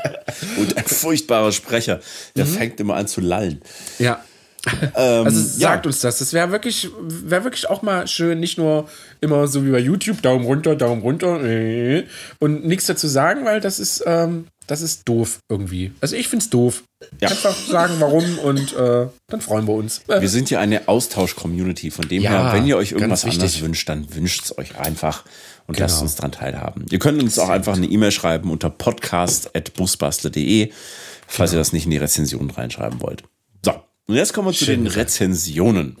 Und 0.57 0.77
ein 0.77 0.85
furchtbarer 0.85 1.51
Sprecher. 1.51 1.99
Der 2.37 2.45
fängt 2.45 2.79
immer 2.79 2.95
an 2.95 3.07
zu 3.07 3.19
lallen. 3.19 3.61
ja. 3.99 4.23
Ähm, 4.95 5.25
Also 5.25 5.39
ja. 5.39 5.69
sagt 5.69 5.85
uns 5.87 5.99
das. 6.01 6.19
Das 6.19 6.33
wäre 6.33 6.51
wirklich, 6.51 6.89
wäre 7.01 7.43
wirklich 7.43 7.67
auch 7.69 7.81
mal 7.81 8.07
schön, 8.07 8.39
nicht 8.39 8.57
nur 8.57 8.87
immer 9.19 9.47
so 9.47 9.65
wie 9.65 9.71
bei 9.71 9.79
YouTube, 9.79 10.21
Daumen 10.21 10.45
runter, 10.45 10.75
Daumen 10.75 11.01
runter 11.01 11.43
äh, 11.43 12.05
und 12.39 12.65
nichts 12.65 12.85
dazu 12.85 13.07
sagen, 13.07 13.43
weil 13.45 13.59
das 13.59 13.79
ist, 13.79 14.03
ähm, 14.05 14.45
das 14.67 14.81
ist 14.81 15.07
doof 15.09 15.39
irgendwie. 15.49 15.91
Also 15.99 16.15
ich 16.15 16.27
finde 16.27 16.43
es 16.43 16.49
doof. 16.51 16.83
Ja. 17.19 17.29
Einfach 17.29 17.55
sagen, 17.55 17.95
warum 17.99 18.37
und 18.39 18.73
äh, 18.77 19.07
dann 19.27 19.41
freuen 19.41 19.65
wir 19.67 19.73
uns. 19.73 20.01
Wir 20.07 20.29
sind 20.29 20.51
ja 20.51 20.59
eine 20.59 20.87
Austausch-Community. 20.87 21.89
Von 21.89 22.07
dem 22.07 22.21
Ja, 22.21 22.29
her, 22.29 22.51
wenn 22.53 22.67
ihr 22.67 22.77
euch 22.77 22.91
irgendwas 22.91 23.25
anderes 23.25 23.59
wünscht, 23.61 23.89
dann 23.89 24.13
wünscht 24.13 24.43
es 24.45 24.55
euch 24.57 24.77
einfach 24.77 25.25
und 25.67 25.75
Genau. 25.77 25.87
lasst 25.87 26.01
uns 26.03 26.15
dran 26.15 26.31
teilhaben. 26.31 26.85
Ihr 26.91 26.99
könnt 26.99 27.21
uns 27.21 27.39
auch 27.39 27.49
einfach 27.49 27.75
eine 27.75 27.87
E-Mail 27.87 28.11
schreiben 28.11 28.51
unter 28.51 28.69
podcast.busbastler.de, 28.69 30.71
falls 31.27 31.51
Genau. 31.51 31.59
ihr 31.59 31.61
das 31.61 31.73
nicht 31.73 31.85
in 31.85 31.91
die 31.91 31.97
Rezension 31.97 32.49
reinschreiben 32.51 33.01
wollt. 33.01 33.23
Und 34.11 34.17
jetzt 34.17 34.33
kommen 34.33 34.49
wir 34.49 34.53
zu 34.53 34.65
Schön 34.65 34.83
den 34.83 34.93
Rezensionen. 34.93 35.95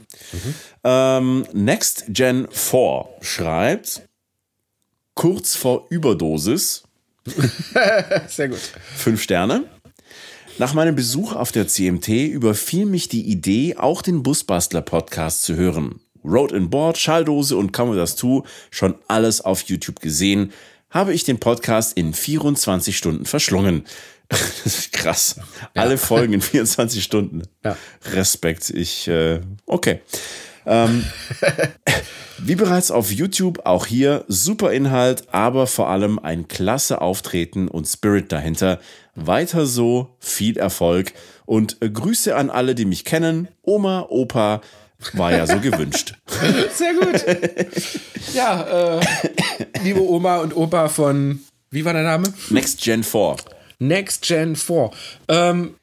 Ähm, 0.83 1.45
Next 1.53 2.03
Gen 2.09 2.45
4 2.51 3.05
schreibt, 3.21 4.01
kurz 5.13 5.55
vor 5.55 5.87
Überdosis, 5.89 6.83
Sehr 8.27 8.49
gut. 8.49 8.59
Fünf 8.97 9.21
Sterne. 9.21 9.63
Nach 10.57 10.73
meinem 10.73 10.93
Besuch 10.93 11.33
auf 11.33 11.53
der 11.53 11.69
CMT 11.69 12.09
überfiel 12.09 12.85
mich 12.85 13.07
die 13.07 13.29
Idee, 13.29 13.77
auch 13.77 14.01
den 14.01 14.23
Busbastler-Podcast 14.23 15.43
zu 15.43 15.55
hören. 15.55 16.01
Road 16.25 16.51
and 16.51 16.69
Board, 16.69 16.97
Schalldose 16.97 17.55
und 17.55 17.71
Come 17.71 17.93
With 17.93 17.99
Us 17.99 18.17
2, 18.17 18.43
schon 18.71 18.95
alles 19.07 19.39
auf 19.39 19.61
YouTube 19.61 20.01
gesehen, 20.01 20.51
habe 20.89 21.13
ich 21.13 21.23
den 21.23 21.39
Podcast 21.39 21.97
in 21.97 22.13
24 22.13 22.97
Stunden 22.97 23.23
verschlungen. 23.23 23.85
Das 24.63 24.77
ist 24.77 24.93
krass. 24.93 25.35
Alle 25.73 25.97
Folgen 25.97 26.33
in 26.33 26.41
24 26.41 27.03
Stunden. 27.03 27.43
Ja. 27.63 27.75
Respekt. 28.13 28.69
Ich, 28.69 29.07
äh, 29.07 29.41
okay. 29.65 30.01
Ähm, 30.65 31.05
wie 32.37 32.55
bereits 32.55 32.91
auf 32.91 33.11
YouTube, 33.11 33.65
auch 33.65 33.87
hier 33.87 34.25
super 34.27 34.71
Inhalt, 34.71 35.33
aber 35.33 35.67
vor 35.67 35.89
allem 35.89 36.19
ein 36.19 36.47
klasse 36.47 37.01
Auftreten 37.01 37.67
und 37.67 37.87
Spirit 37.87 38.31
dahinter. 38.31 38.79
Weiter 39.15 39.65
so, 39.65 40.15
viel 40.19 40.57
Erfolg 40.57 41.13
und 41.45 41.77
äh, 41.81 41.89
Grüße 41.89 42.35
an 42.35 42.49
alle, 42.49 42.75
die 42.75 42.85
mich 42.85 43.03
kennen. 43.03 43.47
Oma, 43.63 44.05
Opa, 44.09 44.61
war 45.13 45.31
ja 45.31 45.47
so 45.47 45.59
gewünscht. 45.61 46.13
Sehr 46.73 46.93
gut. 46.93 47.25
Ja, 48.33 48.99
äh, 48.99 49.01
liebe 49.83 50.01
Oma 50.01 50.37
und 50.37 50.55
Opa 50.55 50.87
von, 50.89 51.41
wie 51.71 51.83
war 51.83 51.93
der 51.93 52.03
Name? 52.03 52.31
Next 52.49 52.81
Gen 52.81 53.03
4. 53.03 53.35
Next 53.81 54.27
Gen 54.27 54.55
4. 54.55 54.91
Ähm, 55.27 55.75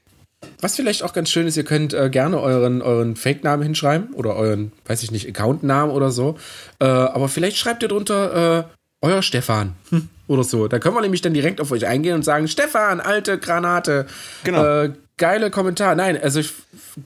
was 0.60 0.76
vielleicht 0.76 1.02
auch 1.02 1.12
ganz 1.12 1.30
schön 1.30 1.46
ist, 1.46 1.56
ihr 1.56 1.64
könnt 1.64 1.92
äh, 1.92 2.10
gerne 2.10 2.40
euren, 2.40 2.80
euren 2.80 3.16
Fake-Namen 3.16 3.62
hinschreiben 3.62 4.14
oder 4.14 4.36
euren, 4.36 4.72
weiß 4.86 5.02
ich 5.02 5.10
nicht, 5.10 5.28
Account-Namen 5.28 5.92
oder 5.92 6.10
so. 6.10 6.36
Äh, 6.80 6.84
aber 6.84 7.28
vielleicht 7.28 7.56
schreibt 7.56 7.82
ihr 7.82 7.88
drunter 7.88 8.60
äh, 8.60 8.64
euer 9.00 9.22
Stefan 9.22 9.74
hm, 9.90 10.08
oder 10.26 10.44
so. 10.44 10.68
Da 10.68 10.78
können 10.78 10.94
wir 10.94 11.02
nämlich 11.02 11.22
dann 11.22 11.34
direkt 11.34 11.60
auf 11.60 11.70
euch 11.72 11.86
eingehen 11.86 12.14
und 12.14 12.24
sagen: 12.24 12.48
Stefan, 12.48 13.00
alte 13.00 13.38
Granate. 13.38 14.06
Genau. 14.44 14.94
Äh, 15.18 15.24
geile 15.24 15.50
Kommentar. 15.50 15.94
Nein, 15.94 16.20
also 16.20 16.40
ich, 16.40 16.52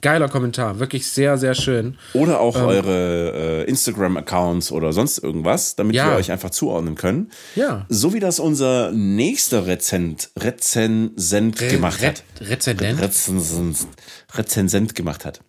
geiler 0.01 0.29
Kommentar. 0.29 0.79
Wirklich 0.79 1.07
sehr, 1.07 1.37
sehr 1.37 1.55
schön. 1.55 1.97
Oder 2.13 2.39
auch 2.39 2.55
Ähm. 2.55 2.65
eure 2.65 3.63
äh, 3.65 3.69
Instagram-Accounts 3.69 4.71
oder 4.71 4.93
sonst 4.93 5.17
irgendwas, 5.17 5.75
damit 5.75 5.95
Ja. 5.95 6.11
wir 6.11 6.17
euch 6.17 6.31
einfach 6.31 6.51
zuordnen 6.51 6.95
können. 6.95 7.31
Ja. 7.55 7.85
So 7.89 8.13
wie 8.13 8.19
das 8.19 8.39
unser 8.39 8.91
nächster 8.91 9.65
Rezent, 9.67 10.29
Rezensent 10.37 11.57
gemacht 11.57 12.01
Re 12.01 12.07
hat. 12.07 12.23
Rezendent. 12.41 13.01
Rezensent, 13.01 13.87
Rezensent 14.35 14.95
gemacht 14.95 15.25
hat. 15.25 15.41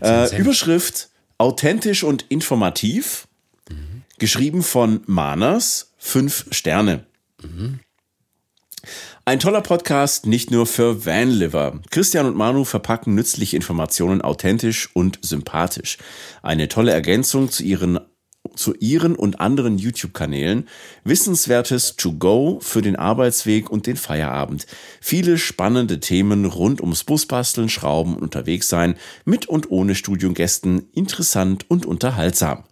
Äh, 0.00 0.08
Rezensent. 0.08 0.40
Überschrift: 0.40 1.08
Authentisch 1.38 2.02
und 2.04 2.26
informativ. 2.28 3.26
Geschrieben 4.18 4.62
von 4.62 5.00
Manas, 5.06 5.92
fünf 5.96 6.44
Sterne. 6.50 7.06
Ein 9.30 9.38
toller 9.38 9.60
Podcast, 9.60 10.26
nicht 10.26 10.50
nur 10.50 10.66
für 10.66 11.06
Vanliver. 11.06 11.78
Christian 11.92 12.26
und 12.26 12.36
Manu 12.36 12.64
verpacken 12.64 13.14
nützliche 13.14 13.54
Informationen 13.54 14.22
authentisch 14.22 14.90
und 14.92 15.20
sympathisch. 15.22 15.98
Eine 16.42 16.66
tolle 16.66 16.90
Ergänzung 16.90 17.48
zu 17.48 17.62
ihren 17.62 18.00
zu 18.56 18.74
ihren 18.74 19.14
und 19.14 19.40
anderen 19.40 19.78
YouTube-Kanälen. 19.78 20.66
Wissenswertes 21.04 21.94
To 21.96 22.14
Go 22.14 22.58
für 22.60 22.82
den 22.82 22.96
Arbeitsweg 22.96 23.70
und 23.70 23.86
den 23.86 23.96
Feierabend. 23.96 24.66
Viele 25.00 25.38
spannende 25.38 26.00
Themen 26.00 26.46
rund 26.46 26.80
ums 26.80 27.04
Busbasteln, 27.04 27.68
Schrauben 27.68 28.16
und 28.16 28.22
unterwegs 28.22 28.68
sein, 28.68 28.96
mit 29.24 29.46
und 29.46 29.70
ohne 29.70 29.94
Studiogästen, 29.94 30.88
interessant 30.92 31.66
und 31.68 31.86
unterhaltsam. 31.86 32.64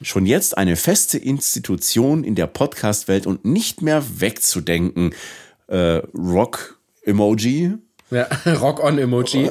Schon 0.00 0.24
jetzt 0.26 0.56
eine 0.56 0.76
feste 0.76 1.18
Institution 1.18 2.24
in 2.24 2.36
der 2.36 2.46
Podcast-Welt 2.46 3.26
und 3.26 3.44
nicht 3.44 3.82
mehr 3.82 4.02
wegzudenken. 4.20 5.12
Äh, 5.68 6.02
Rock-Emoji. 6.14 7.74
Ja, 8.10 8.26
Rock-on-Emoji. 8.46 9.50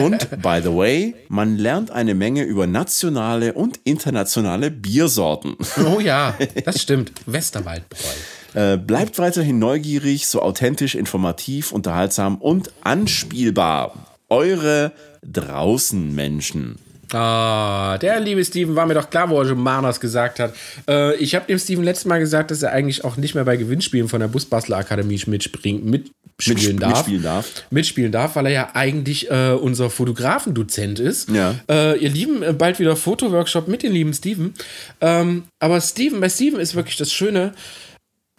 Und 0.00 0.42
by 0.42 0.60
the 0.62 0.74
way, 0.74 1.14
man 1.28 1.56
lernt 1.56 1.90
eine 1.90 2.14
Menge 2.14 2.42
über 2.42 2.66
nationale 2.66 3.54
und 3.54 3.80
internationale 3.84 4.70
Biersorten. 4.70 5.56
Oh 5.86 6.00
ja, 6.00 6.36
das 6.64 6.82
stimmt. 6.82 7.12
Westerwaldbräu. 7.26 8.10
Äh, 8.54 8.76
bleibt 8.76 9.18
weiterhin 9.18 9.58
neugierig, 9.58 10.26
so 10.26 10.42
authentisch, 10.42 10.94
informativ, 10.94 11.72
unterhaltsam 11.72 12.36
und 12.36 12.70
anspielbar. 12.82 13.94
Eure 14.28 14.92
Draußenmenschen. 15.22 16.78
Ah, 17.14 17.98
der 17.98 18.20
liebe 18.20 18.44
Steven 18.44 18.74
war 18.74 18.86
mir 18.86 18.94
doch 18.94 19.10
klar, 19.10 19.28
wo 19.30 19.40
er 19.40 19.48
schon 19.48 19.60
Manas 19.60 20.00
gesagt 20.00 20.40
hat. 20.40 20.54
Äh, 20.88 21.16
ich 21.16 21.34
habe 21.34 21.46
dem 21.46 21.58
Steven 21.58 21.84
letztes 21.84 22.06
Mal 22.06 22.18
gesagt, 22.18 22.50
dass 22.50 22.62
er 22.62 22.72
eigentlich 22.72 23.04
auch 23.04 23.16
nicht 23.16 23.34
mehr 23.34 23.44
bei 23.44 23.56
Gewinnspielen 23.56 24.08
von 24.08 24.20
der 24.20 24.28
Busbastler 24.28 24.78
Akademie 24.78 25.20
mitspringen, 25.26 25.84
mitspielen, 25.90 26.78
darf, 26.78 26.90
mitspielen 26.90 27.22
darf. 27.22 27.64
Mitspielen 27.70 28.12
darf, 28.12 28.36
weil 28.36 28.46
er 28.46 28.52
ja 28.52 28.70
eigentlich 28.74 29.30
äh, 29.30 29.52
unser 29.52 29.90
Fotografendozent 29.90 30.98
ist. 30.98 31.30
Ja. 31.30 31.54
Äh, 31.68 31.98
ihr 31.98 32.10
Lieben, 32.10 32.42
äh, 32.42 32.52
bald 32.52 32.78
wieder 32.78 32.96
Fotoworkshop 32.96 33.68
mit 33.68 33.82
dem 33.82 33.92
lieben 33.92 34.14
Steven. 34.14 34.54
Ähm, 35.00 35.44
aber 35.58 35.80
Steven, 35.80 36.20
bei 36.20 36.28
Steven 36.28 36.60
ist 36.60 36.74
wirklich 36.74 36.96
das 36.96 37.12
Schöne. 37.12 37.52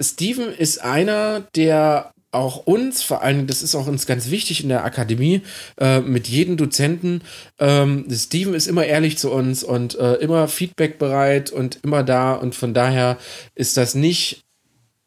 Steven 0.02 0.52
ist 0.54 0.82
einer, 0.82 1.44
der 1.56 2.13
auch 2.34 2.66
uns, 2.66 3.04
vor 3.04 3.22
allem, 3.24 3.48
das 3.48 3.62
ist 3.62 3.76
auch 3.76 3.88
uns 3.88 4.06
ganz 4.06 4.30
wichtig 4.30 4.64
in 4.64 4.70
der 4.70 4.84
Akademie, 4.84 5.42
äh, 5.80 6.00
mit 6.02 6.28
jedem 6.28 6.58
Dozenten. 6.58 7.22
Ähm, 7.60 8.06
Steven 8.12 8.54
ist 8.54 8.68
immer 8.68 8.86
ehrlich 8.86 9.18
zu 9.18 9.32
uns 9.32 9.64
und 9.64 9.98
äh, 10.00 10.16
immer 10.16 10.48
feedbackbereit 10.48 11.52
und 11.52 11.80
immer 11.84 12.04
da. 12.04 12.34
Und 12.34 12.56
von 12.56 12.74
daher 12.74 13.18
ist 13.56 13.78
das 13.78 13.96
nicht 13.96 14.42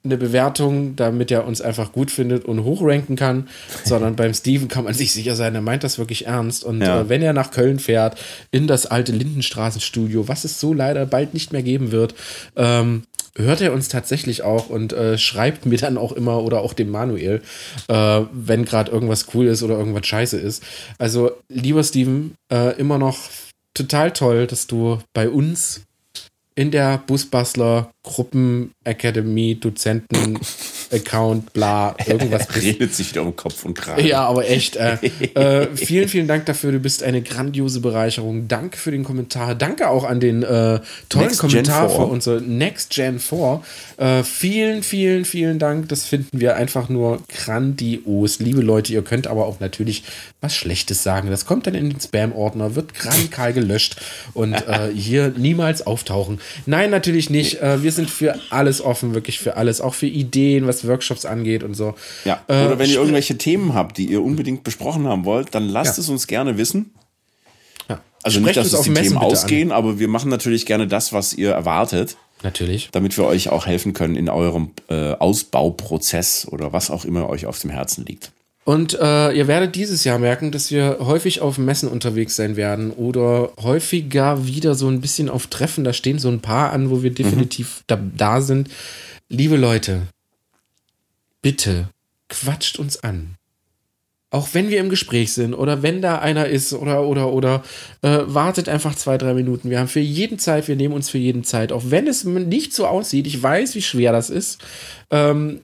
eine 0.04 0.16
Bewertung, 0.18 0.94
damit 0.94 1.32
er 1.32 1.44
uns 1.48 1.60
einfach 1.60 1.90
gut 1.90 2.12
findet 2.12 2.44
und 2.44 2.62
hochranken 2.62 3.16
kann, 3.16 3.48
sondern 3.84 4.14
beim 4.14 4.34
Steven 4.34 4.68
kann 4.68 4.84
man 4.84 4.94
sich 4.94 5.12
sicher 5.12 5.34
sein, 5.34 5.56
er 5.56 5.62
meint 5.62 5.82
das 5.82 5.98
wirklich 5.98 6.26
ernst. 6.26 6.62
Und 6.62 6.80
Ja. 6.80 7.00
äh, 7.00 7.08
wenn 7.08 7.22
er 7.22 7.32
nach 7.32 7.50
Köln 7.50 7.80
fährt, 7.80 8.16
in 8.52 8.68
das 8.68 8.86
alte 8.86 9.10
Lindenstraßenstudio, 9.10 10.28
was 10.28 10.44
es 10.44 10.60
so 10.60 10.72
leider 10.72 11.06
bald 11.06 11.34
nicht 11.34 11.52
mehr 11.52 11.64
geben 11.64 11.90
wird, 11.90 12.14
ähm, 12.54 13.02
hört 13.36 13.60
er 13.60 13.72
uns 13.72 13.88
tatsächlich 13.88 14.42
auch 14.42 14.68
und 14.68 14.92
äh, 14.92 15.18
schreibt 15.18 15.66
mir 15.66 15.78
dann 15.78 15.98
auch 15.98 16.12
immer 16.12 16.42
oder 16.42 16.60
auch 16.60 16.72
dem 16.72 16.90
Manuel, 16.90 17.42
äh, 17.88 18.22
wenn 18.32 18.64
gerade 18.64 18.90
irgendwas 18.90 19.26
cool 19.34 19.46
ist 19.46 19.62
oder 19.62 19.78
irgendwas 19.78 20.06
scheiße 20.06 20.38
ist. 20.38 20.62
Also, 20.98 21.32
lieber 21.48 21.84
Steven, 21.84 22.34
äh, 22.52 22.78
immer 22.78 22.98
noch 22.98 23.18
total 23.74 24.12
toll, 24.12 24.46
dass 24.46 24.66
du 24.66 24.98
bei 25.12 25.28
uns 25.28 25.82
in 26.54 26.70
der 26.70 26.98
Busbastler 26.98 27.90
Gruppen 28.02 28.72
Academy 28.84 29.56
Dozenten 29.60 30.38
Account 30.92 31.52
bla 31.52 31.96
irgendwas. 32.06 32.54
Redet 32.62 32.94
sich 32.94 33.10
wieder 33.10 33.22
um 33.22 33.34
Kopf 33.36 33.64
und 33.64 33.74
Kragen. 33.74 34.04
Ja, 34.04 34.26
aber 34.26 34.48
echt. 34.48 34.76
Äh, 34.76 34.94
äh, 35.34 35.68
vielen, 35.76 36.08
vielen 36.08 36.28
Dank 36.28 36.46
dafür. 36.46 36.72
Du 36.72 36.78
bist 36.78 37.02
eine 37.02 37.22
grandiose 37.22 37.80
Bereicherung. 37.80 38.48
Danke 38.48 38.78
für 38.78 38.90
den 38.90 39.04
Kommentar. 39.04 39.54
Danke 39.54 39.88
auch 39.88 40.04
an 40.04 40.20
den 40.20 40.42
äh, 40.42 40.80
tollen 41.08 41.26
Next 41.26 41.38
Kommentar 41.40 41.88
für 41.88 41.96
4. 41.96 42.08
unsere 42.08 42.40
Next 42.42 42.90
Gen 42.90 43.18
4. 43.18 43.62
Äh, 43.96 44.22
vielen, 44.22 44.82
vielen, 44.82 45.24
vielen 45.24 45.58
Dank. 45.58 45.88
Das 45.88 46.04
finden 46.04 46.40
wir 46.40 46.56
einfach 46.56 46.88
nur 46.88 47.20
grandios. 47.28 48.38
Liebe 48.38 48.60
Leute, 48.60 48.92
ihr 48.92 49.02
könnt 49.02 49.26
aber 49.26 49.46
auch 49.46 49.60
natürlich 49.60 50.04
was 50.40 50.54
Schlechtes 50.54 51.02
sagen. 51.02 51.30
Das 51.30 51.46
kommt 51.46 51.66
dann 51.66 51.74
in 51.74 51.90
den 51.90 52.00
Spam-Ordner, 52.00 52.74
wird 52.74 52.92
radikal 53.04 53.52
gelöscht 53.52 53.96
und 54.34 54.52
äh, 54.52 54.90
hier 54.94 55.32
niemals 55.36 55.86
auftauchen. 55.86 56.40
Nein, 56.66 56.90
natürlich 56.90 57.30
nicht. 57.30 57.60
Äh, 57.60 57.82
wir 57.82 57.92
sind 57.92 58.10
für 58.10 58.38
alles 58.50 58.80
offen, 58.80 59.14
wirklich 59.14 59.38
für 59.38 59.56
alles. 59.56 59.80
Auch 59.80 59.94
für 59.94 60.06
Ideen, 60.06 60.66
was 60.66 60.75
Workshops 60.84 61.24
angeht 61.24 61.62
und 61.62 61.74
so. 61.74 61.94
Ja. 62.24 62.42
Äh, 62.48 62.66
Oder 62.66 62.78
wenn 62.80 62.90
ihr 62.90 62.96
irgendwelche 62.96 63.38
Themen 63.38 63.74
habt, 63.74 63.98
die 63.98 64.06
ihr 64.06 64.22
unbedingt 64.22 64.64
besprochen 64.64 65.06
haben 65.06 65.24
wollt, 65.24 65.54
dann 65.54 65.68
lasst 65.68 65.96
Ja. 65.98 66.02
es 66.02 66.08
uns 66.08 66.26
gerne 66.26 66.58
wissen. 66.58 66.90
Ja. 67.88 68.00
Also 68.22 68.40
Sprecht 68.40 68.56
nicht, 68.56 68.66
dass 68.72 68.74
uns 68.74 68.84
die 68.84 68.90
Messen 68.90 69.08
Themen 69.12 69.18
ausgehen, 69.18 69.72
aber 69.72 69.98
wir 69.98 70.08
machen 70.08 70.30
natürlich 70.30 70.66
gerne 70.66 70.86
das, 70.88 71.12
was 71.12 71.32
ihr 71.32 71.52
erwartet, 71.52 72.12
An. 72.12 72.40
Natürlich. 72.42 72.88
damit 72.92 73.16
wir 73.16 73.24
euch 73.24 73.48
auch 73.48 73.66
helfen 73.66 73.92
können 73.94 74.16
in 74.16 74.28
eurem 74.28 74.70
äh, 74.88 75.12
Ausbauprozess 75.12 76.46
oder 76.50 76.72
was 76.72 76.90
auch 76.90 77.04
immer 77.04 77.28
euch 77.28 77.46
auf 77.46 77.58
dem 77.60 77.70
Herzen 77.70 78.04
liegt. 78.04 78.32
Und 78.64 78.94
äh, 79.00 79.30
ihr 79.32 79.46
werdet 79.46 79.76
dieses 79.76 80.02
Jahr 80.02 80.18
merken, 80.18 80.50
dass 80.50 80.72
wir 80.72 80.98
häufig 81.00 81.40
auf 81.40 81.56
Messen 81.56 81.88
unterwegs 81.88 82.34
sein 82.34 82.56
werden 82.56 82.90
oder 82.90 83.52
häufiger 83.62 84.44
wieder 84.44 84.74
so 84.74 84.88
ein 84.88 85.00
bisschen 85.00 85.28
auf 85.30 85.46
Treffen. 85.46 85.84
Da 85.84 85.92
stehen 85.92 86.18
so 86.18 86.28
ein 86.28 86.40
paar 86.40 86.72
an, 86.72 86.90
wo 86.90 87.04
wir 87.04 87.10
definitiv 87.14 87.84
da, 87.86 87.96
da 88.16 88.40
sind. 88.40 88.68
Liebe 89.28 89.56
Leute, 89.56 90.02
bitte 91.46 91.90
quatscht 92.28 92.76
uns 92.80 93.04
an. 93.04 93.36
Auch 94.30 94.48
wenn 94.52 94.68
wir 94.68 94.80
im 94.80 94.88
Gespräch 94.88 95.32
sind 95.32 95.54
oder 95.54 95.80
wenn 95.80 96.02
da 96.02 96.18
einer 96.18 96.48
ist 96.48 96.72
oder 96.72 97.06
oder 97.06 97.32
oder 97.32 97.62
äh, 98.02 98.22
wartet 98.24 98.68
einfach 98.68 98.96
zwei, 98.96 99.16
drei 99.16 99.32
Minuten. 99.32 99.70
Wir 99.70 99.78
haben 99.78 99.86
für 99.86 100.00
jeden 100.00 100.40
Zeit, 100.40 100.66
wir 100.66 100.74
nehmen 100.74 100.92
uns 100.92 101.08
für 101.08 101.18
jeden 101.18 101.44
Zeit, 101.44 101.70
auch 101.70 101.84
wenn 101.86 102.08
es 102.08 102.24
nicht 102.24 102.74
so 102.74 102.88
aussieht. 102.88 103.28
Ich 103.28 103.40
weiß, 103.40 103.76
wie 103.76 103.82
schwer 103.82 104.10
das 104.10 104.28
ist. 104.28 104.60
Ähm, 105.12 105.60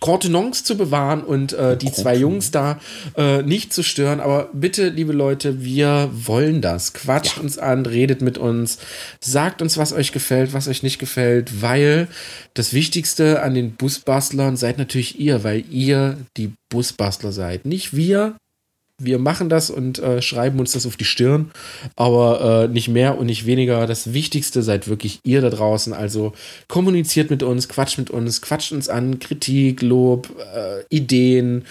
Contenance 0.00 0.64
zu 0.64 0.76
bewahren 0.76 1.22
und 1.22 1.52
äh, 1.52 1.76
die 1.76 1.92
zwei 1.92 2.16
Jungs 2.16 2.50
da 2.50 2.78
äh, 3.16 3.42
nicht 3.42 3.72
zu 3.72 3.82
stören. 3.82 4.20
Aber 4.20 4.48
bitte, 4.52 4.88
liebe 4.88 5.12
Leute, 5.12 5.62
wir 5.62 6.10
wollen 6.12 6.60
das. 6.60 6.92
Quatscht 6.92 7.38
uns 7.38 7.58
an, 7.58 7.86
redet 7.86 8.22
mit 8.22 8.38
uns, 8.38 8.78
sagt 9.20 9.62
uns, 9.62 9.76
was 9.76 9.92
euch 9.92 10.12
gefällt, 10.12 10.52
was 10.52 10.68
euch 10.68 10.82
nicht 10.82 10.98
gefällt, 10.98 11.62
weil 11.62 12.08
das 12.54 12.72
Wichtigste 12.72 13.42
an 13.42 13.54
den 13.54 13.72
Busbastlern 13.72 14.56
seid 14.56 14.78
natürlich 14.78 15.18
ihr, 15.18 15.44
weil 15.44 15.64
ihr 15.70 16.16
die 16.36 16.52
Busbastler 16.70 17.32
seid. 17.32 17.66
Nicht 17.66 17.94
wir. 17.96 18.36
Wir 19.00 19.18
machen 19.20 19.48
das 19.48 19.70
und 19.70 20.00
äh, 20.00 20.20
schreiben 20.20 20.58
uns 20.58 20.72
das 20.72 20.84
auf 20.84 20.96
die 20.96 21.04
Stirn, 21.04 21.52
aber 21.94 22.64
äh, 22.64 22.68
nicht 22.68 22.88
mehr 22.88 23.16
und 23.16 23.26
nicht 23.26 23.46
weniger. 23.46 23.86
Das 23.86 24.12
Wichtigste 24.12 24.62
seid 24.64 24.88
wirklich 24.88 25.20
ihr 25.22 25.40
da 25.40 25.50
draußen. 25.50 25.92
Also 25.92 26.32
kommuniziert 26.66 27.30
mit 27.30 27.44
uns, 27.44 27.68
quatscht 27.68 27.98
mit 27.98 28.10
uns, 28.10 28.42
quatscht 28.42 28.72
uns 28.72 28.88
an, 28.88 29.20
Kritik, 29.20 29.82
Lob, 29.82 30.28
äh, 30.52 30.82
Ideen. 30.94 31.64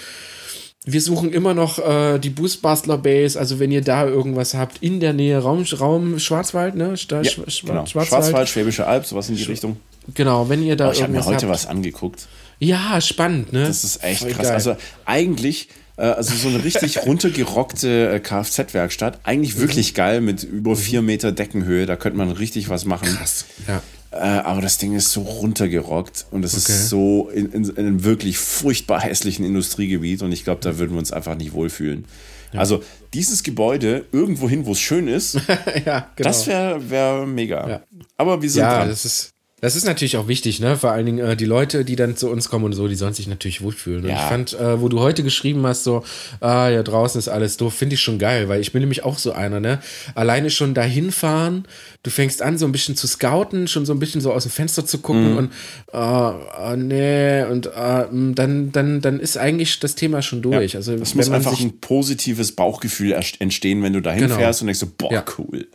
Wir 0.86 1.02
suchen 1.02 1.34
immer 1.34 1.54
noch 1.54 1.80
äh, 1.80 2.18
die 2.18 2.30
Busbastler 2.30 2.98
Base. 2.98 3.38
Also 3.38 3.60
wenn 3.60 3.72
ihr 3.74 3.82
da 3.82 4.08
irgendwas 4.08 4.54
habt 4.54 4.78
in 4.82 5.02
der 5.02 5.12
Nähe, 5.12 5.38
Raum, 5.40 5.66
Raum 5.78 6.20
Schwarzwald, 6.20 6.76
ne? 6.76 6.96
Sta 6.96 7.22
Ja, 7.24 7.30
Schwa- 7.30 7.66
genau. 7.68 7.86
Schwarzwald. 7.86 8.08
Schwarzwald, 8.24 8.48
Schwäbische 8.48 8.88
Alb, 8.88 9.06
sowas 9.06 9.28
in 9.28 9.36
die 9.36 9.44
Richtung. 9.44 9.76
Genau, 10.14 10.48
wenn 10.48 10.64
ihr 10.64 10.78
da 10.78 10.88
Oh, 10.88 10.92
ich 10.94 11.02
habe 11.02 11.12
mir 11.12 11.18
irgendwas 11.18 11.36
heute 11.36 11.48
habt. 11.48 11.54
was 11.56 11.66
angeguckt. 11.66 12.28
Ja, 12.60 13.02
spannend, 13.02 13.52
ne? 13.52 13.66
Das 13.68 13.84
ist 13.84 14.02
echt 14.02 14.22
Voll 14.22 14.32
krass. 14.32 14.44
geil. 14.48 14.54
Also 14.54 14.78
eigentlich, 15.04 15.68
also 16.04 16.36
so 16.36 16.48
eine 16.50 16.64
richtig 16.64 16.98
runtergerockte 17.06 18.10
äh, 18.14 18.20
Kfz-Werkstatt, 18.20 19.20
eigentlich 19.24 19.58
wirklich 19.58 19.94
geil 19.94 20.22
mit 20.22 20.44
über 20.44 20.76
vier 20.76 21.02
Meter 21.02 21.32
Deckenhöhe. 21.32 21.86
Da 21.86 21.96
könnte 21.96 22.18
man 22.18 22.32
richtig 22.32 22.70
was 22.70 22.86
machen. 22.86 23.08
Krass. 23.08 23.46
Ja. 23.68 23.82
Äh, 24.12 24.18
aber 24.42 24.62
das 24.62 24.78
Ding 24.78 24.96
ist 24.96 25.12
so 25.12 25.22
runtergerockt 25.22 26.28
und 26.32 26.46
es 26.46 26.54
Okay. 26.54 26.72
ist 26.72 26.90
so 26.90 27.30
in, 27.30 27.52
in, 27.52 27.66
in 27.66 27.78
einem 27.78 28.04
wirklich 28.04 28.38
furchtbar 28.38 29.02
hässlichen 29.02 29.44
Industriegebiet 29.46 30.22
und 30.22 30.32
ich 30.32 30.44
glaube, 30.44 30.62
da 30.62 30.78
würden 30.78 30.92
wir 30.94 31.00
uns 31.00 31.12
einfach 31.12 31.36
nicht 31.36 31.54
wohlfühlen. 31.54 32.06
Also 32.54 32.82
dieses 33.14 33.44
Gebäude 33.44 34.06
irgendwo 34.14 34.50
hin, 34.50 34.66
wo 34.66 34.72
es 34.72 34.80
schön 34.80 35.08
ist, 35.10 35.34
ja, 35.86 36.10
genau. 36.16 36.30
das 36.30 36.48
wäre 36.48 36.90
wär 36.90 37.26
mega. 37.26 37.70
Ja. 37.70 37.82
Aber 38.16 38.42
wir 38.42 38.50
sind 38.50 38.62
ja, 38.62 38.78
dran. 38.80 38.88
das 38.90 39.04
ist, 39.04 39.32
das 39.60 39.76
ist 39.76 39.86
natürlich 39.86 40.18
auch 40.18 40.28
wichtig, 40.28 40.60
ne? 40.60 40.78
Vor 40.78 40.92
allen 40.92 41.08
Dingen 41.08 41.18
äh, 41.18 41.36
die 41.36 41.46
Leute, 41.46 41.84
die 41.84 41.96
dann 41.96 42.16
zu 42.16 42.30
uns 42.30 42.48
kommen 42.48 42.66
und 42.66 42.74
so, 42.74 42.88
die 42.88 42.94
sollen 42.94 43.16
sich 43.16 43.26
natürlich 43.28 43.62
wohlfühlen. 43.62 44.04
Und 44.04 44.10
Ja. 44.10 44.16
ich 44.18 44.22
fand, 44.22 44.54
äh, 44.54 44.80
wo 44.80 44.88
du 44.88 45.00
heute 45.00 45.24
geschrieben 45.24 45.66
hast, 45.66 45.84
so, 45.84 46.04
ah, 46.42 46.70
ja, 46.70 46.84
draußen 46.84 47.18
ist 47.18 47.28
alles 47.28 47.58
doof, 47.58 47.74
finde 47.74 47.96
ich 47.96 48.02
schon 48.02 48.20
geil, 48.20 48.50
weil 48.50 48.62
ich 48.62 48.72
bin 48.72 48.82
nämlich 48.82 49.04
auch 49.04 49.18
so 49.18 49.32
einer, 49.32 49.60
ne? 49.60 49.80
Alleine 50.14 50.52
schon 50.52 50.76
dahin 50.76 51.12
fahren, 51.12 51.66
du 52.04 52.12
fängst 52.12 52.44
an, 52.44 52.60
so 52.60 52.66
ein 52.68 52.72
bisschen 52.72 52.96
zu 52.96 53.08
scouten, 53.08 53.68
schon 53.68 53.88
so 53.88 53.94
ein 53.94 54.00
bisschen 54.00 54.22
so 54.22 54.32
aus 54.32 54.44
dem 54.44 54.52
Fenster 54.52 54.86
zu 54.86 55.00
gucken 55.00 55.32
Mhm. 55.32 55.38
und 55.38 55.52
ah, 55.92 56.36
ah, 56.56 56.76
nee, 56.76 57.42
und 57.44 57.76
ah, 57.76 58.04
m, 58.12 58.36
dann, 58.36 58.72
dann, 58.72 59.02
dann 59.02 59.20
ist 59.20 59.38
eigentlich 59.40 59.80
das 59.80 59.96
Thema 59.96 60.22
schon 60.22 60.44
durch. 60.44 60.76
also 60.76 60.94
Es 60.94 61.16
muss 61.16 61.30
einfach 61.32 61.60
ein 61.60 61.80
positives 61.80 62.52
Bauchgefühl 62.52 63.14
entstehen, 63.40 63.82
wenn 63.82 63.94
du 63.94 64.02
dahin 64.02 64.22
Genau. 64.22 64.36
fährst 64.36 64.62
und 64.62 64.68
denkst 64.68 64.82
so, 64.82 64.88
boah, 64.96 65.12
Ja. 65.12 65.26
cool. 65.40 65.66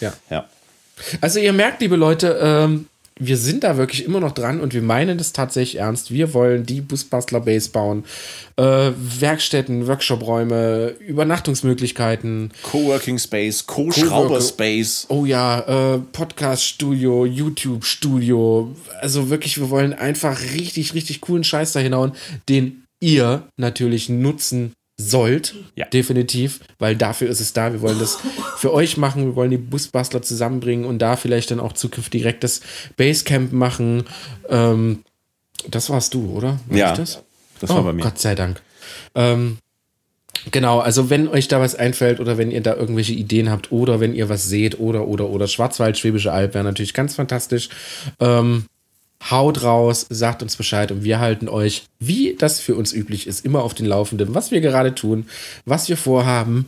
ja. 0.00 0.12
Ja. 0.30 0.48
Also 1.20 1.40
ihr 1.40 1.52
merkt, 1.52 1.80
liebe 1.80 1.96
Leute, 1.96 2.38
ähm, 2.40 2.86
wir 3.26 3.36
sind 3.36 3.64
da 3.64 3.76
wirklich 3.76 4.04
immer 4.04 4.20
noch 4.20 4.32
dran 4.32 4.60
und 4.60 4.74
wir 4.74 4.82
meinen 4.82 5.18
das 5.18 5.32
tatsächlich 5.32 5.80
ernst. 5.80 6.10
Wir 6.10 6.34
wollen 6.34 6.66
die 6.66 6.80
Busbastler 6.80 7.40
Base 7.40 7.70
bauen. 7.70 8.04
Äh, 8.56 8.90
Werkstätten, 8.96 9.86
Workshopräume, 9.86 10.94
Übernachtungsmöglichkeiten. 10.98 12.50
Coworking 12.62 13.18
Space, 13.18 13.66
Co-Schrauber 13.66 14.40
Space. 14.40 15.06
Oh 15.08 15.24
ja, 15.24 15.94
äh, 15.94 15.98
Podcast-Studio, 15.98 17.24
YouTube-Studio. 17.24 18.74
Also 19.00 19.30
wirklich, 19.30 19.58
wir 19.58 19.70
wollen 19.70 19.92
einfach 19.92 20.40
richtig, 20.54 20.94
richtig 20.94 21.20
coolen 21.20 21.44
Scheiß 21.44 21.72
da 21.72 21.80
hinhauen, 21.80 22.12
den 22.48 22.84
ihr 23.00 23.48
natürlich 23.56 24.08
nutzen 24.08 24.72
sollt. 24.96 25.54
Ja. 25.74 25.86
Definitiv, 25.86 26.60
weil 26.78 26.96
dafür 26.96 27.28
ist 27.28 27.40
es 27.40 27.52
da. 27.52 27.72
Wir 27.72 27.80
wollen 27.80 27.98
das 27.98 28.18
für 28.56 28.72
euch 28.72 28.96
machen. 28.96 29.24
Wir 29.24 29.36
wollen 29.36 29.50
die 29.50 29.58
Busbastler 29.58 30.22
zusammenbringen 30.22 30.84
und 30.84 30.98
da 31.00 31.16
vielleicht 31.16 31.50
dann 31.50 31.60
auch 31.60 31.72
zukünftig 31.72 32.22
direkt 32.22 32.44
das 32.44 32.60
Basecamp 32.96 33.52
machen. 33.52 34.04
Ähm, 34.48 35.04
das 35.68 35.90
warst 35.90 36.14
du, 36.14 36.30
oder? 36.32 36.60
War 36.66 36.78
Ja, 36.78 36.94
das? 36.94 37.22
das 37.60 37.70
oh, 37.70 37.76
war 37.76 37.84
bei 37.84 37.92
mir. 37.92 38.02
Gott 38.02 38.18
sei 38.18 38.34
Dank. 38.34 38.60
Ähm, 39.14 39.58
Genau, 40.50 40.80
also 40.80 41.08
wenn 41.08 41.28
euch 41.28 41.46
da 41.46 41.60
was 41.60 41.76
einfällt 41.76 42.18
oder 42.18 42.36
wenn 42.36 42.50
ihr 42.50 42.62
da 42.62 42.74
irgendwelche 42.74 43.12
Ideen 43.12 43.48
habt 43.50 43.70
oder 43.70 44.00
wenn 44.00 44.14
ihr 44.14 44.28
was 44.28 44.48
seht 44.48 44.80
oder 44.80 45.06
oder 45.06 45.28
oder 45.28 45.46
Schwarzwald, 45.46 45.98
Schwäbische 45.98 46.32
Alb 46.32 46.54
wäre 46.54 46.64
natürlich 46.64 46.94
ganz 46.94 47.14
fantastisch. 47.14 47.68
Ähm, 48.18 48.64
haut 49.30 49.62
raus, 49.62 50.06
sagt 50.08 50.42
uns 50.42 50.56
Bescheid 50.56 50.90
und 50.90 51.04
wir 51.04 51.20
halten 51.20 51.48
euch, 51.48 51.84
wie 51.98 52.34
das 52.38 52.60
für 52.60 52.74
uns 52.74 52.92
üblich 52.92 53.26
ist, 53.26 53.44
immer 53.44 53.62
auf 53.62 53.74
den 53.74 53.86
Laufenden, 53.86 54.34
was 54.34 54.50
wir 54.50 54.60
gerade 54.60 54.94
tun, 54.94 55.26
was 55.64 55.88
wir 55.88 55.96
vorhaben 55.96 56.66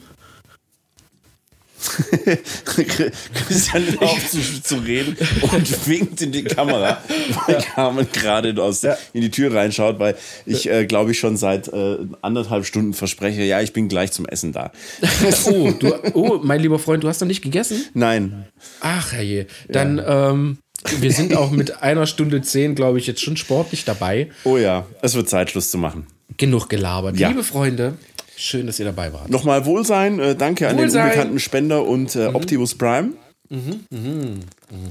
Christian 2.65 3.99
auf 3.99 4.31
zu, 4.31 4.63
zu 4.63 4.77
reden 4.77 5.17
und 5.43 5.87
winkt 5.87 6.23
in 6.23 6.33
die 6.33 6.45
Kamera, 6.45 7.03
weil 7.47 7.57
ja. 7.57 7.61
Carmen 7.61 8.07
gerade 8.13 8.61
aus 8.63 8.83
ja. 8.83 8.97
in 9.13 9.21
die 9.21 9.31
Tür 9.31 9.55
reinschaut, 9.55 9.99
weil 9.99 10.17
ich 10.47 10.71
äh, 10.71 10.87
glaube 10.87 11.11
ich 11.11 11.19
schon 11.19 11.37
seit 11.37 11.69
äh, 11.69 11.99
anderthalb 12.23 12.65
Stunden 12.65 12.95
verspreche, 12.95 13.43
ja, 13.43 13.61
ich 13.61 13.73
bin 13.73 13.89
gleich 13.89 14.13
zum 14.13 14.27
Essen 14.27 14.53
da. 14.53 14.73
oh, 15.47 15.73
du, 15.73 15.95
oh, 16.15 16.41
mein 16.43 16.61
lieber 16.61 16.79
Freund, 16.79 17.05
du 17.05 17.09
hast 17.09 17.21
noch 17.21 17.29
nicht 17.29 17.43
gegessen? 17.43 17.85
Nein. 17.93 18.47
Ach, 18.81 19.13
herrje. 19.13 19.47
Dann, 19.69 19.99
ja. 19.99 20.31
ähm, 20.31 20.59
wir 21.01 21.13
sind 21.13 21.37
auch 21.37 21.51
mit 21.51 21.83
einer 21.83 22.07
Stunde 22.07 22.43
zehn, 22.43 22.75
glaube 22.75 22.99
ich, 22.99 23.07
jetzt 23.07 23.23
schon 23.23 23.37
sportlich 23.37 23.85
dabei. 23.85 24.31
Oh 24.45 24.57
ja, 24.57 24.87
es 25.03 25.15
wird 25.15 25.29
Zeit, 25.29 25.51
Schluss 25.51 25.71
zu 25.71 25.79
machen. 25.79 26.07
Genug 26.37 26.69
gelabert. 26.69 27.17
Ja. 27.19 27.29
Liebe 27.29 27.45
Freunde, 27.45 27.95
Schön, 28.37 28.67
dass 28.67 28.79
ihr 28.79 28.85
dabei 28.85 29.13
wart. 29.13 29.31
Nochmal 29.31 29.65
Wohlsein. 29.65 30.19
Äh, 30.19 30.35
danke 30.35 30.69
an 30.69 30.77
Wohlsein. 30.77 31.03
den 31.03 31.03
unbekannten 31.03 31.41
Spender 31.41 31.85
und 31.85 32.17
äh, 32.17 32.29
mhm. 32.31 32.35
Optimus 32.35 32.75
Prime. 32.75 33.13
Mhm, 33.49 33.87
mhm, 33.91 34.41
mhm. 34.71 34.91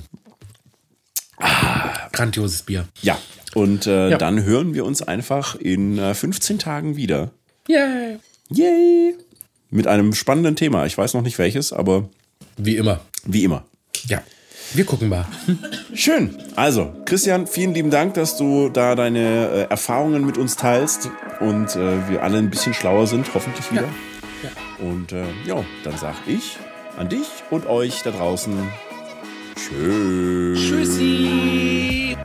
Ah, 1.37 2.07
grandioses 2.11 2.63
Bier. 2.63 2.87
Ja, 3.01 3.17
und 3.53 3.87
äh, 3.87 4.11
ja. 4.11 4.17
dann 4.17 4.43
hören 4.43 4.73
wir 4.73 4.85
uns 4.85 5.01
einfach 5.01 5.55
in 5.55 5.97
15 5.97 6.55
äh, 6.55 6.59
Tagen 6.59 6.95
wieder. 6.95 7.31
Yay! 7.67 8.19
Yay! 8.49 9.15
Mit 9.69 9.87
einem 9.87 10.13
spannenden 10.13 10.55
Thema. 10.55 10.85
Ich 10.85 10.97
weiß 10.97 11.13
noch 11.13 11.21
nicht 11.21 11.37
welches, 11.37 11.73
aber. 11.73 12.07
Wie 12.57 12.77
immer. 12.77 13.01
Wie 13.25 13.43
immer. 13.43 13.65
Ja. 14.07 14.21
Wir 14.73 14.85
gucken 14.85 15.09
mal. 15.09 15.25
Schön. 15.93 16.35
Also, 16.55 16.93
Christian, 17.05 17.45
vielen 17.45 17.73
lieben 17.73 17.91
Dank, 17.91 18.15
dass 18.15 18.37
du 18.37 18.69
da 18.69 18.95
deine 18.95 19.49
äh, 19.49 19.61
Erfahrungen 19.69 20.25
mit 20.25 20.37
uns 20.37 20.55
teilst 20.55 21.11
und 21.39 21.75
äh, 21.75 22.09
wir 22.09 22.23
alle 22.23 22.39
ein 22.39 22.49
bisschen 22.49 22.73
schlauer 22.73 23.05
sind, 23.05 23.33
hoffentlich 23.35 23.71
wieder. 23.71 23.83
Ja. 23.83 24.49
ja. 24.49 24.87
Und 24.87 25.11
äh, 25.11 25.25
ja, 25.45 25.63
dann 25.83 25.97
sag 25.97 26.15
ich 26.27 26.57
an 26.97 27.09
dich 27.09 27.27
und 27.51 27.67
euch 27.67 28.01
da 28.03 28.11
draußen 28.11 28.53
Tschüss. 29.55 30.59
Tschüssi. 30.59 32.17